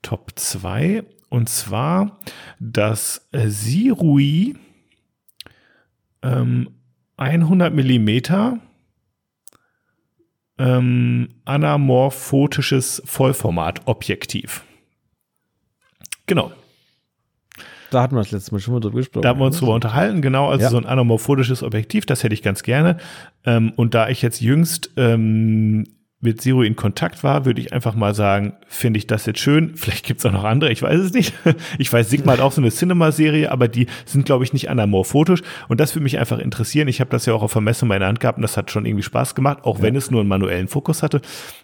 Top 0.02 0.32
2 0.36 1.04
und 1.28 1.50
zwar 1.50 2.18
das 2.62 3.28
äh, 3.34 3.50
Sirui 3.50 4.56
ähm, 6.22 6.79
100 7.20 7.74
Millimeter 7.74 8.60
ähm, 10.58 11.30
anamorphotisches 11.46 13.02
Vollformat-Objektiv. 13.06 14.64
Genau, 16.26 16.52
Da 17.92 18.04
hatten 18.04 18.14
wir 18.16 18.20
das 18.22 18.32
letzte 18.32 18.54
Mal 18.54 18.60
schon 18.60 18.74
mal 18.76 18.80
drüber 18.82 18.98
gesprochen. 18.98 19.24
da 19.24 19.30
haben 19.30 19.40
wir 19.40 19.46
uns 19.46 19.58
drüber 19.58 19.74
unterhalten, 19.74 20.22
genau, 20.22 20.50
also 20.50 20.64
Ja. 20.64 20.70
so 20.70 20.78
ein 20.78 20.86
anamorphotisches 20.86 21.64
Objektiv, 21.64 22.06
das 22.06 22.24
hätte 22.24 22.34
ich 22.36 22.44
ganz 22.44 22.62
gerne. 22.64 22.98
Ähm, 23.46 23.72
und 23.76 23.94
da 23.96 24.10
ich 24.10 24.22
jetzt 24.22 24.42
jüngst 24.42 24.92
ähm, 24.98 25.86
mit 26.22 26.42
Zero 26.42 26.64
in 26.64 26.76
Kontakt 26.76 27.24
war, 27.24 27.46
würde 27.46 27.62
ich 27.62 27.72
einfach 27.72 27.96
mal 27.96 28.14
sagen, 28.14 28.54
finde 28.68 28.98
ich 28.98 29.08
das 29.08 29.26
jetzt 29.26 29.40
schön. 29.40 29.76
Vielleicht 29.78 30.06
gibt 30.06 30.20
es 30.20 30.26
auch 30.26 30.34
noch 30.34 30.44
andere, 30.44 30.72
ich 30.72 30.82
weiß 30.82 31.00
es 31.00 31.14
nicht. 31.14 31.34
Ich 31.78 31.92
weiß, 31.92 32.10
Sigma 32.10 32.34
hat 32.34 32.40
auch 32.42 32.52
so 32.52 32.62
eine 32.62 32.72
Cinema-Serie, 32.72 33.52
aber 33.52 33.68
die 33.68 33.88
sind, 34.06 34.26
glaube 34.26 34.44
ich, 34.44 34.52
nicht 34.52 34.70
anamorphotisch. 34.70 35.42
Und 35.70 35.80
das 35.80 35.96
würde 35.96 36.04
mich 36.04 36.20
einfach 36.20 36.40
interessieren. 36.40 36.88
Ich 36.88 37.00
habe 37.00 37.10
das 37.10 37.26
ja 37.26 37.34
auch 37.34 37.42
auf 37.42 37.54
der 37.54 37.62
Messe 37.62 37.86
in 37.86 37.90
meiner 37.90 38.08
Hand 38.08 38.20
gehabt 38.20 38.38
und 38.38 38.42
das 38.42 38.58
hat 38.58 38.70
schon 38.70 38.86
irgendwie 38.86 39.04
Spaß 39.04 39.34
gemacht, 39.34 39.64
auch 39.64 39.82
wenn 39.82 39.96
es 39.96 40.12
nur 40.12 40.20
einen 40.20 40.30
manuellen 40.30 40.68
Fokus 40.68 41.04
hatte. 41.04 41.22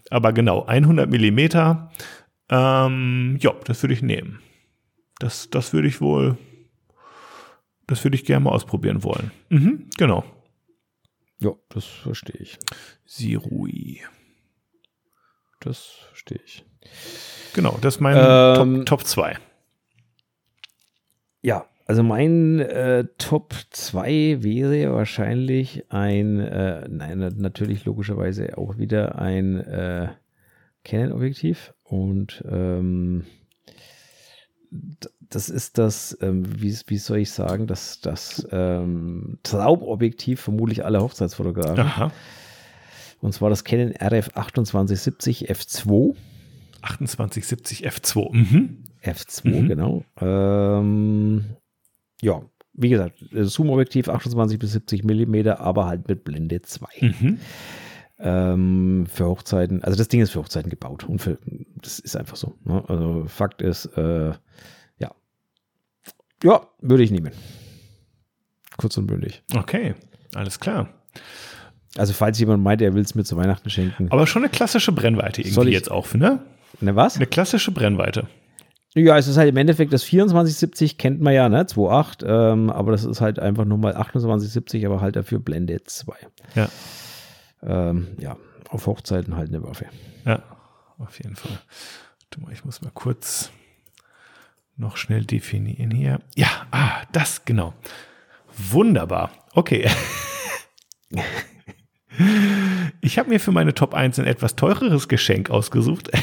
Aber 0.10 0.32
genau, 0.32 0.66
100 0.66 1.10
Millimeter, 1.10 1.92
ähm, 2.50 3.38
ja, 3.42 3.54
das 3.66 3.84
würde 3.84 3.94
ich 3.94 4.02
nehmen. 4.02 4.40
Das, 5.20 5.50
das 5.50 5.74
würde 5.74 5.88
ich 5.88 6.00
wohl, 6.00 6.38
das 7.88 8.04
würde 8.04 8.16
ich 8.16 8.26
gerne 8.26 8.46
mal 8.46 8.52
ausprobieren 8.52 9.04
wollen. 9.04 9.32
Mhm, 9.50 9.90
genau. 9.98 10.24
Ja, 11.40 11.52
das 11.70 11.86
verstehe 11.86 12.40
ich. 12.40 12.58
Sirui. 13.06 14.02
Das 15.66 15.80
verstehe 16.10 16.40
ich. 16.46 16.64
Genau, 17.54 17.78
das 17.82 17.96
ist 17.96 18.02
mein 18.02 18.18
Ähm, 18.18 18.86
Top, 18.86 19.00
Top 19.00 19.08
2. 19.08 19.38
Ja, 21.42 21.66
also 21.86 22.02
mein 22.04 22.60
äh, 22.60 23.06
Top 23.18 23.54
2 23.70 24.38
wäre 24.42 24.94
wahrscheinlich 24.94 25.86
ein, 25.90 26.40
äh, 26.40 26.88
nein, 26.90 27.20
na- 27.20 27.30
natürlich 27.36 27.86
logischerweise 27.86 28.58
auch 28.58 28.78
wieder 28.78 29.20
ein 29.20 29.58
äh, 29.60 30.10
Canon-Objektiv. 30.84 31.74
Und 31.84 32.44
ähm, 32.50 33.26
das 35.30 35.50
ist 35.50 35.78
das, 35.78 36.18
ähm, 36.22 36.44
wie, 36.62 36.76
wie 36.88 36.98
soll 36.98 37.20
ich 37.20 37.32
sagen, 37.32 37.68
das, 37.68 38.02
das 38.02 38.48
ähm, 38.52 39.38
Traumobjektiv 39.44 40.42
vermutlich 40.42 40.84
aller 40.84 41.02
Hochzeitsfotografen. 41.02 41.80
Aha. 41.80 42.12
Und 43.26 43.34
zwar 43.34 43.50
das 43.50 43.64
Canon 43.64 43.92
RF 44.00 44.30
2870 44.34 45.50
F2. 45.50 46.16
2870 46.84 47.88
F2. 47.88 48.32
Mhm. 48.36 48.84
F2, 49.02 49.48
Mhm. 49.62 49.68
genau. 49.68 50.06
Ähm, 50.22 51.46
ja, 52.22 52.44
wie 52.74 52.90
gesagt, 52.90 53.26
Zoom-Objektiv 53.32 54.10
28 54.10 54.60
bis 54.60 54.74
70 54.74 55.04
Millimeter, 55.06 55.60
aber 55.60 55.88
halt 55.88 56.08
mit 56.08 56.24
Blende 56.24 56.62
2. 56.62 56.86
Mhm. 57.02 57.40
Ähm, 58.20 59.08
für 59.12 59.26
Hochzeiten, 59.26 59.84
also 59.84 59.98
das 59.98 60.08
Ding 60.08 60.22
ist 60.22 60.30
für 60.30 60.40
Hochzeiten 60.40 60.70
gebaut 60.70 61.04
und 61.06 61.20
für, 61.20 61.40
das 61.82 61.98
ist 61.98 62.16
einfach 62.16 62.36
so. 62.36 62.54
Ne? 62.64 62.84
Also 62.88 63.26
Fakt 63.26 63.64
ist, 63.64 63.86
äh, 63.98 64.34
ja. 65.00 65.12
Ja, 66.44 66.62
würde 66.80 67.04
ich 67.04 67.10
nehmen. 67.10 67.32
Kurz 68.78 68.96
und 68.98 69.08
bündig. 69.08 69.42
Okay, 69.56 69.96
alles 70.36 70.60
klar. 70.60 70.90
Also 71.98 72.14
falls 72.14 72.38
jemand 72.40 72.62
meint, 72.64 72.82
er 72.82 72.94
will 72.94 73.04
es 73.04 73.16
mir 73.16 73.24
zu 73.24 73.38
Weihnachten 73.38 73.70
schenken. 73.70 74.08
Aber 74.12 74.28
schon 74.28 74.44
eine 74.44 74.50
klassische 74.52 74.92
Brennweite 74.92 75.42
Soll 75.44 75.50
irgendwie 75.66 75.70
ich- 75.70 75.76
jetzt 75.76 75.92
auch, 75.92 76.14
ne? 76.14 76.40
Ne, 76.82 76.96
was? 76.96 77.16
Eine 77.16 77.26
klassische 77.28 77.72
Brennweite. 77.72 78.28
Ja, 78.96 79.18
es 79.18 79.28
ist 79.28 79.38
halt 79.38 79.50
im 79.50 79.58
Endeffekt 79.58 79.92
das 79.94 80.04
2470 80.04 80.98
kennt 80.98 81.22
man 81.22 81.34
ja, 81.34 81.48
ne? 81.50 81.66
2.8, 81.66 82.24
ähm, 82.26 82.70
aber 82.70 82.92
das 82.94 83.04
ist 83.06 83.22
halt 83.22 83.40
einfach 83.40 83.66
nur 83.66 83.78
mal 83.78 83.94
2870, 83.94 84.86
aber 84.86 85.02
halt 85.02 85.16
dafür 85.16 85.40
Blende 85.40 85.84
2. 85.84 86.14
Ja, 86.56 86.70
Ähm, 87.64 88.08
ja, 88.20 88.38
auf 88.70 88.88
Hochzeiten 88.88 89.36
halt 89.36 89.50
eine 89.50 89.64
Waffe. 89.64 89.86
ja, 90.26 90.42
auf 90.98 91.18
jeden 91.20 91.36
Fall. 91.36 91.60
Ich 92.52 92.66
muss 92.66 92.82
mal 92.82 92.92
kurz 92.94 93.52
noch 94.78 94.98
schnell 94.98 95.24
definieren 95.24 95.92
hier. 95.92 96.20
Ja, 96.36 96.48
ah, 96.72 97.02
das, 97.14 97.46
genau. 97.46 97.74
Wunderbar. 98.70 99.32
Okay. 99.54 99.90
Ich 103.02 103.20
habe 103.20 103.30
mir 103.30 103.40
für 103.40 103.52
meine 103.52 103.74
Top 103.74 103.94
1 103.94 104.20
ein 104.20 104.26
etwas 104.26 104.56
teureres 104.56 105.08
Geschenk 105.08 105.50
ausgesucht. 105.50 106.12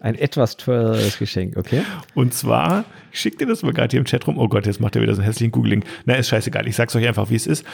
Ein 0.00 0.16
etwas 0.16 0.56
teureres 0.56 1.18
Geschenk, 1.18 1.56
okay? 1.56 1.82
Und 2.16 2.34
zwar, 2.34 2.84
ich 3.12 3.20
schicke 3.20 3.38
dir 3.38 3.46
das 3.46 3.62
mal 3.62 3.72
gerade 3.72 3.92
hier 3.92 4.00
im 4.00 4.04
Chat 4.04 4.26
rum. 4.26 4.36
Oh 4.36 4.48
Gott, 4.48 4.66
jetzt 4.66 4.80
macht 4.80 4.96
er 4.96 5.02
wieder 5.02 5.14
so 5.14 5.20
einen 5.20 5.28
hässlichen 5.28 5.52
Googling. 5.52 5.84
Na, 6.06 6.14
ist 6.14 6.28
scheißegal. 6.28 6.66
Ich 6.66 6.74
sag's 6.74 6.96
euch 6.96 7.06
einfach, 7.06 7.30
wie 7.30 7.36
es 7.36 7.46
ist. 7.46 7.64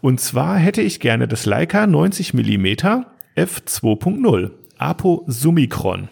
Und 0.00 0.20
zwar 0.20 0.56
hätte 0.56 0.82
ich 0.82 0.98
gerne 0.98 1.28
das 1.28 1.46
Leica 1.46 1.86
90 1.86 2.34
mm 2.34 2.66
f2.0 3.36 4.50
Apo 4.78 5.24
Summicron. 5.28 6.08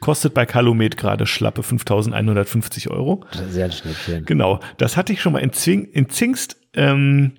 Kostet 0.00 0.34
bei 0.34 0.46
Calumet 0.46 0.96
gerade 0.96 1.26
schlappe 1.26 1.62
5150 1.62 2.90
Euro. 2.90 3.24
Das 3.30 3.42
ist 3.42 3.52
sehr 3.52 3.66
ein 3.66 3.72
Schnäppchen. 3.72 4.24
Genau, 4.24 4.60
das 4.78 4.96
hatte 4.96 5.12
ich 5.12 5.20
schon 5.22 5.32
mal 5.32 5.40
in, 5.40 5.52
Zwing, 5.52 5.84
in 5.84 6.08
Zingst 6.08 6.56
ähm, 6.74 7.32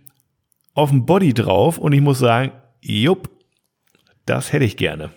auf 0.73 0.89
dem 0.89 1.05
Body 1.05 1.33
drauf 1.33 1.77
und 1.77 1.93
ich 1.93 2.01
muss 2.01 2.19
sagen, 2.19 2.51
jupp, 2.81 3.29
das 4.25 4.53
hätte 4.53 4.65
ich 4.65 4.77
gerne. 4.77 5.11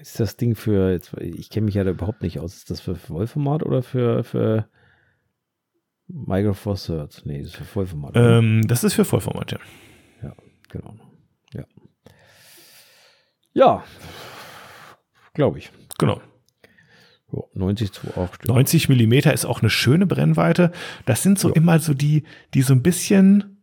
Ist 0.00 0.18
das 0.18 0.36
Ding 0.36 0.54
für, 0.54 0.92
jetzt, 0.92 1.12
ich 1.18 1.50
kenne 1.50 1.66
mich 1.66 1.74
ja 1.74 1.84
da 1.84 1.90
überhaupt 1.90 2.22
nicht 2.22 2.38
aus, 2.40 2.54
ist 2.56 2.70
das 2.70 2.80
für 2.80 2.94
Vollformat 2.96 3.62
oder 3.62 3.82
für, 3.82 4.24
für 4.24 4.66
Micro 6.08 6.54
Four 6.54 6.76
Thirds? 6.76 7.24
Nee, 7.26 7.38
das 7.42 7.48
ist 7.50 7.56
für 7.56 7.64
Vollformat. 7.64 8.12
Ähm, 8.16 8.66
das 8.66 8.82
ist 8.82 8.94
für 8.94 9.04
Vollformat, 9.04 9.52
ja. 9.52 9.58
Ja, 10.22 10.32
genau. 10.70 10.94
Ja. 11.52 11.64
Ja, 13.52 13.84
glaube 15.34 15.58
ich. 15.58 15.70
Genau. 15.98 16.20
Ja, 17.32 17.40
90 17.54 17.92
zu 17.92 18.16
8 18.16 18.46
90 18.46 18.88
Millimeter 18.88 19.32
ist 19.34 19.44
auch 19.44 19.60
eine 19.60 19.70
schöne 19.70 20.06
Brennweite. 20.06 20.72
Das 21.04 21.22
sind 21.22 21.38
so 21.38 21.48
Ja. 21.48 21.54
immer 21.56 21.78
so 21.78 21.94
die, 21.94 22.24
die 22.54 22.62
so 22.62 22.72
ein 22.72 22.82
bisschen, 22.82 23.59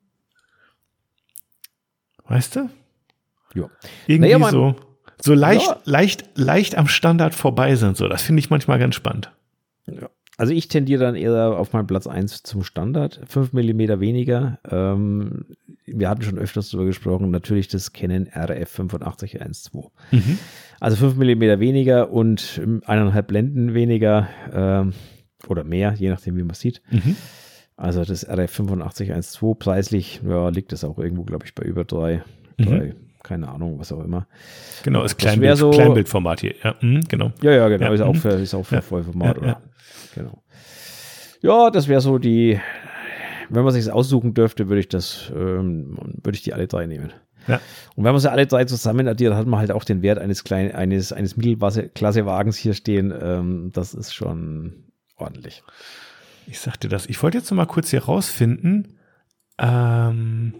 weißt 2.27 2.55
du? 2.57 2.69
Ja. 3.55 3.69
Irgendwie 4.07 4.31
Naja, 4.33 4.49
so, 4.49 4.75
so 5.21 5.33
leicht, 5.33 5.67
Ja. 5.67 5.77
leicht, 5.85 6.29
leicht 6.35 6.77
am 6.77 6.87
Standard 6.87 7.33
vorbei 7.33 7.75
sind. 7.75 7.97
So, 7.97 8.07
das 8.07 8.21
finde 8.23 8.39
ich 8.39 8.49
manchmal 8.49 8.79
ganz 8.79 8.95
spannend. 8.95 9.31
Ja. 9.87 10.09
Also 10.39 10.53
ich 10.53 10.67
tendiere 10.67 11.03
dann 11.03 11.15
eher 11.15 11.57
auf 11.57 11.73
meinen 11.73 11.87
Platz 11.87 12.05
1 12.05 12.43
zum 12.43 12.63
Standard. 12.63 13.19
5 13.27 13.53
mm 13.53 13.99
weniger. 13.99 14.59
Ähm, 14.69 15.45
wir 15.87 16.09
hatten 16.09 16.21
schon 16.21 16.37
öfters 16.37 16.69
darüber 16.69 16.85
gesprochen. 16.85 17.31
Natürlich 17.31 17.69
das 17.69 17.91
Canon 17.91 18.27
RF 18.35 18.79
8512. 18.79 19.85
Also 20.79 20.97
5 20.97 21.15
mm 21.15 21.59
weniger 21.59 22.11
und 22.11 22.61
eineinhalb 22.85 23.27
Blenden 23.27 23.73
weniger 23.73 24.27
ähm, 24.53 24.93
oder 25.47 25.63
mehr, 25.63 25.93
je 25.97 26.09
nachdem, 26.09 26.35
wie 26.37 26.41
man 26.43 26.51
es 26.51 26.59
sieht. 26.59 26.83
Mhm. 26.91 27.15
Also 27.77 28.03
das 28.03 28.23
RF 28.27 28.59
8512 28.59 29.57
preislich, 29.59 30.21
ja, 30.27 30.49
liegt 30.49 30.71
das 30.71 30.83
auch 30.83 30.97
irgendwo, 30.97 31.23
glaube 31.23 31.45
ich, 31.45 31.53
bei 31.55 31.63
über 31.63 31.83
drei, 31.85 32.23
Mhm. 32.57 32.65
drei, 32.65 32.95
keine 33.23 33.49
Ahnung, 33.49 33.77
was 33.79 33.91
auch 33.91 34.03
immer. 34.03 34.27
Genau, 34.83 35.03
ist 35.03 35.17
Kleinbild, 35.17 35.57
so- 35.57 35.69
Kleinbildformat 35.69 36.41
hier. 36.41 36.55
Ja, 36.63 36.75
mhm, 36.81 37.01
genau. 37.07 37.31
Ja, 37.41 37.51
ja, 37.51 37.67
genau. 37.69 37.85
Ja, 37.87 37.93
Ist, 37.93 38.01
auch 38.01 38.13
mhm. 38.13 38.17
für, 38.19 38.29
ist 38.31 38.55
auch 38.55 38.65
für 38.65 38.75
Ja, 38.75 38.81
Vollformat, 38.81 39.35
ja, 39.37 39.41
oder? 39.41 39.47
ja. 39.47 39.61
Genau. 40.15 40.43
Ja, 41.41 41.69
das 41.69 41.87
wäre 41.87 42.01
so 42.01 42.17
die, 42.17 42.59
wenn 43.49 43.63
man 43.63 43.73
sich 43.73 43.91
aussuchen 43.91 44.33
dürfte, 44.33 44.69
würde 44.69 44.79
ich 44.79 44.89
das, 44.89 45.31
ähm, 45.35 45.97
würde 46.23 46.35
ich 46.35 46.41
die 46.41 46.53
alle 46.53 46.67
drei 46.67 46.87
nehmen. 46.87 47.13
Ja. 47.47 47.61
Und 47.95 48.03
wenn 48.03 48.11
man 48.11 48.19
sie 48.19 48.31
alle 48.31 48.47
drei 48.47 48.65
zusammen 48.65 49.07
addiert, 49.07 49.35
hat 49.35 49.45
man 49.45 49.59
halt 49.59 49.71
auch 49.71 49.83
den 49.83 50.01
Wert 50.01 50.17
eines 50.19 50.43
kleinen, 50.43 50.71
eines, 50.73 51.13
eines 51.13 51.37
Mittelklasse-Wagens 51.37 52.57
hier 52.57 52.73
stehen. 52.73 53.13
Ähm, 53.21 53.69
das 53.71 53.93
ist 53.93 54.13
schon 54.15 54.83
ordentlich. 55.15 55.63
Ich 56.47 56.61
sagte 56.61 56.87
das. 56.87 57.05
Ich 57.07 57.21
wollte 57.21 57.37
jetzt 57.37 57.51
noch 57.51 57.57
mal 57.57 57.65
kurz 57.65 57.89
hier 57.89 58.05
rausfinden. 58.05 58.97
Ähm, 59.57 60.53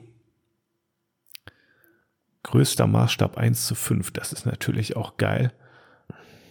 größter 2.44 2.88
Maßstab 2.88 3.38
1 3.38 3.66
zu 3.66 3.74
5. 3.74 4.12
Das 4.12 4.34
ist 4.34 4.46
natürlich 4.46 4.98
auch 4.98 5.16
geil. 5.16 5.54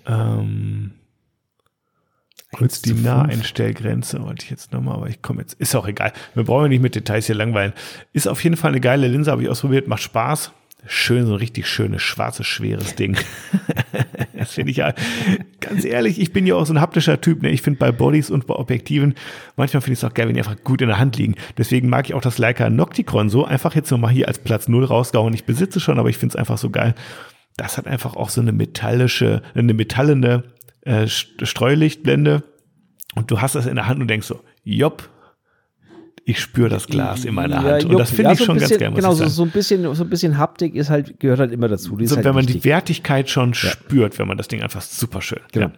Ähm, 0.07 0.93
kurz 2.51 2.77
1 2.77 2.83
die 2.83 2.91
zu 2.91 2.97
5. 2.97 3.07
Naheinstellgrenze 3.07 4.23
wollte 4.23 4.45
ich 4.45 4.51
jetzt 4.51 4.73
nochmal, 4.73 4.95
aber 4.97 5.11
ich 5.11 5.21
komme 5.21 5.43
jetzt. 5.43 5.53
Ist 5.55 5.75
auch 5.75 5.87
egal. 5.87 6.15
Wir 6.33 6.45
brauchen 6.45 6.65
ja 6.65 6.69
nicht 6.69 6.83
mit 6.83 6.95
Details 6.95 7.27
hier 7.27 7.35
langweilen. 7.35 7.75
Ist 8.15 8.29
auf 8.29 8.43
jeden 8.43 8.57
Fall 8.57 8.71
eine 8.71 8.81
geile 8.81 9.07
Linse, 9.07 9.31
habe 9.31 9.43
ich 9.43 9.51
ausprobiert. 9.51 9.87
Macht 9.87 10.03
Spaß. 10.03 10.51
Schön, 10.89 11.27
so 11.27 11.33
ein 11.33 11.39
richtig 11.39 11.67
schönes, 11.67 12.03
schwarzes, 12.03 12.47
schweres 12.47 12.95
Ding. 12.95 13.17
das 14.35 14.53
finde 14.53 14.71
ich 14.71 14.79
ja, 14.79 14.95
ganz 15.61 15.85
ehrlich, 15.85 16.21
ich 16.21 16.33
bin 16.33 16.47
ja 16.47 16.55
auch 16.55 16.67
so 16.67 16.73
ein 16.73 16.81
haptischer 16.81 17.21
Typ. 17.21 17.43
Ne? 17.43 17.51
Ich 17.51 17.63
finde 17.63 17.79
bei 17.79 17.93
Bodies 17.93 18.31
und 18.31 18.47
bei 18.47 18.55
Objektiven, 18.55 19.15
manchmal 19.57 19.81
finde 19.81 19.95
ich 19.95 19.99
es 20.01 20.05
auch 20.05 20.15
geil, 20.15 20.29
wenn 20.29 20.35
die 20.35 20.41
einfach 20.41 20.63
gut 20.63 20.83
in 20.83 20.89
der 20.89 20.99
Hand 20.99 21.17
liegen. 21.17 21.35
Deswegen 21.59 21.89
mag 21.89 22.07
ich 22.07 22.15
auch 22.15 22.21
das 22.21 22.39
Leica 22.39 22.71
Nocticon 22.71 23.29
so. 23.29 23.45
Einfach 23.45 23.75
jetzt 23.75 23.91
nochmal 23.91 24.13
hier 24.13 24.29
als 24.29 24.39
Platz 24.39 24.69
0 24.69 24.85
rausgehauen. 24.85 25.35
Ich 25.35 25.45
besitze 25.45 25.81
schon, 25.81 25.99
aber 25.99 26.09
ich 26.09 26.19
finde 26.19 26.35
es 26.35 26.37
einfach 26.37 26.59
so 26.59 26.71
geil. 26.71 26.95
Das 27.57 27.79
hat 27.79 27.87
einfach 27.87 28.17
auch 28.17 28.29
so 28.29 28.41
eine 28.41 28.53
metallische, 28.53 29.43
eine 29.55 29.75
metallene 29.75 30.45
äh, 30.83 31.07
Streulichtblende. 31.09 32.45
Und 33.15 33.31
du 33.31 33.41
hast 33.41 33.55
das 33.55 33.67
in 33.67 33.77
der 33.77 33.87
Hand 33.87 34.01
und 34.01 34.09
denkst 34.09 34.27
so, 34.27 34.41
jopp, 34.63 35.09
ich 36.29 36.41
spüre 36.41 36.69
das 36.69 36.89
Glas 36.89 37.25
in 37.25 37.35
meiner 37.35 37.63
Hand. 37.63 37.85
und 37.85 37.93
jupp. 37.93 38.01
das 38.01 38.11
finde 38.11 38.25
Ja, 38.25 38.33
ich 38.33 38.39
so 38.41 38.45
schon 38.47 38.57
bisschen, 38.57 38.69
ganz 38.71 38.81
geil, 38.81 38.91
muss 38.91 38.97
Genau, 38.99 39.13
so, 39.15 39.29
so 39.29 39.43
ein 39.45 39.51
bisschen, 39.51 39.95
so 39.95 40.03
ein 40.03 40.11
bisschen 40.11 40.37
Haptik 40.37 40.75
ist 40.75 40.91
halt, 40.91 41.21
gehört 41.21 41.39
halt 41.39 41.53
immer 41.53 41.69
dazu. 41.69 41.97
So, 42.03 42.17
halt 42.17 42.25
wenn 42.25 42.35
man 42.35 42.47
wichtig. 42.49 42.63
die 42.63 42.69
Wertigkeit 42.69 43.31
schon 43.31 43.55
spürt, 43.55 44.19
wenn 44.19 44.27
man 44.27 44.37
das 44.37 44.49
Ding 44.49 44.61
einfach 44.61 44.83
super 44.83 45.23
schön. 45.23 45.39
Genau. 45.53 45.69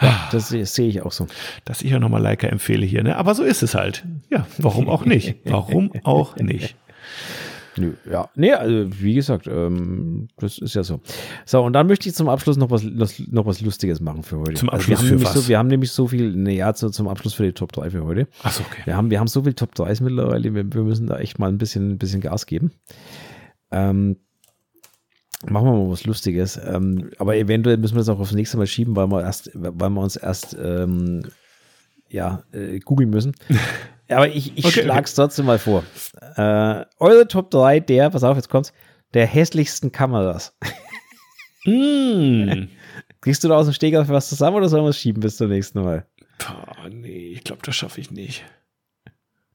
Ja. 0.00 0.08
Ja, 0.08 0.28
das 0.32 0.48
sehe 0.48 0.64
sehe 0.64 0.88
ich 0.88 1.02
auch 1.02 1.12
so. 1.12 1.26
Dass 1.66 1.82
ich 1.82 1.90
ja 1.90 1.98
nochmal 1.98 2.22
Leica 2.22 2.46
empfehle 2.48 2.84
hier, 2.86 3.02
ne? 3.02 3.16
Aber 3.16 3.34
so 3.34 3.44
ist 3.44 3.62
es 3.62 3.74
halt. 3.74 4.04
Ja, 4.30 4.46
warum 4.58 4.88
auch 4.88 5.04
nicht? 5.04 5.36
Warum 5.44 5.92
auch 6.02 6.34
nicht? 6.36 6.76
Nö, 7.76 7.94
ja. 8.10 8.28
Nee, 8.34 8.52
also 8.52 8.90
wie 9.00 9.14
gesagt, 9.14 9.46
ähm, 9.46 10.28
das 10.36 10.58
ist 10.58 10.74
ja 10.74 10.84
so. 10.84 11.00
So, 11.44 11.62
und 11.62 11.72
dann 11.72 11.86
möchte 11.86 12.08
ich 12.08 12.14
zum 12.14 12.28
Abschluss 12.28 12.56
noch 12.56 12.70
was, 12.70 12.84
noch 12.84 13.46
was 13.46 13.60
Lustiges 13.60 14.00
machen 14.00 14.22
für 14.22 14.38
heute. 14.38 14.54
Zum 14.54 14.70
also 14.70 14.86
wir 14.88 14.94
Abschluss 14.94 14.98
haben 14.98 15.06
für 15.06 15.14
nämlich 15.14 15.28
was? 15.28 15.34
So, 15.34 15.48
wir 15.48 15.58
haben 15.58 15.68
nämlich 15.68 15.90
so 15.90 16.08
viel, 16.08 16.34
ne, 16.34 16.54
ja, 16.54 16.74
zu, 16.74 16.90
zum 16.90 17.08
Abschluss 17.08 17.34
für 17.34 17.44
die 17.44 17.52
Top 17.52 17.72
3 17.72 17.90
für 17.90 18.04
heute. 18.04 18.28
Achso, 18.42 18.62
okay. 18.62 18.82
Wir 18.84 18.96
haben, 18.96 19.10
wir 19.10 19.20
haben 19.20 19.26
so 19.26 19.42
viel 19.42 19.54
Top 19.54 19.74
3s 19.74 20.02
mittlerweile, 20.02 20.54
wir, 20.54 20.72
wir 20.72 20.82
müssen 20.82 21.06
da 21.06 21.18
echt 21.18 21.38
mal 21.38 21.48
ein 21.48 21.58
bisschen, 21.58 21.92
ein 21.92 21.98
bisschen 21.98 22.20
Gas 22.20 22.46
geben. 22.46 22.72
Ähm, 23.70 24.16
machen 25.48 25.66
wir 25.66 25.72
mal 25.72 25.90
was 25.90 26.04
Lustiges. 26.04 26.60
Ähm, 26.64 27.10
aber 27.18 27.36
eventuell 27.36 27.76
müssen 27.76 27.94
wir 27.94 28.00
das 28.00 28.08
auch 28.08 28.20
aufs 28.20 28.32
nächste 28.32 28.56
Mal 28.56 28.66
schieben, 28.66 28.96
weil 28.96 29.08
wir 29.08 29.22
erst, 29.22 29.50
weil 29.54 29.90
wir 29.90 30.00
uns 30.00 30.16
erst 30.16 30.56
ähm, 30.62 31.22
ja, 32.08 32.44
äh, 32.52 32.78
googeln 32.78 33.10
müssen. 33.10 33.34
Aber 34.08 34.28
ich, 34.28 34.56
ich 34.56 34.64
Okay, 34.64 34.82
schlage 34.82 35.04
es 35.04 35.14
trotzdem 35.14 35.46
mal 35.46 35.58
vor. 35.58 35.84
Äh, 36.36 36.84
eure 36.98 37.26
Top 37.26 37.50
3 37.50 37.80
der, 37.80 38.10
pass 38.10 38.24
auf, 38.24 38.36
jetzt 38.36 38.50
kommt's, 38.50 38.72
der 39.14 39.26
hässlichsten 39.26 39.92
Kameras. 39.92 40.56
Mm. 41.64 42.64
Kriegst 43.20 43.42
du 43.42 43.48
da 43.48 43.56
aus 43.56 43.66
dem 43.66 43.72
Steg 43.72 43.94
was 43.94 44.28
zusammen 44.28 44.56
oder 44.56 44.68
sollen 44.68 44.84
wir 44.84 44.90
es 44.90 44.98
schieben 44.98 45.20
bis 45.20 45.38
zum 45.38 45.48
nächsten 45.48 45.80
Mal? 45.82 46.06
Boah, 46.38 46.88
nee, 46.90 47.28
ich 47.28 47.44
glaube, 47.44 47.62
das 47.64 47.74
schaffe 47.74 48.00
ich 48.00 48.10
nicht. 48.10 48.44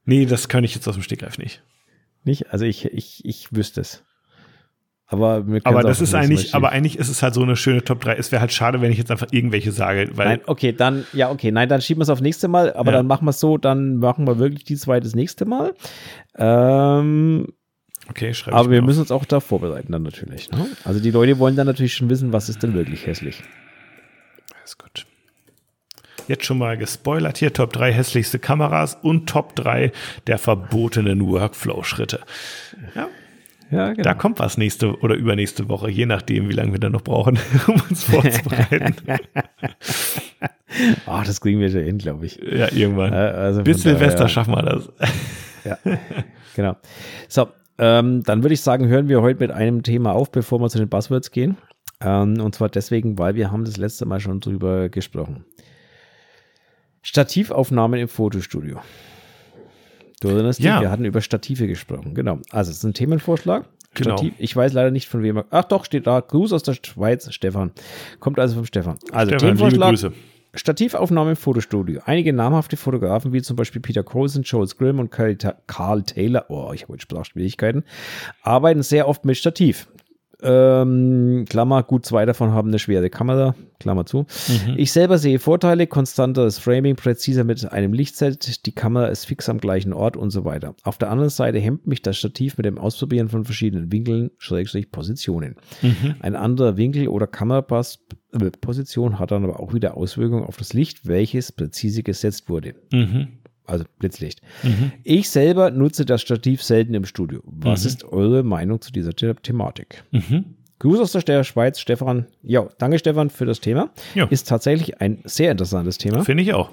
Nee, 0.04 0.26
das 0.26 0.48
kann 0.48 0.64
ich 0.64 0.74
jetzt 0.74 0.88
aus 0.88 0.94
dem 0.94 1.04
Stegreif 1.04 1.38
nicht. 1.38 1.62
Nicht? 2.24 2.52
Also 2.52 2.64
ich, 2.64 2.86
ich, 2.86 3.24
ich 3.24 3.52
wüsste 3.52 3.80
es. 3.80 4.02
Aber, 5.12 5.44
aber 5.64 5.82
das 5.82 6.00
ist 6.00 6.14
eigentlich, 6.14 6.54
aber 6.54 6.70
eigentlich 6.70 6.96
ist 6.96 7.08
es 7.08 7.20
halt 7.20 7.34
so 7.34 7.42
eine 7.42 7.56
schöne 7.56 7.82
Top 7.82 8.00
3. 8.00 8.14
Es 8.14 8.30
wäre 8.30 8.40
halt 8.40 8.52
schade, 8.52 8.80
wenn 8.80 8.92
ich 8.92 8.98
jetzt 8.98 9.10
einfach 9.10 9.26
irgendwelche 9.32 9.72
sage, 9.72 10.08
weil. 10.14 10.28
Nein, 10.28 10.40
okay, 10.46 10.72
dann, 10.72 11.04
ja, 11.12 11.30
okay, 11.30 11.50
nein, 11.50 11.68
dann 11.68 11.80
schieben 11.80 11.98
wir 11.98 12.04
es 12.04 12.10
auf 12.10 12.20
nächste 12.20 12.46
Mal, 12.46 12.72
aber 12.74 12.92
ja. 12.92 12.98
dann 12.98 13.08
machen 13.08 13.24
wir 13.24 13.30
es 13.30 13.40
so, 13.40 13.58
dann 13.58 13.96
machen 13.96 14.28
wir 14.28 14.38
wirklich 14.38 14.62
die 14.62 14.76
zwei 14.76 15.00
das 15.00 15.16
nächste 15.16 15.46
Mal. 15.46 15.74
Ähm, 16.38 17.48
okay, 18.08 18.32
schreibe 18.32 18.56
Aber 18.56 18.70
wir 18.70 18.78
auf. 18.78 18.86
müssen 18.86 19.00
uns 19.00 19.10
auch 19.10 19.24
da 19.24 19.40
vorbereiten 19.40 19.90
dann 19.90 20.04
natürlich. 20.04 20.48
Ne? 20.52 20.68
Also 20.84 21.00
die 21.00 21.10
Leute 21.10 21.40
wollen 21.40 21.56
dann 21.56 21.66
natürlich 21.66 21.94
schon 21.94 22.08
wissen, 22.08 22.32
was 22.32 22.48
ist 22.48 22.62
denn 22.62 22.74
wirklich 22.74 23.04
hässlich. 23.08 23.42
Alles 24.60 24.78
gut. 24.78 25.06
Jetzt 26.28 26.44
schon 26.44 26.58
mal 26.58 26.78
gespoilert 26.78 27.38
hier, 27.38 27.52
Top 27.52 27.72
3 27.72 27.92
hässlichste 27.92 28.38
Kameras 28.38 28.96
und 29.02 29.28
Top 29.28 29.56
3 29.56 29.90
der 30.28 30.38
verbotenen 30.38 31.26
Workflow-Schritte. 31.26 32.20
Ja, 32.94 33.08
ja, 33.70 33.92
genau. 33.92 34.02
Da 34.02 34.14
kommt 34.14 34.38
was 34.38 34.58
nächste 34.58 34.98
oder 35.00 35.14
übernächste 35.14 35.68
Woche, 35.68 35.90
je 35.90 36.06
nachdem, 36.06 36.48
wie 36.48 36.52
lange 36.52 36.72
wir 36.72 36.80
dann 36.80 36.92
noch 36.92 37.02
brauchen, 37.02 37.38
um 37.66 37.80
uns 37.88 38.04
vorzubereiten. 38.04 38.94
oh, 41.06 41.20
das 41.26 41.40
kriegen 41.40 41.60
wir 41.60 41.70
schon 41.70 41.82
hin, 41.82 41.98
glaube 41.98 42.26
ich. 42.26 42.36
Ja, 42.36 42.72
irgendwann. 42.72 43.12
Also 43.12 43.62
Bis 43.62 43.82
Silvester 43.82 44.22
ja. 44.22 44.28
schaffen 44.28 44.54
wir 44.54 44.62
das. 44.62 44.92
ja, 45.64 45.78
genau. 46.56 46.76
So, 47.28 47.48
ähm, 47.78 48.22
dann 48.24 48.42
würde 48.42 48.54
ich 48.54 48.60
sagen, 48.60 48.88
hören 48.88 49.08
wir 49.08 49.22
heute 49.22 49.40
mit 49.40 49.50
einem 49.52 49.82
Thema 49.82 50.12
auf, 50.12 50.30
bevor 50.32 50.60
wir 50.60 50.68
zu 50.68 50.78
den 50.78 50.88
Buzzwords 50.88 51.30
gehen. 51.30 51.56
Ähm, 52.00 52.40
und 52.40 52.54
zwar 52.54 52.68
deswegen, 52.68 53.18
weil 53.18 53.34
wir 53.34 53.52
haben 53.52 53.64
das 53.64 53.76
letzte 53.76 54.06
Mal 54.06 54.20
schon 54.20 54.40
drüber 54.40 54.88
gesprochen. 54.88 55.44
Stativaufnahmen 57.02 58.00
im 58.00 58.08
Fotostudio. 58.08 58.80
Du 60.20 60.28
erinnerst 60.28 60.58
dich, 60.58 60.66
ja. 60.66 60.80
wir 60.80 60.90
hatten 60.90 61.04
über 61.04 61.20
Stative 61.20 61.66
gesprochen. 61.66 62.14
Genau. 62.14 62.38
Also, 62.50 62.70
es 62.70 62.78
ist 62.78 62.84
ein 62.84 62.94
Themenvorschlag. 62.94 63.64
Genau. 63.94 64.16
Stativ. 64.16 64.34
Ich 64.38 64.54
weiß 64.54 64.72
leider 64.72 64.90
nicht 64.90 65.08
von 65.08 65.22
wem. 65.22 65.42
Ach 65.50 65.64
doch, 65.64 65.84
steht 65.84 66.06
da. 66.06 66.20
Gruß 66.20 66.52
aus 66.52 66.62
der 66.62 66.74
Schweiz, 66.74 67.32
Stefan. 67.32 67.72
Kommt 68.20 68.38
also 68.38 68.54
vom 68.54 68.66
Stefan. 68.66 68.98
Also, 69.10 69.30
Stefan, 69.30 69.38
Themenvorschlag. 69.38 69.90
Liebe 69.90 70.10
Grüße. 70.10 70.12
Stativaufnahme 70.52 71.30
im 71.30 71.36
Fotostudio. 71.36 72.00
Einige 72.04 72.32
namhafte 72.32 72.76
Fotografen, 72.76 73.32
wie 73.32 73.40
zum 73.40 73.56
Beispiel 73.56 73.80
Peter 73.80 74.02
Colson, 74.02 74.42
Joel 74.42 74.66
Grimm 74.66 74.98
und 74.98 75.10
Carl 75.10 76.02
Taylor, 76.02 76.46
oh, 76.48 76.72
ich 76.74 76.82
habe 76.82 76.94
jetzt 76.94 77.02
Sprachschwierigkeiten, 77.02 77.84
arbeiten 78.42 78.82
sehr 78.82 79.06
oft 79.06 79.24
mit 79.24 79.36
Stativ. 79.36 79.86
Ähm, 80.42 81.44
Klammer, 81.48 81.82
gut, 81.82 82.06
zwei 82.06 82.24
davon 82.26 82.52
haben 82.52 82.68
eine 82.68 82.78
schwere 82.78 83.10
Kamera, 83.10 83.54
Klammer 83.78 84.06
zu. 84.06 84.26
Mhm. 84.48 84.74
Ich 84.76 84.92
selber 84.92 85.18
sehe 85.18 85.38
Vorteile, 85.38 85.86
konstanteres 85.86 86.58
Framing, 86.58 86.96
präziser 86.96 87.44
mit 87.44 87.70
einem 87.70 87.92
Lichtset, 87.92 88.66
die 88.66 88.72
Kamera 88.72 89.06
ist 89.06 89.24
fix 89.26 89.48
am 89.48 89.58
gleichen 89.58 89.92
Ort 89.92 90.16
und 90.16 90.30
so 90.30 90.44
weiter. 90.44 90.74
Auf 90.82 90.98
der 90.98 91.10
anderen 91.10 91.30
Seite 91.30 91.58
hemmt 91.58 91.86
mich 91.86 92.02
das 92.02 92.16
Stativ 92.16 92.56
mit 92.56 92.66
dem 92.66 92.78
Ausprobieren 92.78 93.28
von 93.28 93.44
verschiedenen 93.44 93.92
Winkeln, 93.92 94.30
Schrägstrich 94.38 94.90
Positionen. 94.90 95.56
Mhm. 95.82 96.14
Ein 96.20 96.36
anderer 96.36 96.76
Winkel 96.76 97.08
oder 97.08 97.26
Kameraposition 97.26 99.18
hat 99.18 99.30
dann 99.30 99.44
aber 99.44 99.60
auch 99.60 99.74
wieder 99.74 99.96
Auswirkungen 99.96 100.44
auf 100.44 100.56
das 100.56 100.72
Licht, 100.72 101.06
welches 101.06 101.52
präzise 101.52 102.02
gesetzt 102.02 102.48
wurde. 102.48 102.74
Mhm 102.92 103.39
also 103.70 103.84
Blitzlicht. 103.98 104.40
Mhm. 104.62 104.92
Ich 105.04 105.30
selber 105.30 105.70
nutze 105.70 106.04
das 106.04 106.22
Stativ 106.22 106.62
selten 106.62 106.94
im 106.94 107.04
Studio. 107.04 107.40
Was 107.44 107.82
mhm. 107.82 107.88
ist 107.88 108.04
eure 108.04 108.42
Meinung 108.42 108.80
zu 108.80 108.92
dieser 108.92 109.12
The 109.18 109.34
Thematik? 109.34 110.04
Mhm. 110.10 110.56
Gruß 110.80 111.00
aus 111.00 111.24
der 111.24 111.44
Schweiz, 111.44 111.78
Stefan. 111.78 112.26
Ja, 112.42 112.68
danke 112.78 112.98
Stefan 112.98 113.28
für 113.28 113.44
das 113.44 113.60
Thema. 113.60 113.90
Jo. 114.14 114.26
Ist 114.30 114.48
tatsächlich 114.48 115.00
ein 115.00 115.20
sehr 115.24 115.50
interessantes 115.52 115.98
Thema. 115.98 116.24
Finde 116.24 116.42
ich 116.42 116.54
auch. 116.54 116.70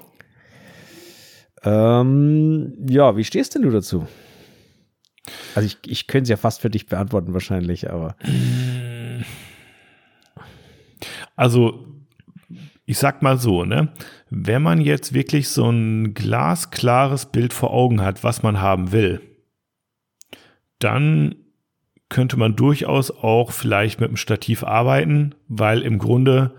Ähm, 1.62 2.72
ja, 2.88 3.16
wie 3.16 3.24
stehst 3.24 3.54
denn 3.54 3.62
du 3.62 3.70
dazu? 3.70 4.06
Also 5.54 5.66
ich, 5.66 5.76
ich 5.86 6.06
könnte 6.06 6.22
es 6.24 6.28
ja 6.30 6.36
fast 6.36 6.62
für 6.62 6.70
dich 6.70 6.86
beantworten 6.86 7.34
wahrscheinlich, 7.34 7.90
aber. 7.90 8.16
Also 11.36 11.86
ich 12.88 12.96
sag 12.96 13.20
mal 13.20 13.36
so, 13.36 13.66
ne? 13.66 13.92
Wenn 14.30 14.62
man 14.62 14.80
jetzt 14.80 15.12
wirklich 15.12 15.50
so 15.50 15.68
ein 15.68 16.14
glasklares 16.14 17.26
Bild 17.26 17.52
vor 17.52 17.70
Augen 17.70 18.00
hat, 18.00 18.24
was 18.24 18.42
man 18.42 18.62
haben 18.62 18.92
will, 18.92 19.20
dann 20.78 21.34
könnte 22.08 22.38
man 22.38 22.56
durchaus 22.56 23.10
auch 23.10 23.52
vielleicht 23.52 24.00
mit 24.00 24.08
dem 24.08 24.16
Stativ 24.16 24.64
arbeiten, 24.64 25.34
weil 25.48 25.82
im 25.82 25.98
Grunde 25.98 26.54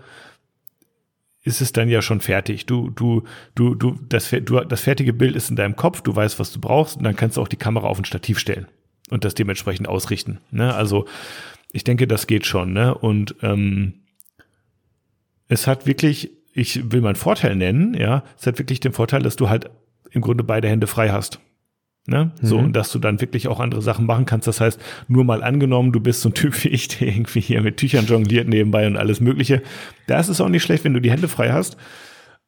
ist 1.42 1.60
es 1.60 1.72
dann 1.72 1.88
ja 1.88 2.00
schon 2.00 2.20
fertig. 2.20 2.64
Du, 2.64 2.90
du, 2.90 3.24
du, 3.56 3.74
du, 3.74 3.98
das, 4.08 4.30
du, 4.30 4.60
das 4.60 4.82
fertige 4.82 5.12
Bild 5.12 5.34
ist 5.34 5.50
in 5.50 5.56
deinem 5.56 5.74
Kopf, 5.74 6.00
du 6.00 6.14
weißt, 6.14 6.38
was 6.38 6.52
du 6.52 6.60
brauchst, 6.60 6.96
und 6.96 7.02
dann 7.02 7.16
kannst 7.16 7.38
du 7.38 7.42
auch 7.42 7.48
die 7.48 7.56
Kamera 7.56 7.88
auf 7.88 7.98
ein 7.98 8.04
Stativ 8.04 8.38
stellen 8.38 8.68
und 9.10 9.24
das 9.24 9.34
dementsprechend 9.34 9.88
ausrichten. 9.88 10.38
Ne? 10.52 10.72
Also 10.72 11.06
ich 11.72 11.82
denke, 11.82 12.06
das 12.06 12.28
geht 12.28 12.46
schon. 12.46 12.72
Ne? 12.72 12.94
Und 12.94 13.34
ähm, 13.42 13.99
es 15.50 15.66
hat 15.66 15.86
wirklich, 15.86 16.30
ich 16.54 16.92
will 16.92 17.02
meinen 17.02 17.16
Vorteil 17.16 17.56
nennen, 17.56 17.94
ja, 17.94 18.22
es 18.38 18.46
hat 18.46 18.58
wirklich 18.58 18.80
den 18.80 18.92
Vorteil, 18.92 19.20
dass 19.20 19.36
du 19.36 19.50
halt 19.50 19.68
im 20.12 20.22
Grunde 20.22 20.44
beide 20.44 20.68
Hände 20.68 20.86
frei 20.86 21.10
hast. 21.10 21.40
Ne? 22.06 22.32
So, 22.40 22.58
mhm. 22.58 22.66
und 22.66 22.76
dass 22.76 22.90
du 22.92 22.98
dann 22.98 23.20
wirklich 23.20 23.46
auch 23.48 23.60
andere 23.60 23.82
Sachen 23.82 24.06
machen 24.06 24.24
kannst. 24.24 24.46
Das 24.46 24.60
heißt, 24.60 24.80
nur 25.08 25.24
mal 25.24 25.42
angenommen, 25.42 25.92
du 25.92 26.00
bist 26.00 26.22
so 26.22 26.30
ein 26.30 26.34
Typ 26.34 26.64
wie 26.64 26.68
ich, 26.68 26.88
der 26.98 27.08
irgendwie 27.08 27.40
hier 27.40 27.60
mit 27.62 27.76
Tüchern 27.76 28.06
jongliert 28.06 28.48
nebenbei 28.48 28.86
und 28.86 28.96
alles 28.96 29.20
Mögliche. 29.20 29.60
Da 30.06 30.18
ist 30.18 30.28
es 30.28 30.40
auch 30.40 30.48
nicht 30.48 30.62
schlecht, 30.62 30.84
wenn 30.84 30.94
du 30.94 31.00
die 31.00 31.10
Hände 31.10 31.28
frei 31.28 31.50
hast. 31.50 31.76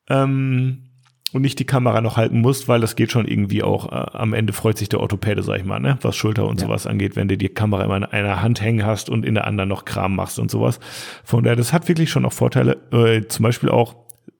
Ähm, 0.08 0.91
und 1.32 1.42
nicht 1.42 1.58
die 1.58 1.64
Kamera 1.64 2.00
noch 2.00 2.16
halten 2.16 2.40
musst, 2.40 2.68
weil 2.68 2.80
das 2.80 2.94
geht 2.96 3.10
schon 3.10 3.26
irgendwie 3.26 3.62
auch. 3.62 3.90
Äh, 3.90 4.16
am 4.16 4.34
Ende 4.34 4.52
freut 4.52 4.78
sich 4.78 4.88
der 4.88 5.00
Orthopäde, 5.00 5.42
sag 5.42 5.58
ich 5.58 5.64
mal, 5.64 5.80
ne? 5.80 5.98
was 6.02 6.16
Schulter 6.16 6.46
und 6.46 6.60
ja. 6.60 6.66
sowas 6.66 6.86
angeht, 6.86 7.16
wenn 7.16 7.28
du 7.28 7.36
die 7.36 7.48
Kamera 7.48 7.84
immer 7.84 7.96
in 7.96 8.04
einer 8.04 8.42
Hand 8.42 8.60
hängen 8.60 8.84
hast 8.84 9.08
und 9.08 9.24
in 9.24 9.34
der 9.34 9.46
anderen 9.46 9.68
noch 9.68 9.84
Kram 9.84 10.14
machst 10.14 10.38
und 10.38 10.50
sowas. 10.50 10.78
Von 11.24 11.44
daher, 11.44 11.56
das 11.56 11.72
hat 11.72 11.88
wirklich 11.88 12.10
schon 12.10 12.24
auch 12.24 12.32
Vorteile. 12.32 12.76
Äh, 12.92 13.26
zum 13.28 13.44
Beispiel 13.44 13.70
auch, 13.70 13.94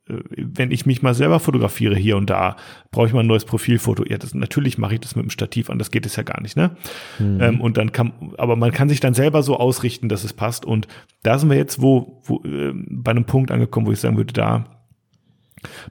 äh, 0.08 0.16
wenn 0.36 0.70
ich 0.70 0.84
mich 0.84 1.02
mal 1.02 1.14
selber 1.14 1.40
fotografiere 1.40 1.96
hier 1.96 2.18
und 2.18 2.28
da, 2.28 2.56
brauche 2.90 3.06
ich 3.06 3.14
mal 3.14 3.20
ein 3.20 3.26
neues 3.26 3.46
Profilfoto. 3.46 4.04
Ja, 4.06 4.18
das, 4.18 4.34
natürlich 4.34 4.76
mache 4.76 4.94
ich 4.94 5.00
das 5.00 5.16
mit 5.16 5.24
dem 5.24 5.30
Stativ 5.30 5.70
an, 5.70 5.78
das 5.78 5.90
geht 5.90 6.04
es 6.04 6.16
ja 6.16 6.22
gar 6.24 6.42
nicht, 6.42 6.56
ne? 6.58 6.76
Mhm. 7.18 7.40
Ähm, 7.40 7.60
und 7.62 7.78
dann 7.78 7.92
kann, 7.92 8.12
aber 8.36 8.56
man 8.56 8.72
kann 8.72 8.90
sich 8.90 9.00
dann 9.00 9.14
selber 9.14 9.42
so 9.42 9.56
ausrichten, 9.56 10.10
dass 10.10 10.24
es 10.24 10.34
passt. 10.34 10.66
Und 10.66 10.88
da 11.22 11.38
sind 11.38 11.48
wir 11.48 11.56
jetzt 11.56 11.80
wo, 11.80 12.20
wo 12.24 12.42
äh, 12.44 12.72
bei 12.74 13.12
einem 13.12 13.24
Punkt 13.24 13.50
angekommen, 13.50 13.86
wo 13.86 13.92
ich 13.92 14.00
sagen 14.00 14.18
würde, 14.18 14.34
da 14.34 14.81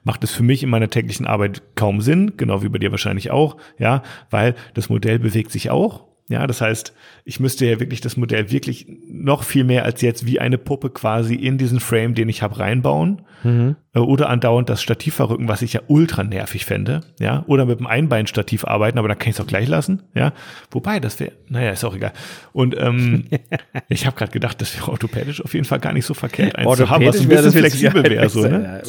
macht 0.04 0.24
es 0.24 0.32
für 0.32 0.42
mich 0.42 0.62
in 0.62 0.70
meiner 0.70 0.90
täglichen 0.90 1.26
Arbeit 1.26 1.62
kaum 1.74 2.00
Sinn, 2.00 2.34
genau 2.36 2.62
wie 2.62 2.68
bei 2.68 2.78
dir 2.78 2.90
wahrscheinlich 2.90 3.30
auch, 3.30 3.56
ja, 3.78 4.02
weil 4.30 4.54
das 4.74 4.88
Modell 4.88 5.18
bewegt 5.18 5.50
sich 5.50 5.70
auch 5.70 6.11
ja, 6.32 6.46
das 6.46 6.62
heißt, 6.62 6.94
ich 7.26 7.40
müsste 7.40 7.66
ja 7.66 7.78
wirklich 7.78 8.00
das 8.00 8.16
Modell 8.16 8.50
wirklich 8.50 8.86
noch 9.06 9.44
viel 9.44 9.64
mehr 9.64 9.84
als 9.84 10.00
jetzt 10.00 10.24
wie 10.24 10.40
eine 10.40 10.56
Puppe 10.56 10.88
quasi 10.88 11.34
in 11.34 11.58
diesen 11.58 11.78
Frame, 11.78 12.14
den 12.14 12.30
ich 12.30 12.40
habe, 12.40 12.58
reinbauen. 12.58 13.20
Mhm. 13.44 13.76
Äh, 13.94 13.98
oder 13.98 14.30
andauernd 14.30 14.70
das 14.70 14.82
Stativ 14.82 15.14
verrücken, 15.16 15.46
was 15.46 15.60
ich 15.60 15.74
ja 15.74 15.82
ultra 15.88 16.24
nervig 16.24 16.64
fände. 16.64 17.02
Ja, 17.20 17.44
oder 17.48 17.66
mit 17.66 17.80
dem 17.80 17.86
Einbeinstativ 17.86 18.64
arbeiten, 18.64 18.98
aber 18.98 19.08
dann 19.08 19.18
kann 19.18 19.28
ich 19.28 19.36
es 19.36 19.40
auch 19.42 19.46
gleich 19.46 19.68
lassen. 19.68 20.04
Ja, 20.14 20.32
wobei, 20.70 21.00
das 21.00 21.20
wäre, 21.20 21.32
naja, 21.48 21.72
ist 21.72 21.84
auch 21.84 21.94
egal. 21.94 22.12
Und 22.54 22.74
ähm, 22.80 23.24
ich 23.88 24.06
habe 24.06 24.16
gerade 24.16 24.32
gedacht, 24.32 24.58
das 24.62 24.74
wäre 24.74 24.90
orthopädisch 24.90 25.44
auf 25.44 25.52
jeden 25.52 25.66
Fall 25.66 25.80
gar 25.80 25.92
nicht 25.92 26.06
so 26.06 26.14
verkehrt, 26.14 26.56
eins 26.56 26.76
zu 26.76 26.88
haben, 26.88 27.04
was 27.04 27.20
ein 27.20 27.28
bisschen 27.28 27.52
flexibel 27.52 28.04
wäre. 28.04 28.28
So, 28.30 28.40
ne? 28.40 28.80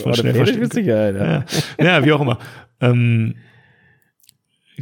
Sicherheit, 0.72 1.16
ja. 1.16 1.26
ja. 1.26 1.86
ja, 1.86 2.06
wie 2.06 2.14
auch 2.14 2.22
immer. 2.22 2.39
Ähm, 2.80 3.36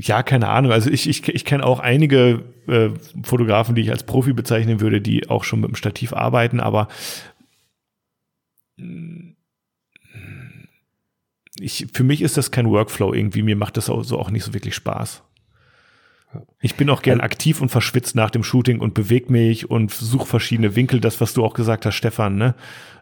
ja, 0.01 0.23
keine 0.23 0.49
Ahnung. 0.49 0.71
Also 0.71 0.89
ich, 0.89 1.07
ich, 1.07 1.27
ich 1.27 1.45
kenne 1.45 1.65
auch 1.65 1.79
einige 1.79 2.43
äh, 2.67 2.89
Fotografen, 3.23 3.75
die 3.75 3.81
ich 3.81 3.91
als 3.91 4.03
Profi 4.03 4.33
bezeichnen 4.33 4.79
würde, 4.79 5.01
die 5.01 5.29
auch 5.29 5.43
schon 5.43 5.61
mit 5.61 5.69
dem 5.69 5.75
Stativ 5.75 6.13
arbeiten, 6.13 6.59
aber 6.59 6.87
ich, 11.59 11.87
für 11.93 12.03
mich 12.03 12.21
ist 12.21 12.37
das 12.37 12.51
kein 12.51 12.69
Workflow 12.69 13.13
irgendwie. 13.13 13.43
Mir 13.43 13.55
macht 13.55 13.77
das 13.77 13.89
auch 13.89 14.03
so 14.03 14.17
auch 14.17 14.31
nicht 14.31 14.43
so 14.43 14.53
wirklich 14.53 14.75
Spaß. 14.75 15.23
Ich 16.59 16.75
bin 16.75 16.89
auch 16.89 17.01
gern 17.01 17.19
aktiv 17.19 17.61
und 17.61 17.69
verschwitzt 17.69 18.15
nach 18.15 18.29
dem 18.29 18.43
Shooting 18.43 18.79
und 18.79 18.93
bewege 18.93 19.31
mich 19.31 19.69
und 19.69 19.91
suche 19.91 20.27
verschiedene 20.27 20.75
Winkel, 20.75 20.99
das, 20.99 21.19
was 21.19 21.33
du 21.33 21.43
auch 21.43 21.53
gesagt 21.53 21.85
hast, 21.85 21.95
Stefan, 21.95 22.37
ne? 22.37 22.55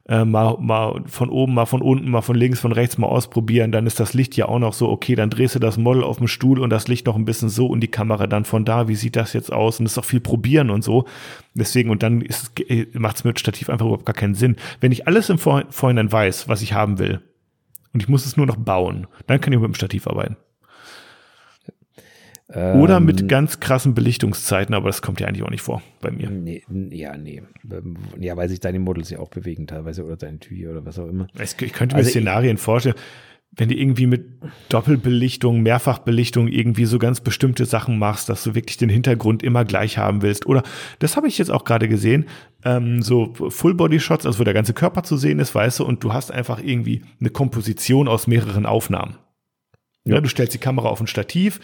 Äh, 0.08 0.26
mal, 0.26 0.58
mal 0.60 1.04
von 1.06 1.30
oben, 1.30 1.54
mal 1.54 1.68
von 1.68 1.84
unten, 1.84 2.10
mal 2.10 2.22
von 2.22 2.36
links, 2.36 2.60
von 2.60 2.72
rechts 2.72 2.98
mal 2.98 3.06
ausprobieren. 3.06 3.72
Dann 3.72 3.86
ist 3.86 4.00
das 4.00 4.16
Licht 4.16 4.36
ja 4.36 4.48
auch 4.48 4.58
noch 4.58 4.74
so, 4.74 4.90
okay, 4.90 5.14
dann 5.14 5.30
drehst 5.30 5.54
du 5.54 5.60
das 5.60 5.78
Model 5.78 6.04
auf 6.04 6.18
dem 6.18 6.28
Stuhl 6.28 6.60
und 6.60 6.72
das 6.72 6.88
Licht 6.88 7.06
noch 7.06 7.16
ein 7.16 7.26
bisschen 7.26 7.50
so 7.50 7.68
und 7.68 7.82
die 7.82 7.90
Kamera 7.90 8.26
dann 8.26 8.44
von 8.44 8.66
da, 8.66 8.88
wie 8.88 8.96
sieht 8.96 9.16
das 9.16 9.34
jetzt 9.34 9.54
aus? 9.54 9.78
Und 9.78 9.86
das 9.86 9.92
ist 9.92 9.98
auch 10.00 10.06
viel 10.06 10.20
probieren 10.20 10.72
und 10.72 10.84
so. 10.84 11.06
Deswegen, 11.54 11.92
und 11.92 12.02
dann 12.02 12.24
macht 12.94 13.18
es 13.18 13.24
mit 13.24 13.40
Stativ 13.40 13.70
einfach 13.70 13.86
überhaupt 13.86 14.08
gar 14.08 14.16
keinen 14.16 14.34
Sinn. 14.34 14.56
Wenn 14.80 14.92
ich 14.92 15.06
alles 15.06 15.30
im 15.30 15.38
Vor 15.38 15.64
Vorhinein 15.70 16.12
weiß, 16.12 16.48
was 16.48 16.64
ich 16.64 16.74
haben 16.74 16.98
will, 16.98 17.22
und 17.94 18.02
ich 18.02 18.10
muss 18.10 18.26
es 18.26 18.38
nur 18.38 18.46
noch 18.46 18.56
bauen, 18.56 19.08
dann 19.28 19.42
kann 19.42 19.54
ich 19.54 19.60
mit 19.60 19.68
dem 19.68 19.76
Stativ 19.76 20.08
arbeiten. 20.08 20.38
Oder 22.52 23.00
mit 23.00 23.28
ganz 23.28 23.60
krassen 23.60 23.94
Belichtungszeiten, 23.94 24.74
aber 24.74 24.90
das 24.90 25.04
kommt 25.04 25.20
ja 25.20 25.28
eigentlich 25.28 25.44
auch 25.44 25.52
nicht 25.52 25.62
vor 25.62 25.84
bei 26.02 26.10
mir. 26.10 26.32
Nee, 26.32 26.64
ja, 26.90 27.16
nee. 27.16 27.44
Ähm, 27.72 27.98
ja, 28.20 28.36
weil 28.38 28.50
sich 28.50 28.60
deine 28.60 28.80
Models 28.80 29.12
ja 29.12 29.20
auch 29.20 29.30
bewegen 29.30 29.68
teilweise 29.68 30.04
oder 30.04 30.18
dein 30.18 30.40
Tür 30.40 30.72
oder 30.72 30.84
was 30.84 30.98
auch 30.98 31.08
immer. 31.08 31.28
Ich 31.40 31.58
könnte 31.58 31.96
mir 31.96 32.00
also 32.00 32.10
Szenarien 32.10 32.58
vorstellen, 32.58 32.96
wenn 33.52 33.70
du 33.70 33.76
irgendwie 33.76 34.08
mit 34.08 34.26
Doppelbelichtung, 34.70 35.62
Mehrfachbelichtung 35.62 36.48
irgendwie 36.48 36.86
so 36.86 36.98
ganz 36.98 37.20
bestimmte 37.20 37.66
Sachen 37.66 38.00
machst, 38.00 38.30
dass 38.30 38.44
du 38.44 38.56
wirklich 38.56 38.78
den 38.78 38.90
Hintergrund 38.90 39.44
immer 39.44 39.66
gleich 39.66 39.98
haben 39.98 40.22
willst. 40.22 40.46
Oder 40.46 40.64
das 41.00 41.18
habe 41.18 41.28
ich 41.28 41.38
jetzt 41.38 41.52
auch 41.52 41.66
gerade 41.66 41.88
gesehen, 41.88 42.26
ähm, 42.64 43.02
so 43.02 43.34
Full-Body-Shots, 43.34 44.26
also 44.26 44.40
wo 44.40 44.44
der 44.44 44.54
ganze 44.54 44.74
Körper 44.74 45.04
zu 45.04 45.18
sehen 45.18 45.40
ist, 45.40 45.54
weißt 45.54 45.80
du, 45.80 45.86
und 45.86 46.04
du 46.04 46.14
hast 46.14 46.32
einfach 46.32 46.62
irgendwie 46.64 47.04
eine 47.20 47.30
Komposition 47.30 48.08
aus 48.08 48.28
mehreren 48.28 48.66
Aufnahmen. 48.66 49.18
Ja. 50.06 50.22
du 50.22 50.30
stellst 50.30 50.54
die 50.54 50.60
Kamera 50.60 50.88
auf 50.88 51.02
ein 51.02 51.08
Stativ, 51.08 51.60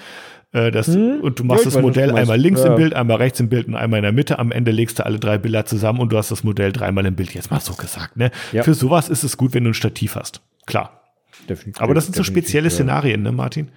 das, 0.71 0.87
hm? 0.87 1.19
Und 1.21 1.39
du 1.39 1.43
machst 1.43 1.65
ja, 1.65 1.71
das 1.71 1.81
Modell 1.81 2.15
einmal 2.15 2.37
links 2.39 2.61
ja. 2.61 2.67
im 2.67 2.75
Bild, 2.75 2.93
einmal 2.93 3.17
rechts 3.17 3.39
im 3.39 3.49
Bild 3.49 3.67
und 3.67 3.75
einmal 3.75 3.99
in 3.99 4.03
der 4.03 4.11
Mitte. 4.11 4.39
Am 4.39 4.51
Ende 4.51 4.71
legst 4.71 4.99
du 4.99 5.05
alle 5.05 5.19
drei 5.19 5.37
Bilder 5.37 5.65
zusammen 5.65 5.99
und 5.99 6.11
du 6.11 6.17
hast 6.17 6.31
das 6.31 6.43
Modell 6.43 6.71
dreimal 6.71 7.05
im 7.05 7.15
Bild. 7.15 7.33
Jetzt 7.33 7.51
mal 7.51 7.59
so 7.59 7.73
gesagt. 7.73 8.15
Ne? 8.17 8.31
Ja. 8.51 8.63
Für 8.63 8.73
sowas 8.73 9.09
ist 9.09 9.23
es 9.23 9.37
gut, 9.37 9.53
wenn 9.53 9.63
du 9.63 9.71
ein 9.71 9.73
Stativ 9.73 10.15
hast. 10.15 10.41
Klar. 10.65 11.01
Definitiv, 11.49 11.81
Aber 11.81 11.93
das 11.93 12.05
sind 12.05 12.15
so 12.15 12.23
spezielle 12.23 12.69
Szenarien, 12.69 13.21
ne, 13.21 13.31
Martin? 13.31 13.69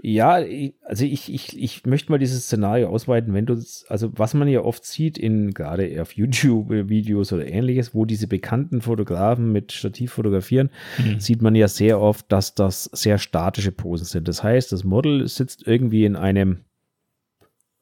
Ja, 0.00 0.38
also 0.84 1.04
ich, 1.04 1.32
ich, 1.32 1.60
ich 1.60 1.84
möchte 1.84 2.12
mal 2.12 2.18
dieses 2.18 2.44
Szenario 2.44 2.88
ausweiten, 2.88 3.34
wenn 3.34 3.46
du, 3.46 3.60
also 3.88 4.10
was 4.16 4.32
man 4.32 4.46
ja 4.46 4.60
oft 4.60 4.84
sieht 4.84 5.18
in 5.18 5.52
gerade 5.52 6.00
auf 6.00 6.12
YouTube-Videos 6.12 7.32
oder 7.32 7.48
ähnliches, 7.48 7.94
wo 7.94 8.04
diese 8.04 8.28
bekannten 8.28 8.80
Fotografen 8.80 9.50
mit 9.50 9.72
Stativ 9.72 10.12
fotografieren, 10.12 10.70
mhm. 10.98 11.18
sieht 11.18 11.42
man 11.42 11.56
ja 11.56 11.66
sehr 11.66 12.00
oft, 12.00 12.30
dass 12.30 12.54
das 12.54 12.84
sehr 12.84 13.18
statische 13.18 13.72
Posen 13.72 14.06
sind. 14.06 14.28
Das 14.28 14.44
heißt, 14.44 14.70
das 14.70 14.84
Model 14.84 15.26
sitzt 15.26 15.66
irgendwie 15.66 16.04
in 16.04 16.14
einem 16.14 16.64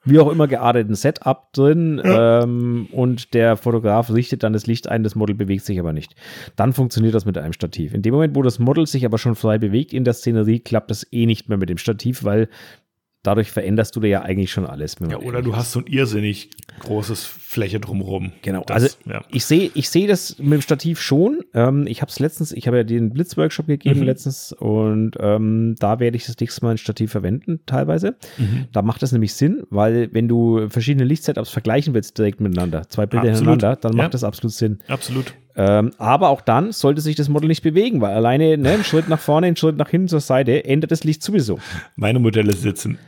wie 0.06 0.18
auch 0.18 0.30
immer 0.30 0.48
gearteten 0.48 0.94
Setup 0.94 1.52
drin 1.52 2.00
ja. 2.02 2.42
ähm, 2.42 2.88
und 2.92 3.34
der 3.34 3.56
Fotograf 3.56 4.10
richtet 4.10 4.42
dann 4.42 4.52
das 4.52 4.66
Licht 4.66 4.88
ein, 4.88 5.02
das 5.02 5.14
Model 5.14 5.36
bewegt 5.36 5.64
sich 5.64 5.78
aber 5.78 5.92
nicht. 5.92 6.14
Dann 6.56 6.72
funktioniert 6.72 7.14
das 7.14 7.26
mit 7.26 7.36
einem 7.36 7.52
Stativ. 7.52 7.92
In 7.92 8.02
dem 8.02 8.14
Moment, 8.14 8.34
wo 8.34 8.42
das 8.42 8.58
Model 8.58 8.86
sich 8.86 9.04
aber 9.04 9.18
schon 9.18 9.34
frei 9.34 9.58
bewegt 9.58 9.92
in 9.92 10.04
der 10.04 10.14
Szenerie, 10.14 10.60
klappt 10.60 10.90
das 10.90 11.06
eh 11.12 11.26
nicht 11.26 11.48
mehr 11.48 11.58
mit 11.58 11.68
dem 11.68 11.78
Stativ, 11.78 12.24
weil 12.24 12.48
dadurch 13.26 13.50
veränderst 13.50 13.96
du 13.96 14.00
da 14.00 14.06
ja 14.06 14.22
eigentlich 14.22 14.52
schon 14.52 14.66
alles. 14.66 14.96
Ja, 15.08 15.18
oder 15.18 15.42
du 15.42 15.56
hast 15.56 15.72
so 15.72 15.80
ein 15.80 15.86
irrsinnig 15.86 16.50
großes 16.80 17.24
Fläche 17.24 17.80
drumherum. 17.80 18.32
Genau. 18.42 18.62
Das, 18.66 18.74
also 18.82 18.96
ja. 19.06 19.24
ich 19.30 19.44
sehe 19.44 19.70
ich 19.74 19.88
sehe 19.88 20.06
das 20.06 20.38
mit 20.38 20.52
dem 20.52 20.60
Stativ 20.60 21.00
schon. 21.00 21.40
Ähm, 21.54 21.86
ich 21.86 22.02
habe 22.02 22.10
es 22.10 22.18
letztens, 22.18 22.52
ich 22.52 22.66
habe 22.66 22.78
ja 22.78 22.84
den 22.84 23.12
Blitzworkshop 23.12 23.66
gegeben 23.66 24.00
mhm. 24.00 24.06
letztens 24.06 24.52
und 24.52 25.12
ähm, 25.18 25.74
da 25.78 25.98
werde 25.98 26.16
ich 26.16 26.26
das 26.26 26.38
nächste 26.38 26.64
Mal 26.64 26.72
ein 26.72 26.78
Stativ 26.78 27.10
verwenden 27.10 27.60
teilweise. 27.66 28.16
Mhm. 28.38 28.66
Da 28.72 28.82
macht 28.82 29.02
das 29.02 29.12
nämlich 29.12 29.34
Sinn, 29.34 29.64
weil 29.70 30.08
wenn 30.12 30.28
du 30.28 30.68
verschiedene 30.68 31.04
Lichtsetups 31.04 31.50
vergleichen 31.50 31.94
willst 31.94 32.18
direkt 32.18 32.40
miteinander, 32.40 32.88
zwei 32.88 33.06
Bilder 33.06 33.30
absolut. 33.30 33.54
hintereinander, 33.54 33.80
dann 33.80 33.96
macht 33.96 34.14
das 34.14 34.24
absolut 34.24 34.52
Sinn. 34.52 34.78
Absolut. 34.88 35.34
Ähm, 35.58 35.92
aber 35.96 36.28
auch 36.28 36.42
dann 36.42 36.72
sollte 36.72 37.00
sich 37.00 37.16
das 37.16 37.30
Model 37.30 37.48
nicht 37.48 37.62
bewegen, 37.62 38.02
weil 38.02 38.14
alleine 38.14 38.58
ne, 38.58 38.72
ein 38.72 38.84
Schritt 38.84 39.08
nach 39.08 39.18
vorne, 39.18 39.46
ein 39.46 39.56
Schritt 39.56 39.78
nach 39.78 39.88
hinten 39.88 40.08
zur 40.08 40.20
Seite 40.20 40.64
ändert 40.66 40.90
das 40.90 41.02
Licht 41.02 41.22
sowieso. 41.22 41.58
Meine 41.96 42.18
Modelle 42.18 42.52
sitzen. 42.52 42.98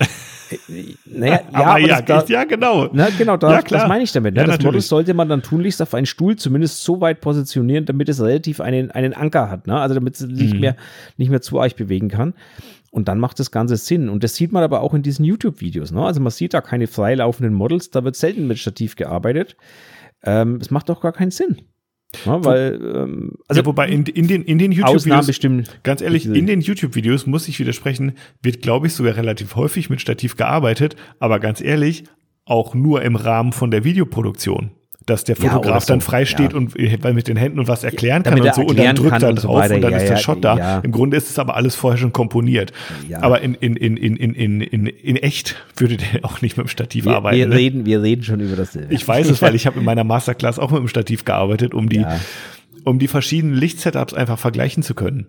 Naja, 1.05 1.41
ja, 1.53 1.59
aber 1.59 1.79
ja, 1.79 2.01
da, 2.01 2.25
ja, 2.27 2.45
genau. 2.45 2.89
Na, 2.91 3.09
genau, 3.11 3.37
da, 3.37 3.53
ja, 3.53 3.63
das 3.63 3.87
meine 3.87 4.03
ich 4.03 4.13
damit. 4.13 4.35
Ne? 4.35 4.41
Ja, 4.41 4.47
das 4.47 4.55
natürlich. 4.55 4.67
Model 4.67 4.81
sollte 4.81 5.13
man 5.13 5.29
dann 5.29 5.43
tunlichst 5.43 5.83
auf 5.83 5.93
einen 5.93 6.07
Stuhl 6.07 6.37
zumindest 6.37 6.83
so 6.85 7.03
weit 7.03 7.21
positionieren, 7.21 7.85
damit 7.85 8.09
es 8.09 8.19
relativ 8.19 8.63
einen, 8.63 8.91
einen 8.93 9.13
Anker 9.13 9.51
hat, 9.51 9.67
ne? 9.67 9.79
also 9.79 9.95
damit 9.95 10.15
es 10.15 10.23
nicht, 10.23 10.55
mhm. 10.55 10.61
mehr, 10.61 10.77
nicht 11.19 11.29
mehr 11.29 11.43
zu 11.43 11.59
euch 11.59 11.77
bewegen 11.77 12.09
kann. 12.09 12.33
Und 12.91 13.09
dann 13.09 13.19
macht 13.19 13.39
das 13.39 13.51
Ganze 13.51 13.77
Sinn. 13.77 14.09
Und 14.09 14.25
das 14.25 14.37
sieht 14.37 14.53
man 14.53 14.63
aber 14.63 14.81
auch 14.81 14.95
in 14.95 15.03
diesen 15.03 15.23
YouTube-Videos. 15.23 15.93
Ne? 15.93 16.03
Also 16.03 16.23
man 16.23 16.31
sieht 16.31 16.55
da 16.55 16.63
keine 16.63 16.87
freilaufenden 16.87 17.53
Models, 17.53 17.91
da 17.91 18.05
wird 18.05 18.17
selten 18.17 18.47
mit 18.47 18.59
Stativ 18.59 18.97
gearbeitet. 18.97 19.59
Ähm, 20.25 20.57
es 20.63 20.71
macht 20.71 20.89
doch 20.89 21.03
gar 21.03 21.13
keinen 21.13 21.31
Sinn. 21.31 21.59
Ja, 22.25 22.43
weil, 22.43 22.81
ähm, 22.83 23.33
also 23.49 23.61
ja, 23.61 23.67
wobei 23.67 23.89
in, 23.89 24.05
in 24.07 24.29
den, 24.29 24.43
in 24.43 24.59
den 24.59 24.73
YouTube-Videos, 24.73 25.27
ganz 25.83 26.01
ehrlich, 26.01 26.25
in 26.27 26.47
den 26.47 26.61
YouTube-Videos 26.63 27.27
muss 27.27 27.49
ich 27.49 27.59
widersprechen, 27.59 28.13
wird, 28.43 28.63
glaube 28.63 28.87
ich, 28.87 28.95
sogar 28.95 29.17
relativ 29.17 29.57
häufig 29.57 29.91
mit 29.91 30.01
Stativ 30.01 30.37
gearbeitet, 30.37 30.97
aber 31.19 31.39
ganz 31.39 31.61
ehrlich, 31.61 32.05
auch 32.47 32.75
nur 32.75 33.03
im 33.03 33.15
Rahmen 33.15 33.53
von 33.53 33.71
der 33.71 33.85
Videoproduktion 33.85 34.71
dass 35.09 35.25
der 35.25 35.37
Fotograf 35.37 35.85
ja, 35.85 35.87
dann 35.87 36.01
frei 36.01 36.25
steht 36.25 36.53
ja. 36.53 36.59
und 36.59 36.75
weil 36.75 37.15
mit 37.15 37.29
den 37.29 37.37
Händen 37.37 37.59
und 37.59 37.69
was 37.69 37.85
erklären 37.85 38.23
kann 38.23 38.41
und 38.41 38.55
so 38.55 38.63
und 38.63 38.79
dann 38.79 38.97
drückt 38.97 39.23
er 39.23 39.33
drauf 39.35 39.65
und, 39.69 39.75
und 39.77 39.81
dann 39.81 39.93
ist 39.93 40.09
der 40.09 40.17
Shot 40.17 40.45
da. 40.45 40.81
Im 40.81 40.93
Grunde 40.93 41.17
ist 41.17 41.31
es 41.31 41.39
aber 41.39 41.57
alles 41.57 41.75
vorher 41.75 41.99
schon 41.99 42.13
komponiert. 42.13 42.73
Aber 43.21 43.41
in, 43.41 43.55
in, 43.55 43.77
in, 43.77 43.97
in, 43.97 44.17
in, 44.17 44.61
in, 44.61 44.87
in 44.87 45.17
echt 45.17 45.57
würde 45.77 45.97
der 45.97 46.09
auch 46.25 46.43
nicht 46.43 46.57
mit 46.57 46.67
dem 46.67 46.69
Stativ 46.69 47.05
wir, 47.05 47.17
arbeiten. 47.17 47.37
Wir, 47.37 47.47
ne? 47.47 47.55
reden, 47.55 47.87
wir 47.87 48.03
reden 48.03 48.23
schon 48.23 48.41
über 48.41 48.57
das. 48.57 48.77
Ich 48.77 49.07
weiß 49.07 49.31
es, 49.31 49.43
weil 49.43 49.55
ich 49.55 49.67
habe 49.67 49.79
in 49.79 49.85
meiner 49.85 50.05
Masterclass 50.05 50.59
auch 50.59 50.71
mit 50.71 50.81
dem 50.81 50.89
Stativ 50.89 51.25
gearbeitet, 51.25 51.75
um 51.75 51.89
die, 51.89 52.05
um 52.85 52.99
die 52.99 53.09
verschiedenen 53.09 53.55
Lichtsetups 53.55 54.15
einfach 54.15 54.39
vergleichen 54.39 54.83
zu 54.83 54.95
können. 54.95 55.27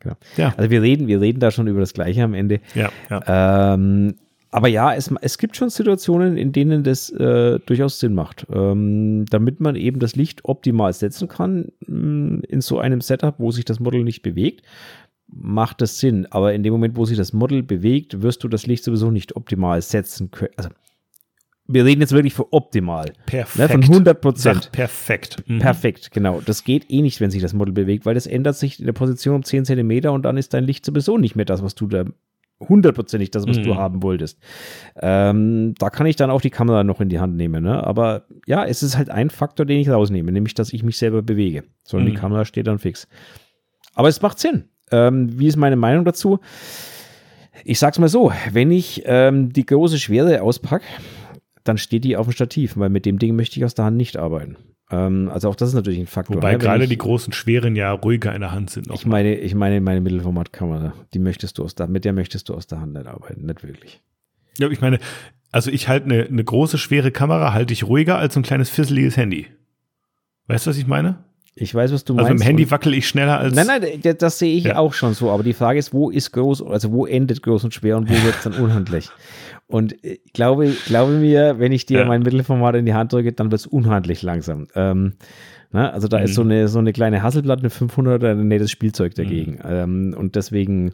Genau. 0.00 0.16
Ja. 0.36 0.54
Also 0.56 0.70
wir 0.70 0.82
reden, 0.82 1.08
wir 1.08 1.20
reden 1.20 1.40
da 1.40 1.50
schon 1.50 1.66
über 1.66 1.80
das 1.80 1.92
Gleiche 1.92 2.24
am 2.24 2.34
Ende. 2.34 2.60
Ja. 2.74 2.90
ja. 3.10 3.74
Ähm, 3.74 4.14
aber 4.50 4.68
ja, 4.68 4.94
es, 4.94 5.12
es 5.20 5.38
gibt 5.38 5.56
schon 5.56 5.70
Situationen, 5.70 6.36
in 6.36 6.52
denen 6.52 6.82
das 6.82 7.10
äh, 7.10 7.58
durchaus 7.60 8.00
Sinn 8.00 8.14
macht, 8.14 8.46
ähm, 8.52 9.24
damit 9.30 9.60
man 9.60 9.76
eben 9.76 10.00
das 10.00 10.16
Licht 10.16 10.44
optimal 10.44 10.92
setzen 10.92 11.28
kann 11.28 11.68
mh, 11.86 11.96
mm, 11.96 12.42
in 12.48 12.60
so 12.60 12.78
einem 12.78 13.00
Setup, 13.00 13.36
wo 13.38 13.52
sich 13.52 13.64
das 13.64 13.78
Model 13.78 14.02
nicht 14.02 14.22
bewegt, 14.22 14.62
macht 15.28 15.80
das 15.80 16.00
Sinn. 16.00 16.26
Aber 16.30 16.52
in 16.52 16.62
dem 16.64 16.72
Moment, 16.72 16.96
wo 16.96 17.04
sich 17.04 17.16
das 17.16 17.32
Model 17.32 17.62
bewegt, 17.62 18.22
wirst 18.22 18.42
du 18.42 18.48
das 18.48 18.66
Licht 18.66 18.82
sowieso 18.82 19.10
nicht 19.10 19.36
optimal 19.36 19.80
setzen 19.82 20.30
können. 20.32 20.52
Also 20.56 20.70
wir 21.72 21.84
reden 21.84 22.00
jetzt 22.00 22.12
wirklich 22.12 22.34
für 22.34 22.52
optimal. 22.52 23.12
Perfekt. 23.26 23.58
Ne, 23.58 23.68
von 23.68 23.82
100 23.82 24.20
Prozent. 24.20 24.72
Perfekt. 24.72 25.44
Mhm. 25.46 25.60
Perfekt, 25.60 26.10
genau. 26.10 26.40
Das 26.44 26.64
geht 26.64 26.90
eh 26.90 27.00
nicht, 27.00 27.20
wenn 27.20 27.30
sich 27.30 27.42
das 27.42 27.54
Model 27.54 27.72
bewegt, 27.72 28.06
weil 28.06 28.14
das 28.14 28.26
ändert 28.26 28.56
sich 28.56 28.80
in 28.80 28.86
der 28.86 28.92
Position 28.92 29.36
um 29.36 29.44
10 29.44 29.64
Zentimeter 29.64 30.12
und 30.12 30.22
dann 30.22 30.36
ist 30.36 30.52
dein 30.52 30.64
Licht 30.64 30.84
sowieso 30.84 31.16
nicht 31.16 31.36
mehr 31.36 31.44
das, 31.44 31.62
was 31.62 31.76
du 31.76 31.86
da 31.86 32.04
hundertprozentig 32.60 33.30
das, 33.30 33.46
was 33.46 33.58
mhm. 33.58 33.62
du 33.62 33.74
haben 33.76 34.02
wolltest. 34.02 34.38
Ähm, 35.00 35.74
da 35.78 35.90
kann 35.90 36.06
ich 36.06 36.16
dann 36.16 36.30
auch 36.30 36.40
die 36.40 36.50
Kamera 36.50 36.84
noch 36.84 37.00
in 37.00 37.08
die 37.08 37.18
Hand 37.18 37.36
nehmen. 37.36 37.62
Ne? 37.64 37.84
Aber 37.84 38.26
ja, 38.46 38.64
es 38.64 38.82
ist 38.82 38.96
halt 38.96 39.10
ein 39.10 39.30
Faktor, 39.30 39.66
den 39.66 39.80
ich 39.80 39.88
rausnehme, 39.88 40.30
nämlich, 40.30 40.54
dass 40.54 40.72
ich 40.72 40.82
mich 40.82 40.98
selber 40.98 41.22
bewege. 41.22 41.64
Sondern 41.82 42.08
mhm. 42.08 42.12
die 42.12 42.20
Kamera 42.20 42.44
steht 42.44 42.66
dann 42.66 42.78
fix. 42.78 43.08
Aber 43.94 44.08
es 44.08 44.22
macht 44.22 44.38
Sinn. 44.38 44.64
Ähm, 44.92 45.38
wie 45.38 45.46
ist 45.46 45.56
meine 45.56 45.76
Meinung 45.76 46.04
dazu? 46.04 46.38
Ich 47.64 47.78
sag's 47.78 47.98
mal 47.98 48.08
so, 48.08 48.32
wenn 48.52 48.70
ich 48.70 49.02
ähm, 49.06 49.52
die 49.52 49.66
große 49.66 49.98
Schwere 49.98 50.42
auspacke, 50.42 50.84
dann 51.64 51.78
steht 51.78 52.04
die 52.04 52.16
auf 52.16 52.26
dem 52.26 52.32
Stativ, 52.32 52.76
weil 52.76 52.88
mit 52.88 53.06
dem 53.06 53.18
Ding 53.18 53.36
möchte 53.36 53.58
ich 53.58 53.64
aus 53.64 53.74
der 53.74 53.84
Hand 53.86 53.96
nicht 53.96 54.16
arbeiten. 54.16 54.56
Ähm, 54.90 55.30
also 55.32 55.48
auch 55.48 55.54
das 55.54 55.70
ist 55.70 55.74
natürlich 55.74 56.00
ein 56.00 56.06
Faktor. 56.06 56.36
Wobei 56.36 56.52
ne? 56.52 56.58
gerade 56.58 56.88
die 56.88 56.98
großen 56.98 57.32
schweren 57.32 57.76
ja 57.76 57.92
ruhiger 57.92 58.34
in 58.34 58.40
der 58.40 58.52
Hand 58.52 58.70
sind. 58.70 58.88
Ich 58.92 59.06
meine, 59.06 59.36
ich 59.36 59.54
meine 59.54 59.80
meine 59.80 60.00
Mittelformatkamera, 60.00 60.92
die 61.14 61.18
möchtest 61.18 61.58
du 61.58 61.64
aus 61.64 61.74
der, 61.74 61.86
mit 61.86 62.04
der 62.04 62.12
möchtest 62.12 62.48
du 62.48 62.54
aus 62.54 62.66
der 62.66 62.80
Hand 62.80 62.94
nicht 62.94 63.06
arbeiten, 63.06 63.46
nicht 63.46 63.62
wirklich. 63.62 64.00
Ja, 64.58 64.68
ich 64.68 64.80
meine, 64.80 64.98
also 65.52 65.70
ich 65.70 65.88
halte 65.88 66.06
eine, 66.06 66.24
eine 66.24 66.44
große 66.44 66.78
schwere 66.78 67.10
Kamera 67.10 67.52
halte 67.52 67.72
ich 67.72 67.84
ruhiger 67.84 68.18
als 68.18 68.36
ein 68.36 68.42
kleines 68.42 68.68
fisseliges 68.68 69.16
Handy. 69.16 69.46
Weißt 70.48 70.66
du, 70.66 70.70
was 70.70 70.78
ich 70.78 70.86
meine? 70.86 71.18
Ich 71.54 71.74
weiß, 71.74 71.92
was 71.92 72.04
du 72.04 72.14
meinst. 72.14 72.30
Also 72.30 72.40
im 72.40 72.46
Handy 72.46 72.70
wackel 72.70 72.94
ich 72.94 73.08
schneller 73.08 73.38
als. 73.38 73.54
Nein, 73.54 73.66
nein, 73.66 74.00
das, 74.02 74.16
das 74.18 74.38
sehe 74.38 74.56
ich 74.56 74.64
ja. 74.64 74.76
auch 74.76 74.94
schon 74.94 75.14
so. 75.14 75.30
Aber 75.30 75.42
die 75.42 75.52
Frage 75.52 75.78
ist, 75.78 75.92
wo 75.92 76.10
ist 76.10 76.32
groß, 76.32 76.62
also 76.62 76.92
wo 76.92 77.06
endet 77.06 77.42
groß 77.42 77.64
und 77.64 77.74
schwer 77.74 77.96
und 77.96 78.08
wo 78.08 78.14
wird 78.24 78.36
es 78.36 78.42
dann 78.42 78.54
unhandlich? 78.54 79.10
Und 79.70 79.92
ich 80.02 80.10
äh, 80.10 80.18
glaube, 80.32 80.74
glaube 80.86 81.12
mir, 81.12 81.58
wenn 81.58 81.72
ich 81.72 81.86
dir 81.86 82.00
ja. 82.00 82.04
mein 82.04 82.22
Mittelformat 82.22 82.74
in 82.74 82.86
die 82.86 82.94
Hand 82.94 83.12
drücke, 83.12 83.32
dann 83.32 83.50
wird 83.50 83.60
es 83.60 83.66
unhandlich 83.66 84.22
langsam. 84.22 84.66
Ähm, 84.74 85.14
na, 85.72 85.90
also 85.90 86.08
da 86.08 86.18
mhm. 86.18 86.24
ist 86.24 86.34
so 86.34 86.42
mhm. 86.42 86.50
eine, 86.50 86.68
so 86.68 86.78
eine 86.80 86.92
kleine 86.92 87.22
Hasselblatt, 87.22 87.60
eine 87.60 87.70
500 87.70 88.24
ein 88.24 88.48
nettes 88.48 88.70
Spielzeug 88.70 89.14
dagegen. 89.14 89.52
Mhm. 89.52 89.60
Ähm, 89.64 90.14
und 90.18 90.34
deswegen, 90.34 90.92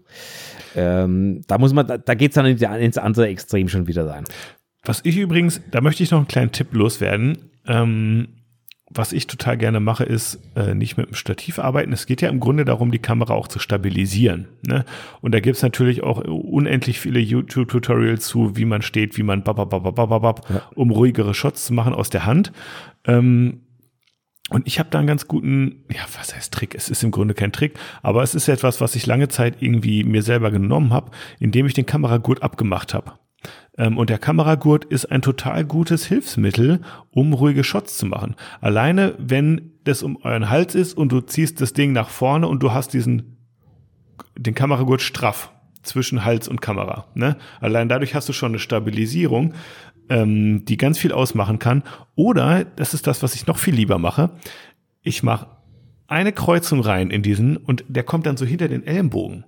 ähm, 0.74 1.40
da 1.46 1.56
muss 1.58 1.72
man, 1.72 1.86
da, 1.86 1.96
da 1.96 2.14
geht 2.14 2.32
es 2.32 2.34
dann 2.34 2.46
ins 2.46 2.98
andere 2.98 3.28
Extrem 3.28 3.68
schon 3.68 3.86
wieder 3.86 4.06
rein. 4.06 4.24
Was 4.84 5.00
ich 5.04 5.16
übrigens, 5.16 5.60
da 5.70 5.80
möchte 5.80 6.02
ich 6.02 6.10
noch 6.10 6.18
einen 6.18 6.28
kleinen 6.28 6.52
Tipp 6.52 6.72
loswerden. 6.72 7.38
Ähm, 7.66 8.28
was 8.88 9.12
ich 9.12 9.26
total 9.26 9.56
gerne 9.56 9.80
mache, 9.80 10.04
ist 10.04 10.40
äh, 10.54 10.74
nicht 10.74 10.96
mit 10.96 11.08
dem 11.08 11.14
Stativ 11.14 11.58
arbeiten. 11.58 11.92
Es 11.92 12.06
geht 12.06 12.22
ja 12.22 12.28
im 12.28 12.38
Grunde 12.38 12.64
darum, 12.64 12.92
die 12.92 13.00
Kamera 13.00 13.34
auch 13.34 13.48
zu 13.48 13.58
stabilisieren. 13.58 14.46
Ne? 14.66 14.84
Und 15.20 15.34
da 15.34 15.40
gibt 15.40 15.56
es 15.56 15.62
natürlich 15.62 16.02
auch 16.02 16.18
unendlich 16.18 17.00
viele 17.00 17.18
YouTube-Tutorials 17.18 18.26
zu, 18.26 18.56
wie 18.56 18.64
man 18.64 18.82
steht, 18.82 19.18
wie 19.18 19.24
man 19.24 19.42
babababababab, 19.42 20.48
ja. 20.50 20.62
um 20.74 20.90
ruhigere 20.90 21.34
Shots 21.34 21.66
zu 21.66 21.74
machen 21.74 21.94
aus 21.94 22.10
der 22.10 22.26
Hand. 22.26 22.52
Ähm, 23.04 23.62
und 24.50 24.68
ich 24.68 24.78
habe 24.78 24.88
da 24.90 24.98
einen 24.98 25.08
ganz 25.08 25.26
guten, 25.26 25.84
ja, 25.90 26.02
was 26.16 26.36
heißt 26.36 26.54
Trick? 26.54 26.76
Es 26.76 26.88
ist 26.88 27.02
im 27.02 27.10
Grunde 27.10 27.34
kein 27.34 27.50
Trick, 27.50 27.76
aber 28.02 28.22
es 28.22 28.36
ist 28.36 28.46
etwas, 28.46 28.80
was 28.80 28.94
ich 28.94 29.04
lange 29.04 29.26
Zeit 29.26 29.56
irgendwie 29.60 30.04
mir 30.04 30.22
selber 30.22 30.52
genommen 30.52 30.92
habe, 30.92 31.10
indem 31.40 31.66
ich 31.66 31.74
den 31.74 31.86
Kameragurt 31.86 32.44
abgemacht 32.44 32.94
habe. 32.94 33.14
Ähm, 33.78 33.98
und 33.98 34.10
der 34.10 34.18
Kameragurt 34.18 34.84
ist 34.84 35.06
ein 35.06 35.22
total 35.22 35.64
gutes 35.64 36.06
Hilfsmittel, 36.06 36.80
um 37.10 37.32
ruhige 37.32 37.64
Shots 37.64 37.98
zu 37.98 38.06
machen. 38.06 38.36
Alleine, 38.60 39.14
wenn 39.18 39.72
das 39.84 40.02
um 40.02 40.16
euren 40.22 40.50
Hals 40.50 40.74
ist 40.74 40.94
und 40.96 41.12
du 41.12 41.20
ziehst 41.20 41.60
das 41.60 41.72
Ding 41.72 41.92
nach 41.92 42.08
vorne 42.08 42.48
und 42.48 42.62
du 42.62 42.72
hast 42.72 42.92
diesen, 42.92 43.36
den 44.36 44.54
Kameragurt 44.54 45.02
straff, 45.02 45.52
zwischen 45.86 46.24
Hals 46.24 46.48
und 46.48 46.60
Kamera. 46.60 47.06
Ne? 47.14 47.36
Allein 47.60 47.88
dadurch 47.88 48.14
hast 48.14 48.28
du 48.28 48.32
schon 48.32 48.50
eine 48.50 48.58
Stabilisierung, 48.58 49.54
ähm, 50.08 50.64
die 50.64 50.76
ganz 50.76 50.98
viel 50.98 51.12
ausmachen 51.12 51.58
kann. 51.58 51.82
Oder, 52.14 52.64
das 52.64 52.92
ist 52.92 53.06
das, 53.06 53.22
was 53.22 53.34
ich 53.34 53.46
noch 53.46 53.58
viel 53.58 53.74
lieber 53.74 53.98
mache, 53.98 54.30
ich 55.02 55.22
mache 55.22 55.46
eine 56.08 56.32
Kreuzung 56.32 56.80
rein 56.80 57.10
in 57.10 57.22
diesen 57.22 57.56
und 57.56 57.84
der 57.88 58.04
kommt 58.04 58.26
dann 58.26 58.36
so 58.36 58.44
hinter 58.44 58.68
den 58.68 58.86
Ellenbogen. 58.86 59.44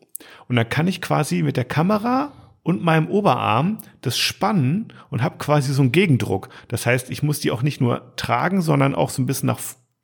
Und 0.49 0.57
dann 0.57 0.69
kann 0.69 0.89
ich 0.89 1.01
quasi 1.01 1.43
mit 1.43 1.57
der 1.57 1.65
Kamera 1.65 2.33
und 2.69 2.83
meinem 2.85 3.09
Oberarm 3.09 3.79
das 4.03 4.19
spannen 4.19 4.93
und 5.09 5.23
habe 5.23 5.39
quasi 5.39 5.73
so 5.73 5.81
einen 5.81 5.91
Gegendruck. 5.91 6.51
Das 6.69 6.85
heißt, 6.85 7.11
ich 7.11 7.23
muss 7.23 7.41
die 7.41 7.51
auch 7.51 7.63
nicht 7.63 7.81
nur 7.81 8.13
tragen, 8.17 8.61
sondern 8.61 8.95
auch 8.95 9.09
so 9.09 9.23
ein 9.23 9.27
bisschen 9.27 9.47
nach 9.47 9.59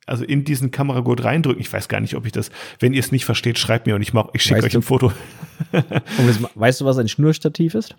also 0.07 0.23
in 0.23 0.43
diesen 0.43 0.71
Kameragurt 0.71 1.23
reindrücken. 1.23 1.61
Ich 1.61 1.71
weiß 1.71 1.87
gar 1.89 1.99
nicht, 1.99 2.15
ob 2.15 2.25
ich 2.25 2.31
das, 2.31 2.49
wenn 2.79 2.93
ihr 2.93 2.99
es 2.99 3.11
nicht 3.11 3.23
versteht, 3.25 3.59
schreibt 3.59 3.85
mir 3.85 3.93
und 3.93 4.01
ich 4.01 4.13
mach, 4.13 4.29
ich 4.33 4.41
schicke 4.41 4.63
euch 4.63 4.71
du- 4.71 4.79
ein 4.79 4.81
Foto. 4.81 5.11
das, 5.71 6.39
weißt 6.55 6.81
du, 6.81 6.85
was 6.85 6.97
ein 6.97 7.07
Schnurstativ 7.07 7.75
ist? 7.75 7.95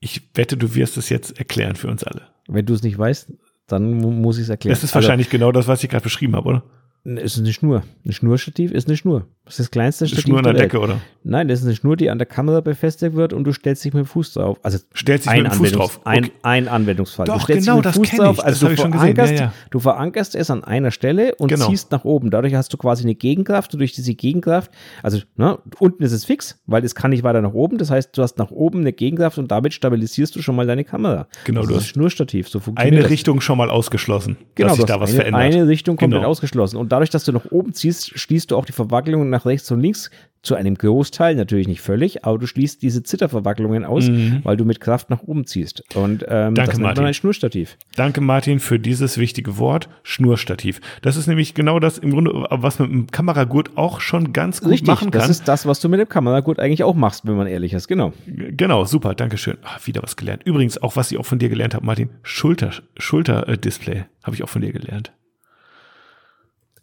Ich 0.00 0.22
wette, 0.34 0.56
du 0.56 0.74
wirst 0.74 0.96
es 0.96 1.08
jetzt 1.08 1.38
erklären 1.38 1.76
für 1.76 1.88
uns 1.88 2.02
alle. 2.04 2.22
Wenn 2.48 2.66
du 2.66 2.74
es 2.74 2.82
nicht 2.82 2.98
weißt, 2.98 3.32
dann 3.68 3.94
mu- 3.94 4.10
muss 4.10 4.36
ich 4.38 4.44
es 4.44 4.48
erklären. 4.48 4.74
Das 4.74 4.82
ist 4.84 4.94
wahrscheinlich 4.96 5.30
genau 5.30 5.52
das, 5.52 5.66
was 5.68 5.82
ich 5.84 5.90
gerade 5.90 6.02
beschrieben 6.04 6.34
habe, 6.36 6.48
oder? 6.48 6.62
Also, 7.04 7.20
es 7.20 7.32
ist 7.34 7.38
eine 7.40 7.52
Schnur. 7.52 7.82
Ein 8.04 8.12
Schnurstativ 8.12 8.70
ist 8.72 8.88
eine 8.88 8.96
Schnur. 8.96 9.26
Das 9.48 9.54
ist 9.58 9.66
das 9.66 9.70
kleinste 9.70 10.06
Stativ 10.06 10.24
ist 10.24 10.28
nur 10.28 10.38
an 10.38 10.44
der 10.44 10.52
der 10.52 10.62
Welt. 10.62 10.72
Decke, 10.72 10.82
oder? 10.84 11.00
Nein, 11.24 11.48
das 11.48 11.60
ist 11.60 11.66
eine 11.66 11.74
Schnur, 11.74 11.96
die 11.96 12.10
an 12.10 12.18
der 12.18 12.26
Kamera 12.26 12.60
befestigt 12.60 13.14
wird 13.14 13.32
und 13.32 13.44
du 13.44 13.52
stellst 13.52 13.84
dich 13.84 13.92
mit 13.94 14.04
dem 14.04 14.06
Fuß 14.06 14.34
drauf. 14.34 14.58
Also 14.62 14.78
Stellst 14.94 15.24
dich 15.26 15.32
ein, 15.32 15.42
mit 15.42 15.52
dem 15.52 15.56
Fuß 15.58 15.72
drauf. 15.72 16.00
ein, 16.04 16.24
Okay. 16.24 16.32
ein 16.42 16.68
Anwendungsfall. 16.68 17.26
Doch, 17.26 17.34
du 17.38 17.40
stellst 17.44 17.66
genau, 17.66 17.80
dich 17.80 17.86
mit 17.86 17.94
dem 17.96 18.02
das 18.02 18.10
Fuß 18.10 18.10
kenn 18.10 18.18
drauf, 18.26 18.36
ich. 18.38 18.44
also 18.44 18.60
Das 18.66 18.68
du 18.68 18.74
ich 18.74 18.80
schon 18.80 18.90
gesehen. 18.92 19.14
verankerst, 19.16 19.32
Ja, 19.40 19.46
ja. 19.46 19.52
du 19.70 19.78
verankerst 19.80 20.34
es 20.34 20.50
an 20.50 20.64
einer 20.64 20.90
Stelle 20.90 21.34
und 21.36 21.48
Genau. 21.48 21.66
ziehst 21.68 21.90
nach 21.92 22.04
oben. 22.04 22.30
Dadurch 22.30 22.54
hast 22.54 22.72
du 22.72 22.76
quasi 22.76 23.02
eine 23.04 23.14
Gegenkraft 23.14 23.72
und 23.74 23.78
durch 23.80 23.92
diese 23.92 24.14
Gegenkraft, 24.14 24.70
also 25.02 25.18
ne, 25.36 25.58
unten 25.78 26.02
ist 26.02 26.12
es 26.12 26.24
fix, 26.24 26.60
weil 26.66 26.84
es 26.84 26.94
kann 26.94 27.10
nicht 27.10 27.22
weiter 27.24 27.40
nach 27.42 27.52
oben. 27.54 27.78
Das 27.78 27.90
heißt, 27.90 28.16
du 28.16 28.22
hast 28.22 28.38
nach 28.38 28.50
oben 28.50 28.80
eine 28.80 28.92
Gegenkraft 28.92 29.38
und 29.38 29.50
damit 29.50 29.72
stabilisierst 29.74 30.36
du 30.36 30.42
schon 30.42 30.56
mal 30.56 30.66
deine 30.66 30.84
Kamera. 30.84 31.26
Genau, 31.44 31.60
das 31.62 31.68
du 31.68 31.74
ist 31.74 31.80
hast 31.80 31.88
ein 31.88 31.92
Schnurstativ. 31.94 32.48
So 32.48 32.60
funktioniert 32.60 32.94
Eine 32.94 33.02
das. 33.02 33.10
Richtung 33.10 33.40
schon 33.40 33.58
mal 33.58 33.70
ausgeschlossen, 33.70 34.36
Genau, 34.54 34.68
dass 34.68 34.76
sich 34.76 34.86
du 34.86 34.92
da 34.92 35.00
was 35.00 35.10
eine, 35.10 35.16
verändert. 35.20 35.42
eine 35.42 35.68
Richtung 35.68 35.96
komplett 35.96 36.20
Genau. 36.20 36.28
ausgeschlossen. 36.30 36.76
Und 36.76 36.92
dadurch, 36.92 37.10
dass 37.10 37.24
du 37.24 37.32
nach 37.32 37.46
oben 37.50 37.72
ziehst, 37.74 38.18
schließt 38.18 38.50
du 38.50 38.56
auch 38.56 38.64
die 38.66 38.72
Verwacklungen 38.72 39.30
nach 39.30 39.37
rechts 39.46 39.70
und 39.70 39.80
links 39.80 40.10
zu 40.40 40.54
einem 40.54 40.76
Großteil, 40.76 41.34
natürlich 41.34 41.66
nicht 41.66 41.80
völlig, 41.80 42.24
aber 42.24 42.38
du 42.38 42.46
schließt 42.46 42.80
diese 42.80 43.02
Zitterverwacklungen 43.02 43.84
aus, 43.84 44.08
weil 44.44 44.56
du 44.56 44.64
mit 44.64 44.80
Kraft 44.80 45.10
nach 45.10 45.22
oben 45.24 45.46
ziehst. 45.46 45.82
Und 45.96 46.24
ähm, 46.28 46.52
Mhm. 46.52 46.54
Danke, 46.54 46.54
das 46.54 46.66
nennt 46.68 46.80
Martin. 46.82 47.02
man 47.02 47.08
ein 47.08 47.14
Schnurstativ. 47.14 47.76
Danke, 47.96 48.20
Martin, 48.20 48.60
für 48.60 48.78
dieses 48.78 49.18
wichtige 49.18 49.58
Wort, 49.58 49.88
Schnurstativ. 50.04 50.80
Das 51.02 51.16
ist 51.16 51.26
nämlich 51.26 51.54
genau 51.54 51.80
das 51.80 51.98
im 51.98 52.10
Grunde, 52.12 52.30
was 52.50 52.78
man 52.78 52.88
mit 52.88 52.96
dem 52.98 53.10
Kameragurt 53.10 53.76
auch 53.76 54.00
schon 54.00 54.32
ganz 54.32 54.60
gut 54.60 54.70
Richtig, 54.70 54.86
machen 54.86 55.10
kann. 55.10 55.20
das 55.20 55.28
ist 55.28 55.48
das, 55.48 55.66
was 55.66 55.80
du 55.80 55.88
mit 55.88 55.98
dem 55.98 56.08
Kameragurt 56.08 56.60
eigentlich 56.60 56.84
auch 56.84 56.94
machst, 56.94 57.26
wenn 57.26 57.36
man 57.36 57.48
ehrlich 57.48 57.72
ist. 57.72 57.88
Genau. 57.88 58.12
Genau, 58.26 58.84
super, 58.84 59.14
danke 59.16 59.38
schön. 59.38 59.58
Ah, 59.64 59.78
wieder 59.84 60.04
was 60.04 60.14
gelernt. 60.16 60.44
Übrigens, 60.44 60.80
auch 60.80 60.94
was 60.94 61.10
ich 61.10 61.18
auch 61.18 61.26
von 61.26 61.40
dir 61.40 61.48
gelernt 61.48 61.74
habe, 61.74 61.84
Martin, 61.84 62.10
Schulter, 62.22 62.70
Schulter-Display 62.96 64.04
habe 64.22 64.36
ich 64.36 64.44
auch 64.44 64.48
von 64.48 64.62
dir 64.62 64.72
gelernt. 64.72 65.12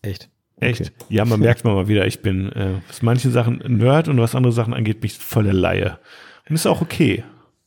Echt. 0.02 0.30
Echt? 0.60 0.82
Okay. 0.82 0.92
Ja, 1.10 1.26
man 1.26 1.40
merkt 1.40 1.64
mal 1.66 1.88
wieder, 1.88 2.08
ich 2.08 2.22
bin, 2.22 2.52
äh, 2.54 2.76
was 2.88 3.02
manche 3.02 3.30
Sachen 3.30 3.58
Nerd 3.68 4.08
und 4.08 4.20
was 4.20 4.36
andere 4.36 4.54
Sachen 4.54 4.74
angeht, 4.74 5.02
bin 5.02 5.08
ich 5.08 5.18
volle 5.18 5.52
Laie. 5.52 6.00
Und 6.48 6.56
ist 6.56 6.66
auch 6.66 6.82
okay. 6.82 7.24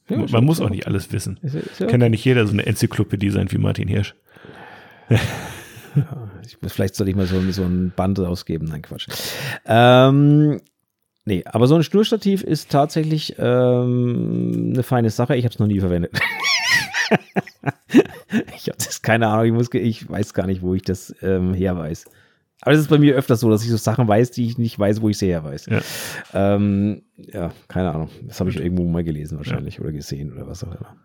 Ja, 0.09 0.16
man 0.16 0.44
muss 0.44 0.60
auch 0.60 0.70
nicht 0.70 0.86
alles 0.86 1.12
wissen. 1.12 1.39
Ist, 1.43 1.55
ist 1.55 1.81
ja 1.81 1.86
Kann 1.86 2.01
ja 2.01 2.09
nicht 2.09 2.24
jeder 2.24 2.47
so 2.47 2.52
eine 2.52 2.65
Enzyklopädie 2.65 3.31
sein 3.31 3.52
wie 3.52 3.59
Martin 3.59 3.89
Hirsch. 3.89 4.15
Ich 6.47 6.62
muss, 6.62 6.73
vielleicht 6.73 6.94
soll 6.94 7.09
ich 7.09 7.16
mal 7.16 7.27
so, 7.27 7.40
so 7.51 7.62
ein 7.62 7.93
Band 7.94 8.19
rausgeben. 8.19 8.69
Nein, 8.69 8.82
Quatsch. 8.82 9.09
Ähm, 9.66 10.60
nee, 11.24 11.44
aber 11.44 11.66
so 11.66 11.74
ein 11.74 11.82
Schnurstativ 11.82 12.43
ist 12.43 12.70
tatsächlich 12.70 13.35
ähm, 13.39 14.73
eine 14.74 14.82
feine 14.82 15.10
Sache. 15.10 15.36
Ich 15.36 15.44
habe 15.44 15.52
es 15.52 15.59
noch 15.59 15.66
nie 15.66 15.81
verwendet. 15.81 16.12
ich 18.56 18.69
habe 18.69 18.78
das 18.78 19.02
keine 19.02 19.28
Ahnung. 19.28 19.47
Ich, 19.47 19.52
muss, 19.52 19.69
ich 19.74 20.09
weiß 20.09 20.35
gar 20.35 20.47
nicht, 20.47 20.62
wo 20.62 20.74
ich 20.74 20.82
das 20.82 21.15
ähm, 21.20 21.52
her 21.52 21.77
weiß. 21.77 22.06
Aber 22.62 22.72
es 22.74 22.80
ist 22.80 22.89
bei 22.90 22.98
mir 22.98 23.14
öfters 23.14 23.40
so, 23.40 23.51
dass 23.51 23.62
ich 23.64 23.70
so 23.70 23.76
Sachen 23.76 24.09
weiß, 24.09 24.32
die 24.32 24.44
ich 24.47 24.59
nicht 24.59 24.78
weiß, 24.78 25.01
wo 25.01 25.09
ich 25.09 25.18
sie 25.18 25.26
her 25.28 25.44
weiß. 25.44 25.66
Ja. 25.66 25.80
Ähm, 26.35 27.02
ja, 27.16 27.52
keine 27.68 27.90
Ahnung. 27.93 28.10
Das 28.22 28.40
habe 28.40 28.51
ich 28.51 28.56
irgendwo 28.56 28.85
mal 28.85 29.05
gelesen 29.05 29.39
wahrscheinlich 29.39 29.80
oder 29.80 29.93
gesehen 29.93 30.32
oder 30.32 30.47
was 30.48 30.64
auch 30.64 30.68
immer. 30.74 30.97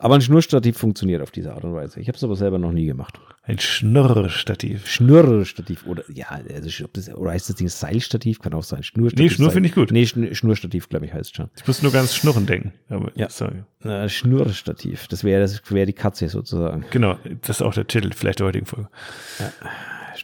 Aber 0.00 0.16
ein 0.16 0.20
Schnurstativ 0.20 0.76
funktioniert 0.76 1.22
auf 1.22 1.30
diese 1.30 1.54
Art 1.54 1.64
und 1.64 1.72
Weise. 1.72 1.98
Ich 2.00 2.08
habe 2.08 2.16
es 2.16 2.24
aber 2.24 2.36
selber 2.36 2.58
noch 2.58 2.72
nie 2.72 2.84
gemacht. 2.84 3.18
Ein 3.44 3.58
Schnurrstativ. 3.58 4.86
Schnurrstativ 4.86 5.86
oder 5.86 6.02
ja, 6.12 6.26
also 6.30 6.86
das, 6.92 7.14
oder 7.14 7.30
heißt 7.30 7.48
das 7.48 7.56
Ding 7.56 7.68
Seilstativ? 7.68 8.40
Kann 8.40 8.52
auch 8.52 8.64
sein. 8.64 8.82
Schnurstativ. 8.82 9.30
Nee, 9.30 9.34
Schnur 9.34 9.50
finde 9.50 9.68
ich 9.70 9.74
gut. 9.74 9.90
Nee, 9.92 10.02
Schn- 10.04 10.34
Schnurstativ, 10.34 10.88
glaube 10.90 11.06
ich, 11.06 11.14
heißt 11.14 11.30
es 11.30 11.36
schon. 11.36 11.48
Ich 11.56 11.66
muss 11.66 11.82
nur 11.82 11.92
ganz 11.92 12.14
schnurren 12.14 12.44
denken. 12.44 12.72
Aber 12.90 13.12
Ja. 13.14 13.30
sorry. 13.30 13.62
Äh, 13.82 14.08
Schnurrstativ. 14.10 15.06
Das 15.08 15.24
wäre 15.24 15.40
das 15.40 15.62
wäre 15.70 15.86
die 15.86 15.92
Katze 15.94 16.28
sozusagen. 16.28 16.84
Genau, 16.90 17.16
das 17.42 17.56
ist 17.60 17.62
auch 17.62 17.72
der 17.74 17.86
Titel 17.86 18.10
vielleicht 18.14 18.40
der 18.40 18.46
heutigen 18.48 18.66
Folge. 18.66 18.88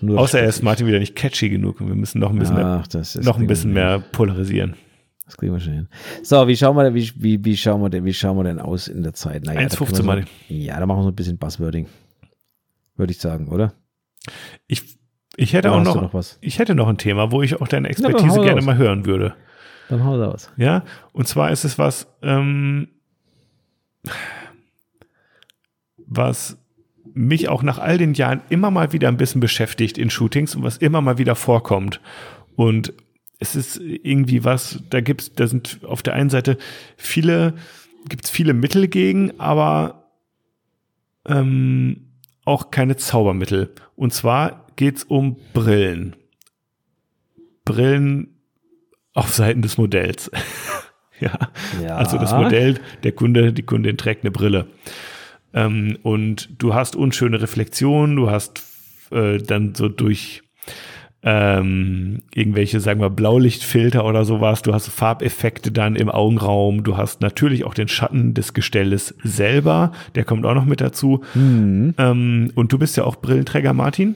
Schnurrstativ. 0.01 0.23
Außer 0.25 0.41
er 0.41 0.49
ist 0.49 0.63
Martin 0.63 0.87
wieder 0.87 0.99
nicht 0.99 1.15
catchy 1.15 1.49
genug 1.51 1.81
und 1.81 1.89
wir 1.89 1.95
müssen 1.95 2.19
noch 2.21 2.31
ein 2.31 2.39
bisschen, 2.39 2.57
mehr, 2.57 2.83
Ach, 2.85 2.95
ist 2.95 3.23
noch 3.23 3.39
ein 3.39 3.47
bisschen 3.47 3.73
mehr 3.73 3.99
polarisieren. 4.01 4.75
Das 5.27 5.37
kriegen 5.37 5.53
wir 5.53 5.61
schon 5.61 5.75
hin. 5.75 5.89
So, 6.23 6.49
wie 6.49 6.57
schauen 6.57 6.75
wir 6.77 6.85
denn, 6.85 6.95
wie, 6.95 7.13
wie, 7.17 7.45
wie 7.45 7.57
schauen 7.57 7.81
wir 7.83 7.91
denn, 7.91 8.05
wie 8.05 8.13
schauen 8.15 8.37
wir 8.37 8.45
denn 8.45 8.59
aus 8.59 8.89
in 8.89 9.03
der 9.03 9.13
Zeit? 9.15 9.45
Naja, 9.45 9.61
da 9.61 9.67
1,15 9.67 9.77
können 9.79 9.97
wir 9.99 10.05
Martin. 10.05 10.27
so, 10.49 10.55
Ja, 10.55 10.81
da 10.81 10.87
machen 10.87 10.99
wir 11.01 11.03
so 11.05 11.09
ein 11.11 11.15
bisschen 11.15 11.39
Buzzwording. 11.39 11.87
Würde 12.97 13.13
ich 13.13 13.21
sagen, 13.21 13.49
oder? 13.49 13.73
Ich, 14.67 14.99
ich 15.37 15.53
hätte 15.53 15.69
Oder 15.69 15.79
auch 15.79 15.85
noch, 15.85 16.03
noch 16.03 16.15
was? 16.15 16.39
ich 16.41 16.59
hätte 16.59 16.75
noch 16.75 16.89
ein 16.89 16.99
Thema, 16.99 17.31
wo 17.31 17.43
ich 17.43 17.61
auch 17.61 17.69
deine 17.69 17.89
Expertise 17.89 18.29
hau 18.39 18.43
gerne 18.43 18.57
raus. 18.57 18.65
mal 18.65 18.77
hören 18.77 19.07
würde. 19.07 19.35
Dann 19.89 20.05
hau 20.05 20.21
raus. 20.21 20.51
Ja, 20.57 20.85
und 21.13 21.29
zwar 21.29 21.51
ist 21.53 21.65
es 21.65 21.79
was, 21.79 22.09
ähm, 22.23 22.89
was 25.97 26.59
mich 27.21 27.49
auch 27.49 27.63
nach 27.63 27.79
all 27.79 27.99
den 27.99 28.15
Jahren 28.15 28.41
immer 28.49 28.71
mal 28.71 28.93
wieder 28.93 29.09
ein 29.09 29.17
bisschen 29.17 29.41
beschäftigt 29.41 29.99
in 29.99 30.11
Shootings 30.11 30.55
und 30.55 30.63
was 30.63 30.79
immer 30.79 31.01
mal 31.01 31.19
wieder 31.19 31.35
vorkommt. 31.35 32.01
Und 32.57 32.93
es 33.39 33.55
ist 33.55 33.77
irgendwie 33.79 34.45
was, 34.45 34.83
da 34.91 35.01
gibt's, 35.01 35.33
da 35.35 35.47
sind 35.47 35.81
auf 35.85 36.03
der 36.03 36.15
einen 36.15 36.31
Seite 36.31 36.57
viele, 36.97 37.55
gibt's 38.09 38.31
viele 38.31 38.55
Mittel 38.55 38.89
gegen, 38.89 39.39
aber 39.39 40.11
ähm, 41.27 42.09
auch 42.45 42.71
keine 42.71 42.97
Zaubermittel. 42.97 43.75
Und 43.97 44.15
zwar 44.15 44.67
geht's 44.77 45.05
um 45.05 45.37
Brillen. 45.53 46.17
Brillen 47.65 48.41
auf 49.13 49.35
Seiten 49.35 49.61
des 49.63 49.77
Modells. 49.77 50.31
ja. 51.21 51.39
Ja. 51.83 51.97
Also 51.97 52.17
das 52.17 52.33
Modell, 52.33 52.81
der 53.03 53.13
Kunde, 53.13 53.53
die 53.53 53.63
Kundin 53.63 53.99
trägt 53.99 54.25
eine 54.25 54.31
Brille. 54.31 54.67
Ähm, 55.55 55.99
und 56.03 56.51
du 56.59 56.75
hast 56.75 56.97
unschöne 56.97 57.41
Reflexionen, 57.41 58.17
du 58.17 58.31
hast 58.31 58.63
äh, 59.11 59.39
dann 59.39 59.75
so 59.75 59.89
durch 59.89 60.43
ähm, 61.23 62.21
irgendwelche, 62.35 62.81
sagen 62.81 63.01
wir, 63.01 63.11
Blaulichtfilter 63.11 64.05
oder 64.07 64.25
sowas, 64.25 64.63
du 64.63 64.73
hast 64.73 64.89
Farbeffekte 64.89 65.71
dann 65.71 65.97
im 65.97 66.09
Augenraum, 66.09 66.83
du 66.83 66.97
hast 66.97 67.21
natürlich 67.21 67.65
auch 67.65 67.75
den 67.75 67.89
Schatten 67.89 68.33
des 68.33 68.55
Gestelles 68.55 69.15
selber, 69.23 69.93
der 70.15 70.25
kommt 70.25 70.47
auch 70.47 70.55
noch 70.55 70.65
mit 70.65 70.81
dazu. 70.81 71.23
Mhm. 71.35 71.95
Ähm, 71.99 72.53
und 72.55 72.73
du 72.73 72.79
bist 72.79 72.97
ja 72.97 73.05
auch 73.05 73.17
Brillenträger, 73.17 73.75
Martin. 73.75 74.15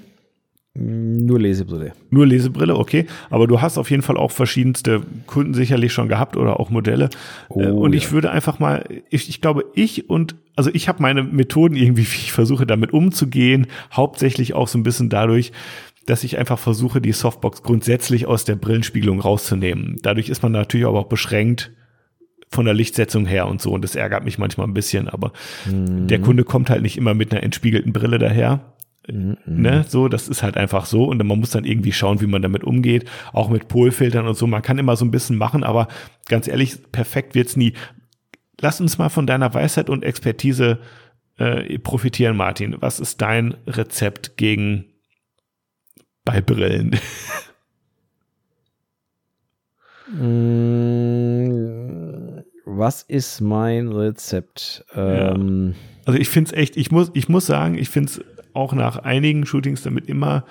Nur 0.76 1.38
Lesebrille. 1.38 1.92
Nur 2.10 2.26
Lesebrille, 2.26 2.74
okay. 2.76 3.06
Aber 3.30 3.46
du 3.46 3.60
hast 3.60 3.78
auf 3.78 3.90
jeden 3.92 4.02
Fall 4.02 4.16
auch 4.16 4.32
verschiedenste 4.32 5.02
Kunden 5.26 5.55
sicherlich 5.55 5.92
schon 5.92 6.09
gehabt 6.09 6.36
oder 6.36 6.59
auch 6.59 6.68
Modelle. 6.68 7.10
Oh, 7.48 7.60
Äh, 7.62 7.70
und 7.70 7.92
ja. 7.92 7.98
ich 7.98 8.10
würde 8.10 8.32
einfach 8.32 8.59
mal, 8.59 8.84
ich, 9.09 9.28
ich 9.28 9.40
glaube, 9.40 9.66
ich 9.74 10.10
und, 10.10 10.34
also 10.56 10.70
ich 10.72 10.88
habe 10.88 11.01
meine 11.01 11.22
Methoden 11.22 11.76
irgendwie, 11.76 12.02
wie 12.12 12.16
ich 12.24 12.32
versuche 12.32 12.66
damit 12.66 12.92
umzugehen, 12.92 13.68
hauptsächlich 13.92 14.55
auch 14.55 14.66
so 14.66 14.76
ein 14.78 14.82
bisschen 14.82 15.09
dadurch, 15.10 15.52
dass 16.06 16.24
ich 16.24 16.38
einfach 16.38 16.59
versuche, 16.59 17.01
die 17.01 17.12
Softbox 17.12 17.62
grundsätzlich 17.62 18.26
aus 18.26 18.44
der 18.44 18.56
Brillenspiegelung 18.56 19.20
rauszunehmen. 19.20 19.96
Dadurch 20.02 20.28
ist 20.28 20.42
man 20.42 20.51
natürlich 20.52 20.86
aber 20.86 20.98
auch 20.98 21.09
beschränkt 21.09 21.70
von 22.51 22.64
der 22.66 22.74
Lichtsetzung 22.74 23.26
her 23.26 23.46
und 23.48 23.60
so. 23.62 23.70
Und 23.72 23.82
das 23.82 23.94
ärgert 23.96 24.24
mich 24.24 24.38
manchmal 24.38 24.66
ein 24.66 24.74
bisschen, 24.74 25.09
aber 25.09 25.32
Mhm. 25.70 26.09
der 26.09 26.20
Kunde 26.20 26.44
kommt 26.44 26.68
halt 26.68 26.82
nicht 26.82 26.96
immer 26.96 27.14
mit 27.14 27.32
einer 27.32 27.42
entspiegelten 27.42 27.92
Brille 27.92 28.18
daher. 28.18 28.73
Mhm. 29.06 29.36
Ne, 29.47 29.85
so, 29.86 30.09
das 30.09 30.28
ist 30.28 30.43
halt 30.43 30.56
einfach 30.56 30.86
so 30.86 31.05
und 31.05 31.18
man 31.24 31.39
muss 31.39 31.51
dann 31.51 31.64
irgendwie 31.64 31.93
schauen, 31.93 32.20
wie 32.22 32.26
man 32.26 32.40
damit 32.43 32.64
umgeht, 32.64 33.05
auch 33.32 33.51
mit 33.51 33.68
Polfiltern 33.68 34.26
und 34.26 34.35
so. 34.36 34.47
Man 34.47 34.62
kann 34.62 34.78
immer 34.78 34.97
so 34.97 35.05
ein 35.05 35.10
bisschen 35.10 35.36
machen, 35.36 35.62
aber 35.62 35.89
ganz 36.28 36.48
ehrlich, 36.48 36.90
perfekt 36.90 37.35
wird's 37.35 37.56
nie. 37.56 37.74
Lass 38.60 38.81
uns 38.81 38.97
mal 38.97 39.10
von 39.10 39.26
deiner 39.26 39.52
Weisheit 39.52 39.90
und 39.90 40.05
Expertise 40.05 40.78
äh, 41.36 41.78
profitieren, 41.81 42.36
Martin. 42.36 42.76
Was 42.81 42.98
ist 43.01 43.20
dein 43.20 43.55
Rezept 43.66 44.36
gegen 44.39 44.86
bei 46.24 46.40
Brillen? 46.40 46.97
Mm, 51.14 52.43
Was 52.64 53.02
ist 53.02 53.40
mein 53.40 53.89
Rezept? 53.89 54.85
Ähm, 54.94 55.74
Also 56.06 56.18
ich 56.18 56.28
find's 56.28 56.52
echt, 56.52 56.76
ich 56.76 56.90
muss, 56.90 57.10
ich 57.14 57.28
muss 57.28 57.47
sagen, 57.47 57.76
ich 57.76 57.89
find's 57.90 58.20
auch 58.55 58.72
nach 58.72 58.98
einigen 58.98 59.47
Shootings 59.47 59.82
damit 59.82 60.09
immer, 60.09 60.44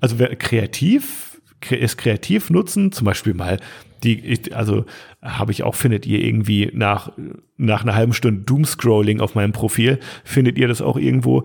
also 0.00 0.16
kreativ 0.38 1.28
es 1.70 1.96
kreativ 1.96 2.50
nutzen, 2.50 2.92
zum 2.92 3.04
Beispiel 3.04 3.34
mal 3.34 3.58
die, 4.04 4.40
also 4.52 4.84
habe 5.20 5.50
ich 5.52 5.64
auch, 5.64 5.74
findet 5.74 6.06
ihr 6.06 6.22
irgendwie 6.24 6.70
nach, 6.72 7.12
nach 7.56 7.82
einer 7.82 7.94
halben 7.94 8.12
Stunde 8.12 8.42
Doomscrolling 8.42 9.20
auf 9.20 9.34
meinem 9.34 9.52
Profil, 9.52 9.98
findet 10.24 10.56
ihr 10.56 10.68
das 10.68 10.80
auch 10.80 10.96
irgendwo? 10.96 11.44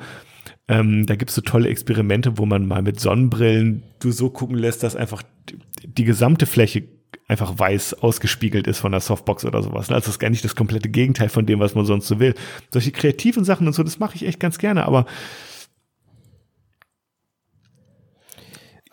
Ähm, 0.68 1.06
da 1.06 1.16
gibt 1.16 1.30
es 1.30 1.36
so 1.36 1.42
tolle 1.42 1.70
Experimente, 1.70 2.38
wo 2.38 2.46
man 2.46 2.68
mal 2.68 2.82
mit 2.82 3.00
Sonnenbrillen 3.00 3.84
du 4.00 4.12
so 4.12 4.30
gucken 4.30 4.58
lässt, 4.58 4.84
dass 4.84 4.96
einfach 4.96 5.24
die, 5.50 5.58
die 5.84 6.04
gesamte 6.04 6.46
Fläche 6.46 6.84
einfach 7.28 7.58
weiß 7.58 7.96
ausgespiegelt 7.96 8.68
ist 8.68 8.80
von 8.80 8.92
der 8.92 9.02
Softbox 9.02 9.46
oder 9.46 9.64
sowas. 9.64 9.90
Also 9.90 9.94
das 9.96 10.08
ist 10.08 10.20
gar 10.20 10.30
nicht 10.30 10.46
das 10.46 10.56
komplette 10.56 10.90
Gegenteil 10.90 11.30
von 11.30 11.46
dem, 11.46 11.60
was 11.60 11.74
man 11.74 11.86
sonst 11.86 12.08
so 12.08 12.20
will. 12.20 12.36
Solche 12.72 12.92
kreativen 12.92 13.44
Sachen 13.44 13.66
und 13.66 13.74
so, 13.74 13.84
das 13.84 14.00
mache 14.00 14.16
ich 14.16 14.26
echt 14.26 14.40
ganz 14.40 14.58
gerne, 14.58 14.86
aber 14.86 15.06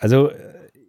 also 0.01 0.31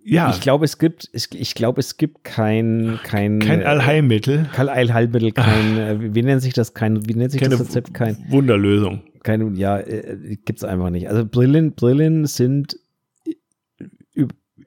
ja. 0.03 0.31
Ich 0.31 0.41
glaube, 0.41 0.65
es 0.65 0.79
gibt, 0.79 1.09
ich 1.13 1.53
glaube, 1.53 1.79
es 1.79 1.95
gibt 1.97 2.23
kein, 2.23 2.99
kein, 3.03 3.37
kein 3.37 3.61
Allheilmittel. 3.63 4.49
Kein 4.51 4.67
Allheilmittel, 4.67 5.31
kein, 5.31 5.77
äh, 5.77 6.15
wie 6.15 6.23
nennt 6.23 6.41
sich 6.41 6.53
das, 6.53 6.73
kein, 6.73 7.07
wie 7.07 7.13
nennt 7.13 7.31
sich 7.31 7.39
Keine 7.39 7.55
das 7.55 7.67
Rezept? 7.67 7.93
Kein 7.93 8.17
Wunderlösung. 8.29 9.03
Keine, 9.21 9.51
ja, 9.55 9.77
äh, 9.77 10.37
gibt's 10.43 10.63
einfach 10.63 10.89
nicht. 10.89 11.07
Also 11.07 11.23
Brillen, 11.23 11.73
Brillen 11.73 12.25
sind 12.25 12.77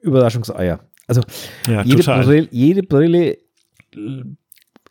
Überraschungseier. 0.01 0.79
Also 1.07 1.21
ja, 1.67 1.83
jede. 1.83 2.03
Brille, 2.03 2.47
jede 2.51 2.83
Brille 2.83 3.37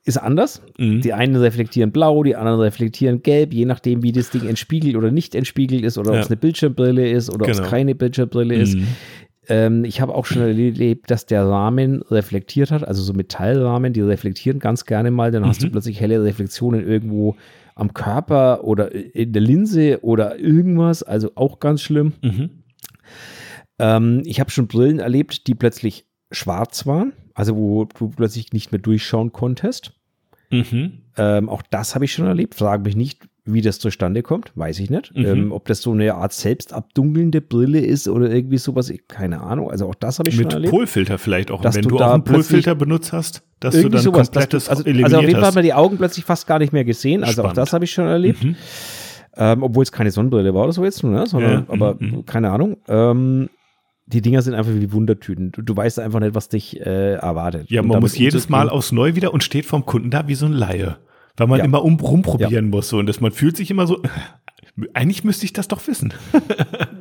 ist 0.04 0.18
anders. 0.18 0.60
Mhm. 0.78 1.00
Die 1.00 1.12
einen 1.12 1.36
reflektieren 1.36 1.90
blau, 1.90 2.22
die 2.22 2.36
anderen 2.36 2.60
reflektieren 2.60 3.22
gelb, 3.22 3.52
je 3.54 3.64
nachdem, 3.64 4.02
wie 4.02 4.12
das 4.12 4.30
Ding 4.30 4.46
entspiegelt 4.46 4.96
oder 4.96 5.10
nicht 5.10 5.34
entspiegelt 5.34 5.82
ist 5.84 5.96
oder 5.98 6.12
Ja. 6.12 6.18
ob 6.18 6.24
es 6.24 6.30
eine 6.30 6.36
Bildschirmbrille 6.36 7.10
ist 7.10 7.30
oder 7.30 7.46
ob 7.46 7.50
Genau. 7.52 7.64
es 7.64 7.70
keine 7.70 7.94
Bildschirmbrille 7.94 8.54
ist. 8.54 8.76
Mhm. 9.48 9.54
Ähm, 9.54 9.84
ich 9.84 10.00
habe 10.00 10.14
auch 10.14 10.26
schon 10.26 10.42
erlebt, 10.42 11.10
dass 11.10 11.26
der 11.26 11.44
Rahmen 11.46 12.02
reflektiert 12.10 12.70
hat, 12.70 12.86
also 12.86 13.02
so 13.02 13.12
Metallrahmen, 13.12 13.92
die 13.92 14.00
reflektieren 14.00 14.58
ganz 14.58 14.84
gerne 14.86 15.10
mal. 15.10 15.30
Dann 15.30 15.46
hast 15.46 15.62
du 15.62 15.66
Mhm. 15.66 15.72
plötzlich 15.72 16.00
helle 16.00 16.22
Reflexionen 16.22 16.86
irgendwo 16.86 17.36
am 17.74 17.92
Körper 17.92 18.64
oder 18.64 18.92
in 18.94 19.32
der 19.32 19.42
Linse 19.42 19.98
oder 20.02 20.38
irgendwas, 20.38 21.02
also 21.02 21.32
auch 21.34 21.58
ganz 21.60 21.82
schlimm. 21.82 22.12
Mhm. 22.22 22.50
Ähm, 23.78 24.22
ich 24.24 24.40
habe 24.40 24.50
schon 24.50 24.66
Brillen 24.68 24.98
erlebt, 25.00 25.46
die 25.46 25.54
plötzlich 25.54 26.06
schwarz 26.30 26.86
waren, 26.86 27.12
also 27.34 27.56
wo 27.56 27.84
du 27.84 28.08
plötzlich 28.08 28.52
nicht 28.52 28.72
mehr 28.72 28.80
durchschauen 28.80 29.32
konntest. 29.32 29.92
Mhm. 30.50 31.00
Ähm, 31.16 31.48
auch 31.48 31.62
das 31.62 31.94
habe 31.94 32.04
ich 32.04 32.12
schon 32.12 32.26
erlebt. 32.26 32.54
Frage 32.54 32.82
mich 32.84 32.96
nicht, 32.96 33.26
wie 33.46 33.60
das 33.60 33.78
zustande 33.78 34.22
kommt, 34.22 34.52
weiß 34.54 34.80
ich 34.80 34.88
nicht. 34.88 35.14
Mhm. 35.14 35.24
Ähm, 35.26 35.52
ob 35.52 35.66
das 35.66 35.82
so 35.82 35.92
eine 35.92 36.14
Art 36.14 36.32
selbstabdunkelnde 36.32 37.42
Brille 37.42 37.80
ist 37.80 38.08
oder 38.08 38.30
irgendwie 38.30 38.56
sowas, 38.56 38.92
keine 39.06 39.42
Ahnung. 39.42 39.70
Also 39.70 39.86
auch 39.86 39.94
das 39.94 40.18
habe 40.18 40.30
ich 40.30 40.36
schon 40.36 40.44
Mit 40.44 40.54
erlebt. 40.54 40.72
Polfilter 40.72 41.18
vielleicht 41.18 41.50
auch. 41.50 41.60
Dass 41.60 41.74
Wenn 41.74 41.82
du 41.82 41.90
du, 41.90 41.96
da 41.98 42.08
auch 42.08 42.14
einen 42.14 42.24
Polfilter 42.24 42.74
benutzt 42.74 43.12
hast, 43.12 43.42
dass 43.60 43.74
du 43.74 43.88
dann 43.90 44.00
sowas, 44.00 44.30
dass 44.30 44.44
komplettes 44.48 44.64
du, 44.64 44.70
also, 44.70 45.04
also 45.04 45.16
auf 45.18 45.22
jeden 45.26 45.34
Fall 45.34 45.48
hat 45.48 45.54
man 45.54 45.64
die 45.64 45.74
Augen 45.74 45.98
plötzlich 45.98 46.24
fast 46.24 46.46
gar 46.46 46.58
nicht 46.58 46.72
mehr 46.72 46.84
gesehen. 46.84 47.22
Also 47.22 47.42
auch 47.42 47.46
Spannend. 47.46 47.58
das 47.58 47.72
habe 47.74 47.84
ich 47.84 47.90
schon 47.92 48.06
erlebt. 48.06 48.42
Mhm. 48.42 48.56
Ähm, 49.36 49.62
obwohl 49.62 49.82
es 49.82 49.92
keine 49.92 50.10
Sonnenbrille 50.10 50.54
war 50.54 50.64
oder 50.64 50.72
so 50.72 50.84
jetzt, 50.84 51.02
ne? 51.02 51.26
Sondern, 51.26 51.52
Ja, 51.52 51.64
aber 51.68 51.96
mhm. 51.98 52.24
keine 52.24 52.50
Ahnung. 52.50 52.78
Ähm, 52.88 53.50
die 54.06 54.22
Dinger 54.22 54.42
sind 54.42 54.54
einfach 54.54 54.72
wie 54.72 54.92
Wundertüten. 54.92 55.50
Du, 55.52 55.62
du 55.62 55.76
weißt 55.76 55.98
einfach 55.98 56.20
nicht, 56.20 56.34
was 56.34 56.48
dich 56.48 56.80
äh, 56.80 57.14
erwartet. 57.14 57.70
Ja, 57.70 57.82
man 57.82 58.00
muss 58.00 58.16
jedes 58.16 58.48
Mal 58.48 58.68
aufs 58.68 58.92
Neue 58.92 59.16
wieder 59.16 59.34
und 59.34 59.42
steht 59.42 59.66
vom 59.66 59.84
Kunden 59.84 60.10
da 60.10 60.28
wie 60.28 60.34
so 60.34 60.46
ein 60.46 60.52
Laie. 60.52 60.98
Weil 61.36 61.46
man 61.48 61.58
Ja. 61.58 61.64
immer 61.64 61.82
um, 61.84 61.96
rumprobieren 61.98 62.70
muss. 62.70 62.88
So. 62.88 62.98
Und 62.98 63.06
das, 63.06 63.20
man 63.20 63.32
fühlt 63.32 63.56
sich 63.56 63.70
immer 63.70 63.86
so, 63.86 64.02
eigentlich 64.92 65.24
müsste 65.24 65.44
ich 65.44 65.52
das 65.52 65.68
doch 65.68 65.86
wissen. 65.86 66.12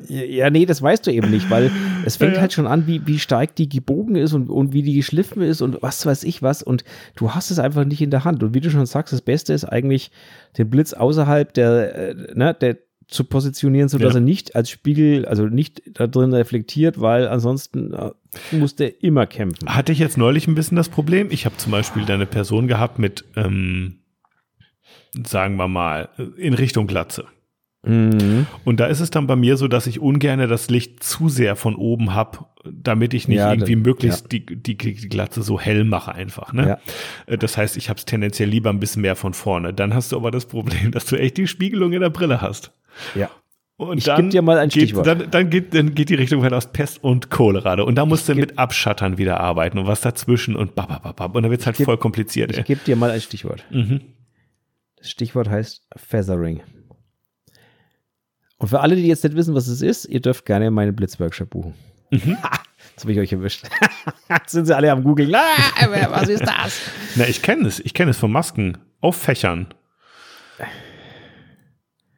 Ja, 0.10 0.50
nee, 0.50 0.66
das 0.66 0.82
weißt 0.82 1.08
du 1.08 1.12
eben 1.12 1.32
nicht, 1.32 1.50
weil 1.50 1.72
es 2.06 2.18
fängt 2.18 2.32
Ja, 2.34 2.36
ja. 2.38 2.42
halt 2.42 2.54
schon 2.54 2.68
an, 2.68 2.86
wie, 2.88 3.06
wie 3.08 3.18
stark 3.20 3.56
die 3.56 3.68
gebogen 3.70 4.16
ist 4.16 4.34
und, 4.34 4.50
und 4.50 4.74
wie 4.74 4.84
die 4.84 4.94
geschliffen 4.94 5.42
ist 5.42 5.62
und 5.62 5.82
was 5.82 6.06
weiß 6.06 6.24
ich 6.24 6.42
was. 6.42 6.62
Und 6.62 6.84
du 7.16 7.32
hast 7.32 7.52
es 7.52 7.60
einfach 7.60 7.86
nicht 7.86 8.02
in 8.02 8.12
der 8.12 8.26
Hand. 8.26 8.44
Und 8.44 8.54
wie 8.54 8.60
du 8.62 8.70
schon 8.70 8.86
sagst, 8.86 9.14
das 9.14 9.22
Beste 9.22 9.54
ist 9.54 9.66
eigentlich, 9.66 10.12
den 10.58 10.70
Blitz 10.70 10.94
außerhalb 10.94 11.54
der, 11.54 11.96
äh, 11.96 12.16
ne, 12.36 12.54
der 12.60 12.78
zu 13.08 13.24
positionieren, 13.26 13.90
sodass 13.90 14.14
Ja. 14.14 14.20
er 14.20 14.24
nicht 14.24 14.56
als 14.56 14.70
Spiegel, 14.70 15.26
also 15.26 15.46
nicht 15.46 15.82
da 15.94 16.08
drin 16.08 16.34
reflektiert, 16.34 17.00
weil 17.02 17.28
ansonsten 17.28 17.94
äh, 17.94 18.12
muss 18.52 18.76
der 18.76 19.04
immer 19.04 19.26
kämpfen. 19.28 19.68
Hatte 19.68 19.92
ich 19.92 20.00
jetzt 20.00 20.18
neulich 20.18 20.48
ein 20.48 20.56
bisschen 20.56 20.78
das 20.78 20.90
Problem. 20.90 21.28
Ich 21.32 21.46
habe 21.46 21.58
zum 21.58 21.72
Beispiel 21.72 22.06
da 22.06 22.14
eine 22.16 22.26
Person 22.26 22.68
gehabt 22.68 23.00
mit, 23.00 23.26
ähm, 23.36 23.98
sagen 25.26 25.56
wir 25.58 25.68
mal, 25.68 26.10
in 26.38 26.54
Richtung 26.54 26.88
Glatze. 26.88 27.26
Mhm. 27.86 28.48
Und 28.64 28.80
da 28.80 28.86
ist 28.86 29.02
es 29.02 29.10
dann 29.10 29.28
bei 29.28 29.36
mir 29.36 29.58
so, 29.58 29.68
dass 29.68 29.88
ich 29.88 30.00
ungern 30.00 30.40
das 30.48 30.70
Licht 30.70 31.04
zu 31.04 31.28
sehr 31.28 31.58
von 31.58 31.76
oben 31.76 32.14
hab, 32.16 32.56
damit 32.64 33.14
ich 33.14 33.28
nicht 33.28 33.40
Ja, 33.40 33.52
irgendwie 33.52 33.76
das- 33.76 33.84
möglichst 33.86 34.32
die, 34.32 34.46
die, 34.46 34.78
die 34.78 34.94
Glatze 35.10 35.44
so 35.44 35.60
hell 35.60 35.84
mache 35.84 36.14
einfach. 36.16 36.54
Ne? 36.54 36.68
Ja. 36.68 36.78
Äh, 37.26 37.38
Das 37.38 37.58
heißt, 37.58 37.76
ich 37.76 37.90
habe 37.90 37.98
es 37.98 38.06
tendenziell 38.06 38.48
lieber 38.48 38.70
ein 38.70 38.80
bisschen 38.80 39.02
mehr 39.02 39.18
von 39.18 39.34
vorne. 39.34 39.74
Dann 39.74 39.94
hast 39.94 40.14
du 40.14 40.16
aber 40.16 40.32
das 40.32 40.46
Problem, 40.46 40.92
dass 40.92 41.06
du 41.06 41.18
echt 41.18 41.36
die 41.36 41.46
Spiegelung 41.48 41.92
in 41.92 42.00
der 42.00 42.10
Brille 42.10 42.40
hast. 42.42 42.72
Ja. 43.16 43.30
Und 43.76 43.98
Ich 43.98 44.04
dann 44.06 44.30
dir 44.30 44.42
mal 44.44 44.60
ein 44.60 44.70
geht, 44.70 44.84
Stichwort. 44.84 45.06
Dann, 45.06 45.30
dann, 45.30 45.50
geht, 45.50 45.74
dann 45.74 45.94
geht 45.94 46.08
die 46.08 46.16
Richtung 46.16 46.42
halt 46.44 46.54
aus 46.54 46.72
Pest 46.72 47.04
und 47.04 47.30
Cholera. 47.32 47.82
Und 47.82 47.96
da 47.96 48.06
musst 48.06 48.30
du 48.30 48.34
geb- 48.34 48.40
mit 48.40 48.58
Abschattern 48.60 49.18
wieder 49.18 49.42
arbeiten 49.42 49.78
und 49.78 49.88
was 49.88 50.00
dazwischen 50.00 50.56
und 50.56 50.74
babababab. 50.76 51.36
Und 51.36 51.44
dann 51.44 51.52
wird's 51.52 51.66
halt 51.66 51.76
geb- 51.76 51.84
voll 51.86 51.98
kompliziert. 51.98 52.56
Ich 52.58 52.64
gebe 52.64 52.80
dir 52.86 52.96
mal 52.96 53.12
ein 53.12 53.20
Stichwort. 53.20 53.66
Mhm. 53.72 54.00
Stichwort 55.04 55.50
heißt 55.50 55.86
Feathering. 55.96 56.62
Und 58.58 58.70
für 58.70 58.80
alle, 58.80 58.96
die 58.96 59.06
jetzt 59.08 59.24
nicht 59.24 59.36
wissen, 59.36 59.54
was 59.56 59.68
es 59.68 59.82
ist, 59.82 60.06
ihr 60.06 60.22
dürft 60.22 60.46
gerne 60.46 60.72
meinen 60.72 60.96
Blitzworkshop 60.96 61.50
buchen. 61.50 61.74
Mhm. 62.12 62.38
Jetzt 62.92 63.06
habe 63.06 63.12
ich 63.14 63.20
euch 63.20 63.34
erwischt. 63.34 63.66
Jetzt 64.30 64.52
sind 64.52 64.66
sie 64.66 64.76
alle 64.76 64.92
am 64.92 65.04
googeln. 65.04 65.34
Ah, 65.34 66.10
was 66.10 66.30
ist 66.30 66.46
das? 66.46 66.80
Na, 67.16 67.28
ich 67.28 67.42
kenne 67.42 67.68
es. 67.68 67.80
Ich 67.80 67.94
kenne 67.96 68.12
es 68.12 68.18
von 68.18 68.32
Masken. 68.32 68.78
Auffächern. 69.02 69.74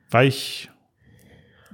Weich. 0.09 0.69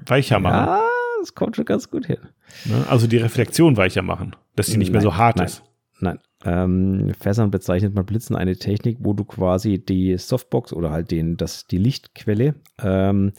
Weicher 0.06 0.40
machen. 0.40 0.68
Ja, 0.68 0.84
das 1.20 1.34
kommt 1.34 1.56
schon 1.56 1.66
ganz 1.66 1.90
gut 1.90 2.06
hin. 2.06 2.20
Ne? 2.66 2.86
Also 2.90 3.08
die 3.08 3.18
Reflexion 3.18 3.76
weicher 3.76 4.04
machen. 4.04 4.36
Dass 4.56 4.68
sie 4.68 4.78
nicht 4.78 4.92
mehr 4.92 5.02
so 5.02 5.10
Nein, 5.10 5.18
hart 5.18 5.38
nein. 5.38 5.46
ist. 5.48 5.64
Nein. 6.00 6.20
Ähm, 6.44 7.14
Fässern 7.20 7.52
bezeichnet 7.52 7.94
man 7.94 8.06
Blitzen 8.06 8.36
eine 8.36 8.56
Technik, 8.56 8.98
wo 9.00 9.14
du 9.14 9.26
quasi 9.26 9.78
die 9.78 10.18
Softbox 10.18 10.74
oder 10.74 10.92
halt 10.92 11.12
den, 11.12 11.38
das, 11.38 11.68
die 11.68 11.78
Lichtquelle, 11.78 12.56
ähm, 12.82 13.34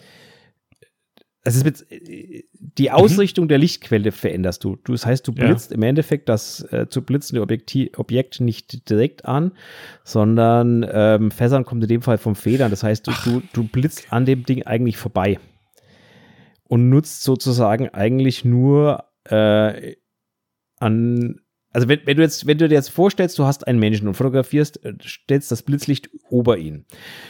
mit, 1.64 1.84
die 1.90 2.90
Ausrichtung 2.92 3.48
der 3.48 3.58
Lichtquelle 3.58 4.12
veränderst 4.12 4.62
du. 4.62 4.76
du. 4.76 4.92
Das 4.92 5.04
heißt, 5.06 5.26
du 5.26 5.32
Ja. 5.32 5.48
blitzt 5.48 5.72
im 5.72 5.82
Endeffekt 5.82 6.28
das 6.28 6.60
äh, 6.72 6.86
zu 6.88 7.02
blitzende 7.02 7.42
Objekti 7.42 7.90
Objekt 7.96 8.40
nicht 8.40 8.88
direkt 8.88 9.24
an, 9.24 9.50
sondern 10.04 10.86
ähm, 10.88 11.32
Fässern 11.32 11.64
kommt 11.64 11.82
in 11.82 11.88
dem 11.88 12.02
Fall 12.02 12.18
vom 12.18 12.36
Federn. 12.36 12.70
Das 12.70 12.84
heißt, 12.84 13.08
du, 13.08 13.12
du, 13.24 13.42
du 13.52 13.64
blitzt 13.64 14.12
an 14.12 14.24
dem 14.24 14.44
Ding 14.44 14.62
eigentlich 14.62 14.96
vorbei 14.96 15.40
und 16.68 16.88
nutzt 16.88 17.24
sozusagen 17.24 17.88
eigentlich 17.88 18.44
nur 18.44 19.04
äh, 19.24 19.96
an 20.78 21.40
also 21.72 21.88
wenn, 21.88 22.00
wenn 22.04 22.16
du 22.16 22.22
jetzt, 22.22 22.46
wenn 22.46 22.58
du 22.58 22.68
dir 22.68 22.74
jetzt 22.74 22.90
vorstellst, 22.90 23.38
du 23.38 23.44
hast 23.44 23.66
einen 23.66 23.78
Menschen 23.78 24.08
und 24.08 24.14
fotografierst, 24.14 24.84
äh, 24.84 24.94
stellst 25.02 25.50
das 25.50 25.62
Blitzlicht 25.62 26.10
ober 26.30 26.58
ihn, 26.58 26.84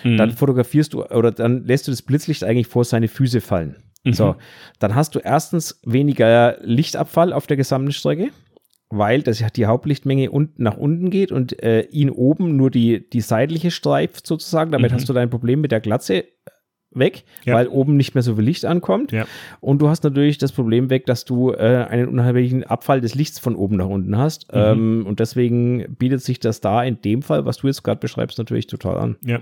Mhm. 0.04 0.16
dann 0.16 0.30
fotografierst 0.32 0.92
du 0.94 1.04
oder 1.04 1.30
dann 1.32 1.64
lässt 1.64 1.86
du 1.86 1.92
das 1.92 2.02
Blitzlicht 2.02 2.44
eigentlich 2.44 2.66
vor 2.66 2.84
seine 2.84 3.08
Füße 3.08 3.40
fallen. 3.40 3.76
Mhm. 4.04 4.12
So, 4.14 4.36
dann 4.80 4.94
hast 4.94 5.14
du 5.14 5.20
erstens 5.20 5.80
weniger 5.84 6.58
Lichtabfall 6.62 7.32
auf 7.32 7.46
der 7.46 7.56
gesamten 7.56 7.92
Strecke, 7.92 8.30
weil 8.90 9.22
das 9.22 9.42
die 9.54 9.66
Hauptlichtmenge 9.66 10.30
unten 10.30 10.62
nach 10.62 10.76
unten 10.76 11.08
geht 11.10 11.32
und 11.32 11.62
äh, 11.62 11.82
ihn 11.90 12.10
oben 12.10 12.56
nur 12.56 12.70
die, 12.70 13.08
die 13.08 13.20
seitliche 13.22 13.70
streift 13.70 14.26
sozusagen. 14.26 14.70
Damit 14.72 14.90
Mhm. 14.90 14.96
hast 14.96 15.08
du 15.08 15.12
dein 15.12 15.30
Problem 15.30 15.60
mit 15.60 15.72
der 15.72 15.80
Glatze 15.80 16.24
weg, 16.94 17.24
Ja. 17.44 17.54
weil 17.54 17.68
oben 17.68 17.96
nicht 17.96 18.14
mehr 18.14 18.22
so 18.22 18.36
viel 18.36 18.44
Licht 18.44 18.64
ankommt. 18.64 19.12
Ja. 19.12 19.26
Und 19.60 19.80
du 19.80 19.88
hast 19.88 20.04
natürlich 20.04 20.38
das 20.38 20.52
Problem 20.52 20.90
weg, 20.90 21.06
dass 21.06 21.24
du 21.24 21.52
äh, 21.52 21.86
einen 21.88 22.08
unheimlichen 22.08 22.64
Abfall 22.64 23.00
des 23.00 23.14
Lichts 23.14 23.38
von 23.38 23.54
oben 23.56 23.76
nach 23.76 23.86
unten 23.88 24.16
hast. 24.16 24.52
Mhm. 24.52 24.58
Ähm, 24.60 25.06
und 25.06 25.20
deswegen 25.20 25.94
bietet 25.98 26.22
sich 26.22 26.40
das 26.40 26.60
da 26.60 26.82
in 26.82 27.00
dem 27.02 27.22
Fall, 27.22 27.44
was 27.44 27.58
du 27.58 27.66
jetzt 27.66 27.82
gerade 27.82 28.00
beschreibst, 28.00 28.38
natürlich 28.38 28.66
total 28.66 28.98
an. 28.98 29.16
Ja. 29.24 29.40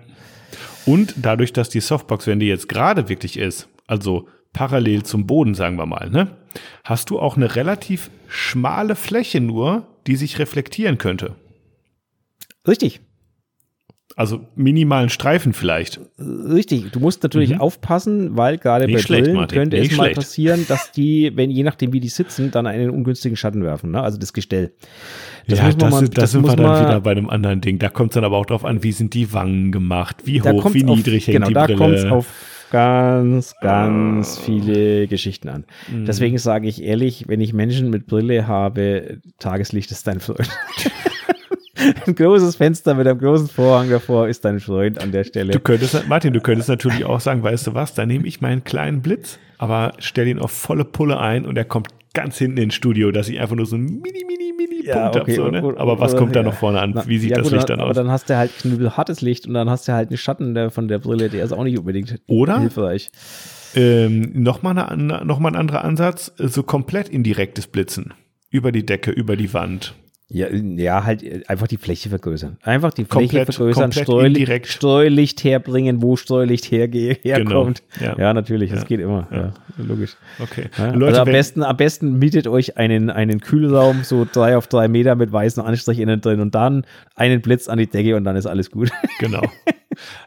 Und 0.86 1.14
dadurch, 1.22 1.52
dass 1.52 1.68
die 1.68 1.80
Softbox, 1.80 2.26
wenn 2.26 2.40
die 2.40 2.48
jetzt 2.48 2.68
gerade 2.68 3.08
wirklich 3.08 3.38
ist, 3.38 3.68
also 3.86 4.26
parallel 4.52 5.02
zum 5.04 5.26
Boden, 5.26 5.54
sagen 5.54 5.76
wir 5.76 5.86
mal, 5.86 6.10
ne, 6.10 6.28
hast 6.84 7.10
du 7.10 7.18
auch 7.20 7.36
eine 7.36 7.54
relativ 7.56 8.10
schmale 8.28 8.96
Fläche 8.96 9.40
nur, 9.40 9.86
die 10.06 10.16
sich 10.16 10.38
reflektieren 10.38 10.98
könnte. 10.98 11.36
Richtig, 12.66 13.00
Also 14.20 14.40
minimalen 14.54 15.08
Streifen 15.08 15.54
vielleicht. 15.54 15.98
richtig. 16.18 16.90
Du 16.92 17.00
musst 17.00 17.22
natürlich 17.22 17.54
Mhm. 17.54 17.60
aufpassen, 17.62 18.36
weil 18.36 18.58
gerade 18.58 18.84
Nicht 18.84 18.96
bei 18.96 19.00
schlecht, 19.02 19.22
Brillen 19.24 19.36
Martin, 19.38 19.58
könnte 19.58 19.76
es 19.78 19.90
mal 19.96 20.04
schlecht. 20.04 20.16
passieren, 20.16 20.66
dass 20.68 20.92
die, 20.92 21.32
wenn 21.36 21.50
je 21.50 21.62
nachdem 21.62 21.94
wie 21.94 22.00
die 22.00 22.08
sitzen, 22.10 22.50
dann 22.50 22.66
einen 22.66 22.90
ungünstigen 22.90 23.36
Schatten 23.36 23.62
werfen, 23.64 23.92
ne? 23.92 24.02
also 24.02 24.18
das 24.18 24.34
Gestell. 24.34 24.72
ja, 25.46 25.54
muss 25.56 25.62
man 25.62 25.78
das, 25.78 25.90
mal- 25.90 26.02
ist- 26.02 26.16
das, 26.18 26.22
das 26.24 26.30
sind 26.32 26.42
wir 26.46 26.54
dann 26.54 26.80
wieder 26.84 27.00
bei 27.00 27.12
einem 27.12 27.30
anderen 27.30 27.62
Ding. 27.62 27.78
Da 27.78 27.88
kommt 27.88 28.10
es 28.10 28.14
dann 28.14 28.24
aber 28.24 28.36
auch 28.36 28.44
drauf 28.46 28.64
an, 28.66 28.82
wie 28.82 28.92
sind 28.92 29.14
die 29.14 29.32
Wangen 29.32 29.72
gemacht, 29.72 30.16
wie 30.26 30.38
Da 30.40 30.52
hoch, 30.52 30.74
wie 30.74 30.84
auf- 30.84 30.96
niedrig 30.96 31.26
hängt 31.26 31.36
genau, 31.36 31.48
die 31.48 31.54
da 31.54 31.64
Brille. 31.64 31.78
kommt's 31.78 32.04
auf 32.04 32.26
ganz, 32.70 33.54
ganz 33.62 34.38
viele 34.38 35.08
Geschichten 35.08 35.48
an. 35.48 35.64
Mhm. 35.90 36.04
Deswegen 36.04 36.36
sage 36.38 36.68
ich 36.68 36.82
ehrlich, 36.82 37.24
wenn 37.26 37.40
ich 37.40 37.52
Menschen 37.54 37.88
mit 37.90 38.06
Brille 38.06 38.46
habe, 38.46 39.18
Tageslicht 39.38 39.90
ist 39.90 40.06
dein 40.06 40.20
Freund. 40.20 40.48
Ein 42.06 42.14
großes 42.14 42.56
Fenster 42.56 42.94
mit 42.94 43.06
einem 43.06 43.18
großen 43.18 43.48
Vorhang 43.48 43.90
davor 43.90 44.28
ist 44.28 44.44
dein 44.44 44.60
Freund 44.60 45.00
an 45.02 45.12
der 45.12 45.24
Stelle. 45.24 45.52
Du 45.52 45.60
könntest, 45.60 46.08
Martin, 46.08 46.32
du 46.32 46.40
könntest 46.40 46.68
natürlich 46.68 47.04
auch 47.04 47.20
sagen, 47.20 47.42
weißt 47.42 47.68
du 47.68 47.74
was, 47.74 47.94
da 47.94 48.06
nehme 48.06 48.26
ich 48.26 48.40
meinen 48.40 48.64
kleinen 48.64 49.02
Blitz, 49.02 49.38
aber 49.58 49.92
stell 49.98 50.28
ihn 50.28 50.38
auf 50.38 50.50
volle 50.50 50.84
Pulle 50.84 51.18
ein 51.18 51.46
und 51.46 51.56
er 51.56 51.64
kommt 51.64 51.88
ganz 52.12 52.38
hinten 52.38 52.58
ins 52.58 52.74
Studio, 52.74 53.12
dass 53.12 53.28
ich 53.28 53.40
einfach 53.40 53.56
nur 53.56 53.66
so 53.66 53.76
ein 53.76 53.84
mini, 53.84 54.24
mini, 54.26 54.52
mini 54.56 54.84
Ja, 54.84 55.08
Punkt 55.10 55.16
okay, 55.22 55.38
hab, 55.38 55.44
so, 55.44 55.50
ne? 55.50 55.74
Aber 55.78 56.00
was 56.00 56.12
oder- 56.12 56.20
kommt 56.20 56.34
da 56.36 56.40
ja. 56.40 56.46
noch 56.46 56.54
vorne 56.54 56.80
an? 56.80 57.00
Wie 57.06 57.18
sieht 57.18 57.30
ja, 57.30 57.36
das 57.38 57.44
gut, 57.46 57.52
Licht 57.52 57.70
dann 57.70 57.80
aber 57.80 57.90
aus? 57.90 57.96
dann 57.96 58.10
hast 58.10 58.28
du 58.28 58.36
halt 58.36 58.50
knüppelhartes 58.58 59.20
Licht 59.20 59.46
und 59.46 59.54
dann 59.54 59.70
hast 59.70 59.86
du 59.86 59.92
halt 59.92 60.08
einen 60.10 60.18
Schatten 60.18 60.54
der, 60.54 60.70
von 60.70 60.88
der 60.88 60.98
Brille, 60.98 61.28
der 61.28 61.44
ist 61.44 61.52
auch 61.52 61.62
nicht 61.64 61.78
unbedingt 61.78 62.20
Oder? 62.26 62.58
hilfreich. 62.60 63.10
Ähm, 63.76 64.32
Nochmal 64.42 64.76
eine, 64.78 65.24
noch 65.24 65.38
mal 65.38 65.50
ein 65.50 65.56
anderer 65.56 65.84
Ansatz, 65.84 66.32
so 66.36 66.62
komplett 66.64 67.08
indirektes 67.08 67.68
Blitzen. 67.68 68.12
Über 68.50 68.72
die 68.72 68.84
Decke, 68.84 69.12
über 69.12 69.36
die 69.36 69.54
Wand. 69.54 69.94
Ja, 70.32 70.46
ja, 70.48 71.02
halt 71.04 71.24
äh, 71.24 71.42
einfach 71.48 71.66
die 71.66 71.76
Fläche 71.76 72.08
vergrößern. 72.08 72.56
Einfach 72.62 72.94
die 72.94 73.04
Fläche 73.04 73.38
Komplett- 73.38 73.54
vergrößern, 73.54 73.90
komplett 73.90 74.66
Streulicht, 74.68 75.42
herbringen, 75.42 76.02
wo 76.02 76.14
Streulicht 76.16 76.70
herge 76.70 77.16
herkommt. 77.22 77.82
Genau, 77.98 78.12
ja. 78.12 78.18
Ja, 78.18 78.32
natürlich, 78.34 78.70
das 78.70 78.82
Ja, 78.82 78.86
geht 78.86 79.00
immer. 79.00 79.26
ja. 79.32 79.52
Logisch. 79.76 80.16
Okay. 80.38 80.66
Leute, 80.94 81.06
also 81.06 81.20
am 81.22 81.24
besten, 81.32 81.62
am 81.64 81.76
besten 81.76 82.18
mietet 82.20 82.46
euch 82.46 82.76
einen, 82.76 83.10
einen 83.10 83.40
Kühlraum, 83.40 84.04
so 84.04 84.24
drei 84.30 84.56
auf 84.56 84.68
drei 84.68 84.86
Meter 84.86 85.16
mit 85.16 85.32
weißen 85.32 85.62
Anstrich 85.64 85.98
innen 85.98 86.20
drin 86.20 86.38
und 86.40 86.54
dann 86.54 86.86
einen 87.16 87.40
Blitz 87.40 87.68
an 87.68 87.78
die 87.78 87.88
Decke 87.88 88.14
und 88.14 88.22
dann 88.22 88.36
ist 88.36 88.46
alles 88.46 88.70
gut. 88.70 88.90
genau. 89.18 89.42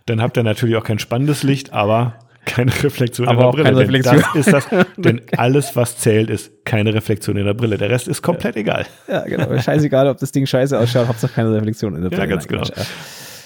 Dann 0.06 0.22
habt 0.22 0.36
ihr 0.38 0.44
natürlich 0.44 0.76
auch 0.76 0.84
kein 0.84 1.00
spannendes 1.00 1.42
Licht, 1.42 1.72
aber 1.72 2.16
keine 2.46 2.72
Reflexion 2.84 3.28
Aber 3.28 3.58
in 3.58 3.64
der 3.64 3.64
Brille. 3.64 3.64
keine 3.64 3.78
denn 3.78 3.96
Reflexion. 3.96 4.24
Das 4.36 4.48
ist 4.48 4.54
das, 4.54 4.86
denn 4.98 5.22
alles, 5.38 5.76
was 5.76 5.98
zählt, 5.98 6.30
ist 6.30 6.66
keine 6.66 6.94
Reflexion 6.94 7.38
in 7.38 7.46
der 7.46 7.54
Brille. 7.54 7.78
Der 7.78 7.90
Rest 7.90 8.08
ist 8.08 8.22
komplett 8.22 8.56
egal. 8.56 8.86
ja, 9.08 9.22
genau. 9.26 9.58
Scheißegal, 9.60 10.08
ob 10.08 10.18
das 10.18 10.32
Ding 10.32 10.46
scheiße 10.46 10.78
ausschaut, 10.78 11.08
Hauptsache 11.08 11.34
keine 11.34 11.54
Reflexion 11.54 11.96
in 11.96 12.02
der 12.02 12.12
Ja, 12.12 12.18
Brille. 12.18 12.30
ganz 12.30 12.48
genau. 12.48 12.64
Ja. 12.64 12.74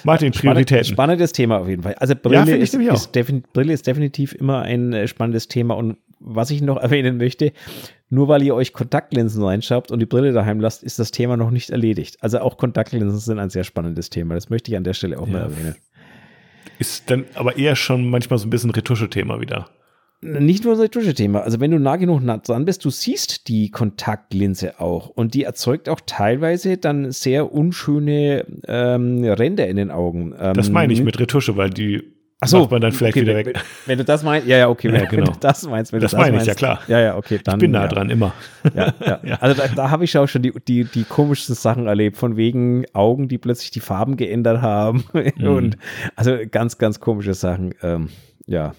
Martin, 0.04 0.32
Spannend, 0.32 0.56
Prioritäten. 0.68 0.86
spannendes 0.94 1.32
Thema 1.32 1.58
auf 1.60 1.68
jeden 1.68 1.84
Fall. 1.84 1.96
Also 1.96 2.14
Ja, 2.14 2.20
Brille, 2.22 2.56
ich 2.58 2.74
ist, 2.74 2.76
ist, 2.76 3.54
Brille 3.54 3.74
ist 3.74 3.88
definitiv 3.88 4.34
immer 4.34 4.62
ein 4.62 4.94
äh, 4.94 5.08
spannendes 5.08 5.48
Thema. 5.48 5.74
Und 5.76 5.98
was 6.20 6.50
ich 6.52 6.62
noch 6.62 6.78
erwähnen 6.82 7.18
möchte, 7.18 7.52
nur 8.10 8.28
weil 8.30 8.42
ihr 8.44 8.56
euch 8.56 8.72
Kontaktlinsen 8.74 9.44
reinschaut 9.44 9.92
und 9.92 10.00
die 10.00 10.06
Brille 10.06 10.32
daheim 10.32 10.62
lasst, 10.62 10.82
ist 10.84 10.98
das 11.00 11.12
Thema 11.12 11.36
noch 11.36 11.52
nicht 11.52 11.72
erledigt. 11.72 12.18
Also 12.22 12.40
auch 12.40 12.58
Kontaktlinsen 12.58 13.20
sind 13.20 13.40
ein 13.40 13.50
sehr 13.50 13.64
spannendes 13.66 14.10
Thema. 14.10 14.36
Das 14.36 14.50
möchte 14.50 14.72
ich 14.72 14.78
an 14.78 14.84
der 14.86 14.94
Stelle 14.94 15.20
auch 15.20 15.26
mal 15.28 15.40
Ja. 15.40 15.44
erwähnen. 15.46 15.76
Ist 16.80 17.10
dann 17.10 17.26
aber 17.34 17.58
eher 17.58 17.76
schon 17.76 18.10
manchmal 18.10 18.40
so 18.40 18.48
ein 18.48 18.50
bisschen 18.50 18.72
Retusche-Thema 18.72 19.40
wieder. 19.42 19.70
Nicht 20.20 20.64
nur 20.66 20.76
das 20.76 20.90
Dusche-Thema. 20.90 21.42
Also 21.42 21.60
wenn 21.60 21.70
du 21.70 21.80
nah 21.80 21.96
genug 21.96 22.24
nah 22.24 22.38
dran 22.38 22.66
bist, 22.66 22.84
du 22.84 22.90
siehst 22.90 23.48
die 23.48 23.70
Kontaktlinse 23.70 24.80
auch 24.80 25.10
und 25.10 25.36
die 25.36 25.44
erzeugt 25.44 25.90
auch 25.90 26.02
teilweise 26.06 26.78
dann 26.78 27.12
sehr 27.12 27.54
unschöne 27.54 28.46
ähm, 28.68 29.24
Ränder 29.24 29.68
in 29.68 29.76
den 29.76 29.92
Augen. 29.92 30.34
Ähm, 30.40 30.56
Das 30.56 30.72
meine 30.72 30.92
ich 30.92 31.04
mit 31.04 31.20
Retusche, 31.20 31.56
weil 31.56 31.70
die 31.70 32.17
Ach 32.40 32.48
so, 32.48 32.60
macht 32.60 32.72
man 32.72 32.82
dann 32.82 32.92
vielleicht 32.92 33.16
okay, 33.18 33.22
wieder 33.26 33.36
wenn, 33.36 33.46
weg. 33.48 33.56
Wenn, 33.56 33.64
wenn 33.88 33.98
du 33.98 34.06
das 34.06 34.22
meinst, 34.22 34.48
ja, 34.48 34.58
ja, 34.58 34.70
okay, 34.70 34.90
Ja, 34.90 34.94
wenn, 34.94 35.02
wenn 35.02 35.10
genau. 35.10 35.32
du 35.32 35.38
das 35.40 35.64
meinst, 35.68 35.92
wenn 35.92 36.02
Das 36.02 36.12
du 36.12 36.18
das 36.18 36.24
meine 36.24 36.38
ich, 36.38 36.46
meinst, 36.46 36.48
ja, 36.48 36.54
klar. 36.54 36.82
Ja, 36.88 37.00
ja, 37.00 37.18
okay, 37.18 37.40
dann. 37.44 37.56
Ich 37.56 37.62
bin 37.62 37.72
nah 37.72 37.82
ja. 37.82 37.88
dran, 37.88 38.10
immer. 38.12 38.34
Ja, 38.76 38.94
ja. 39.04 39.38
Also 39.42 39.60
da, 39.60 39.68
da 39.70 39.90
habe 39.90 40.04
ich 40.04 40.16
auch 40.18 40.28
schon 40.28 40.44
die, 40.44 40.54
die, 40.68 40.84
die 40.84 41.04
komischsten 41.04 41.56
Sachen 41.56 41.88
erlebt, 41.88 42.18
von 42.18 42.38
wegen 42.38 42.86
Augen, 42.94 43.28
die 43.28 43.40
plötzlich 43.40 43.72
die 43.72 43.80
Farben 43.80 44.18
geändert 44.18 44.62
haben 44.62 45.04
Mhm. 45.14 45.48
und 45.48 45.78
also 46.16 46.38
ganz, 46.50 46.78
ganz 46.78 47.00
komische 47.00 47.34
Sachen. 47.34 47.74
Ähm, 47.82 48.10
ja. 48.46 48.74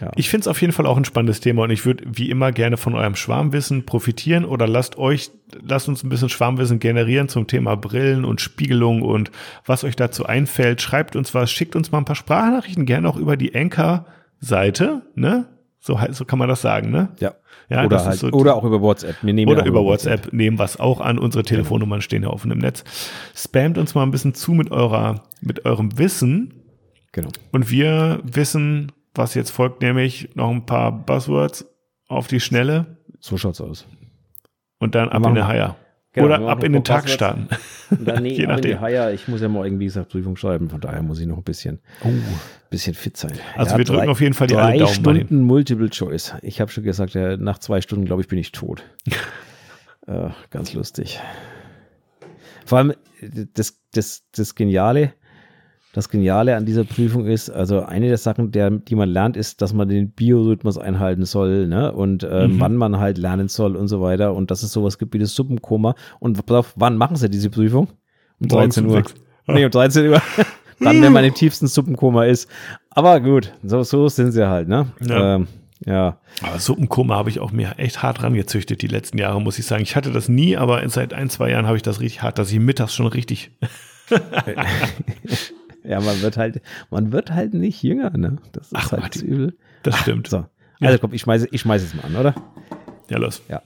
Ja. 0.00 0.10
Ich 0.16 0.28
finde 0.30 0.42
es 0.42 0.48
auf 0.48 0.60
jeden 0.60 0.72
Fall 0.72 0.86
auch 0.86 0.96
ein 0.96 1.04
spannendes 1.04 1.40
Thema 1.40 1.62
und 1.64 1.70
ich 1.70 1.84
würde 1.84 2.04
wie 2.06 2.30
immer 2.30 2.52
gerne 2.52 2.76
von 2.76 2.94
eurem 2.94 3.14
Schwarmwissen 3.16 3.84
profitieren 3.86 4.44
oder 4.44 4.66
lasst 4.66 4.98
euch, 4.98 5.30
lasst 5.66 5.88
uns 5.88 6.02
ein 6.02 6.08
bisschen 6.08 6.28
Schwarmwissen 6.28 6.78
generieren 6.78 7.28
zum 7.28 7.46
Thema 7.46 7.76
Brillen 7.76 8.24
und 8.24 8.40
Spiegelung 8.40 9.02
und 9.02 9.30
was 9.66 9.84
euch 9.84 9.96
dazu 9.96 10.26
einfällt. 10.26 10.80
Schreibt 10.80 11.16
uns 11.16 11.34
was, 11.34 11.50
schickt 11.50 11.76
uns 11.76 11.92
mal 11.92 11.98
ein 11.98 12.04
paar 12.04 12.16
Sprachnachrichten, 12.16 12.86
gerne 12.86 13.08
auch 13.08 13.16
über 13.16 13.36
die 13.36 13.54
Anchor-Seite, 13.54 15.02
ne? 15.14 15.46
So, 15.80 15.98
so 16.10 16.24
kann 16.24 16.38
man 16.40 16.48
das 16.48 16.60
sagen, 16.60 16.90
ne? 16.90 17.08
ja. 17.20 17.34
Ja, 17.70 17.84
oder, 17.84 18.02
halt, 18.02 18.18
so- 18.18 18.28
oder 18.30 18.54
auch 18.56 18.64
über 18.64 18.80
WhatsApp. 18.80 19.16
Wir 19.20 19.34
nehmen 19.34 19.52
Oder 19.52 19.60
ja 19.60 19.66
über 19.66 19.84
WhatsApp 19.84 20.32
nehmen 20.32 20.58
was 20.58 20.80
auch 20.80 21.02
an. 21.02 21.18
Unsere 21.18 21.44
Telefonnummern 21.44 22.00
stehen 22.00 22.22
ja 22.22 22.30
offen 22.30 22.50
im 22.50 22.56
Netz. 22.58 22.82
Spamt 23.36 23.76
uns 23.76 23.94
mal 23.94 24.04
ein 24.04 24.10
bisschen 24.10 24.32
zu 24.32 24.52
mit 24.52 24.70
eurer, 24.70 25.22
mit 25.42 25.66
eurem 25.66 25.98
Wissen 25.98 26.54
Genau. 27.12 27.28
und 27.52 27.70
wir 27.70 28.20
wissen, 28.22 28.90
was 29.18 29.34
jetzt 29.34 29.50
folgt, 29.50 29.82
nämlich 29.82 30.30
noch 30.34 30.50
ein 30.50 30.64
paar 30.66 30.92
Buzzwords 30.92 31.66
auf 32.08 32.26
die 32.28 32.40
Schnelle 32.40 32.98
So 33.20 33.36
schaut's 33.36 33.60
aus. 33.60 33.86
und 34.78 34.94
dann 34.94 35.08
ab 35.10 35.26
in 35.26 35.34
wir. 35.34 35.46
Haier. 35.48 35.76
Genau, 36.12 36.28
wir 36.28 36.38
Oder 36.40 36.48
ab 36.48 36.64
in 36.64 36.72
den 36.72 36.84
Tag 36.84 37.08
starten. 37.08 37.48
Und 37.90 38.08
dann 38.08 38.22
nee, 38.22 38.30
Je 38.30 38.34
in 38.36 38.40
die 38.42 38.46
nachdem. 38.46 38.80
Haier, 38.80 39.12
ich 39.12 39.28
muss 39.28 39.40
ja 39.42 39.48
morgen, 39.48 39.78
wie 39.78 39.84
gesagt, 39.84 40.08
Prüfung 40.10 40.36
schreiben, 40.36 40.70
von 40.70 40.80
daher 40.80 41.02
muss 41.02 41.20
ich 41.20 41.26
noch 41.26 41.36
ein 41.36 41.42
bisschen, 41.44 41.80
bisschen 42.70 42.94
fit 42.94 43.16
sein. 43.18 43.32
Also 43.56 43.76
wir 43.76 43.84
drücken 43.84 44.00
drei- 44.06 44.08
auf 44.10 44.20
jeden 44.22 44.32
Fall 44.34 44.46
die 44.46 44.54
drei 44.54 44.62
alle 44.62 44.78
Daumen. 44.78 44.94
Stunden 44.94 45.42
Multiple 45.42 45.90
Choice. 45.90 46.34
Ich 46.42 46.60
habe 46.62 46.70
schon 46.70 46.82
gesagt, 46.84 47.12
ja, 47.14 47.36
nach 47.36 47.58
zwei 47.58 47.80
Stunden, 47.82 48.06
glaube 48.06 48.22
ich, 48.22 48.28
bin 48.28 48.38
ich 48.38 48.52
tot. 48.52 48.82
äh, 50.06 50.30
ganz 50.50 50.72
lustig. 50.72 51.20
Vor 52.64 52.78
allem 52.78 52.90
äh, 53.20 53.46
das, 53.52 53.78
das, 53.92 54.24
das 54.34 54.54
Geniale, 54.54 55.12
das 55.92 56.08
Geniale 56.10 56.54
an 56.56 56.66
dieser 56.66 56.84
Prüfung 56.84 57.26
ist, 57.26 57.48
also 57.50 57.82
eine 57.82 58.08
der 58.08 58.18
Sachen, 58.18 58.52
der, 58.52 58.70
die 58.70 58.94
man 58.94 59.08
lernt, 59.08 59.36
ist, 59.36 59.62
dass 59.62 59.72
man 59.72 59.88
den 59.88 60.10
Biorhythmus 60.10 60.76
einhalten 60.78 61.24
soll, 61.24 61.66
ne? 61.66 61.92
Und 61.92 62.22
äh, 62.22 62.46
Mhm. 62.48 62.60
wann 62.60 62.76
man 62.76 62.98
halt 62.98 63.18
lernen 63.18 63.48
soll 63.48 63.74
und 63.76 63.88
so 63.88 64.00
weiter. 64.00 64.34
Und 64.34 64.50
dass 64.50 64.62
es 64.62 64.70
sowas 64.72 64.98
gibt 64.98 65.14
wie 65.14 65.18
das 65.18 65.34
Suppenkoma. 65.34 65.94
Und 66.20 66.50
auf, 66.50 66.74
wann 66.76 66.96
machen 66.96 67.16
sie 67.16 67.30
diese 67.30 67.50
Prüfung? 67.50 67.88
Um 68.40 68.48
Morgens 68.48 68.74
13 68.76 68.84
um 68.84 68.90
Uhr. 68.90 68.96
sechs. 68.98 69.14
Nee, 69.46 69.64
um 69.64 69.70
13 69.70 70.08
Uhr. 70.10 70.22
Dann, 70.80 71.02
wenn 71.02 71.12
man 71.12 71.24
im 71.24 71.34
tiefsten 71.34 71.66
Suppenkoma 71.66 72.24
ist. 72.26 72.48
Aber 72.90 73.18
gut, 73.20 73.52
so, 73.64 73.82
so 73.82 74.08
sind 74.08 74.30
sie 74.32 74.46
halt, 74.48 74.68
ne? 74.68 74.86
Ja. 75.04 75.34
Ähm, 75.36 75.48
ja. 75.84 76.18
Aber 76.42 76.58
Suppenkoma 76.60 77.16
habe 77.16 77.30
ich 77.30 77.40
auch 77.40 77.50
mir 77.50 77.78
echt 77.78 78.02
hart 78.02 78.22
rangezüchtet 78.22 78.82
die 78.82 78.86
letzten 78.88 79.18
Jahre, 79.18 79.40
muss 79.40 79.58
ich 79.58 79.66
sagen. 79.66 79.82
Ich 79.82 79.96
hatte 79.96 80.12
das 80.12 80.28
nie, 80.28 80.56
aber 80.56 80.86
seit 80.88 81.14
ein, 81.14 81.30
zwei 81.30 81.50
Jahren 81.50 81.66
habe 81.66 81.76
ich 81.76 81.82
das 81.82 81.98
richtig 82.00 82.22
hart, 82.22 82.38
dass 82.38 82.52
ich 82.52 82.60
mittags 82.60 82.94
schon 82.94 83.06
richtig. 83.06 83.50
Ja, 85.88 86.00
man 86.02 86.20
wird 86.20 86.36
halt, 86.36 86.60
man 86.90 87.12
wird 87.12 87.32
halt 87.32 87.54
nicht 87.54 87.82
jünger, 87.82 88.10
ne? 88.10 88.36
Das 88.52 88.66
ist 88.66 88.74
Ach, 88.74 88.92
halt 88.92 89.00
Martin. 89.00 89.22
das 89.22 89.30
übel. 89.30 89.58
Das 89.84 89.96
stimmt. 89.96 90.28
So. 90.28 90.44
Also 90.80 90.98
komm, 90.98 91.14
ich 91.14 91.22
schmeiße, 91.22 91.48
ich 91.50 91.62
schmeiße 91.62 91.86
es 91.86 91.94
mal 91.94 92.04
an, 92.04 92.16
oder? 92.16 92.34
Ja, 93.08 93.16
los. 93.16 93.40
Ja. 93.48 93.62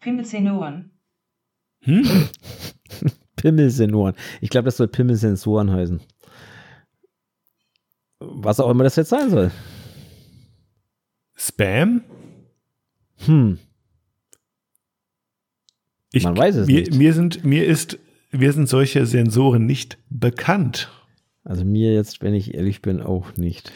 Pimmelsensoren. 0.00 0.92
Hm? 1.80 2.28
Pimmelsensoren. 3.36 4.14
Ich 4.40 4.50
glaube, 4.50 4.66
das 4.66 4.76
soll 4.76 4.86
Pimmelsensoren 4.86 5.72
heißen. 5.72 6.00
Was 8.20 8.60
auch 8.60 8.70
immer 8.70 8.84
das 8.84 8.94
jetzt 8.94 9.10
sein 9.10 9.30
soll. 9.30 9.50
Spam? 11.34 12.04
Hm. 13.26 13.58
Ich, 16.12 16.24
Man 16.24 16.36
weiß 16.36 16.56
es 16.56 16.66
mir, 16.66 16.80
nicht. 16.80 16.94
Mir 16.94 17.12
sind, 17.12 17.44
mir 17.44 17.66
ist, 17.66 17.98
mir 18.30 18.52
sind 18.52 18.68
solche 18.68 19.04
Sensoren 19.06 19.66
nicht 19.66 19.98
bekannt. 20.10 20.90
Also 21.42 21.64
mir 21.64 21.92
jetzt, 21.92 22.22
wenn 22.22 22.34
ich 22.34 22.54
ehrlich 22.54 22.82
bin, 22.82 23.02
auch 23.02 23.36
nicht. 23.36 23.72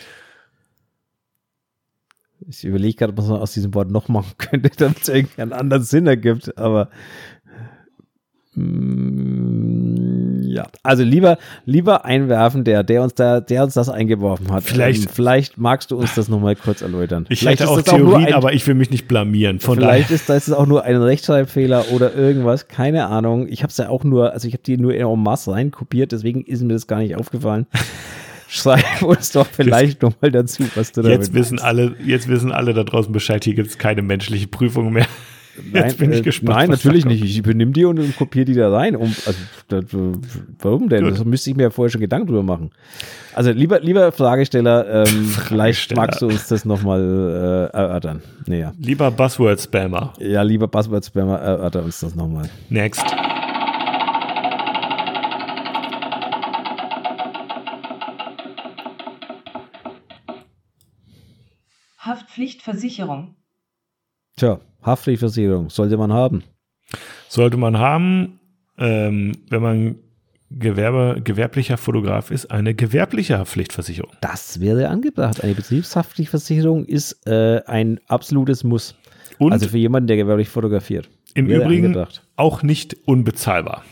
Ich 2.46 2.64
überlege 2.64 2.96
gerade, 2.96 3.16
was 3.16 3.26
man 3.26 3.40
aus 3.40 3.52
diesem 3.52 3.74
Wort 3.74 3.90
noch 3.90 4.08
machen 4.08 4.34
könnte, 4.38 4.70
damit 4.70 5.02
es 5.02 5.08
irgendeinen 5.08 5.52
anderen 5.52 5.82
Sinn 5.82 6.06
ergibt, 6.06 6.56
aber 6.56 6.90
mm, 8.54 9.67
ja, 10.58 10.66
also 10.82 11.02
lieber, 11.02 11.38
lieber 11.64 12.04
einwerfen, 12.04 12.64
der, 12.64 12.82
der 12.84 13.02
uns 13.02 13.14
da, 13.14 13.40
der 13.40 13.64
uns 13.64 13.74
das 13.74 13.88
eingeworfen 13.88 14.50
hat. 14.52 14.64
Vielleicht- 14.64 15.04
ähm, 15.04 15.10
vielleicht 15.12 15.58
magst 15.58 15.90
du 15.90 15.96
uns 15.96 16.14
das 16.14 16.28
nochmal 16.28 16.56
kurz 16.56 16.82
erläutern. 16.82 17.26
Ich 17.28 17.40
vielleicht 17.40 17.60
hätte 17.60 17.70
auch 17.70 17.80
Theorien, 17.82 18.28
ein, 18.28 18.34
aber 18.34 18.52
ich 18.52 18.66
will 18.66 18.74
mich 18.74 18.90
nicht 18.90 19.08
blamieren. 19.08 19.60
Von 19.60 19.76
vielleicht 19.78 20.06
daher. 20.06 20.14
ist 20.16 20.28
das 20.28 20.50
auch 20.52 20.66
nur 20.66 20.84
ein 20.84 20.96
Rechtschreibfehler 20.96 21.86
oder 21.92 22.14
irgendwas, 22.14 22.68
keine 22.68 23.06
Ahnung. 23.06 23.46
Ich 23.48 23.62
habe 23.62 23.70
es 23.70 23.76
ja 23.78 23.88
auch 23.88 24.04
nur, 24.04 24.32
also 24.32 24.46
ich 24.48 24.54
habe 24.54 24.62
die 24.62 24.76
nur 24.76 24.94
in 24.94 25.06
en 25.06 25.22
masse 25.22 25.52
reinkopiert, 25.52 26.12
deswegen 26.12 26.42
ist 26.44 26.62
mir 26.62 26.72
das 26.74 26.86
gar 26.86 26.98
nicht 26.98 27.16
aufgefallen. 27.16 27.66
Schreib 28.50 29.02
uns 29.02 29.32
doch 29.32 29.46
vielleicht 29.46 30.02
nochmal 30.02 30.30
dazu, 30.30 30.64
was 30.74 30.92
du 30.92 31.02
damit 31.02 31.18
Jetzt 31.18 31.34
wissen 31.34 31.56
meinst. 31.56 31.64
alle, 31.64 31.94
jetzt 32.04 32.28
wissen 32.28 32.50
alle 32.50 32.72
da 32.72 32.82
draußen 32.82 33.12
Bescheid, 33.12 33.44
hier 33.44 33.54
gibt 33.54 33.68
es 33.68 33.76
keine 33.78 34.00
menschliche 34.02 34.46
Prüfung 34.48 34.92
mehr. 34.92 35.06
Nein, 35.72 35.84
Jetzt 35.84 35.98
bin 35.98 36.12
ich 36.12 36.20
äh, 36.20 36.22
gespannt. 36.22 36.58
Nein, 36.58 36.70
natürlich 36.70 37.04
nicht. 37.04 37.22
Ich 37.24 37.38
übernehme 37.38 37.72
die 37.72 37.84
und, 37.84 37.98
und 37.98 38.16
kopiere 38.16 38.44
die 38.44 38.54
da 38.54 38.70
rein. 38.70 38.96
Um, 38.96 39.14
also, 39.26 39.38
das, 39.68 39.84
warum 40.58 40.88
denn? 40.88 41.04
Gut. 41.04 41.12
Das 41.12 41.24
müsste 41.24 41.50
ich 41.50 41.56
mir 41.56 41.64
ja 41.64 41.70
vorher 41.70 41.90
schon 41.90 42.00
Gedanken 42.00 42.28
drüber 42.28 42.42
machen. 42.42 42.70
Also, 43.34 43.50
lieber, 43.50 43.80
lieber 43.80 44.12
Fragesteller, 44.12 45.06
ähm, 45.06 45.06
Fragesteller. 45.06 45.48
vielleicht 45.48 45.96
magst 45.96 46.22
du 46.22 46.26
uns 46.26 46.48
das 46.48 46.64
nochmal 46.64 47.70
äh, 47.72 47.76
erörtern. 47.76 48.22
Naja. 48.46 48.72
Lieber 48.78 49.10
Buzzword-Spammer. 49.10 50.14
Ja, 50.18 50.42
lieber 50.42 50.68
Buzzword-Spammer, 50.68 51.38
erörter 51.38 51.82
uns 51.84 52.00
das 52.00 52.14
nochmal. 52.14 52.48
Next. 52.68 53.04
Haftpflichtversicherung. 62.08 63.36
Tja, 64.36 64.60
Haftpflichtversicherung 64.88 65.70
sollte 65.70 65.96
man 65.96 66.12
haben. 66.12 66.42
Sollte 67.28 67.56
man 67.56 67.78
haben, 67.78 68.40
ähm, 68.78 69.32
wenn 69.48 69.62
man 69.62 69.96
Gewerbe, 70.50 71.20
gewerblicher 71.22 71.76
Fotograf 71.76 72.30
ist, 72.30 72.50
eine 72.50 72.74
gewerbliche 72.74 73.38
Haftpflichtversicherung. 73.38 74.12
Das 74.22 74.60
wäre 74.60 74.88
angebracht. 74.88 75.44
Eine 75.44 75.54
Betriebshaftpflichtversicherung 75.54 76.86
ist 76.86 77.26
äh, 77.26 77.60
ein 77.66 78.00
absolutes 78.08 78.64
Muss. 78.64 78.94
Und 79.38 79.52
also 79.52 79.68
für 79.68 79.76
jemanden, 79.76 80.06
der 80.06 80.16
gewerblich 80.16 80.48
fotografiert. 80.48 81.10
Im 81.34 81.46
Übrigen 81.46 81.86
angebracht. 81.88 82.26
auch 82.36 82.62
nicht 82.62 82.96
unbezahlbar. 83.04 83.84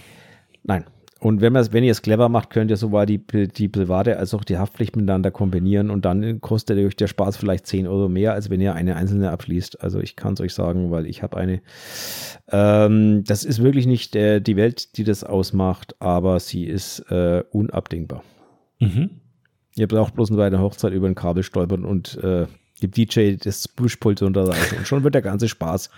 Nein. 0.65 0.85
Und 1.19 1.41
wenn, 1.41 1.55
wenn 1.55 1.83
ihr 1.83 1.93
es 1.93 2.03
clever 2.03 2.29
macht, 2.29 2.51
könnt 2.51 2.71
ihr 2.71 2.77
sowohl 2.77 3.07
die, 3.07 3.19
die 3.49 3.69
private 3.69 4.19
als 4.19 4.35
auch 4.35 4.45
die 4.45 4.59
Haftpflicht 4.59 4.97
miteinander 4.97 5.31
kombinieren 5.31 5.89
und 5.89 6.05
dann 6.05 6.43
kostet 6.43 6.79
euch 6.79 6.95
der 6.95 7.07
Spaß 7.07 7.39
vielleicht 7.39 7.67
10 7.67 7.87
Euro 7.87 8.11
mehr, 8.11 8.35
als 8.35 8.51
wenn 8.51 8.61
ihr 8.61 8.75
eine 8.75 8.97
einzelne 8.97 9.31
abschließt. 9.31 9.81
Also 9.83 9.99
ich 10.01 10.15
kann 10.15 10.35
es 10.35 10.41
euch 10.41 10.53
sagen, 10.53 10.91
weil 10.91 11.07
ich 11.07 11.23
habe 11.23 11.39
eine. 11.39 11.63
Ähm, 12.51 13.25
das 13.25 13.45
ist 13.45 13.63
wirklich 13.63 13.87
nicht 13.87 14.15
äh, 14.15 14.41
die 14.41 14.57
Welt, 14.57 14.99
die 14.99 15.05
das 15.05 15.25
ausmacht, 15.25 15.97
aber 16.01 16.39
sie 16.39 16.65
ist 16.65 17.01
äh, 17.11 17.43
unabdingbar. 17.51 18.23
Mhm. 18.79 19.11
Ihr 19.75 19.89
braucht 19.89 20.15
bloß 20.15 20.31
bei 20.31 20.47
einer 20.47 20.61
Hochzeit 20.61 20.93
über 20.93 21.07
ein 21.07 21.15
Kabel 21.15 21.43
stolpern 21.43 21.85
und 21.87 22.23
äh, 22.23 22.47
dem 22.83 22.91
DJ 22.91 23.37
das 23.37 23.69
Buschpult 23.69 24.21
unterreichen 24.21 24.79
und 24.79 24.87
schon 24.87 25.03
wird 25.03 25.15
der 25.15 25.23
ganze 25.23 25.49
Spaß 25.49 25.89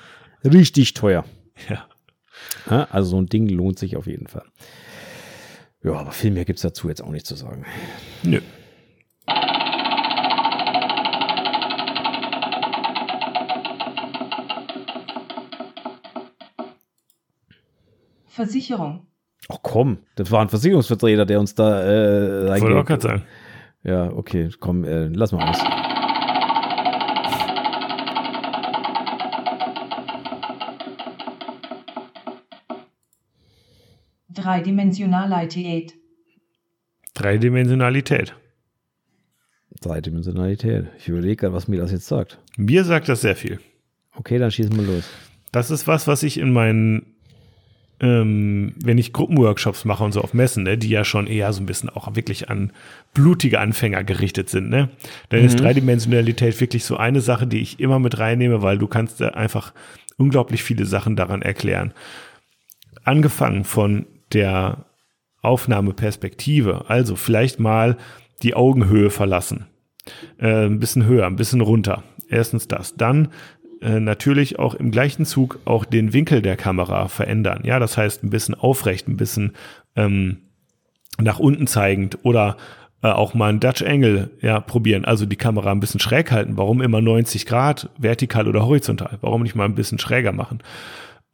richtig 0.45 0.95
teuer. 0.95 1.25
Ja. 1.69 1.87
Also 2.91 3.11
so 3.11 3.21
ein 3.21 3.27
Ding 3.27 3.49
lohnt 3.49 3.81
sich 3.81 3.97
auf 3.97 4.07
jeden 4.07 4.29
Fall. 4.29 4.45
Ja, 5.83 5.93
aber 5.93 6.11
viel 6.11 6.33
mehr 6.33 6.45
gibt 6.45 6.59
es 6.59 6.63
dazu 6.63 6.89
jetzt 6.89 7.03
auch 7.03 7.11
nicht 7.11 7.27
zu 7.27 7.37
sagen. 7.37 7.65
Nö. 8.23 8.41
Versicherung. 18.27 19.07
Ach 19.49 19.59
komm, 19.63 19.99
das 20.17 20.31
war 20.31 20.43
ein 20.43 20.49
Versicherungsvertreter, 20.49 21.27
der 21.27 21.41
uns 21.41 21.55
da 21.55 21.83
äh, 21.83 22.61
Wollte 22.61 22.79
auch 22.79 22.85
gerade 22.85 23.03
sagen. 23.03 23.23
Ja, 23.83 24.11
okay, 24.13 24.51
komm, 24.61 24.85
äh, 24.85 25.07
lass 25.07 25.33
mal 25.33 25.49
aus. 25.49 25.59
Dreidimensionalität. 34.49 35.95
Dreidimensionalität. 37.13 38.35
Dreidimensionalität. 39.83 40.87
Ich 40.99 41.09
überlege 41.09 41.37
gerade, 41.37 41.53
was 41.53 41.69
mir 41.69 41.79
das 41.79 41.93
jetzt 41.93 42.07
sagt. 42.07 42.39
Mir 42.57 42.85
sagt 42.85 43.11
das 43.11 43.21
sehr 43.21 43.37
viel. 43.37 43.61
Okay, 44.17 44.39
dann 44.39 44.51
schießen 44.51 44.75
wir 44.75 44.85
los. 44.85 45.05
Das 45.53 45.71
ist 45.71 45.87
was, 45.87 46.07
was 46.07 46.23
ich 46.23 46.39
in 46.39 46.51
meinen, 46.51 47.15
ähm, 48.01 48.73
wenn 48.83 48.97
ich 48.97 49.13
Gruppenworkshops 49.13 49.85
mache 49.85 50.03
und 50.03 50.13
so 50.13 50.23
auf 50.23 50.33
Messen, 50.33 50.63
ne, 50.63 50.79
die 50.79 50.89
ja 50.89 51.05
schon 51.05 51.27
eher 51.27 51.53
so 51.53 51.63
ein 51.63 51.67
bisschen 51.67 51.91
auch 51.91 52.17
wirklich 52.17 52.49
an 52.49 52.73
blutige 53.13 53.61
Anfänger 53.61 54.03
gerichtet 54.03 54.49
sind, 54.49 54.71
ne, 54.71 54.89
dann 55.29 55.41
mhm. 55.41 55.47
ist 55.47 55.61
Dreidimensionalität 55.61 56.59
wirklich 56.59 56.85
so 56.85 56.97
eine 56.97 57.21
Sache, 57.21 57.47
die 57.47 57.61
ich 57.61 57.81
immer 57.81 57.99
mit 57.99 58.19
reinnehme, 58.19 58.63
weil 58.63 58.79
du 58.79 58.87
kannst 58.87 59.21
da 59.21 59.29
einfach 59.29 59.75
unglaublich 60.17 60.63
viele 60.63 60.87
Sachen 60.87 61.17
daran 61.17 61.43
erklären. 61.43 61.93
Angefangen 63.05 63.65
von 63.65 64.07
der 64.33 64.87
Aufnahmeperspektive. 65.43 66.85
Also 66.89 67.17
vielleicht 67.17 67.61
mal 67.61 67.97
die 68.43 68.55
Augenhöhe 68.55 69.11
verlassen. 69.11 69.67
Äh, 70.39 70.67
ein 70.67 70.79
bisschen 70.79 71.05
höher, 71.07 71.27
ein 71.27 71.37
bisschen 71.37 71.61
runter. 71.61 72.03
Erstens 72.29 72.69
das. 72.69 72.95
Dann 72.97 73.29
äh, 73.81 74.01
natürlich 74.01 74.59
auch 74.59 74.75
im 74.75 74.91
gleichen 74.91 75.25
Zug 75.25 75.61
auch 75.65 75.85
den 75.85 76.13
Winkel 76.13 76.43
der 76.43 76.57
Kamera 76.57 77.09
verändern. 77.09 77.63
Ja, 77.65 77.79
das 77.79 77.97
heißt 77.97 78.25
ein 78.25 78.31
bisschen 78.31 78.55
aufrecht, 78.55 79.09
ein 79.09 79.17
bisschen 79.17 79.53
ähm, 79.97 80.39
nach 81.21 81.39
unten 81.39 81.67
zeigend 81.67 82.19
oder 82.23 82.57
äh, 83.03 83.09
auch 83.09 83.35
mal 83.35 83.51
ein 83.51 83.61
Dutch 83.61 83.83
Angle 83.83 84.31
ja, 84.41 84.61
probieren. 84.61 85.05
Also 85.05 85.27
die 85.27 85.37
Kamera 85.37 85.71
ein 85.71 85.81
bisschen 85.81 86.01
schräg 86.01 86.33
halten. 86.33 86.57
Warum 86.57 86.81
immer 86.81 87.01
90 87.01 87.47
Grad, 87.47 87.91
vertikal 87.99 88.49
oder 88.49 88.67
horizontal? 88.67 89.19
Warum 89.21 89.43
nicht 89.43 89.55
mal 89.55 89.65
ein 89.65 89.75
bisschen 89.75 89.99
schräger 89.99 90.33
machen? 90.33 90.61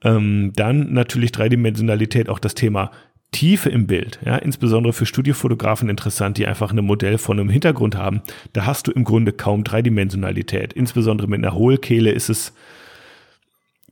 Ähm, 0.05 0.53
dann 0.55 0.93
natürlich 0.93 1.33
Dreidimensionalität, 1.33 2.29
auch 2.29 2.39
das 2.39 2.55
Thema 2.55 2.91
Tiefe 3.33 3.69
im 3.69 3.89
Bild, 3.89 4.21
ja, 4.25 4.37
insbesondere 4.37 4.93
für 4.93 5.07
Studiofotografen 5.07 5.89
interessant, 5.89 6.39
die 6.39 6.47
einfach 6.47 6.71
ein 6.71 6.85
Modell 6.85 7.19
von 7.19 7.41
einem 7.41 7.49
Hintergrund 7.49 7.97
haben. 7.97 8.23
Da 8.53 8.65
hast 8.65 8.87
du 8.87 8.93
im 8.93 9.03
Grunde 9.03 9.33
kaum 9.33 9.65
Dreidimensionalität. 9.65 10.73
Insbesondere 10.73 11.27
mit 11.27 11.45
einer 11.45 11.55
Hohlkehle 11.55 12.13
ist 12.13 12.29
es, 12.29 12.53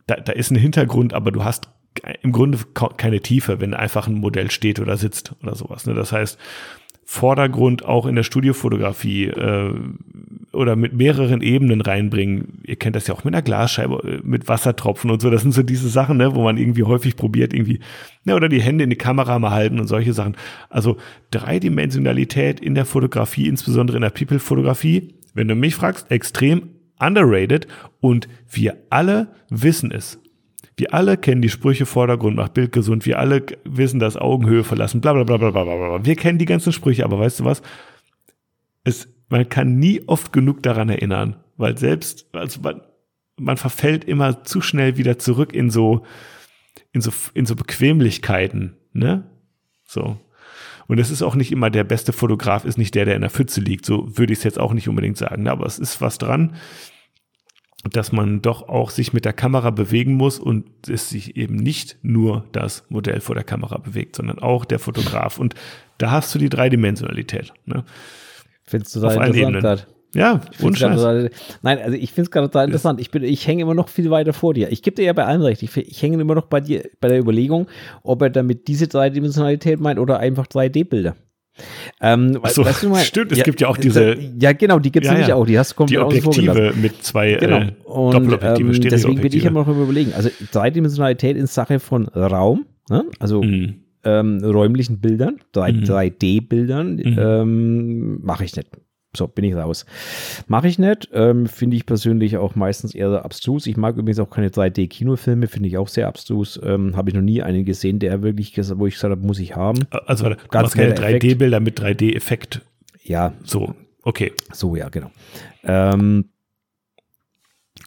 da, 0.07 0.15
da 0.15 0.33
ist 0.33 0.53
ein 0.53 0.57
Hintergrund, 0.57 1.13
aber 1.13 1.33
du 1.33 1.43
hast 1.43 1.69
im 2.23 2.31
Grunde 2.31 2.59
keine 2.97 3.21
Tiefe, 3.21 3.61
wenn 3.61 3.75
einfach 3.75 4.07
ein 4.07 4.15
Modell 4.15 4.51
steht 4.51 4.79
oder 4.79 4.97
sitzt 4.97 5.35
oder 5.43 5.57
sowas. 5.57 5.87
Ne? 5.87 5.95
Das 5.95 6.13
heißt, 6.13 6.39
Vordergrund 7.13 7.85
auch 7.85 8.07
in 8.07 8.15
der 8.15 8.23
Studiofotografie 8.23 9.27
äh, 9.27 9.75
oder 10.55 10.77
mit 10.77 10.95
mehreren 10.95 11.43
Ebenen 11.43 11.83
reinbringen. 11.83 12.63
Ihr 12.65 12.77
kennt 12.77 12.97
das 12.97 13.07
ja 13.07 13.13
auch 13.13 13.23
mit 13.23 13.35
einer 13.35 13.43
Glasscheibe, 13.43 14.03
äh, 14.03 14.21
mit 14.27 14.49
Wassertropfen 14.49 15.11
und 15.11 15.21
so. 15.21 15.29
Das 15.29 15.43
sind 15.43 15.53
so 15.53 15.63
diese 15.63 15.91
Sachen, 15.91 16.17
ne, 16.17 16.35
wo 16.35 16.43
man 16.43 16.57
irgendwie 16.57 16.85
häufig 16.85 17.17
probiert, 17.17 17.53
irgendwie, 17.53 17.81
ne, 18.25 18.35
oder 18.35 18.49
die 18.49 18.63
Hände 18.63 18.85
in 18.85 18.89
die 18.89 18.97
Kamera 18.97 19.39
mal 19.39 19.51
halten 19.51 19.79
und 19.79 19.89
solche 19.89 20.15
Sachen. 20.15 20.39
Also 20.71 20.97
Dreidimensionalität 21.31 22.61
in 22.61 22.75
der 22.75 22.87
Fotografie, 22.87 23.47
insbesondere 23.47 23.99
in 23.99 24.03
der 24.03 24.11
People-Fotografie, 24.11 25.13
wenn 25.35 25.49
du 25.49 25.55
mich 25.55 25.75
fragst, 25.75 26.11
extrem 26.11 26.71
underrated 26.99 27.67
und 28.01 28.27
wir 28.51 28.79
alle 28.89 29.29
wissen 29.51 29.93
es. 29.93 30.19
Wir 30.77 30.95
alle 30.95 31.17
kennen 31.17 31.43
die 31.43 31.51
Sprüche 31.51 31.87
Vordergrund 31.87 32.37
macht 32.37 32.55
Bild 32.55 32.73
gesund. 32.73 33.05
Wir 33.05 33.19
alle 33.19 33.45
wissen, 33.65 34.01
dass 34.01 34.17
Augenhöhe 34.17 34.65
verlassen, 34.65 35.01
bla 35.01 35.13
bla 35.13 35.25
bla 35.25 35.37
bla 35.37 35.51
bla 35.51 35.63
bla. 35.65 36.05
Wir 36.05 36.17
kennen 36.17 36.39
die 36.39 36.47
ganzen 36.47 36.73
Sprüche, 36.73 37.05
aber 37.05 37.19
weißt 37.19 37.41
du 37.41 37.45
was? 37.45 37.63
Es, 38.85 39.09
man 39.29 39.49
kann 39.49 39.79
nie 39.79 40.03
oft 40.07 40.33
genug 40.33 40.63
daran 40.63 40.89
erinnern, 40.89 41.37
weil 41.57 41.77
selbst, 41.77 42.27
also 42.33 42.61
man, 42.63 42.81
man 43.39 43.57
verfällt 43.57 44.05
immer 44.05 44.45
zu 44.45 44.61
schnell 44.61 44.97
wieder 44.97 45.19
zurück 45.19 45.53
in 45.53 45.71
so, 45.71 46.05
in 46.93 47.01
so, 47.01 47.13
in 47.35 47.45
so 47.47 47.55
Bequemlichkeiten, 47.55 48.77
ne? 48.93 49.31
So. 49.85 50.19
Und 50.89 50.99
es 50.99 51.11
ist 51.11 51.23
auch 51.23 51.35
nicht 51.35 51.53
immer 51.53 51.71
der 51.71 51.85
beste 51.85 52.13
Fotograf, 52.13 52.65
ist 52.65 52.79
nicht 52.79 52.95
der, 52.95 53.05
der 53.05 53.15
in 53.15 53.21
der 53.21 53.31
Pfütze 53.31 53.61
liegt. 53.61 53.87
So 53.87 54.19
würde 54.19 54.33
ich 54.33 54.41
es 54.41 54.45
jetzt 54.45 54.59
auch 54.59 54.73
nicht 54.73 54.89
unbedingt 54.89 55.17
sagen. 55.17 55.47
Aber 55.49 55.65
es 55.65 55.79
ist 55.79 56.01
was 56.01 56.19
dran 56.19 56.55
dass 57.91 58.13
man 58.13 58.43
doch 58.43 58.69
auch 58.69 58.91
sich 58.91 59.13
mit 59.13 59.25
der 59.25 59.33
Kamera 59.33 59.71
bewegen 59.71 60.15
muss 60.15 60.39
und 60.39 60.65
es 60.89 61.09
sich 61.09 61.37
eben 61.37 61.57
nicht 61.57 61.99
nur 62.03 62.45
das 62.53 62.85
Modell 62.89 63.21
vor 63.21 63.35
der 63.35 63.45
Kamera 63.45 63.79
bewegt, 63.79 64.17
sondern 64.17 64.39
auch 64.39 64.65
der 64.65 64.79
Fotograf. 64.79 65.39
Und 65.39 65.55
da 65.99 66.13
hast 66.13 66.35
du 66.35 66.39
die 66.39 66.49
Dreidimensionalität. 66.49 67.53
Ne? 67.67 67.85
Findest 68.65 68.95
du 68.95 69.01
da 69.01 69.09
Auf 69.09 69.17
interessant 69.17 69.89
Ja, 70.15 70.41
unscheiß. 70.61 71.31
Nein, 71.63 71.79
also 71.79 71.97
ich 71.97 72.13
finde 72.13 72.27
es 72.27 72.31
gerade 72.31 72.47
total 72.49 72.67
interessant. 72.67 73.01
Ich, 73.01 73.11
bin, 73.11 73.25
ich 73.25 73.47
hänge 73.47 73.63
immer 73.63 73.75
noch 73.75 73.89
viel 73.89 74.11
weiter 74.11 74.33
vor 74.33 74.55
dir. 74.55 74.71
Ich 74.71 74.83
gebe 74.83 74.95
dir 74.95 75.05
ja 75.05 75.13
bei 75.13 75.25
allem 75.25 75.43
recht. 75.43 75.63
Ich, 75.63 75.77
ich 75.77 76.03
hänge 76.03 76.21
immer 76.21 76.37
noch 76.37 76.47
bei 76.47 76.61
dir, 76.61 76.89
bei 77.01 77.09
der 77.09 77.19
Überlegung, 77.19 77.67
ob 78.05 78.23
er 78.23 78.31
damit 78.31 78.69
diese 78.69 78.87
Dreidimensionalität 78.87 79.81
meint 79.81 79.99
oder 79.99 80.21
einfach 80.21 80.47
3D-Bilder. 80.47 81.17
Ähm, 82.01 82.33
so, 82.33 82.65
weißt 82.65 82.83
du 82.83 82.95
stimmt, 82.97 83.33
es 83.33 83.39
ja, 83.39 83.45
gibt 83.45 83.61
ja 83.61 83.69
auch 83.69 83.77
diese. 83.77 84.17
Ja, 84.39 84.53
genau, 84.53 84.79
die 84.79 84.91
gibt 84.91 85.05
es 85.05 85.09
ja, 85.09 85.13
nämlich 85.13 85.29
ja. 85.29 85.35
auch. 85.35 85.47
Die 85.47 85.59
hast 85.59 85.73
du 85.73 85.77
komplett 85.77 86.01
Die 86.01 86.03
Objektive 86.03 86.73
mit 86.75 87.03
zwei 87.05 87.35
genau. 87.35 87.59
äh, 87.59 87.73
Und, 87.85 88.15
Doppelobjektive, 88.15 88.73
ähm, 88.73 88.81
Deswegen 88.81 89.21
bin 89.21 89.33
ich 89.33 89.45
immer 89.45 89.61
noch 89.61 89.69
überlegen. 89.69 90.13
Also 90.15 90.31
Dreidimensionalität 90.53 91.37
in 91.37 91.47
Sache 91.47 91.79
von 91.79 92.09
Raum, 92.09 92.67
ne? 92.89 93.05
also 93.19 93.43
mhm. 93.43 93.83
ähm, 94.05 94.43
räumlichen 94.43 95.01
Bildern, 95.01 95.41
3, 95.53 95.73
mhm. 95.73 95.85
3D-Bildern, 95.85 96.97
mhm. 96.97 97.19
ähm, 97.19 98.21
mache 98.23 98.45
ich 98.45 98.57
nicht. 98.57 98.69
So, 99.15 99.29
bin 99.29 99.45
ich 99.45 99.55
raus. 99.55 99.85
Mache 100.47 100.69
ich 100.69 100.79
nicht. 100.79 101.11
Ähm, 101.13 101.47
finde 101.47 101.77
ich 101.77 101.85
persönlich 101.85 102.39
auch 102.39 102.55
meistens 102.55 102.95
eher 102.95 103.23
abstrus. 103.23 103.67
Ich 103.67 103.77
mag 103.77 103.97
übrigens 103.99 104.19
auch 104.19 104.31
keine 104.31 104.49
3D-Kinofilme, 104.49 105.49
finde 105.49 105.69
ich 105.69 105.77
auch 105.77 105.89
sehr 105.89 106.09
abstrus. 106.09 106.59
Ähm, 106.63 106.97
habe 106.97 107.11
ich 107.11 107.15
noch 107.15 107.23
nie 107.23 107.43
einen 107.43 107.67
gesehen, 107.67 107.99
der 107.99 108.23
wirklich, 108.23 108.57
wo 108.57 108.87
ich 108.87 108.95
gesagt 108.95 109.11
habe, 109.11 109.27
muss 109.27 109.39
ich 109.39 109.55
haben. 109.55 109.81
Also, 110.07 110.31
du 110.31 110.37
Ganz 110.49 110.73
keine 110.73 110.95
3D-Bilder 110.95 111.61
mit 111.61 111.79
3D-Effekt. 111.79 112.63
Ja. 113.03 113.35
So, 113.45 113.75
okay. 114.03 114.33
So, 114.51 114.77
ja, 114.77 114.89
genau. 114.89 115.11
Ähm, 115.63 116.31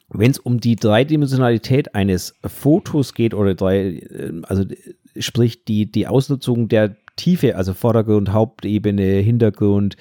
wenn 0.10 0.30
es 0.30 0.38
um 0.38 0.60
die 0.60 0.76
Dreidimensionalität 0.76 1.96
eines 1.96 2.36
Fotos 2.46 3.16
geht 3.16 3.34
oder 3.34 3.56
drei, 3.56 3.80
äh, 3.80 4.42
also 4.44 4.64
sprich 5.18 5.66
die, 5.66 5.92
die 5.92 6.06
Ausnutzung 6.06 6.68
der 6.68 6.98
Tiefe, 7.16 7.56
also 7.56 7.74
Vordergrund, 7.74 8.34
Hauptebene, 8.34 9.20
Hintergrund, 9.20 9.96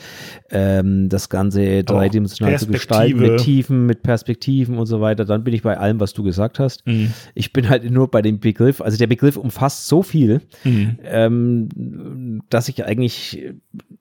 ähm, 0.51 1.09
das 1.09 1.29
Ganze 1.29 1.85
dreidimensional 1.85 2.59
zu 2.59 2.67
gestalten, 2.67 3.21
mit 3.21 3.41
Tiefen, 3.41 3.87
mit 3.87 4.03
Perspektiven 4.03 4.79
und 4.79 4.87
so 4.87 5.01
weiter, 5.01 5.25
dann 5.25 5.45
bin 5.45 5.55
ich 5.55 5.63
bei 5.63 5.77
allem, 5.77 6.01
was 6.01 6.13
du 6.13 6.23
gesagt 6.23 6.59
hast. 6.59 6.87
Mhm. 6.87 7.13
Ich 7.35 7.53
bin 7.53 7.69
halt 7.69 7.89
nur 7.91 8.11
bei 8.11 8.23
dem 8.23 8.41
Begriff, 8.41 8.81
also 8.81 8.99
der 8.99 9.07
Begriff 9.07 9.37
umfasst 9.37 9.87
so 9.87 10.03
viel, 10.03 10.41
mhm. 10.65 10.99
ähm, 11.05 12.43
dass 12.51 12.69
ich 12.69 12.85
eigentlich 12.85 13.55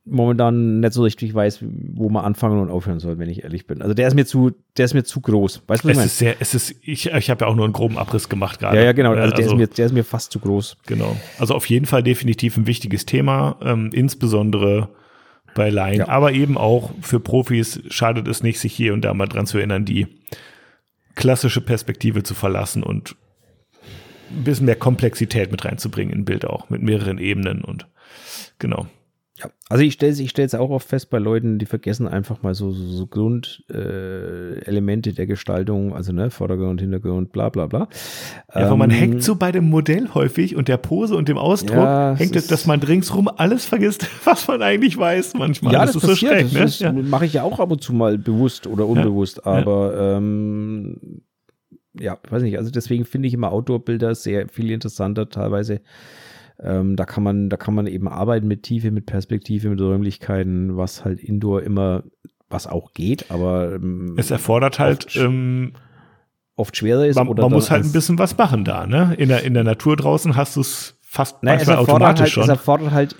momentan 0.05 0.81
nicht 0.81 0.93
so 0.93 1.03
richtig 1.03 1.33
weiß, 1.33 1.59
wo 1.61 2.09
man 2.09 2.25
anfangen 2.25 2.59
und 2.59 2.69
aufhören 2.69 2.99
soll, 2.99 3.19
wenn 3.19 3.29
ich 3.29 3.43
ehrlich 3.43 3.67
bin. 3.67 3.81
Also 3.81 3.93
der 3.93 4.07
ist 4.07 4.15
mir 4.15 4.25
zu, 4.25 4.51
der 4.75 4.85
ist 4.85 4.93
mir 4.93 5.03
zu 5.03 5.21
groß. 5.21 5.63
Weißt 5.67 5.83
du, 5.83 5.89
was 5.89 5.97
es 5.97 6.03
ich 6.03 6.05
ist 6.05 6.17
sehr, 6.17 6.35
es 6.39 6.53
ist, 6.53 6.75
ich, 6.81 7.07
ich 7.07 7.29
habe 7.29 7.45
ja 7.45 7.47
auch 7.47 7.55
nur 7.55 7.65
einen 7.65 7.73
groben 7.73 7.97
Abriss 7.97 8.27
gemacht 8.27 8.59
gerade. 8.59 8.77
Ja, 8.77 8.83
ja, 8.83 8.91
genau. 8.91 9.11
Also, 9.11 9.29
der, 9.29 9.39
ist 9.39 9.45
also 9.45 9.55
mir, 9.55 9.67
der 9.67 9.85
ist 9.85 9.93
mir 9.93 10.03
fast 10.03 10.31
zu 10.31 10.39
groß. 10.39 10.77
Genau. 10.85 11.15
Also 11.39 11.55
auf 11.55 11.67
jeden 11.67 11.85
Fall 11.85 12.03
definitiv 12.03 12.57
ein 12.57 12.67
wichtiges 12.67 13.02
Thema, 13.05 13.57
ähm, 13.61 13.89
insbesondere 13.93 14.89
bei 15.55 15.69
Laien, 15.69 15.99
ja. 15.99 16.07
aber 16.07 16.31
eben 16.33 16.57
auch 16.57 16.91
für 17.01 17.19
Profis 17.19 17.81
schadet 17.89 18.27
es 18.27 18.43
nicht, 18.43 18.59
sich 18.59 18.73
hier 18.73 18.93
und 18.93 19.01
da 19.01 19.13
mal 19.13 19.27
dran 19.27 19.45
zu 19.45 19.57
erinnern, 19.57 19.85
die 19.85 20.07
klassische 21.15 21.61
Perspektive 21.61 22.23
zu 22.23 22.33
verlassen 22.33 22.81
und 22.83 23.15
ein 24.31 24.43
bisschen 24.43 24.65
mehr 24.65 24.75
Komplexität 24.75 25.51
mit 25.51 25.63
reinzubringen 25.63 26.13
in 26.13 26.25
Bild 26.25 26.45
auch, 26.45 26.69
mit 26.69 26.81
mehreren 26.81 27.19
Ebenen 27.19 27.63
und 27.63 27.87
genau. 28.57 28.87
Ja, 29.43 29.49
also 29.69 29.83
ich 29.83 29.93
stelle 29.93 30.11
es 30.11 30.19
ich 30.19 30.29
stell's 30.29 30.55
auch 30.55 30.69
oft 30.69 30.87
fest 30.87 31.09
bei 31.09 31.17
Leuten, 31.17 31.59
die 31.59 31.65
vergessen 31.65 32.07
einfach 32.07 32.41
mal 32.43 32.53
so, 32.53 32.71
so, 32.71 32.85
so 32.85 33.07
Grundelemente 33.07 35.09
äh, 35.09 35.13
der 35.13 35.25
Gestaltung, 35.25 35.93
also 35.93 36.13
ne, 36.13 36.29
Vordergrund, 36.29 36.81
Hintergrund, 36.81 37.31
bla 37.31 37.49
bla 37.49 37.67
bla. 37.67 37.87
Ja, 38.53 38.61
aber 38.61 38.73
ähm, 38.73 38.79
man 38.79 38.89
hängt 38.89 39.23
so 39.23 39.35
bei 39.35 39.51
dem 39.51 39.69
Modell 39.69 40.09
häufig 40.13 40.55
und 40.55 40.67
der 40.67 40.77
Pose 40.77 41.15
und 41.15 41.27
dem 41.27 41.37
Ausdruck 41.37 41.77
ja, 41.77 42.15
hängt 42.15 42.35
es, 42.35 42.47
dass 42.47 42.65
man 42.65 42.81
ringsrum 42.81 43.27
alles 43.27 43.65
vergisst, 43.65 44.07
was 44.25 44.47
man 44.47 44.61
eigentlich 44.61 44.97
weiß 44.97 45.33
manchmal. 45.33 45.73
Ja, 45.73 45.85
das, 45.85 45.93
das 45.93 46.03
ist 46.03 46.09
passiert. 46.09 46.49
so 46.49 46.49
schräg. 46.49 46.63
Das 46.63 46.79
ne? 46.79 46.87
ja. 46.87 46.93
mache 46.93 47.25
ich 47.25 47.33
ja 47.33 47.43
auch 47.43 47.59
ab 47.59 47.71
und 47.71 47.81
zu 47.81 47.93
mal 47.93 48.17
bewusst 48.17 48.67
oder 48.67 48.87
unbewusst, 48.87 49.41
ja, 49.45 49.51
aber 49.51 49.93
ja. 49.93 50.17
Ähm, 50.17 51.21
ja, 51.99 52.17
weiß 52.29 52.43
nicht, 52.43 52.57
also 52.57 52.71
deswegen 52.71 53.05
finde 53.05 53.27
ich 53.27 53.33
immer 53.33 53.51
Outdoor-Bilder 53.51 54.15
sehr 54.15 54.47
viel 54.49 54.71
interessanter 54.71 55.29
teilweise 55.29 55.81
ähm, 56.63 56.95
da 56.95 57.05
kann 57.05 57.23
man, 57.23 57.49
da 57.49 57.57
kann 57.57 57.73
man 57.73 57.87
eben 57.87 58.07
arbeiten 58.07 58.47
mit 58.47 58.63
Tiefe, 58.63 58.91
mit 58.91 59.05
Perspektive, 59.05 59.69
mit 59.69 59.81
Räumlichkeiten, 59.81 60.77
was 60.77 61.03
halt 61.03 61.19
Indoor 61.19 61.61
immer, 61.61 62.03
was 62.49 62.67
auch 62.67 62.93
geht, 62.93 63.29
aber 63.29 63.73
ähm, 63.75 64.15
es 64.17 64.31
erfordert 64.31 64.79
halt 64.79 65.05
oft, 65.05 65.15
ähm, 65.17 65.73
oft 66.55 66.77
schwerer 66.77 67.05
ist. 67.05 67.15
Man, 67.15 67.27
man 67.27 67.51
muss 67.51 67.71
halt 67.71 67.85
ein 67.85 67.91
bisschen 67.91 68.17
was 68.19 68.37
machen 68.37 68.63
da, 68.63 68.87
ne? 68.87 69.15
In 69.17 69.29
der, 69.29 69.43
in 69.43 69.53
der 69.53 69.63
Natur 69.63 69.95
draußen 69.95 70.35
hast 70.35 70.55
du 70.55 70.61
es 70.61 70.97
fast 71.01 71.43
naja, 71.43 71.57
manchmal 71.57 71.77
automatisch 71.77 72.21
halt, 72.21 72.31
schon. 72.31 72.43
Es 72.43 72.49
erfordert 72.49 72.91
halt 72.91 73.15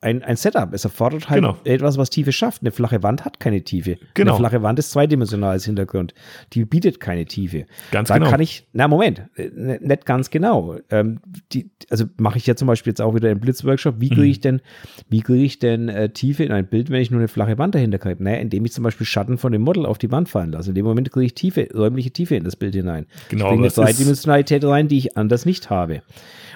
ein, 0.00 0.22
ein 0.22 0.36
Setup. 0.36 0.72
Es 0.72 0.84
erfordert 0.84 1.28
halt 1.28 1.40
genau. 1.42 1.56
etwas, 1.64 1.98
was 1.98 2.08
Tiefe 2.10 2.30
schafft. 2.30 2.62
Eine 2.62 2.70
flache 2.70 3.02
Wand 3.02 3.24
hat 3.24 3.40
keine 3.40 3.62
Tiefe. 3.62 3.98
Genau. 4.14 4.32
Eine 4.32 4.38
flache 4.38 4.62
Wand 4.62 4.78
ist 4.78 4.92
zweidimensional 4.92 5.50
als 5.50 5.64
Hintergrund. 5.64 6.14
Die 6.52 6.64
bietet 6.64 7.00
keine 7.00 7.26
Tiefe. 7.26 7.66
Ganz 7.90 8.08
da 8.08 8.18
genau. 8.18 8.30
kann 8.30 8.40
ich, 8.40 8.68
na 8.72 8.86
Moment, 8.86 9.22
äh, 9.36 9.50
nicht 9.80 10.06
ganz 10.06 10.30
genau. 10.30 10.76
Ähm, 10.90 11.20
die, 11.52 11.70
also 11.90 12.04
mache 12.16 12.38
ich 12.38 12.46
ja 12.46 12.54
zum 12.54 12.68
Beispiel 12.68 12.92
jetzt 12.92 13.00
auch 13.00 13.14
wieder 13.14 13.28
einen 13.28 13.40
Blitzworkshop. 13.40 13.96
Wie 13.98 14.08
kriege 14.08 14.22
mhm. 14.22 14.30
ich 14.30 14.40
denn, 14.40 14.60
wie 15.08 15.20
kriege 15.20 15.42
ich 15.42 15.58
denn 15.58 15.88
äh, 15.88 16.10
Tiefe 16.10 16.44
in 16.44 16.52
ein 16.52 16.68
Bild, 16.68 16.90
wenn 16.90 17.02
ich 17.02 17.10
nur 17.10 17.20
eine 17.20 17.28
flache 17.28 17.58
Wand 17.58 17.74
dahinter 17.74 17.98
kriege? 17.98 18.22
Naja, 18.22 18.38
indem 18.38 18.64
ich 18.64 18.72
zum 18.72 18.84
Beispiel 18.84 19.06
Schatten 19.06 19.36
von 19.36 19.50
dem 19.50 19.62
Model 19.62 19.84
auf 19.84 19.98
die 19.98 20.12
Wand 20.12 20.28
fallen 20.28 20.52
lasse. 20.52 20.68
In 20.68 20.76
dem 20.76 20.84
Moment 20.84 21.10
kriege 21.10 21.26
ich 21.26 21.34
Tiefe, 21.34 21.68
räumliche 21.74 22.12
Tiefe 22.12 22.36
in 22.36 22.44
das 22.44 22.54
Bild 22.54 22.74
hinein. 22.74 23.06
Genau. 23.30 23.46
Ich 23.46 23.50
bringe 23.50 23.62
eine 23.64 23.72
Dreidimensionalität 23.72 24.64
rein, 24.64 24.86
die 24.86 24.98
ich 24.98 25.16
anders 25.16 25.44
nicht 25.44 25.70
habe. 25.70 26.02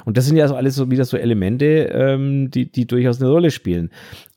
Und 0.05 0.17
das 0.17 0.27
sind 0.27 0.37
ja 0.37 0.49
so 0.49 0.55
alles 0.55 0.75
so 0.75 0.91
wieder 0.91 1.05
so 1.05 1.17
Elemente, 1.17 1.91
ähm, 1.93 2.51
die, 2.51 2.71
die 2.71 2.87
durchaus 2.87 3.21
eine 3.21 3.31
Rolle 3.31 3.51
spielen. 3.51 3.91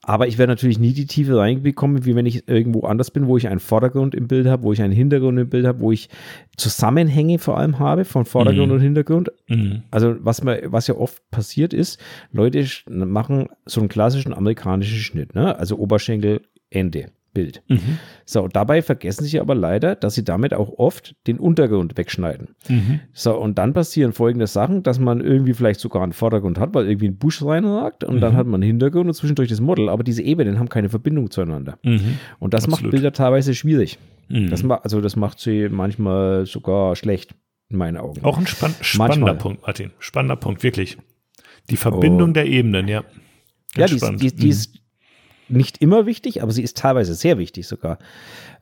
Aber 0.08 0.28
ich 0.28 0.38
werde 0.38 0.52
natürlich 0.52 0.78
nie 0.78 0.94
die 0.94 1.08
Tiefe 1.08 1.38
reinbekommen, 1.38 2.06
wie 2.06 2.16
wenn 2.16 2.28
ich 2.28 2.48
irgendwo 2.48 2.82
anders 2.82 3.10
bin, 3.10 3.26
wo 3.26 3.38
ich 3.38 3.48
einen 3.48 3.60
Vordergrund 3.60 4.14
im 4.14 4.28
Bild 4.28 4.46
habe, 4.46 4.62
wo 4.62 4.72
ich 4.72 4.82
einen 4.82 4.94
Hintergrund 4.94 5.40
im 5.40 5.50
Bild 5.50 5.66
habe, 5.66 5.80
wo 5.80 5.92
ich 5.92 6.10
Zusammenhänge 6.58 7.40
vor 7.40 7.58
allem 7.58 7.80
habe 7.80 8.06
von 8.06 8.26
Vordergrund 8.26 8.68
mhm. 8.68 8.76
und 8.76 8.82
Hintergrund. 8.82 9.32
Mhm. 9.48 9.82
Also 9.90 10.16
was, 10.20 10.44
man, 10.44 10.60
was 10.66 10.86
ja 10.86 10.96
oft 10.96 11.28
passiert 11.32 11.74
ist, 11.74 12.00
Leute 12.32 12.64
machen 12.88 13.48
so 13.66 13.82
einen 13.82 13.90
klassischen 13.90 14.34
amerikanischen 14.34 15.00
Schnitt, 15.00 15.34
ne? 15.34 15.58
also 15.58 15.78
Oberschenkel, 15.78 16.42
Ende. 16.70 17.08
Bild. 17.36 17.62
Mhm. 17.68 18.00
So, 18.26 18.48
dabei 18.48 18.82
vergessen 18.82 19.26
sie 19.26 19.40
aber 19.40 19.54
leider, 19.54 19.96
dass 19.96 20.16
sie 20.16 20.24
damit 20.24 20.56
auch 20.56 20.80
oft 20.80 21.16
den 21.28 21.38
Untergrund 21.38 21.96
wegschneiden. 21.96 22.56
Mhm. 22.68 23.02
So, 23.14 23.38
und 23.38 23.60
dann 23.60 23.74
passieren 23.74 24.14
folgende 24.14 24.48
Sachen, 24.48 24.82
dass 24.82 24.98
man 24.98 25.22
irgendwie 25.22 25.54
vielleicht 25.54 25.80
sogar 25.80 26.02
einen 26.02 26.14
Vordergrund 26.14 26.58
hat, 26.58 26.74
weil 26.74 26.88
irgendwie 26.88 27.10
ein 27.10 27.18
Busch 27.18 27.46
reinragt 27.46 28.04
und 28.04 28.16
mhm. 28.16 28.22
dann 28.22 28.36
hat 28.36 28.48
man 28.48 28.56
einen 28.56 28.68
Hintergrund 28.68 29.06
und 29.08 29.14
zwischendurch 29.14 29.50
das 29.50 29.62
Model, 29.62 29.90
aber 29.90 30.04
diese 30.04 30.24
Ebenen 30.24 30.58
haben 30.58 30.70
keine 30.70 30.90
Verbindung 30.90 31.30
zueinander. 31.30 31.78
Mhm. 31.84 32.18
Und 32.40 32.56
das 32.56 32.64
Absolut. 32.64 32.82
macht 32.82 32.92
Bilder 32.92 33.12
teilweise 33.12 33.54
schwierig. 33.54 34.00
Mhm. 34.30 34.50
Das 34.50 34.64
ma 34.64 34.76
also 34.78 35.02
das 35.02 35.16
macht 35.16 35.40
sie 35.40 35.70
manchmal 35.70 36.48
sogar 36.48 36.96
schlecht, 36.96 37.36
in 37.70 37.78
meinen 37.78 37.98
Augen. 37.98 38.24
Auch 38.24 38.40
ein 38.40 38.48
spann 38.48 38.74
spannender 38.82 39.28
manchmal. 39.28 39.36
Punkt, 39.36 39.62
Martin. 39.62 39.92
Spannender 40.00 40.36
Punkt, 40.38 40.64
wirklich. 40.64 40.98
Die 41.70 41.78
Verbindung 41.78 42.32
oh. 42.32 42.34
der 42.34 42.48
Ebenen, 42.48 42.88
ja. 42.88 43.04
Ganz 43.76 44.00
ja, 44.00 44.12
die, 44.12 44.18
die, 44.18 44.36
die, 44.36 44.50
ist, 44.50 44.75
nicht 45.48 45.80
immer 45.80 46.06
wichtig, 46.06 46.42
aber 46.42 46.52
sie 46.52 46.64
ist 46.64 46.78
teilweise 46.78 47.14
sehr 47.14 47.38
wichtig 47.38 47.68
sogar. 47.68 48.00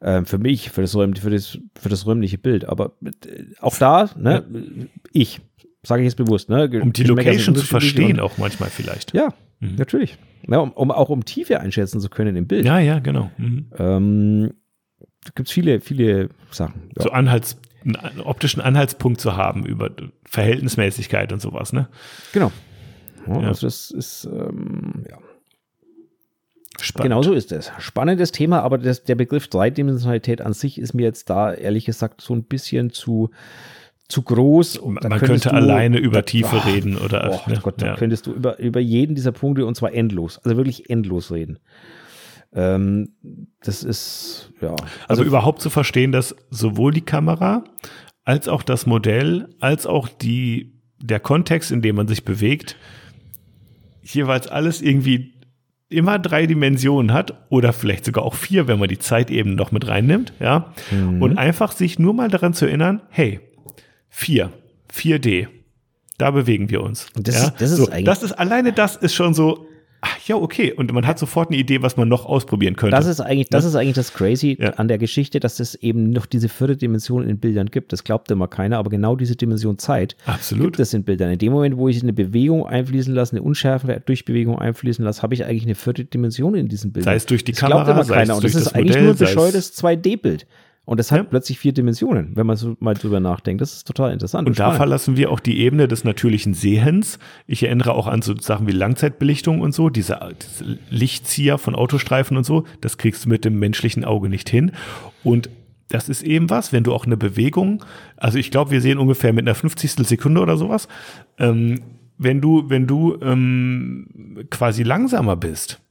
Ähm, 0.01 0.25
für 0.25 0.37
mich, 0.37 0.69
für 0.69 0.81
das, 0.81 0.91
für, 0.91 1.29
das, 1.29 1.57
für 1.79 1.89
das 1.89 2.05
räumliche 2.05 2.37
Bild. 2.37 2.65
Aber 2.65 2.93
äh, 3.03 3.43
auch 3.59 3.77
da, 3.77 4.09
ne, 4.17 4.45
ja. 4.51 4.85
ich, 5.11 5.41
sage 5.83 6.01
ich 6.01 6.05
jetzt 6.05 6.15
bewusst, 6.15 6.49
ne? 6.49 6.69
Um 6.81 6.93
die 6.93 7.03
Location 7.03 7.55
zu 7.55 7.65
verstehen, 7.65 8.19
auch 8.19 8.37
manchmal 8.37 8.69
vielleicht. 8.69 9.13
Ja, 9.13 9.33
mhm. 9.59 9.75
natürlich. 9.75 10.17
Ja, 10.47 10.59
um, 10.59 10.71
um, 10.71 10.91
auch 10.91 11.09
um 11.09 11.23
Tiefe 11.25 11.59
einschätzen 11.59 12.01
zu 12.01 12.09
können 12.09 12.35
im 12.35 12.47
Bild. 12.47 12.65
Ja, 12.65 12.79
ja, 12.79 12.99
genau. 12.99 13.31
Mhm. 13.37 13.67
Ähm, 13.77 14.53
gibt 15.35 15.47
es 15.47 15.53
viele, 15.53 15.79
viele 15.79 16.29
Sachen. 16.51 16.89
Ja. 16.97 17.03
So 17.03 17.11
Anhalts, 17.11 17.57
einen 17.83 18.21
optischen 18.21 18.61
Anhaltspunkt 18.61 19.21
zu 19.21 19.35
haben 19.37 19.65
über 19.65 19.89
Verhältnismäßigkeit 20.25 21.31
und 21.31 21.41
sowas, 21.41 21.73
ne? 21.73 21.87
Genau. 22.33 22.51
Ja, 23.27 23.35
Also 23.39 23.67
das 23.67 23.91
ist, 23.91 24.25
ähm, 24.25 25.05
ja. 25.09 25.17
Spannend. 26.81 27.11
Genau 27.11 27.21
so 27.21 27.33
ist 27.33 27.51
es. 27.51 27.71
Spannendes 27.79 28.31
Thema, 28.31 28.61
aber 28.61 28.77
das, 28.77 29.03
der 29.03 29.15
Begriff 29.15 29.47
Dreidimensionalität 29.47 30.41
an 30.41 30.53
sich 30.53 30.79
ist 30.79 30.93
mir 30.93 31.03
jetzt 31.03 31.29
da 31.29 31.53
ehrlich 31.53 31.85
gesagt 31.85 32.21
so 32.21 32.33
ein 32.33 32.43
bisschen 32.43 32.89
zu, 32.89 33.29
zu 34.07 34.23
groß. 34.23 34.77
Und 34.77 35.03
Man 35.03 35.19
könnte 35.19 35.49
du, 35.49 35.53
alleine 35.53 35.99
über 35.99 36.17
da, 36.17 36.21
Tiefe 36.23 36.57
ach, 36.61 36.65
reden 36.65 36.97
oder. 36.97 37.41
Oh, 37.45 37.49
ne? 37.49 37.59
Gott, 37.61 37.81
da 37.81 37.87
ja. 37.87 37.95
könntest 37.95 38.25
du 38.27 38.33
über, 38.33 38.59
über 38.59 38.79
jeden 38.79 39.15
dieser 39.15 39.31
Punkte 39.31 39.65
und 39.65 39.75
zwar 39.75 39.93
endlos, 39.93 40.39
also 40.43 40.57
wirklich 40.57 40.89
endlos 40.89 41.31
reden. 41.31 41.59
Ähm, 42.55 43.09
das 43.61 43.83
ist, 43.83 44.51
ja. 44.61 44.71
Also, 44.71 44.85
also 45.07 45.23
überhaupt 45.23 45.61
zu 45.61 45.69
verstehen, 45.69 46.11
dass 46.11 46.35
sowohl 46.49 46.91
die 46.91 47.01
Kamera 47.01 47.63
als 48.25 48.47
auch 48.47 48.63
das 48.63 48.85
Modell, 48.85 49.49
als 49.59 49.85
auch 49.85 50.07
die, 50.07 50.73
der 50.99 51.19
Kontext, 51.19 51.71
in 51.71 51.81
dem 51.81 51.95
man 51.95 52.07
sich 52.07 52.23
bewegt, 52.23 52.77
jeweils 54.01 54.47
alles 54.47 54.81
irgendwie 54.81 55.32
immer 55.93 56.19
drei 56.19 56.45
Dimensionen 56.45 57.13
hat 57.13 57.33
oder 57.49 57.73
vielleicht 57.73 58.05
sogar 58.05 58.23
auch 58.23 58.35
vier, 58.35 58.67
wenn 58.67 58.79
man 58.79 58.89
die 58.89 58.99
Zeit 58.99 59.31
eben 59.31 59.55
noch 59.55 59.71
mit 59.71 59.87
reinnimmt, 59.87 60.33
ja. 60.39 60.73
Mhm. 60.91 61.21
Und 61.21 61.37
einfach 61.37 61.71
sich 61.71 61.99
nur 61.99 62.13
mal 62.13 62.29
daran 62.29 62.53
zu 62.53 62.65
erinnern, 62.65 63.01
hey, 63.09 63.39
vier, 64.09 64.51
4D, 64.93 65.47
da 66.17 66.31
bewegen 66.31 66.69
wir 66.69 66.81
uns. 66.81 67.07
Das, 67.15 67.35
ja? 67.35 67.43
ist, 67.45 67.61
das, 67.61 67.71
ist 67.71 67.77
so, 67.77 67.87
das 67.87 68.23
ist 68.23 68.31
alleine 68.33 68.73
das 68.73 68.95
ist 68.95 69.13
schon 69.13 69.33
so, 69.33 69.67
ach 70.03 70.19
ja, 70.27 70.35
okay. 70.35 70.73
Und 70.73 70.91
man 70.91 71.07
hat 71.07 71.17
sofort 71.17 71.49
eine 71.49 71.57
Idee, 71.57 71.81
was 71.81 71.97
man 71.97 72.07
noch 72.07 72.25
ausprobieren 72.25 72.75
könnte. 72.75 72.95
Das 72.95 73.05
ist 73.05 73.21
eigentlich, 73.21 73.49
das 73.49 73.63
ja? 73.63 73.69
ist 73.69 73.75
eigentlich 73.75 73.95
das 73.95 74.13
Crazy 74.13 74.57
ja. 74.59 74.71
an 74.71 74.87
der 74.87 74.97
Geschichte, 74.97 75.39
dass 75.39 75.59
es 75.59 75.75
eben 75.75 76.11
noch 76.11 76.25
diese 76.25 76.49
vierte 76.49 76.77
Dimension 76.77 77.27
in 77.27 77.39
Bildern 77.39 77.67
gibt. 77.67 77.93
Das 77.93 78.03
glaubt 78.03 78.29
immer 78.29 78.47
keiner, 78.47 78.77
aber 78.77 78.89
genau 78.89 79.15
diese 79.15 79.35
Dimension 79.35 79.77
Zeit 79.77 80.15
Absolut. 80.25 80.65
gibt 80.67 80.79
es 80.79 80.93
in 80.93 81.03
Bildern. 81.03 81.31
In 81.31 81.39
dem 81.39 81.53
Moment, 81.53 81.77
wo 81.77 81.87
ich 81.87 82.01
eine 82.03 82.13
Bewegung 82.13 82.67
einfließen 82.67 83.13
lasse, 83.13 83.33
eine 83.33 83.43
Unschärfe 83.43 84.01
durch 84.05 84.25
Bewegung 84.25 84.59
einfließen 84.59 85.03
lasse, 85.03 85.21
habe 85.21 85.33
ich 85.33 85.45
eigentlich 85.45 85.63
eine 85.63 85.75
vierte 85.75 86.05
Dimension 86.05 86.55
in 86.55 86.67
diesen 86.67 86.91
Bildern. 86.91 87.13
Sei 87.13 87.15
es 87.15 87.25
durch 87.25 87.43
die 87.43 87.53
das 87.53 87.61
Kamera, 87.61 87.83
glaubt 87.83 88.07
immer 88.07 88.15
keiner. 88.15 88.35
Und 88.35 88.43
das 88.43 88.55
ist 88.55 88.65
das 88.67 88.73
eigentlich 88.73 88.97
Modell, 88.97 89.03
nur 89.03 89.13
ein 89.13 89.17
bescheuertes 89.17 89.81
2D-Bild. 89.81 90.45
Und 90.85 90.99
das 90.99 91.11
hat 91.11 91.19
ja. 91.19 91.23
plötzlich 91.23 91.59
vier 91.59 91.71
Dimensionen, 91.71 92.35
wenn 92.35 92.45
man 92.45 92.57
so 92.57 92.75
mal 92.79 92.93
drüber 92.93 93.21
nachdenkt. 93.21 93.61
Das 93.61 93.73
ist 93.73 93.87
total 93.87 94.11
interessant. 94.11 94.47
Und, 94.47 94.53
und 94.53 94.59
da 94.59 94.71
verlassen 94.71 95.15
wir 95.15 95.31
auch 95.31 95.39
die 95.39 95.59
Ebene 95.61 95.87
des 95.87 96.03
natürlichen 96.03 96.53
Sehens. 96.53 97.19
Ich 97.47 97.63
erinnere 97.63 97.93
auch 97.93 98.07
an 98.07 98.21
so 98.21 98.35
Sachen 98.37 98.67
wie 98.67 98.71
Langzeitbelichtung 98.71 99.61
und 99.61 99.73
so, 99.73 99.89
diese, 99.89 100.19
diese 100.41 100.79
Lichtzieher 100.89 101.57
von 101.57 101.75
Autostreifen 101.75 102.35
und 102.35 102.43
so. 102.43 102.65
Das 102.81 102.97
kriegst 102.97 103.25
du 103.25 103.29
mit 103.29 103.45
dem 103.45 103.59
menschlichen 103.59 104.03
Auge 104.03 104.27
nicht 104.27 104.49
hin. 104.49 104.73
Und 105.23 105.49
das 105.87 106.09
ist 106.09 106.21
eben 106.21 106.49
was, 106.49 106.73
wenn 106.73 106.83
du 106.83 106.93
auch 106.93 107.05
eine 107.05 107.17
Bewegung, 107.17 107.85
also 108.17 108.37
ich 108.37 108.51
glaube, 108.51 108.71
wir 108.71 108.81
sehen 108.81 108.97
ungefähr 108.97 109.31
mit 109.31 109.45
einer 109.45 109.55
50. 109.55 110.05
Sekunde 110.07 110.41
oder 110.41 110.57
sowas, 110.57 110.87
ähm, 111.37 111.81
wenn 112.17 112.41
du, 112.41 112.69
wenn 112.69 112.87
du 112.87 113.17
ähm, 113.21 114.47
quasi 114.49 114.83
langsamer 114.83 115.35
bist, 115.35 115.82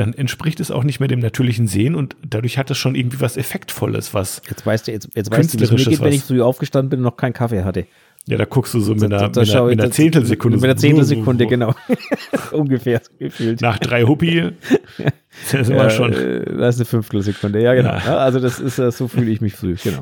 dann 0.00 0.14
entspricht 0.14 0.60
es 0.60 0.70
auch 0.70 0.82
nicht 0.82 0.98
mehr 0.98 1.08
dem 1.08 1.20
natürlichen 1.20 1.66
Sehen 1.66 1.94
und 1.94 2.16
dadurch 2.26 2.56
hat 2.56 2.70
es 2.70 2.78
schon 2.78 2.94
irgendwie 2.94 3.20
was 3.20 3.36
Effektvolles, 3.36 4.14
was. 4.14 4.40
Jetzt 4.48 4.64
weißt 4.64 4.88
du, 4.88 4.92
jetzt, 4.92 5.10
jetzt 5.14 5.30
weißt 5.30 5.54
du, 5.54 5.60
wie 5.60 5.64
es 5.64 5.70
mir 5.70 5.76
geht, 5.76 6.00
wenn 6.00 6.12
ich 6.12 6.22
früh 6.22 6.40
aufgestanden 6.40 6.88
bin 6.88 7.00
und 7.00 7.04
noch 7.04 7.18
keinen 7.18 7.34
Kaffee 7.34 7.64
hatte. 7.64 7.86
Ja, 8.26 8.38
da 8.38 8.46
guckst 8.46 8.72
du 8.72 8.80
so 8.80 8.94
mit, 8.94 9.04
einer, 9.04 9.28
da, 9.28 9.44
da 9.44 9.64
mit 9.64 9.80
einer, 9.80 9.90
Zehntelsekunde. 9.90 10.56
Mit 10.56 10.64
einer 10.64 10.76
Zehntelsekunde, 10.76 11.46
genau. 11.46 11.74
Ungefähr 12.52 13.02
gefühlt. 13.18 13.60
Nach 13.60 13.78
drei 13.78 14.04
Huppi. 14.04 14.52
Das 15.52 15.60
ist 15.60 15.70
immer 15.70 15.84
ja, 15.84 15.90
schon. 15.90 16.12
Äh, 16.12 16.44
das 16.56 16.74
ist 16.74 16.80
eine 16.80 16.84
Fünftelsekunde, 16.86 17.62
ja, 17.62 17.74
genau. 17.74 17.92
Ja. 17.92 18.18
Also, 18.18 18.40
das 18.40 18.58
ist, 18.58 18.76
so 18.76 19.06
fühle 19.06 19.30
ich 19.30 19.40
mich 19.40 19.54
früh, 19.54 19.76
genau. 19.82 20.00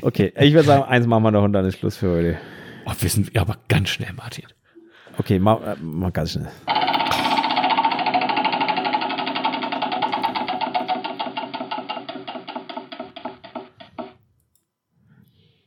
Okay, 0.00 0.32
ich 0.38 0.54
würde 0.54 0.66
sagen, 0.66 0.84
eins 0.84 1.08
machen 1.08 1.24
wir 1.24 1.32
noch 1.32 1.42
und 1.42 1.52
dann 1.52 1.64
ist 1.66 1.78
Schluss 1.78 1.96
für 1.96 2.08
heute. 2.08 2.38
Oh, 2.86 2.92
wir 3.00 3.10
sind 3.10 3.36
aber 3.36 3.56
ganz 3.66 3.88
schnell, 3.88 4.12
Martin. 4.16 4.44
Okay, 5.18 5.40
mach, 5.40 5.60
äh, 5.60 5.74
mach 5.82 6.12
ganz 6.12 6.32
schnell. 6.32 6.48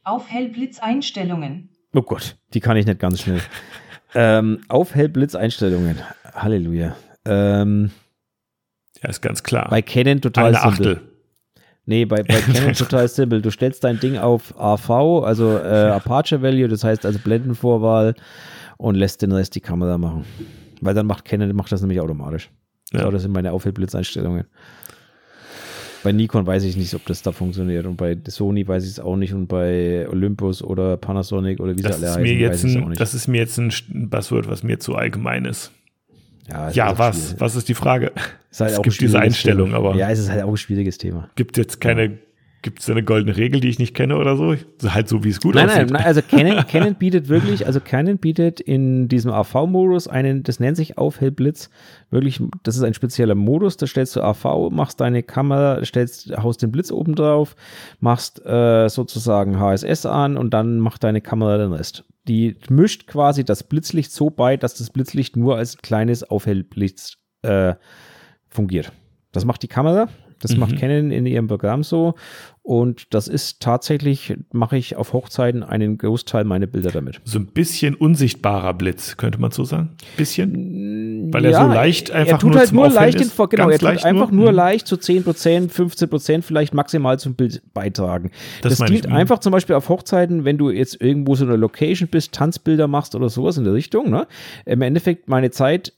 Auf 0.04 0.30
Hellblitzeinstellungen. 0.30 1.70
Oh 1.94 2.02
Gott, 2.02 2.38
die 2.54 2.60
kann 2.60 2.78
ich 2.78 2.86
nicht 2.86 3.00
ganz 3.00 3.22
schnell. 3.22 3.42
ähm, 4.16 4.62
auf 4.68 4.96
Hellblitzeinstellungen. 4.96 5.98
Halleluja. 6.34 6.96
Ähm, 7.26 7.92
ja, 9.02 9.10
ist 9.10 9.22
ganz 9.22 9.44
klar. 9.44 9.68
Bei 9.70 9.82
Canon 9.82 10.22
total 10.22 10.56
Eine 10.56 10.58
simpel. 10.76 10.94
Achtel. 10.94 11.12
Nee, 11.86 12.06
bei, 12.06 12.24
bei 12.24 12.42
Canon 12.54 12.74
total 12.74 13.08
simpel. 13.08 13.42
Du 13.42 13.52
stellst 13.52 13.84
dein 13.84 14.00
Ding 14.00 14.18
auf 14.18 14.60
AV, 14.60 15.24
also 15.24 15.58
äh, 15.58 15.90
Aperture 15.90 16.42
Value, 16.42 16.68
das 16.68 16.84
heißt 16.84 17.06
also 17.06 17.20
Blendenvorwahl 17.20 18.16
und 18.78 18.96
lässt 18.96 19.22
den 19.22 19.32
Rest 19.32 19.56
die 19.56 19.62
Kamera 19.62 19.98
machen. 19.98 20.26
Weil 20.80 20.94
dann 20.96 21.06
macht 21.06 21.26
Canon 21.26 21.56
macht 21.56 21.72
das 21.72 21.82
nämlich 21.82 22.00
automatisch. 22.00 22.50
Ja. 22.94 23.10
das 23.10 23.22
sind 23.22 23.32
meine 23.32 23.54
Aufhellblitzeinstellungen. 23.54 24.46
Bei 26.04 26.12
Nikon 26.12 26.48
weiß 26.48 26.64
ich 26.64 26.78
nicht, 26.78 26.94
ob 26.96 27.06
das 27.06 27.22
da 27.22 27.32
funktioniert 27.32 27.86
und 27.86 27.96
bei 27.96 28.18
Sony 28.28 28.68
weiß 28.68 28.84
ich 28.84 28.92
es 28.92 29.00
auch 29.00 29.16
nicht 29.16 29.34
und 29.34 29.48
bei 29.48 30.08
Olympus 30.10 30.64
oder 30.64 30.98
Panasonic 30.98 31.60
oder 31.60 31.78
wie 31.78 31.82
das 31.82 32.00
sie 32.00 32.06
alle 32.06 32.16
heißen, 32.16 32.50
weiß 32.50 32.64
ich 32.64 32.76
es 32.76 32.82
auch 32.82 32.88
nicht. 32.88 33.02
Das 33.02 33.14
ist 33.14 33.28
mir 33.28 33.38
jetzt 33.38 33.58
ein 33.58 33.72
Buzzword, 34.10 34.48
was 34.48 34.64
mir 34.64 34.80
zu 34.80 34.96
allgemein 34.96 35.46
ist. 35.46 35.72
Ja, 36.50 36.70
ja 36.72 36.98
was? 36.98 37.18
Schwierig. 37.18 37.42
Was 37.42 37.56
ist 37.56 37.70
die 37.70 37.74
Frage? 37.74 38.12
Ist 38.50 38.62
halt 38.62 38.72
es 38.74 38.82
gibt 38.82 39.00
diese 39.00 39.20
Einstellung, 39.20 39.70
Thema. 39.70 39.78
aber. 39.78 39.96
Ja, 39.96 40.10
es 40.10 40.20
ist 40.20 40.30
halt 40.30 40.44
auch 40.44 40.50
ein 40.50 40.58
schwieriges 40.58 40.98
Thema. 40.98 41.30
Gibt 41.36 41.58
jetzt 41.58 41.80
keine 41.80 42.04
ja. 42.06 42.12
Gibt 42.64 42.80
es 42.80 42.90
eine 42.90 43.02
goldene 43.02 43.38
Regel, 43.38 43.60
die 43.60 43.70
ich 43.70 43.80
nicht 43.80 43.96
kenne 43.96 44.18
oder 44.18 44.38
so? 44.38 44.56
Halt 44.84 45.08
so, 45.08 45.24
wie 45.24 45.30
es 45.30 45.42
gut 45.42 45.56
nein, 45.56 45.68
aussieht. 45.68 45.90
Nein, 45.90 45.94
nein, 45.94 46.04
also 46.04 46.22
Canon, 46.22 46.68
Canon 46.68 46.96
bietet 46.96 47.28
wirklich, 47.28 47.66
also 47.66 47.80
Canon 47.80 48.20
bietet 48.20 48.60
in 48.60 49.08
diesem 49.08 49.32
AV-Modus 49.32 50.08
einen, 50.08 50.44
das 50.44 50.60
nennt 50.60 50.78
sich 50.78 50.98
Aufhellblitz, 50.98 51.72
wirklich, 52.12 52.40
das 52.62 52.76
ist 52.76 52.84
ein 52.84 52.94
spezieller 52.94 53.34
Modus, 53.34 53.78
da 53.78 53.88
stellst 53.88 54.16
du 54.16 54.22
AV, 54.22 54.70
machst 54.70 55.02
deine 55.02 55.24
Kamera, 55.24 55.84
stellst, 55.84 56.38
haust 56.38 56.62
den 56.62 56.72
Blitz 56.72 56.92
oben 56.92 57.16
drauf, 57.16 57.56
machst 58.00 58.46
äh, 58.46 58.90
sozusagen 58.90 59.60
HSS 59.60 60.06
an 60.06 60.38
und 60.38 60.54
dann 60.54 60.80
macht 60.80 61.04
deine 61.04 61.22
Kamera 61.22 61.58
den 61.58 61.74
Rest. 61.74 62.04
Die 62.28 62.58
mischt 62.70 63.08
quasi 63.08 63.44
das 63.44 63.64
Blitzlicht 63.64 64.12
so 64.12 64.30
bei, 64.30 64.56
dass 64.56 64.76
das 64.76 64.92
Blitzlicht 64.92 65.36
nur 65.36 65.58
als 65.58 65.78
kleines 65.80 66.24
Aufhellblitz 66.24 67.18
äh, 67.42 67.74
fungiert. 68.50 68.92
Das 69.32 69.46
macht 69.46 69.64
die 69.64 69.68
Kamera 69.68 70.10
das 70.42 70.54
mhm. 70.54 70.60
macht 70.60 70.78
Canon 70.78 71.12
in 71.12 71.26
ihrem 71.26 71.48
Programm 71.48 71.84
so. 71.84 72.16
Und 72.64 73.14
das 73.16 73.28
ist 73.28 73.60
tatsächlich, 73.60 74.36
mache 74.52 74.78
ich 74.78 74.96
auf 74.96 75.14
Hochzeiten 75.14 75.64
einen 75.64 75.98
Großteil 75.98 76.44
meiner 76.44 76.68
Bilder 76.68 76.92
damit. 76.92 77.20
So 77.24 77.40
ein 77.40 77.48
bisschen 77.48 77.96
unsichtbarer 77.96 78.76
Blitz, 78.76 79.18
könnte 79.18 79.42
man 79.42 79.50
so 79.50 79.64
sagen? 79.64 79.90
Bisschen? 80.16 81.34
Weil 81.34 81.46
er 81.46 81.52
ja, 81.52 81.66
so 81.66 81.74
leicht 81.74 82.12
einfach 82.12 82.34
er 82.34 82.40
tut 82.40 82.52
nur 82.52 82.60
halt 82.60 82.72
nur 82.72 82.90
leicht, 82.90 83.20
ist, 83.20 83.38
den, 83.38 83.50
genau, 83.50 83.70
er 83.70 83.80
tut 83.80 84.06
einfach 84.06 84.30
nur, 84.30 84.44
nur 84.44 84.52
mhm. 84.52 84.58
leicht 84.58 84.86
zu 84.86 84.98
10 84.98 85.24
Prozent, 85.24 85.72
15 85.72 86.08
Prozent 86.08 86.46
vielleicht 86.46 86.76
maximal 86.76 87.18
zum 87.18 87.34
Bild 87.34 87.64
beitragen. 87.74 88.30
Das, 88.62 88.78
das 88.78 88.90
ich, 88.92 89.08
mhm. 89.08 89.14
einfach 89.14 89.40
zum 89.40 89.52
Beispiel 89.52 89.76
auf 89.76 89.90
Hochzeiten, 89.90 90.46
wenn 90.46 90.60
du 90.60 90.70
jetzt 90.70 91.02
irgendwo 91.02 91.34
so 91.34 91.46
eine 91.46 91.56
Location 91.56 92.10
bist, 92.10 92.32
Tanzbilder 92.34 92.88
machst 92.88 93.16
oder 93.16 93.30
sowas 93.30 93.58
in 93.58 93.64
der 93.64 93.74
Richtung. 93.74 94.12
Ne? 94.12 94.28
Im 94.66 94.84
Endeffekt 94.84 95.28
meine 95.28 95.50
Zeit 95.50 95.94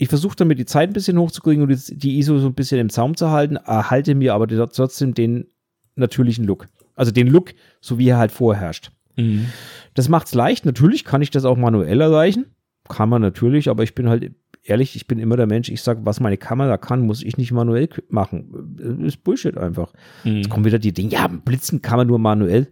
ich 0.00 0.08
versuche 0.08 0.34
damit 0.34 0.58
die 0.58 0.64
Zeit 0.64 0.88
ein 0.88 0.92
bisschen 0.94 1.18
hochzukriegen 1.18 1.62
und 1.62 2.02
die 2.02 2.18
ISO 2.18 2.38
so 2.38 2.46
ein 2.46 2.54
bisschen 2.54 2.80
im 2.80 2.88
Zaum 2.88 3.16
zu 3.18 3.30
halten, 3.30 3.56
erhalte 3.56 4.14
mir 4.14 4.32
aber 4.32 4.48
trotzdem 4.48 5.12
den 5.12 5.48
natürlichen 5.94 6.46
Look. 6.46 6.68
Also 6.96 7.12
den 7.12 7.26
Look, 7.26 7.52
so 7.82 7.98
wie 7.98 8.08
er 8.08 8.16
halt 8.16 8.32
vorherrscht. 8.32 8.92
Mhm. 9.16 9.48
Das 9.92 10.08
macht 10.08 10.28
es 10.28 10.34
leicht. 10.34 10.64
Natürlich 10.64 11.04
kann 11.04 11.20
ich 11.20 11.30
das 11.30 11.44
auch 11.44 11.58
manuell 11.58 12.00
erreichen. 12.00 12.46
Kann 12.88 13.10
man 13.10 13.20
natürlich, 13.20 13.68
aber 13.68 13.82
ich 13.82 13.94
bin 13.94 14.08
halt 14.08 14.32
ehrlich, 14.62 14.96
ich 14.96 15.06
bin 15.06 15.18
immer 15.18 15.36
der 15.36 15.46
Mensch, 15.46 15.68
ich 15.68 15.82
sage, 15.82 16.00
was 16.04 16.18
meine 16.18 16.38
Kamera 16.38 16.78
kann, 16.78 17.02
muss 17.02 17.22
ich 17.22 17.36
nicht 17.36 17.52
manuell 17.52 17.90
machen. 18.08 18.76
Das 18.78 19.06
ist 19.06 19.22
Bullshit 19.22 19.58
einfach. 19.58 19.92
Mhm. 20.24 20.36
Jetzt 20.36 20.48
kommen 20.48 20.64
wieder 20.64 20.78
die 20.78 20.94
Dinge, 20.94 21.10
ja, 21.12 21.26
blitzen 21.26 21.82
kann 21.82 21.98
man 21.98 22.06
nur 22.06 22.18
manuell. 22.18 22.68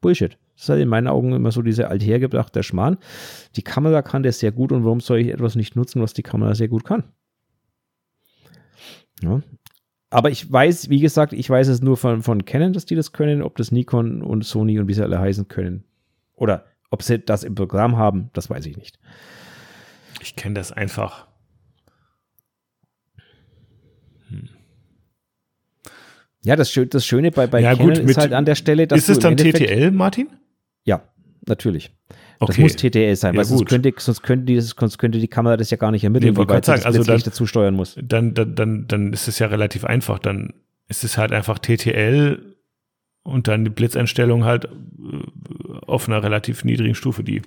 Bullshit. 0.00 0.38
Das 0.60 0.66
ist 0.66 0.68
halt 0.68 0.82
in 0.82 0.88
meinen 0.88 1.08
Augen 1.08 1.32
immer 1.32 1.52
so 1.52 1.62
dieser 1.62 1.88
althergebrachte 1.88 2.62
Schmarrn. 2.62 2.98
Die 3.56 3.62
Kamera 3.62 4.02
kann 4.02 4.22
das 4.22 4.40
sehr 4.40 4.52
gut 4.52 4.72
und 4.72 4.84
warum 4.84 5.00
soll 5.00 5.20
ich 5.20 5.28
etwas 5.28 5.54
nicht 5.54 5.74
nutzen, 5.74 6.02
was 6.02 6.12
die 6.12 6.22
Kamera 6.22 6.54
sehr 6.54 6.68
gut 6.68 6.84
kann? 6.84 7.04
Ja. 9.22 9.40
Aber 10.10 10.30
ich 10.30 10.52
weiß, 10.52 10.90
wie 10.90 11.00
gesagt, 11.00 11.32
ich 11.32 11.48
weiß 11.48 11.68
es 11.68 11.80
nur 11.80 11.96
von, 11.96 12.20
von 12.20 12.44
Canon, 12.44 12.74
dass 12.74 12.84
die 12.84 12.94
das 12.94 13.12
können, 13.12 13.40
ob 13.40 13.56
das 13.56 13.72
Nikon 13.72 14.20
und 14.20 14.44
Sony 14.44 14.78
und 14.78 14.86
wie 14.86 14.92
sie 14.92 15.02
alle 15.02 15.18
heißen 15.18 15.48
können. 15.48 15.84
Oder 16.34 16.66
ob 16.90 17.02
sie 17.02 17.18
das 17.18 17.42
im 17.42 17.54
Programm 17.54 17.96
haben, 17.96 18.28
das 18.34 18.50
weiß 18.50 18.66
ich 18.66 18.76
nicht. 18.76 18.98
Ich 20.20 20.36
kenne 20.36 20.56
das 20.56 20.72
einfach. 20.72 21.26
Hm. 24.28 24.50
Ja, 26.44 26.54
das, 26.54 26.78
das 26.90 27.06
Schöne 27.06 27.30
bei, 27.30 27.46
bei 27.46 27.60
ja, 27.60 27.74
Canon 27.74 27.94
gut, 27.94 28.10
ist 28.10 28.18
halt 28.18 28.34
an 28.34 28.44
der 28.44 28.56
Stelle, 28.56 28.86
dass 28.86 28.98
Ist 28.98 29.08
es 29.08 29.18
dann 29.20 29.38
TTL, 29.38 29.90
Martin? 29.90 30.28
Natürlich. 31.46 31.92
Okay. 32.38 32.52
Das 32.52 32.58
muss 32.58 32.76
TTL 32.76 33.16
sein, 33.16 33.34
ja, 33.34 33.38
weil 33.38 33.44
sonst 33.44 33.66
könnte, 33.66 33.92
sonst, 33.98 34.22
könnte 34.22 34.46
die, 34.46 34.60
sonst 34.60 34.98
könnte 34.98 35.18
die 35.18 35.28
Kamera 35.28 35.56
das 35.56 35.70
ja 35.70 35.76
gar 35.76 35.90
nicht 35.90 36.04
ermitteln, 36.04 36.34
nee, 36.34 36.40
wie 36.40 36.48
weit 36.48 36.64
sagen, 36.64 36.84
also 36.84 37.02
dann, 37.02 37.20
dazu 37.20 37.46
steuern 37.46 37.74
muss. 37.74 37.96
Dann, 38.02 38.34
dann, 38.34 38.54
dann, 38.54 38.88
dann 38.88 39.12
ist 39.12 39.28
es 39.28 39.38
ja 39.38 39.46
relativ 39.46 39.84
einfach. 39.84 40.18
Dann 40.18 40.54
ist 40.88 41.04
es 41.04 41.18
halt 41.18 41.32
einfach 41.32 41.58
TTL 41.58 42.56
und 43.22 43.48
dann 43.48 43.64
die 43.64 43.70
Blitzeinstellung 43.70 44.44
halt 44.44 44.64
äh, 44.64 44.68
auf 45.86 46.08
einer 46.08 46.22
relativ 46.22 46.64
niedrigen 46.64 46.94
Stufe, 46.94 47.22
die 47.22 47.42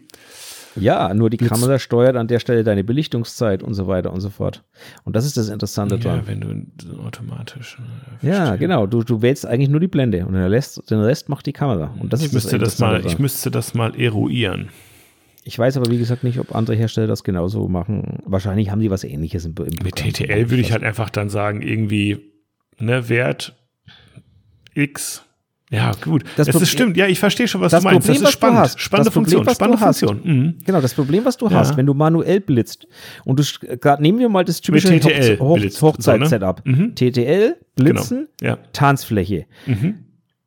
ja, 0.76 1.14
nur 1.14 1.30
die. 1.30 1.38
Kamera 1.38 1.80
steuert 1.80 2.16
an 2.16 2.28
der 2.28 2.40
Stelle 2.40 2.64
deine 2.64 2.84
Belichtungszeit 2.84 3.64
und 3.64 3.74
so 3.74 3.88
weiter 3.88 4.12
und 4.12 4.22
so 4.22 4.30
fort. 4.30 4.64
Und 5.04 5.16
das 5.16 5.26
ist 5.26 5.38
das 5.38 5.50
Interessante 5.50 5.96
ja, 5.96 6.02
dran. 6.02 6.22
wenn 6.26 6.40
du 6.42 7.00
automatisch. 7.02 7.78
Äh, 8.22 8.28
ja, 8.28 8.56
genau. 8.56 8.88
Du, 8.88 9.04
du 9.04 9.22
wählst 9.22 9.46
eigentlich 9.46 9.70
nur 9.70 9.80
die 9.80 9.88
Blende 9.88 10.26
und 10.26 10.34
den 10.34 10.44
Rest, 10.44 10.90
den 10.90 11.00
Rest 11.00 11.30
macht 11.30 11.46
die 11.46 11.54
Kamera. 11.54 11.94
Und 12.00 12.14
das 12.14 12.22
ich 12.22 12.28
ist 12.28 12.34
müsste 12.34 12.60
das, 12.60 12.72
das 12.72 12.80
mal, 12.80 13.06
Ich 13.06 13.20
müsste 13.20 13.52
das 13.52 13.74
mal 13.74 14.00
eruieren. 14.00 14.70
Ich 15.46 15.60
weiß 15.60 15.76
aber, 15.78 15.92
wie 15.92 15.98
gesagt, 15.98 16.24
nicht, 16.24 16.40
ob 16.40 16.56
andere 16.56 16.76
Hersteller 16.76 17.08
das 17.08 17.24
genauso 17.24 17.68
machen. 17.68 18.20
Wahrscheinlich 18.26 18.70
haben 18.70 18.80
die 18.80 18.90
was 18.90 19.04
ähnliches 19.04 19.46
im, 19.46 19.56
im 19.58 19.84
Mit 19.84 19.96
TTL 19.96 20.50
würde 20.50 20.62
ich 20.62 20.72
halt 20.72 20.84
einfach 20.84 21.10
dann 21.10 21.30
sagen, 21.30 21.62
irgendwie, 21.62 22.32
ne, 22.80 23.10
Wert 23.10 23.56
X 24.74 25.26
ja, 25.74 25.92
gut. 26.00 26.24
Das, 26.36 26.46
das 26.46 26.62
ist 26.62 26.70
stimmt. 26.70 26.98
Ja, 26.98 27.08
ich 27.08 27.20
verstehe 27.20 27.48
schon, 27.48 27.60
was 27.60 27.72
du 27.72 27.82
meinst. 27.82 28.06
Problem, 28.06 28.22
das 28.22 28.30
ist 28.30 28.34
spannend. 28.34 28.60
Hast, 28.60 28.80
spannende 28.80 29.10
Problem, 29.10 29.40
Funktion. 29.40 29.56
Spannende 29.56 29.78
Funktion. 29.80 30.22
Mhm. 30.24 30.56
Genau, 30.64 30.82
das 30.82 30.94
Problem, 30.94 31.26
was 31.26 31.36
du 31.36 31.48
ja. 31.48 31.56
hast, 31.56 31.76
wenn 31.78 31.88
du 31.88 31.96
manuell 31.96 32.42
blitzt 32.42 32.88
und 33.26 33.40
du 33.40 33.78
gerade 33.78 34.04
nehmen 34.04 34.20
wir 34.20 34.30
mal 34.30 34.46
das 34.46 34.62
typische 34.62 35.00
TTL 35.00 35.40
Hoch 35.40 35.58
Hochzeit-Setup. 35.58 36.62
So, 36.64 36.72
ne? 36.72 36.78
mhm. 36.78 36.96
TTL, 36.96 37.56
Blitzen, 37.76 38.28
genau. 38.40 38.54
ja. 38.54 38.60
Tanzfläche. 38.72 39.48
Mhm. 39.66 39.96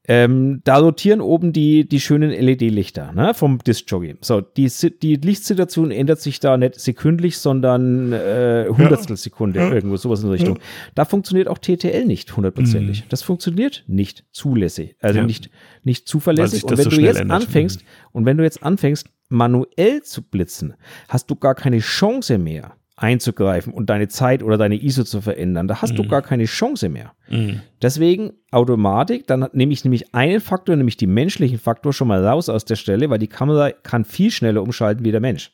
Ähm, 0.09 0.61
da 0.65 0.79
rotieren 0.79 1.21
oben 1.21 1.53
die, 1.53 1.89
die 1.89 2.01
schönen 2.01 2.31
LED-Lichter 2.31 3.13
ne, 3.13 3.35
vom 3.35 3.59
Disc-Jockey. 3.59 4.17
So, 4.21 4.41
die, 4.41 4.71
die 5.03 5.17
Lichtsituation 5.17 5.91
ändert 5.91 6.21
sich 6.21 6.39
da 6.41 6.57
nicht 6.57 6.79
sekündlich, 6.79 7.39
sondern 7.39 8.13
äh, 8.13 8.67
Hundertstelsekunde, 8.69 9.61
ja. 9.61 9.73
irgendwo 9.73 9.97
sowas 9.97 10.21
in 10.21 10.27
der 10.27 10.35
Richtung. 10.35 10.57
Ja. 10.57 10.63
Da 10.95 11.05
funktioniert 11.05 11.49
auch 11.49 11.59
TTL 11.59 12.05
nicht 12.05 12.37
hundertprozentig. 12.37 13.03
Mhm. 13.03 13.09
Das 13.09 13.23
funktioniert 13.23 13.85
nicht 13.89 14.25
zulässig, 14.31 14.97
also 15.01 15.21
ja. 15.21 15.27
nicht, 15.27 15.51
nicht 15.83 16.07
zuverlässig. 16.07 16.65
Und 16.65 16.79
wenn 16.79 16.85
so 16.85 16.91
du 16.91 17.01
jetzt 17.01 17.21
ändert. 17.21 17.43
anfängst, 17.43 17.83
mhm. 17.83 17.87
und 18.13 18.25
wenn 18.27 18.37
du 18.37 18.45
jetzt 18.45 18.63
anfängst, 18.63 19.09
manuell 19.29 20.03
zu 20.03 20.23
blitzen, 20.23 20.75
hast 21.09 21.31
du 21.31 21.37
gar 21.37 21.55
keine 21.55 21.79
Chance 21.79 22.39
mehr 22.39 22.77
einzugreifen 22.97 23.73
und 23.73 23.91
deine 23.91 24.09
Zeit 24.09 24.43
oder 24.43 24.57
deine 24.57 24.83
ISO 24.83 25.05
zu 25.05 25.21
verändern. 25.21 25.69
Da 25.69 25.83
hast 25.83 25.93
mhm. 25.93 25.97
du 25.97 26.09
gar 26.09 26.23
keine 26.23 26.47
Chance 26.47 26.89
mehr. 26.89 27.13
Mhm. 27.29 27.61
Deswegen 27.83 28.33
Automatik, 28.51 29.27
dann 29.27 29.47
nehme 29.53 29.73
ich 29.73 29.85
nämlich 29.85 30.15
einen 30.15 30.41
Faktor, 30.41 30.77
nämlich 30.77 30.97
den 30.97 31.13
menschlichen 31.13 31.59
Faktor 31.59 31.93
schon 31.93 32.09
mal 32.09 32.27
raus 32.27 32.49
aus 32.49 32.65
der 32.65 32.77
Stelle, 32.77 33.11
weil 33.11 33.19
die 33.19 33.29
Kamera 33.29 33.71
kann 33.71 34.05
viel 34.05 34.31
schneller 34.31 34.63
umschalten 34.63 35.05
wie 35.05 35.13
der 35.13 35.21
Mensch. 35.21 35.53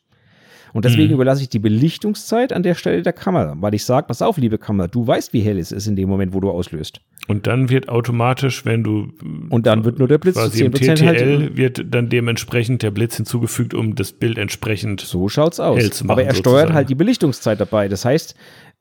Und 0.72 0.84
deswegen 0.84 1.08
mhm. 1.08 1.14
überlasse 1.14 1.42
ich 1.42 1.48
die 1.48 1.58
Belichtungszeit 1.58 2.52
an 2.52 2.62
der 2.62 2.74
Stelle 2.74 3.02
der 3.02 3.12
Kamera, 3.12 3.56
weil 3.58 3.74
ich 3.74 3.84
sage, 3.84 4.06
pass 4.06 4.22
auf, 4.22 4.38
liebe 4.38 4.58
Kamera, 4.58 4.88
du 4.88 5.06
weißt, 5.06 5.32
wie 5.32 5.40
hell 5.40 5.58
es 5.58 5.72
ist 5.72 5.86
in 5.86 5.96
dem 5.96 6.08
Moment, 6.08 6.32
wo 6.32 6.40
du 6.40 6.50
auslöst. 6.50 7.00
Und 7.28 7.46
dann 7.46 7.68
wird 7.68 7.88
automatisch, 7.88 8.64
wenn 8.64 8.82
du 8.82 9.12
und 9.50 9.66
dann 9.66 9.84
wird 9.84 9.98
nur 9.98 10.08
der 10.08 10.18
Blitz 10.18 10.34
quasi 10.34 10.64
im 10.64 10.72
TTL 10.72 11.06
halt, 11.06 11.56
wird 11.56 11.84
dann 11.88 12.08
dementsprechend 12.08 12.82
der 12.82 12.90
Blitz 12.90 13.16
hinzugefügt, 13.16 13.74
um 13.74 13.94
das 13.94 14.12
Bild 14.12 14.38
entsprechend 14.38 15.00
so 15.00 15.28
schaut's 15.28 15.60
aus. 15.60 16.02
Aber 16.08 16.24
er 16.24 16.34
steuert 16.34 16.44
sozusagen. 16.44 16.74
halt 16.74 16.88
die 16.88 16.94
Belichtungszeit 16.94 17.60
dabei. 17.60 17.88
Das 17.88 18.04
heißt, 18.04 18.34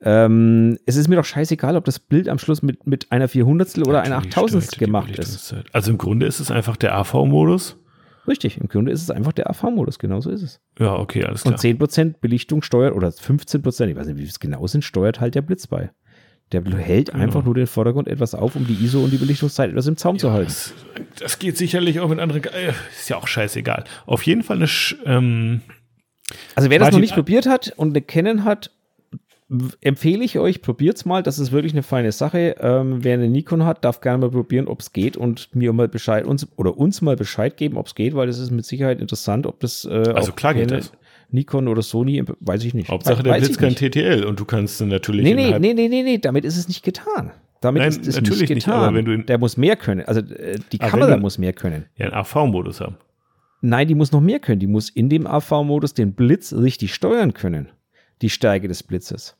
Ähm, 0.04 0.80
es 0.88 0.96
ist 0.96 1.10
mir 1.10 1.16
doch 1.16 1.26
scheißegal, 1.26 1.76
ob 1.76 1.86
das 1.86 2.00
Bild 2.00 2.28
am 2.28 2.40
Schluss 2.40 2.64
mit, 2.64 2.88
mit 2.88 3.12
einer 3.12 3.28
Vierhundertstel 3.28 3.84
oder 3.84 4.02
einer 4.02 4.16
Natürlich 4.16 4.36
Achttausendstel 4.36 4.78
steuert 4.78 5.08
die 5.08 5.14
gemacht 5.14 5.20
ist. 5.20 5.56
Also 5.74 5.92
im 5.92 6.00
Grunde 6.00 6.26
ist 6.26 6.40
es 6.40 6.50
einfach 6.50 6.76
der 6.76 6.96
AV-Modus. 6.96 7.78
Richtig, 8.28 8.58
im 8.58 8.68
Grunde 8.68 8.92
ist 8.92 9.02
es 9.02 9.10
einfach 9.10 9.34
der 9.34 9.50
AV-Modus, 9.50 9.98
genau 9.98 10.22
so 10.22 10.30
ist 10.30 10.44
es. 10.44 10.62
Ja, 10.80 10.96
okay, 10.96 11.24
alles 11.24 11.42
klar. 11.42 11.54
Und 11.54 11.60
10% 11.60 12.16
Belichtung 12.22 12.62
steuert, 12.62 12.96
oder 12.96 13.10
15%, 13.10 13.88
ich 13.88 13.96
weiß 13.96 14.08
nicht, 14.08 14.18
wie 14.18 14.24
es 14.24 14.40
genau 14.40 14.66
sind, 14.68 14.84
steuert 14.84 15.20
halt 15.20 15.36
der 15.36 15.42
Blitz 15.42 15.68
bei. 15.68 15.92
Der 16.52 16.64
hält 16.66 17.14
einfach 17.16 17.46
nur 17.46 17.54
den 17.54 17.66
Vordergrund 17.68 18.10
etwas 18.10 18.36
auf, 18.36 18.58
um 18.58 18.68
die 18.68 18.74
ISO 18.84 19.02
und 19.02 19.12
die 19.12 19.18
Belichtungszeit 19.18 19.70
etwas 19.70 19.88
im 19.88 19.96
Zaum 19.96 20.20
zu 20.20 20.32
halten. 20.32 20.50
Das, 20.50 20.74
das 21.18 21.40
geht 21.40 21.58
sicherlich 21.58 22.02
auch 22.02 22.10
mit 22.10 22.20
anderen. 22.20 22.44
Äh, 22.44 22.74
ist 22.92 23.10
ja 23.10 23.16
auch 23.16 23.28
scheißegal. 23.28 23.86
Auf 24.06 24.24
jeden 24.24 24.44
Fall 24.44 24.58
eine. 24.58 24.68
Ähm, 25.06 25.62
Also 26.56 26.70
wer 26.70 26.80
das 26.80 26.92
noch 26.92 27.00
nicht 27.00 27.14
probiert 27.16 27.46
hat 27.46 27.74
und 27.78 27.92
eine 27.92 28.02
Canon 28.02 28.44
hat, 28.44 28.72
empfehle 29.82 30.24
ich 30.24 30.40
euch, 30.40 30.62
probiert's 30.62 31.06
mal. 31.06 31.24
Das 31.24 31.40
ist 31.40 31.52
wirklich 31.52 31.74
eine 31.74 31.84
feine 31.84 32.12
Sache. 32.12 32.56
Ähm, 32.60 33.04
wer 33.04 33.16
eine 33.16 33.28
Nikon 33.28 33.66
hat, 33.66 33.84
darf 33.84 34.02
gerne 34.02 34.20
mal 34.20 34.30
probieren, 34.32 34.68
ob 34.68 34.80
es 34.82 34.94
geht 34.94 35.18
und 35.18 35.54
mir 35.56 35.74
mal 35.74 35.88
Bescheid 35.88 36.26
uns 36.26 36.48
oder 36.58 36.78
uns 36.78 37.02
mal 37.02 37.16
Bescheid 37.16 37.58
geben, 37.58 37.78
ob 37.78 37.88
es 37.88 37.96
geht, 37.96 38.16
weil 38.16 38.28
das 38.28 38.40
ist 38.40 38.52
mit 38.52 38.66
Sicherheit 38.66 39.00
interessant, 39.02 39.46
ob 39.46 39.60
das 39.60 39.86
äh, 39.86 40.12
Also 40.16 40.32
klar 40.32 40.54
geht 40.54 40.72
das. 40.72 40.92
Nikon 41.34 41.68
oder 41.68 41.82
Sony, 41.82 42.24
weiß 42.42 42.64
ich 42.66 42.74
nicht. 42.74 42.90
Hauptsache 42.90 43.24
der 43.24 43.34
Blitz 43.36 43.58
kann 43.58 43.70
nicht. 43.70 43.80
TTL 43.80 44.26
und 44.26 44.40
du 44.40 44.46
kannst 44.46 44.82
natürlich. 44.82 45.24
Nee, 45.24 45.34
nee, 45.34 45.58
nee, 45.60 45.74
nee, 45.74 45.88
nee, 45.88 46.04
nee, 46.04 46.18
damit 46.18 46.44
ist 46.46 46.58
es 46.58 46.68
nicht 46.68 46.84
getan. 46.84 47.32
Damit 47.62 47.82
Nein, 47.82 47.90
ist 47.92 48.08
es 48.08 48.16
natürlich 48.16 48.42
nicht 48.42 48.50
nicht, 48.56 48.66
getan. 48.66 48.84
aber 48.84 48.96
wenn 48.96 49.06
du 49.06 49.14
in- 49.14 49.26
der 49.28 49.38
muss 49.38 49.56
mehr 49.56 49.76
können. 49.76 50.02
Also 50.06 50.20
äh, 50.22 50.58
die 50.72 50.78
Kamera 50.78 51.16
du- 51.16 51.22
muss 51.22 51.38
mehr 51.38 51.54
können. 51.54 51.86
Ja, 51.96 52.08
einen 52.08 52.16
AV-Modus 52.16 52.82
haben. 52.82 52.98
Nein, 53.62 53.88
die 53.88 53.96
muss 53.96 54.12
noch 54.12 54.20
mehr 54.22 54.40
können. 54.40 54.60
Die 54.60 54.68
muss 54.68 54.90
in 54.90 55.08
dem 55.10 55.28
AV-Modus 55.28 55.94
den 55.94 56.14
Blitz 56.14 56.52
richtig 56.54 56.94
steuern 56.94 57.34
können. 57.34 57.70
Die 58.24 58.30
Stärke 58.30 58.68
des 58.68 58.82
Blitzes. 58.84 59.38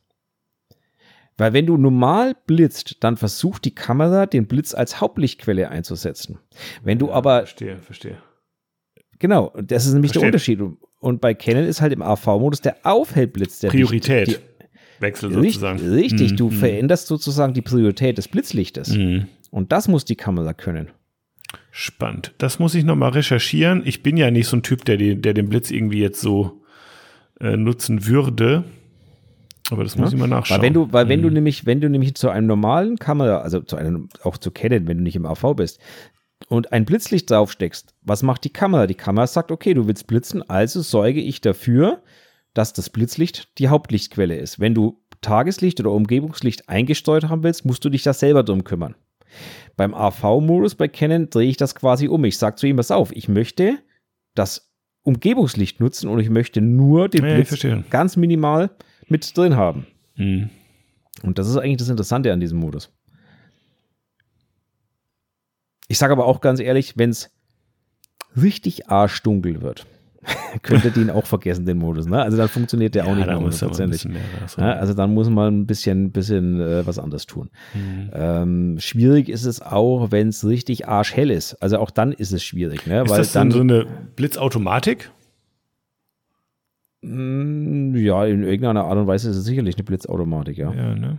Weil 1.38 1.52
wenn 1.54 1.66
du 1.66 1.76
normal 1.76 2.36
blitzt, 2.46 2.96
dann 3.00 3.16
versucht 3.16 3.64
die 3.64 3.74
Kamera, 3.74 4.26
den 4.26 4.46
Blitz 4.46 4.74
als 4.74 5.00
Hauptlichtquelle 5.00 5.70
einzusetzen. 5.70 6.38
Wenn 6.84 6.98
du 6.98 7.10
aber, 7.10 7.38
Verstehe, 7.40 7.78
verstehe. 7.78 8.18
genau, 9.18 9.52
das 9.62 9.86
ist 9.86 9.94
nämlich 9.94 10.12
der 10.12 10.20
Verstehe. 10.28 10.56
Unterschied. 10.62 10.78
Und 11.00 11.20
bei 11.20 11.34
Canon 11.34 11.64
ist 11.64 11.80
halt 11.80 11.92
im 11.92 12.02
AV-Modus 12.02 12.60
der 12.60 12.76
Aufhellblitz 12.84 13.60
der 13.60 13.70
Priorität. 13.70 14.28
Licht- 14.28 14.42
Wechsel 15.00 15.30
Die, 15.30 15.34
richtig, 15.36 15.54
sozusagen. 15.54 15.88
richtig 15.94 16.32
Mhm, 16.32 16.36
du 16.36 16.46
mhm. 16.50 16.52
veränderst 16.52 17.06
sozusagen 17.08 17.54
die 17.54 17.62
Priorität 17.62 18.18
des 18.18 18.28
Blitzlichtes. 18.28 18.90
Mhm. 18.96 19.26
Und 19.50 19.72
das 19.72 19.88
muss 19.88 20.04
die 20.04 20.14
Kamera 20.14 20.52
können. 20.54 20.90
Spannend. 21.72 22.32
Das 22.38 22.58
muss 22.60 22.74
ich 22.76 22.84
nochmal 22.84 23.10
recherchieren. 23.10 23.82
Ich 23.84 24.02
bin 24.04 24.16
ja 24.16 24.30
nicht 24.30 24.46
so 24.46 24.56
ein 24.56 24.62
Typ, 24.62 24.84
der, 24.84 24.96
den- 24.98 25.22
der 25.22 25.34
den 25.34 25.48
Blitz 25.48 25.70
irgendwie 25.70 25.98
jetzt 26.00 26.20
so 26.20 26.62
äh, 27.40 27.56
nutzen 27.56 28.06
würde. 28.06 28.62
Aber 29.72 29.84
das 29.84 29.96
muss 29.96 30.10
Ja. 30.10 30.14
ich 30.16 30.20
mal 30.20 30.26
nachschauen. 30.28 30.58
Weil 30.58 30.66
wenn 30.66 30.74
du, 30.74 30.92
weil 30.92 31.08
wenn 31.08 31.20
Mhm. 31.20 31.24
du 31.24 31.30
nämlich, 31.30 31.66
wenn 31.66 31.80
du 31.80 31.88
nämlich 31.88 32.14
zu 32.14 32.28
einem 32.30 32.46
normalen 32.46 32.98
Kamera, 32.98 33.38
also 33.38 33.60
zu 33.60 33.76
einem, 33.76 34.08
auch 34.22 34.36
zu 34.36 34.50
Canon, 34.50 34.86
wenn 34.86 34.98
du 34.98 35.02
nicht 35.02 35.16
im 35.16 35.26
AV 35.26 35.54
bist, 35.54 35.80
und 36.48 36.72
ein 36.72 36.84
Blitzlicht 36.84 37.30
draufsteckst, 37.30 37.94
was 38.02 38.22
macht 38.22 38.44
die 38.44 38.50
Kamera? 38.52 38.86
Die 38.86 38.94
Kamera 38.94 39.26
sagt, 39.26 39.50
okay, 39.52 39.74
du 39.74 39.86
willst 39.86 40.06
blitzen, 40.08 40.42
also 40.48 40.82
sorge 40.82 41.20
ich 41.20 41.40
dafür, 41.40 42.02
dass 42.52 42.72
das 42.72 42.90
Blitzlicht 42.90 43.58
die 43.58 43.68
Hauptlichtquelle 43.68 44.36
ist. 44.36 44.60
Wenn 44.60 44.74
du 44.74 45.00
Tageslicht 45.20 45.78
oder 45.80 45.92
Umgebungslicht 45.92 46.68
eingesteuert 46.68 47.28
haben 47.28 47.44
willst, 47.44 47.64
musst 47.64 47.84
du 47.84 47.88
dich 47.90 48.02
da 48.02 48.12
selber 48.12 48.42
drum 48.42 48.64
kümmern. 48.64 48.96
Beim 49.76 49.94
AV-Modus 49.94 50.74
bei 50.74 50.88
Canon 50.88 51.30
drehe 51.30 51.48
ich 51.48 51.56
das 51.56 51.74
quasi 51.74 52.08
um. 52.08 52.24
Ich 52.24 52.36
sage 52.36 52.56
zu 52.56 52.66
ihm, 52.66 52.76
pass 52.76 52.90
auf, 52.90 53.14
ich 53.16 53.28
möchte 53.28 53.78
das 54.34 54.70
Umgebungslicht 55.04 55.80
nutzen 55.80 56.08
und 56.08 56.20
ich 56.20 56.28
möchte 56.28 56.60
nur 56.60 57.08
den 57.08 57.24
Ja, 57.24 57.34
Blitz 57.36 57.66
ganz 57.90 58.16
minimal 58.16 58.70
mit 59.08 59.36
drin 59.36 59.56
haben. 59.56 59.86
Mhm. 60.16 60.50
Und 61.22 61.38
das 61.38 61.48
ist 61.48 61.56
eigentlich 61.56 61.78
das 61.78 61.88
Interessante 61.88 62.32
an 62.32 62.40
diesem 62.40 62.58
Modus. 62.58 62.90
Ich 65.88 65.98
sage 65.98 66.12
aber 66.12 66.26
auch 66.26 66.40
ganz 66.40 66.58
ehrlich, 66.60 66.96
wenn 66.96 67.10
es 67.10 67.30
richtig 68.36 68.88
arschdunkel 68.88 69.60
wird, 69.60 69.86
könnt 70.62 70.84
ihr 70.84 70.90
den 70.90 71.10
auch 71.10 71.26
vergessen, 71.26 71.66
den 71.66 71.78
Modus. 71.78 72.06
Ne? 72.06 72.22
Also 72.22 72.36
dann 72.36 72.48
funktioniert 72.48 72.94
der 72.94 73.06
auch 73.06 73.14
nicht 73.14 73.26
mehr 73.26 73.38
hundertprozentig. 73.38 74.08
Ja, 74.56 74.72
also 74.74 74.94
dann 74.94 75.12
muss 75.12 75.28
man 75.28 75.62
ein 75.62 75.66
bisschen, 75.66 76.12
bisschen 76.12 76.60
äh, 76.60 76.86
was 76.86 76.98
anderes 76.98 77.26
tun. 77.26 77.50
Mhm. 77.74 78.10
Ähm, 78.12 78.76
schwierig 78.78 79.28
ist 79.28 79.44
es 79.44 79.60
auch, 79.60 80.10
wenn 80.10 80.28
es 80.28 80.46
richtig 80.46 80.88
arschhell 80.88 81.30
ist. 81.30 81.54
Also 81.62 81.78
auch 81.78 81.90
dann 81.90 82.12
ist 82.12 82.32
es 82.32 82.42
schwierig, 82.42 82.86
ne? 82.86 83.02
Ist 83.02 83.10
weil 83.10 83.18
das 83.18 83.32
dann 83.32 83.50
dann 83.50 83.58
so 83.58 83.60
eine 83.60 83.86
Blitzautomatik? 84.16 85.10
Mm, 87.02 87.94
ja 87.96 88.24
in 88.26 88.44
irgendeiner 88.44 88.84
Art 88.84 88.96
und 88.96 89.06
Weise 89.06 89.30
ist 89.30 89.36
es 89.36 89.44
sicherlich 89.44 89.74
eine 89.76 89.84
Blitzautomatik, 89.84 90.56
ja. 90.58 90.72
Ja, 90.72 90.94
ne? 90.94 91.18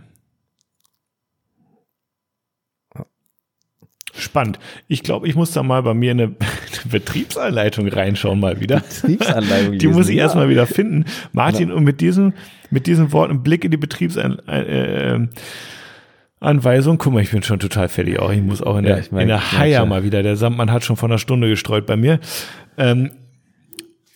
Spannend. 4.16 4.60
Ich 4.86 5.02
glaube, 5.02 5.26
ich 5.26 5.34
muss 5.34 5.50
da 5.50 5.64
mal 5.64 5.82
bei 5.82 5.92
mir 5.92 6.12
eine, 6.12 6.22
eine 6.24 6.34
Betriebsanleitung 6.90 7.88
reinschauen 7.88 8.38
mal 8.38 8.60
wieder. 8.60 8.80
Betriebsanleitung 8.80 9.78
Die 9.78 9.88
muss 9.88 10.08
ich 10.08 10.16
ja. 10.16 10.22
erstmal 10.24 10.48
wieder 10.48 10.66
finden. 10.68 11.04
Martin, 11.32 11.72
und 11.72 11.82
mit 11.82 12.00
diesem, 12.00 12.32
mit 12.70 12.86
diesem 12.86 13.12
Wort 13.12 13.30
einen 13.30 13.42
Blick 13.42 13.64
in 13.64 13.72
die 13.72 13.76
Betriebsanweisung. 13.76 14.46
Äh, 14.48 15.14
äh, 15.16 15.28
Anweisung. 16.38 16.98
Guck 16.98 17.12
mal, 17.14 17.22
ich 17.22 17.30
bin 17.30 17.42
schon 17.42 17.58
total 17.58 17.88
fertig 17.88 18.18
auch. 18.20 18.30
Ich 18.30 18.42
muss 18.42 18.62
auch 18.62 18.76
in 18.76 18.84
Ja, 18.84 18.90
der, 18.94 18.98
ich 19.00 19.10
merk- 19.10 19.22
in 19.22 19.28
der 19.28 19.52
Haier 19.52 19.84
mal 19.86 20.04
wieder. 20.04 20.22
Der 20.22 20.36
Sandmann 20.36 20.70
hat 20.70 20.84
schon 20.84 20.96
vor 20.96 21.08
einer 21.08 21.18
Stunde 21.18 21.48
gestreut 21.48 21.86
bei 21.86 21.96
mir. 21.96 22.20
Ähm, 22.76 23.10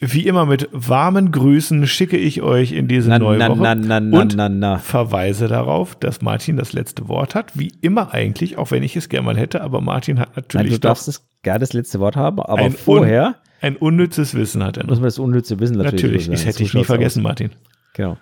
wie 0.01 0.27
immer 0.27 0.47
mit 0.47 0.69
warmen 0.73 1.33
Grüßen 1.33 1.87
schicke 1.89 2.16
ich 2.16 2.41
euch 2.43 2.73
in 2.73 2.87
diese 2.87 3.11
Na, 3.11 3.19
neue 3.19 3.39
na, 3.39 3.49
Woche 3.51 3.62
na, 3.62 3.75
na, 3.75 4.01
na, 4.01 4.20
und 4.20 4.37
na, 4.37 4.49
na. 4.49 4.79
verweise 4.79 5.49
darauf, 5.49 5.97
dass 5.97 6.23
Martin 6.23 6.57
das 6.57 6.73
letzte 6.73 7.09
Wort 7.09 7.35
hat. 7.35 7.59
Wie 7.59 7.73
immer 7.81 8.15
eigentlich, 8.15 8.59
auch 8.59 8.70
wenn 8.70 8.85
ich 8.85 8.97
es 8.97 9.09
gerne 9.09 9.27
mal 9.27 9.37
hätte. 9.37 9.61
Aber 9.61 9.81
Martin 9.81 10.20
hat 10.20 10.29
Nein, 10.29 10.45
natürlich 10.45 10.73
du 10.75 10.79
doch 10.79 10.91
darfst 10.91 11.09
das 11.09 11.27
gar 11.43 11.59
das 11.59 11.73
letzte 11.73 11.99
Wort 11.99 12.15
haben, 12.15 12.41
aber 12.41 12.59
ein, 12.62 12.73
vorher 12.73 13.27
un, 13.27 13.35
ein 13.61 13.77
unnützes 13.77 14.35
Wissen 14.35 14.62
hat 14.62 14.77
er 14.77 14.85
noch. 14.85 14.91
muss 14.91 14.99
man 14.99 15.07
das 15.07 15.19
unnütze 15.19 15.59
Wissen 15.59 15.77
natürlich. 15.77 16.03
Natürlich, 16.03 16.29
das 16.29 16.47
hätte 16.47 16.62
ich 16.62 16.75
nie 16.75 16.85
vergessen, 16.85 17.20
aus. 17.20 17.25
Martin. 17.25 17.51
Genau. 17.95 18.16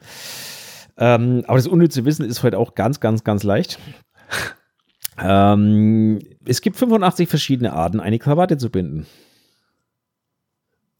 Ähm, 0.96 1.44
aber 1.46 1.58
das 1.58 1.66
unnütze 1.66 2.06
Wissen 2.06 2.24
ist 2.24 2.42
heute 2.42 2.58
auch 2.58 2.74
ganz, 2.74 3.00
ganz, 3.00 3.22
ganz 3.22 3.42
leicht. 3.42 3.78
ähm, 5.22 6.20
es 6.46 6.62
gibt 6.62 6.76
85 6.76 7.28
verschiedene 7.28 7.74
Arten, 7.74 8.00
eine 8.00 8.18
Krawatte 8.18 8.56
zu 8.56 8.70
binden. 8.70 9.06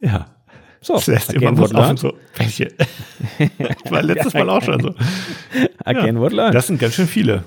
Ja. 0.01 0.36
So, 0.81 0.95
Das 0.95 1.07
lässt 1.07 1.31
again, 1.31 1.43
immer 1.49 1.59
what 1.59 1.73
learned. 1.73 1.99
so. 1.99 2.15
Welche? 2.37 2.69
Ich 3.39 3.51
war 3.91 4.03
letztes 4.03 4.35
Mal 4.35 4.49
auch 4.51 4.63
schon 4.63 4.81
so. 4.81 4.95
Again, 5.85 6.19
what 6.21 6.33
learned. 6.33 6.55
Das 6.55 6.67
sind 6.67 6.79
ganz 6.79 6.95
schön 6.95 7.07
viele 7.07 7.45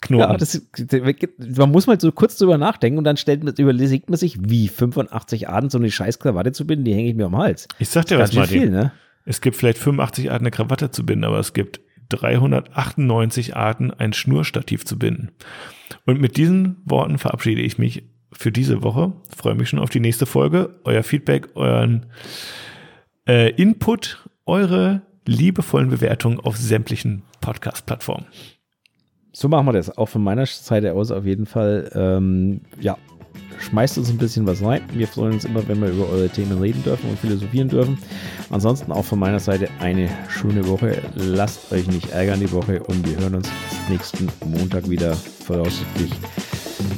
Knoten. 0.00 0.30
Ja, 0.30 0.36
das, 0.36 0.62
man 1.56 1.70
muss 1.70 1.86
mal 1.86 2.00
so 2.00 2.12
kurz 2.12 2.36
drüber 2.36 2.58
nachdenken 2.58 2.98
und 2.98 3.04
dann 3.04 3.16
stellt 3.16 3.42
man, 3.44 3.54
überlegt 3.54 4.10
man 4.10 4.18
sich, 4.18 4.36
wie 4.40 4.68
85 4.68 5.48
Arten 5.48 5.70
so 5.70 5.78
eine 5.78 5.90
scheiß 5.90 6.18
Krawatte 6.18 6.52
zu 6.52 6.66
binden, 6.66 6.84
die 6.84 6.94
hänge 6.94 7.08
ich 7.08 7.14
mir 7.14 7.26
am 7.26 7.36
Hals. 7.36 7.66
ich 7.78 7.88
sag 7.88 8.06
dir 8.06 8.18
was, 8.18 8.32
Martin. 8.34 8.60
viel, 8.60 8.70
ne? 8.70 8.92
Es 9.24 9.40
gibt 9.40 9.56
vielleicht 9.56 9.78
85 9.78 10.30
Arten, 10.30 10.44
eine 10.44 10.50
Krawatte 10.50 10.90
zu 10.90 11.04
binden, 11.04 11.24
aber 11.24 11.38
es 11.40 11.52
gibt 11.52 11.80
398 12.10 13.56
Arten, 13.56 13.90
ein 13.90 14.12
Schnurstativ 14.12 14.84
zu 14.84 14.98
binden. 14.98 15.30
Und 16.04 16.20
mit 16.20 16.36
diesen 16.36 16.76
Worten 16.84 17.18
verabschiede 17.18 17.62
ich 17.62 17.78
mich 17.78 18.04
für 18.32 18.52
diese 18.52 18.82
Woche. 18.82 19.12
Freue 19.34 19.54
mich 19.54 19.68
schon 19.68 19.78
auf 19.78 19.90
die 19.90 20.00
nächste 20.00 20.26
Folge. 20.26 20.80
Euer 20.84 21.02
Feedback, 21.02 21.48
euren 21.54 22.06
äh, 23.26 23.50
Input, 23.50 24.28
eure 24.44 25.02
liebevollen 25.26 25.90
Bewertungen 25.90 26.40
auf 26.40 26.56
sämtlichen 26.56 27.22
Podcast-Plattformen. 27.40 28.26
So 29.32 29.48
machen 29.48 29.66
wir 29.66 29.72
das. 29.72 29.96
Auch 29.96 30.08
von 30.08 30.22
meiner 30.22 30.46
Seite 30.46 30.94
aus 30.94 31.10
auf 31.10 31.24
jeden 31.24 31.46
Fall. 31.46 31.90
Ähm, 31.94 32.62
ja, 32.80 32.96
schmeißt 33.58 33.98
uns 33.98 34.10
ein 34.10 34.18
bisschen 34.18 34.46
was 34.46 34.62
rein. 34.62 34.82
Wir 34.92 35.08
freuen 35.08 35.34
uns 35.34 35.44
immer, 35.44 35.66
wenn 35.68 35.80
wir 35.80 35.88
über 35.88 36.08
eure 36.08 36.28
Themen 36.28 36.60
reden 36.60 36.82
dürfen 36.82 37.10
und 37.10 37.18
philosophieren 37.18 37.68
dürfen. 37.68 37.98
Ansonsten 38.50 38.92
auch 38.92 39.04
von 39.04 39.18
meiner 39.18 39.40
Seite 39.40 39.68
eine 39.80 40.08
schöne 40.28 40.66
Woche. 40.68 41.02
Lasst 41.14 41.72
euch 41.72 41.86
nicht 41.86 42.10
ärgern 42.10 42.40
die 42.40 42.52
Woche 42.52 42.82
und 42.82 43.06
wir 43.08 43.18
hören 43.18 43.36
uns 43.36 43.48
nächsten 43.88 44.28
Montag 44.44 44.88
wieder 44.88 45.14
voraussichtlich. 45.14 46.12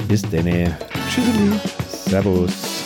Bis 0.07 0.21
denne. 0.21 0.77
Tschüssi. 1.09 1.51
Servus. 2.09 2.78